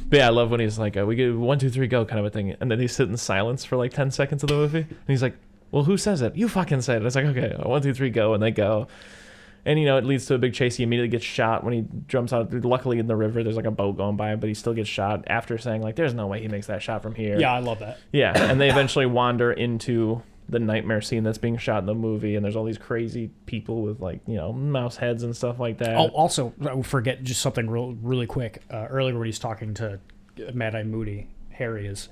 But 0.08 0.18
yeah, 0.18 0.26
I 0.26 0.30
love 0.30 0.50
when 0.50 0.60
he's 0.60 0.78
like, 0.78 0.96
uh, 0.96 1.06
we 1.06 1.16
get 1.16 1.34
one, 1.34 1.58
two, 1.58 1.70
three, 1.70 1.86
go 1.86 2.04
kind 2.04 2.18
of 2.18 2.26
a 2.26 2.30
thing. 2.30 2.56
And 2.60 2.70
then 2.70 2.78
they 2.78 2.86
sit 2.86 3.08
in 3.08 3.16
silence 3.16 3.64
for 3.64 3.76
like 3.76 3.92
10 3.92 4.10
seconds 4.10 4.42
of 4.42 4.48
the 4.48 4.54
movie. 4.56 4.80
And 4.80 4.96
he's 5.06 5.22
like, 5.22 5.36
well, 5.70 5.84
who 5.84 5.96
says 5.96 6.22
it? 6.22 6.34
You 6.36 6.48
fucking 6.48 6.82
say 6.82 6.96
it. 6.96 7.04
It's 7.04 7.14
like, 7.14 7.26
okay, 7.26 7.54
one, 7.62 7.80
two, 7.82 7.94
three, 7.94 8.10
go. 8.10 8.34
And 8.34 8.42
they 8.42 8.50
go. 8.50 8.88
And, 9.68 9.78
you 9.78 9.84
know, 9.84 9.98
it 9.98 10.04
leads 10.06 10.24
to 10.26 10.34
a 10.34 10.38
big 10.38 10.54
chase. 10.54 10.76
He 10.76 10.82
immediately 10.82 11.10
gets 11.10 11.26
shot 11.26 11.62
when 11.62 11.74
he 11.74 11.84
jumps 12.06 12.32
out. 12.32 12.50
Luckily, 12.64 12.98
in 12.98 13.06
the 13.06 13.14
river, 13.14 13.44
there's 13.44 13.54
like 13.54 13.66
a 13.66 13.70
boat 13.70 13.98
going 13.98 14.16
by, 14.16 14.34
but 14.34 14.48
he 14.48 14.54
still 14.54 14.72
gets 14.72 14.88
shot 14.88 15.24
after 15.26 15.58
saying, 15.58 15.82
like, 15.82 15.94
there's 15.94 16.14
no 16.14 16.26
way 16.26 16.40
he 16.40 16.48
makes 16.48 16.68
that 16.68 16.80
shot 16.80 17.02
from 17.02 17.14
here. 17.14 17.38
Yeah, 17.38 17.52
I 17.52 17.58
love 17.58 17.80
that. 17.80 17.98
Yeah. 18.10 18.32
And 18.34 18.58
they 18.58 18.70
eventually 18.70 19.04
wander 19.04 19.52
into 19.52 20.22
the 20.48 20.58
nightmare 20.58 21.02
scene 21.02 21.22
that's 21.22 21.36
being 21.36 21.58
shot 21.58 21.80
in 21.80 21.84
the 21.84 21.94
movie. 21.94 22.34
And 22.34 22.42
there's 22.42 22.56
all 22.56 22.64
these 22.64 22.78
crazy 22.78 23.30
people 23.44 23.82
with, 23.82 24.00
like, 24.00 24.20
you 24.26 24.36
know, 24.36 24.54
mouse 24.54 24.96
heads 24.96 25.22
and 25.22 25.36
stuff 25.36 25.60
like 25.60 25.76
that. 25.78 25.98
Oh, 25.98 26.06
also, 26.14 26.54
I 26.66 26.80
forget 26.80 27.22
just 27.22 27.42
something 27.42 27.68
real, 27.68 27.92
really 28.00 28.26
quick. 28.26 28.62
Uh, 28.70 28.86
earlier 28.88 29.18
when 29.18 29.26
he's 29.26 29.38
talking 29.38 29.74
to 29.74 30.00
Mad 30.54 30.76
Eye 30.76 30.82
Moody, 30.82 31.28
Harry 31.50 31.86
is. 31.86 32.08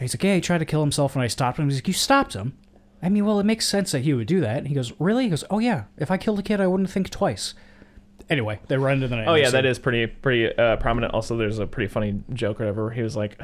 He's 0.00 0.14
like, 0.14 0.24
"Yeah, 0.24 0.36
he 0.36 0.40
tried 0.40 0.58
to 0.58 0.64
kill 0.64 0.80
himself, 0.80 1.14
and 1.14 1.22
I 1.22 1.26
stopped 1.26 1.58
him." 1.58 1.68
He's 1.68 1.76
like, 1.76 1.88
"You 1.88 1.94
stopped 1.94 2.32
him?" 2.32 2.56
I 3.04 3.10
mean, 3.10 3.26
well, 3.26 3.38
it 3.38 3.44
makes 3.44 3.68
sense 3.68 3.92
that 3.92 4.00
he 4.00 4.14
would 4.14 4.26
do 4.26 4.40
that. 4.40 4.58
And 4.58 4.68
he 4.68 4.74
goes, 4.74 4.92
"Really?" 4.98 5.24
He 5.24 5.30
goes, 5.30 5.44
"Oh 5.50 5.58
yeah. 5.58 5.84
If 5.98 6.10
I 6.10 6.16
killed 6.16 6.38
a 6.38 6.42
kid, 6.42 6.60
I 6.60 6.66
wouldn't 6.66 6.90
think 6.90 7.10
twice." 7.10 7.54
Anyway, 8.30 8.58
they 8.68 8.78
run 8.78 8.94
into 8.94 9.08
the 9.08 9.16
night. 9.16 9.28
Oh 9.28 9.34
yeah, 9.34 9.50
that 9.50 9.66
is 9.66 9.78
pretty 9.78 10.06
pretty 10.06 10.56
uh, 10.56 10.76
prominent. 10.76 11.12
Also, 11.12 11.36
there's 11.36 11.58
a 11.58 11.66
pretty 11.66 11.88
funny 11.88 12.22
joke 12.32 12.60
or 12.60 12.64
whatever. 12.64 12.84
Where 12.84 12.92
he 12.94 13.02
was 13.02 13.14
like, 13.14 13.38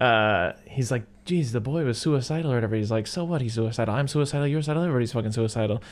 uh, 0.00 0.52
he's 0.66 0.90
like, 0.90 1.04
"Geez, 1.24 1.52
the 1.52 1.60
boy 1.60 1.84
was 1.84 1.96
suicidal 1.98 2.52
or 2.52 2.56
whatever." 2.56 2.76
He's 2.76 2.90
like, 2.90 3.06
"So 3.06 3.24
what? 3.24 3.40
He's 3.40 3.54
suicidal. 3.54 3.94
I'm 3.94 4.06
suicidal. 4.06 4.46
You're 4.46 4.60
suicidal. 4.60 4.82
Everybody's 4.82 5.12
fucking 5.12 5.32
suicidal." 5.32 5.82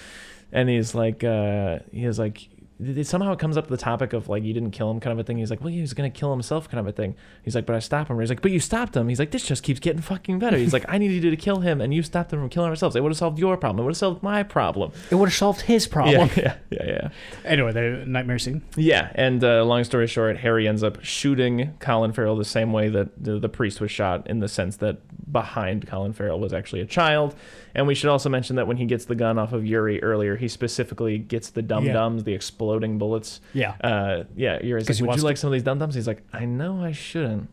And 0.53 0.69
he's 0.69 0.95
like, 0.95 1.23
uh, 1.23 1.79
he 1.93 2.07
was 2.07 2.19
like, 2.19 2.49
it- 2.83 3.07
somehow 3.07 3.33
it 3.33 3.39
comes 3.39 3.57
up 3.57 3.65
to 3.67 3.71
the 3.71 3.77
topic 3.77 4.13
of 4.13 4.29
like 4.29 4.43
you 4.43 4.53
didn't 4.53 4.71
kill 4.71 4.91
him 4.91 5.01
kind 5.01 5.13
of 5.13 5.19
a 5.19 5.25
thing. 5.25 5.39
He's 5.39 5.51
like, 5.51 5.61
well, 5.61 5.73
he 5.73 5.81
was 5.81 5.95
gonna 5.95 6.11
kill 6.11 6.31
himself 6.31 6.69
kind 6.69 6.81
of 6.81 6.87
a 6.87 6.93
thing. 6.93 7.15
He's 7.43 7.55
like, 7.55 7.67
but 7.67 7.77
I 7.77 7.79
stopped 7.79 8.11
him. 8.11 8.19
He's 8.21 8.29
like, 8.31 8.43
but 8.43 8.51
you 8.51 8.61
stopped 8.61 8.97
him. 8.97 9.09
He's 9.09 9.19
like, 9.19 9.31
this 9.31 9.45
just 9.47 9.63
keeps 9.63 9.81
getting 9.81 10.03
fucking 10.03 10.39
better. 10.39 10.57
He's 10.57 10.73
like, 10.73 10.85
I 10.89 10.99
needed 10.99 11.23
you 11.25 11.31
to 11.31 11.37
kill 11.37 11.61
him, 11.61 11.81
and 11.81 11.93
you 11.93 12.03
stopped 12.03 12.33
him 12.33 12.41
from 12.41 12.49
killing 12.49 12.71
ourselves. 12.71 12.97
It 12.97 13.03
would 13.03 13.11
have 13.13 13.19
solved 13.19 13.39
your 13.39 13.57
problem. 13.57 13.81
It 13.81 13.85
would 13.85 13.91
have 13.93 13.97
solved 13.99 14.23
my 14.23 14.43
problem. 14.43 14.93
It 15.11 15.15
would 15.17 15.29
have 15.29 15.35
solved 15.37 15.63
his 15.63 15.87
problem. 15.97 16.31
Yeah, 16.37 16.57
yeah, 16.71 16.83
yeah, 16.85 16.85
yeah. 16.87 17.09
Anyway, 17.45 17.73
the 17.73 18.05
nightmare 18.07 18.39
scene. 18.39 18.63
Yeah, 18.77 19.11
and 19.15 19.43
uh, 19.45 19.65
long 19.65 19.85
story 19.85 20.07
short, 20.07 20.39
Harry 20.39 20.67
ends 20.69 20.83
up 20.83 21.03
shooting 21.03 21.75
Colin 21.81 22.13
Farrell 22.13 22.37
the 22.37 22.45
same 22.45 22.73
way 22.73 22.89
that 22.89 23.23
the, 23.23 23.39
the 23.39 23.49
priest 23.49 23.81
was 23.81 23.91
shot, 23.91 24.27
in 24.29 24.41
the 24.41 24.49
sense 24.49 24.77
that 24.77 24.99
behind 25.31 25.87
Colin 25.87 26.13
Farrell 26.13 26.39
was 26.39 26.53
actually 26.53 26.81
a 26.81 26.87
child. 26.87 27.35
And 27.75 27.87
we 27.87 27.95
should 27.95 28.11
also 28.11 28.29
mention 28.29 28.57
that 28.57 28.67
when 28.67 28.77
he 28.77 28.85
gets 28.87 29.05
the 29.05 29.15
gun 29.15 29.39
off 29.39 29.53
of 29.53 29.65
Yuri 29.65 30.03
earlier, 30.03 30.37
he 30.37 30.49
specifically 30.49 31.19
gets 31.19 31.51
the 31.51 31.63
dum 31.63 31.85
dums, 31.87 32.25
the 32.25 32.35
exploding 32.35 32.99
bullets. 32.99 33.41
Yeah. 33.53 33.75
Uh, 33.83 34.25
yeah, 34.37 34.63
Yuri's 34.63 34.89
like, 34.89 35.01
would 35.01 35.17
you 35.17 35.21
to- 35.21 35.25
like 35.27 35.37
some 35.37 35.49
of 35.49 35.53
these 35.53 35.63
dum 35.63 35.79
dums? 35.79 35.95
He's 35.95 36.07
like, 36.07 36.23
I 36.33 36.45
know 36.45 36.83
I 36.85 36.93
shouldn't, 36.93 37.49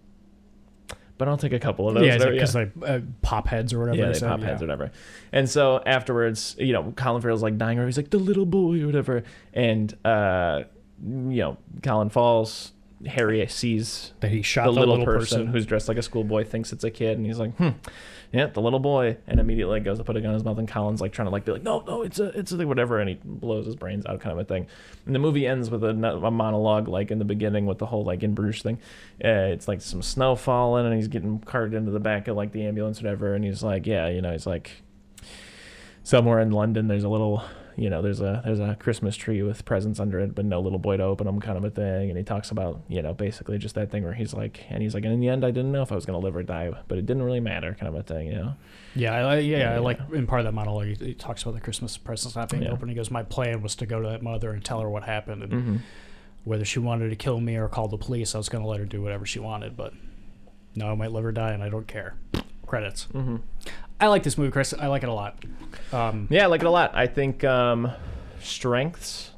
but 1.18 1.28
I'll 1.28 1.38
take 1.38 1.54
a 1.54 1.60
couple 1.60 1.88
of 1.88 1.96
those. 1.96 2.06
yeah, 2.06 2.18
because 2.18 2.54
they 2.54 2.70
uh, 2.86 3.00
pop 3.22 3.48
heads 3.48 3.74
or 3.74 3.80
whatever. 3.80 3.98
yeah, 3.98 4.08
they 4.08 4.14
said, 4.14 4.30
pop 4.30 4.40
yeah. 4.42 4.46
heads 4.48 4.62
or 4.62 4.66
whatever. 4.66 4.92
And 5.32 5.50
so 5.50 5.82
afterwards, 5.86 6.56
you 6.60 6.74
know, 6.74 6.94
Colin 6.96 7.22
Farrell's 7.22 7.44
like 7.44 7.58
dying, 7.58 7.80
or 7.80 7.86
he's 7.86 7.98
like 7.98 8.10
the 8.10 8.20
little 8.20 8.46
boy 8.46 8.82
or 8.82 8.86
whatever. 8.86 9.24
And 9.54 9.96
uh, 10.06 10.64
you 11.04 11.42
know, 11.42 11.58
Colin 11.84 12.10
falls. 12.10 12.74
Harry 13.06 13.46
sees 13.48 14.14
That 14.22 14.32
he 14.32 14.42
shot 14.42 14.66
the, 14.66 14.72
the, 14.72 14.80
little, 14.80 15.06
person, 15.06 15.48
who's 15.48 15.66
dressed 15.66 15.88
like 15.88 15.98
a 15.98 16.02
schoolboy, 16.02 16.46
thinks 16.46 16.74
it's 16.74 16.84
a 16.84 16.90
kid, 16.90 17.18
and 17.18 17.26
he's 17.26 17.38
like, 17.38 17.56
hmm, 17.58 17.70
yeah, 18.32 18.48
the 18.48 18.62
little 18.62 18.80
boy, 18.80 19.18
and 19.28 19.40
immediately 19.40 19.80
goes 19.80 20.00
to 20.00 20.04
put 20.04 20.18
a 20.18 20.22
gun 20.22 20.32
in 20.32 20.34
his 20.34 20.44
mouth, 20.44 20.58
and 20.58 20.68
Colin's 20.68 21.00
like 21.00 21.12
trying 21.12 21.28
to 21.28 21.32
like 21.32 21.46
be 21.46 21.52
like, 21.52 21.64
no, 21.64 21.84
no, 21.88 22.02
it's 22.02 22.20
a, 22.20 22.26
it's 22.38 22.52
a 22.52 22.58
thing, 22.58 22.68
whatever, 22.68 23.00
and 23.00 23.10
he 23.10 23.20
blows 23.24 23.66
his 23.66 23.76
brains 23.76 24.06
out, 24.06 24.20
kind 24.20 24.34
of 24.34 24.40
a 24.40 24.46
thing. 24.46 24.68
And 25.06 25.14
the 25.14 25.20
movie 25.20 25.46
ends 25.46 25.70
with 25.70 25.84
a, 25.84 25.90
a 25.90 26.32
monologue 26.32 26.88
like 26.88 27.12
in 27.12 27.20
the 27.20 27.26
beginning 27.26 27.66
with 27.68 27.78
the 27.78 27.86
whole 27.86 28.04
like 28.04 28.24
in 28.24 28.34
Bruges 28.34 28.64
thing. 28.64 28.80
Uh, 29.24 29.54
it's 29.54 29.68
like 29.68 29.82
some 29.82 30.02
snow 30.02 30.36
falling, 30.36 30.86
and 30.86 30.96
he's 30.96 31.08
getting 31.08 31.40
carted 31.40 31.76
into 31.76 31.92
the 31.92 32.00
back 32.00 32.28
of 32.28 32.36
like 32.36 32.52
the 32.52 32.66
ambulance, 32.66 33.02
whatever, 33.02 33.36
and 33.36 33.46
he's 33.46 33.62
like, 33.62 33.86
yeah, 33.86 34.08
you 34.08 34.22
know, 34.22 34.32
he's 34.32 34.48
like, 34.48 34.72
somewhere 36.04 36.40
in 36.40 36.52
London, 36.52 36.88
there's 36.88 37.04
a 37.04 37.10
little, 37.10 37.44
you 37.78 37.90
know, 37.90 38.02
there's 38.02 38.20
a 38.22 38.42
there's 38.44 38.60
a 38.60 38.76
Christmas 38.80 39.16
tree 39.16 39.42
with 39.44 39.64
presents 39.64 40.00
under 40.00 40.20
it, 40.20 40.34
but 40.36 40.44
no 40.46 40.60
little 40.60 40.80
boy 40.80 40.98
to 40.98 41.04
open 41.04 41.28
them, 41.28 41.40
kind 41.40 41.58
of 41.58 41.64
a 41.64 41.70
thing. 41.70 42.10
And 42.10 42.18
he 42.18 42.24
talks 42.24 42.50
about, 42.52 42.82
you 42.90 43.02
know, 43.02 43.14
basically 43.14 43.58
just 43.60 43.76
that 43.76 43.92
thing 43.92 44.04
where 44.04 44.14
he's 44.14 44.34
like, 44.34 44.66
and 44.70 44.82
he's 44.82 44.94
like, 44.94 45.04
and 45.06 45.14
in 45.14 45.20
the 45.20 45.30
end, 45.30 45.46
I 45.46 45.52
didn't 45.52 45.72
know 45.72 45.84
if 45.84 45.92
I 45.92 45.96
was 45.96 46.06
gonna 46.06 46.18
live 46.20 46.36
or 46.36 46.44
die, 46.44 46.72
but 46.88 46.98
it 46.98 47.06
didn't 47.06 47.24
really 47.24 47.40
matter, 47.40 47.74
kind 47.80 47.88
of 47.88 47.96
a 48.00 48.04
thing, 48.04 48.28
you 48.28 48.36
know. 48.36 48.54
Yeah, 48.96 49.14
I, 49.14 49.36
I- 49.36 49.40
yeah, 49.40 49.76
I 49.76 49.78
like 49.78 50.00
in 50.12 50.26
part 50.28 50.42
of 50.42 50.46
that 50.46 50.54
monologue, 50.54 50.88
he, 50.88 50.96
he 50.96 51.14
talks 51.14 51.44
about 51.44 51.54
the 51.54 51.62
Christmas 51.62 51.96
presents 51.98 52.36
not 52.36 52.50
being 52.50 52.64
Yeah. 52.64 52.72
open. 52.72 52.90
He 52.90 52.96
goes, 52.96 53.12
"My 53.12 53.24
plan 53.24 53.62
was 53.62 53.76
to 53.76 53.86
go 53.86 54.02
to 54.02 54.10
that 54.10 54.24
mother 54.24 54.52
and 54.52 54.66
tell 54.66 54.82
her 54.82 54.90
what 54.90 55.04
happened, 55.04 55.44
and 55.44 55.52
Mm-hmm. 55.54 55.76
whether 56.46 56.66
she 56.66 56.80
wanted 56.80 57.10
to 57.10 57.16
kill 57.16 57.40
me 57.40 57.56
or 57.58 57.68
call 57.68 57.88
the 57.88 57.98
police, 57.98 58.34
I 58.34 58.40
was 58.40 58.50
going 58.50 58.64
to 58.64 58.68
let 58.70 58.80
her 58.80 58.86
do 58.86 59.02
whatever 59.04 59.26
she 59.26 59.40
wanted. 59.40 59.78
But 59.78 59.94
no, 60.76 60.92
I 60.92 60.96
might 60.96 61.12
live 61.12 61.26
or 61.26 61.32
die, 61.32 61.52
and 61.52 61.62
I 61.62 61.70
don't 61.70 61.88
care." 61.88 62.16
Credits. 62.66 63.08
Mm-hmm. 63.14 63.38
I 64.00 64.08
like 64.08 64.24
this 64.24 64.38
movie, 64.38 64.52
Chris. 64.52 64.74
I 64.74 64.88
like 64.88 65.04
it 65.04 65.10
a 65.10 65.14
lot. 65.14 65.44
Um, 65.92 66.28
Yeah, 66.30 66.44
I 66.44 66.46
like 66.48 66.62
it 66.62 66.68
a 66.68 66.72
lot. 66.72 66.92
I 66.96 67.08
think 67.08 67.44
um, 67.44 67.92
strengths 68.42 69.32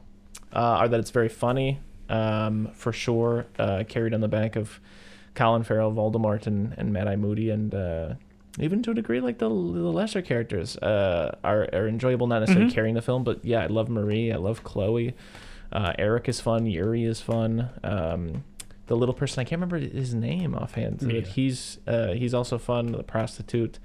uh, 0.54 0.60
are 0.60 0.88
that 0.88 1.00
it's 1.00 1.12
very 1.12 1.30
funny, 1.30 1.80
um, 2.10 2.70
for 2.74 2.92
sure. 2.92 3.46
Uh, 3.58 3.84
carried 3.88 4.14
on 4.14 4.22
the 4.22 4.28
back 4.28 4.56
of 4.56 4.80
Colin 5.36 5.64
Farrell, 5.64 5.92
Voldemort, 5.94 6.46
and, 6.48 6.74
and 6.78 6.92
Mad 6.92 7.08
Eye 7.08 7.16
Moody, 7.16 7.50
and 7.52 7.74
uh, 7.74 8.14
even 8.60 8.84
to 8.84 8.92
a 8.92 8.94
degree, 8.94 9.22
like 9.22 9.38
the, 9.38 9.48
the 9.48 9.54
lesser 9.54 10.22
characters 10.22 10.76
uh, 10.78 11.38
are, 11.44 11.70
are 11.72 11.88
enjoyable, 11.88 12.28
not 12.28 12.40
necessarily 12.40 12.70
Mhm. 12.70 12.74
carrying 12.76 12.96
the 12.96 13.02
film, 13.02 13.24
but 13.24 13.44
yeah, 13.46 13.62
I 13.64 13.68
love 13.68 13.88
Marie, 13.90 14.32
I 14.34 14.38
love 14.38 14.64
Chloe. 14.64 15.16
Uh, 15.72 15.94
Eric 15.98 16.28
is 16.28 16.42
fun, 16.42 16.66
Yuri 16.66 17.06
is 17.06 17.22
fun. 17.22 17.70
Um, 17.84 18.44
the 18.88 18.98
little 18.98 19.14
person, 19.14 19.40
I 19.40 19.44
can't 19.44 19.62
remember 19.62 19.78
his 19.78 20.14
name 20.16 20.56
offhand, 20.56 21.04
either. 21.04 21.22
he's 21.22 21.78
uh, 21.88 22.14
he's 22.14 22.34
also 22.34 22.58
fun. 22.58 22.88
The 22.92 23.04
prostitute 23.04 23.78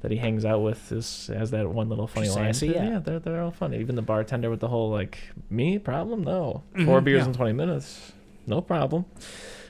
that 0.00 0.10
he 0.10 0.16
hangs 0.16 0.44
out 0.44 0.62
with 0.62 0.92
is 0.92 1.28
has 1.34 1.50
that 1.50 1.68
one 1.68 1.88
little 1.88 2.06
funny 2.06 2.28
line. 2.28 2.52
sassy, 2.54 2.68
yeah, 2.68 2.88
yeah. 2.90 2.98
they're 3.00 3.18
they're 3.18 3.42
all 3.42 3.50
funny. 3.50 3.78
Even 3.78 3.96
the 3.96 4.02
bartender 4.02 4.48
with 4.50 4.60
the 4.60 4.68
whole 4.68 4.90
like 4.90 5.18
me 5.50 5.78
problem, 5.78 6.22
no, 6.24 6.62
four 6.84 7.00
Mhm, 7.00 7.04
beers 7.04 7.20
yeah. 7.22 7.26
in 7.28 7.32
twenty 7.34 7.52
minutes, 7.52 8.12
no 8.46 8.60
problem. 8.60 9.04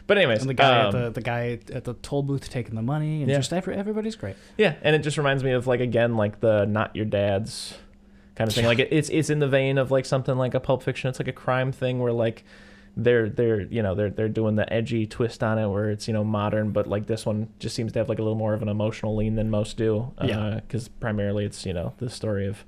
But 0.07 0.17
anyways, 0.19 0.41
and 0.41 0.49
the 0.49 0.55
guy 0.55 0.81
um, 0.81 0.87
at 0.87 0.93
the 0.93 1.11
the 1.11 1.21
guy 1.21 1.59
at 1.73 1.85
the 1.85 1.95
toll 1.95 2.23
booth 2.23 2.49
taking 2.51 2.75
the 2.75 2.83
money, 2.83 3.23
and 3.23 3.31
Yeah. 3.31 3.37
just 3.39 3.53
every, 3.53 3.75
everybody's 3.75 4.17
great. 4.17 4.37
yeah, 4.57 4.75
and 4.83 4.97
it 4.97 5.01
just 5.01 5.19
reminds 5.19 5.45
me 5.45 5.53
of 5.53 5.67
like 5.67 5.81
again 5.81 6.17
like 6.17 6.41
the 6.41 6.65
not 6.65 6.95
your 6.97 7.05
dad's 7.05 7.75
kind 8.35 8.49
of 8.49 8.55
thing. 8.55 8.65
Like 8.67 8.79
it, 8.79 8.89
it's 8.91 9.09
it's 9.11 9.29
in 9.31 9.39
the 9.39 9.49
vein 9.49 9.77
of 9.79 9.91
like 9.91 10.05
something 10.07 10.37
like 10.37 10.55
a 10.55 10.61
Pulp 10.61 10.83
Fiction. 10.83 11.09
It's 11.11 11.19
like 11.19 11.29
a 11.29 11.33
crime 11.33 11.73
thing 11.73 11.99
where 11.99 12.13
like 12.13 12.45
they're 13.01 13.29
they're 13.31 13.61
you 13.61 13.81
know 13.83 13.95
they're 13.95 14.11
they're 14.11 14.29
doing 14.29 14.57
the 14.57 14.71
edgy 14.73 15.07
twist 15.07 15.45
on 15.45 15.57
it 15.59 15.69
where 15.69 15.89
it's 15.91 16.09
you 16.09 16.13
know 16.15 16.25
modern, 16.25 16.73
but 16.73 16.87
like 16.89 17.07
this 17.07 17.25
one 17.25 17.49
just 17.61 17.77
seems 17.77 17.93
to 17.93 18.01
have 18.01 18.09
like 18.09 18.19
a 18.19 18.23
little 18.23 18.37
more 18.37 18.55
of 18.55 18.61
an 18.63 18.69
emotional 18.69 19.15
lean 19.15 19.37
than 19.37 19.49
most 19.51 19.77
do. 19.77 20.13
Yeah. 20.23 20.57
Because 20.57 20.89
primarily 20.89 21.45
it's 21.45 21.65
you 21.65 21.73
know 21.73 21.95
the 21.99 22.11
story 22.11 22.47
of 22.49 22.65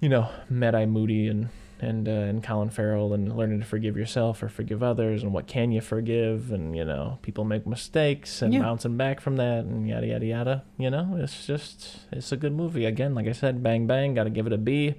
you 0.00 0.08
know 0.10 0.28
Mad 0.50 0.74
Eye 0.74 0.84
Moody 0.86 1.26
and 1.26 1.48
and 1.80 2.08
uh, 2.08 2.10
and 2.10 2.42
Colin 2.42 2.70
Farrell 2.70 3.14
and 3.14 3.34
learning 3.36 3.60
to 3.60 3.64
forgive 3.64 3.96
yourself 3.96 4.42
or 4.42 4.48
forgive 4.48 4.82
others 4.82 5.22
and 5.22 5.32
what 5.32 5.46
can 5.46 5.70
you 5.72 5.80
forgive 5.80 6.52
and 6.52 6.76
you 6.76 6.84
know 6.84 7.18
people 7.22 7.44
make 7.44 7.66
mistakes 7.66 8.42
and 8.42 8.52
Yeah. 8.52 8.60
bouncing 8.62 8.96
back 8.96 9.20
from 9.20 9.36
that 9.36 9.64
and 9.64 9.88
yada 9.88 10.06
yada 10.06 10.26
yada. 10.26 10.64
You 10.76 10.90
know 10.90 11.16
it's 11.18 11.46
just 11.46 12.00
it's 12.12 12.30
a 12.30 12.36
good 12.36 12.52
movie. 12.52 12.84
Again, 12.84 13.14
like 13.14 13.26
I 13.26 13.32
said, 13.32 13.62
bang 13.62 13.86
bang. 13.86 14.12
Got 14.14 14.24
to 14.24 14.30
give 14.30 14.46
it 14.46 14.52
a 14.52 14.58
B. 14.58 14.96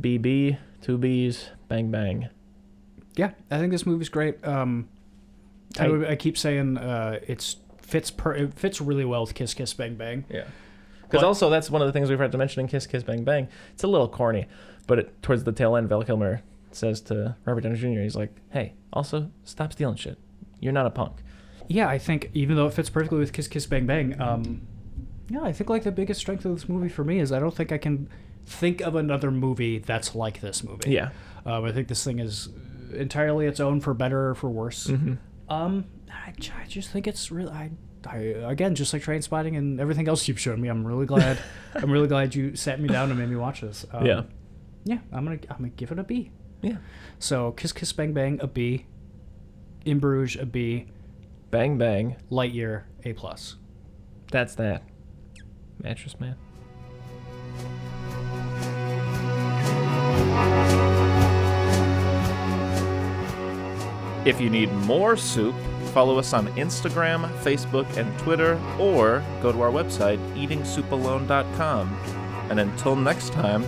BB, 0.00 0.56
two 0.80 0.96
B's, 0.98 1.50
bang 1.68 1.90
bang. 1.90 2.28
Yeah, 3.16 3.32
I 3.50 3.58
think 3.58 3.72
this 3.72 3.84
movie's 3.86 4.08
great. 4.08 4.44
Um, 4.46 4.88
I, 5.78 5.86
I- 5.86 6.10
I 6.10 6.16
keep 6.16 6.36
saying 6.38 6.78
uh, 6.78 7.18
it's 7.26 7.56
fits 7.80 8.10
per 8.10 8.32
it 8.34 8.54
fits 8.54 8.80
really 8.80 9.04
well 9.04 9.22
with 9.22 9.34
Kiss 9.34 9.54
Kiss 9.54 9.74
Bang 9.74 9.96
Bang. 9.96 10.24
Yeah. 10.30 10.44
Because 11.02 11.22
also 11.24 11.50
that's 11.50 11.70
one 11.70 11.82
of 11.82 11.86
the 11.86 11.92
things 11.92 12.08
we've 12.08 12.18
had 12.18 12.32
to 12.32 12.38
mention 12.38 12.60
in 12.60 12.68
Kiss 12.68 12.86
Kiss 12.86 13.02
Bang 13.02 13.22
Bang. 13.24 13.48
It's 13.74 13.82
a 13.82 13.86
little 13.86 14.08
corny, 14.08 14.46
but 14.86 14.98
it, 14.98 15.22
towards 15.22 15.44
the 15.44 15.52
tail 15.52 15.76
end, 15.76 15.88
Val 15.90 16.02
Kilmer 16.02 16.40
says 16.70 17.02
to 17.02 17.36
Robert 17.44 17.60
Downey 17.60 17.76
Jr., 17.76 18.00
he's 18.00 18.16
like, 18.16 18.34
"Hey, 18.50 18.72
also 18.94 19.30
stop 19.44 19.74
stealing 19.74 19.96
shit. 19.96 20.18
You're 20.60 20.72
not 20.72 20.86
a 20.86 20.90
punk." 20.90 21.16
Yeah, 21.68 21.86
I 21.88 21.98
think 21.98 22.30
even 22.32 22.56
though 22.56 22.66
it 22.66 22.72
fits 22.72 22.88
perfectly 22.88 23.18
with 23.18 23.32
Kiss 23.34 23.46
Kiss 23.46 23.66
Bang 23.66 23.84
Bang, 23.84 24.18
um, 24.18 24.62
Yeah, 25.28 25.42
I 25.42 25.52
think 25.52 25.68
like 25.68 25.82
the 25.84 25.92
biggest 25.92 26.18
strength 26.20 26.46
of 26.46 26.54
this 26.54 26.66
movie 26.68 26.88
for 26.88 27.04
me 27.04 27.18
is 27.18 27.30
I 27.30 27.38
don't 27.40 27.54
think 27.54 27.72
I 27.72 27.78
can 27.78 28.08
think 28.46 28.80
of 28.80 28.94
another 28.94 29.30
movie 29.30 29.78
that's 29.78 30.14
like 30.14 30.40
this 30.40 30.64
movie. 30.64 30.92
Yeah. 30.92 31.10
Um, 31.44 31.64
I 31.66 31.72
think 31.72 31.88
this 31.88 32.02
thing 32.04 32.18
is 32.20 32.48
entirely 32.92 33.46
its 33.46 33.60
own 33.60 33.80
for 33.80 33.94
better 33.94 34.30
or 34.30 34.34
for 34.34 34.50
worse. 34.50 34.86
Mm-hmm. 34.86 35.14
Um, 35.52 35.84
I, 36.10 36.32
I 36.62 36.66
just 36.66 36.90
think 36.90 37.06
it's 37.06 37.30
really. 37.30 37.50
I, 37.52 37.70
I 38.06 38.16
again, 38.16 38.74
just 38.74 38.92
like 38.92 39.02
Trainspotting 39.02 39.56
and 39.56 39.80
everything 39.80 40.08
else 40.08 40.26
you've 40.28 40.40
shown 40.40 40.60
me, 40.60 40.68
I'm 40.68 40.86
really 40.86 41.06
glad. 41.06 41.38
I'm 41.74 41.90
really 41.90 42.08
glad 42.08 42.34
you 42.34 42.56
sat 42.56 42.80
me 42.80 42.88
down 42.88 43.10
and 43.10 43.18
made 43.18 43.28
me 43.28 43.36
watch 43.36 43.60
this. 43.60 43.86
Um, 43.92 44.04
Yeah. 44.06 44.22
yeah. 44.84 44.98
I'm 45.12 45.24
gonna 45.24 45.38
I'm 45.50 45.56
gonna 45.58 45.68
give 45.70 45.92
it 45.92 45.98
a 45.98 46.04
B. 46.04 46.30
Yeah. 46.62 46.76
So 47.18 47.52
Kiss 47.52 47.72
Kiss 47.72 47.92
Bang 47.92 48.12
Bang 48.12 48.38
a 48.40 48.46
B, 48.46 48.86
In 49.84 49.98
Bruges 49.98 50.40
a 50.40 50.46
B, 50.46 50.86
Bang 51.50 51.76
bang. 51.78 52.16
Lightyear 52.30 52.84
A 53.04 53.12
plus. 53.12 53.56
That's 54.30 54.54
that. 54.54 54.82
Mattress 55.82 56.18
man. 56.18 56.36
If 64.24 64.40
you 64.40 64.50
need 64.50 64.72
more 64.72 65.16
soup, 65.16 65.54
follow 65.92 66.18
us 66.18 66.32
on 66.32 66.46
Instagram, 66.54 67.28
Facebook, 67.38 67.96
and 67.96 68.16
Twitter, 68.20 68.60
or 68.78 69.22
go 69.42 69.50
to 69.50 69.60
our 69.60 69.70
website, 69.70 70.18
eatingsoupalone.com. 70.34 71.98
And 72.50 72.60
until 72.60 72.94
next 72.96 73.32
time, 73.32 73.64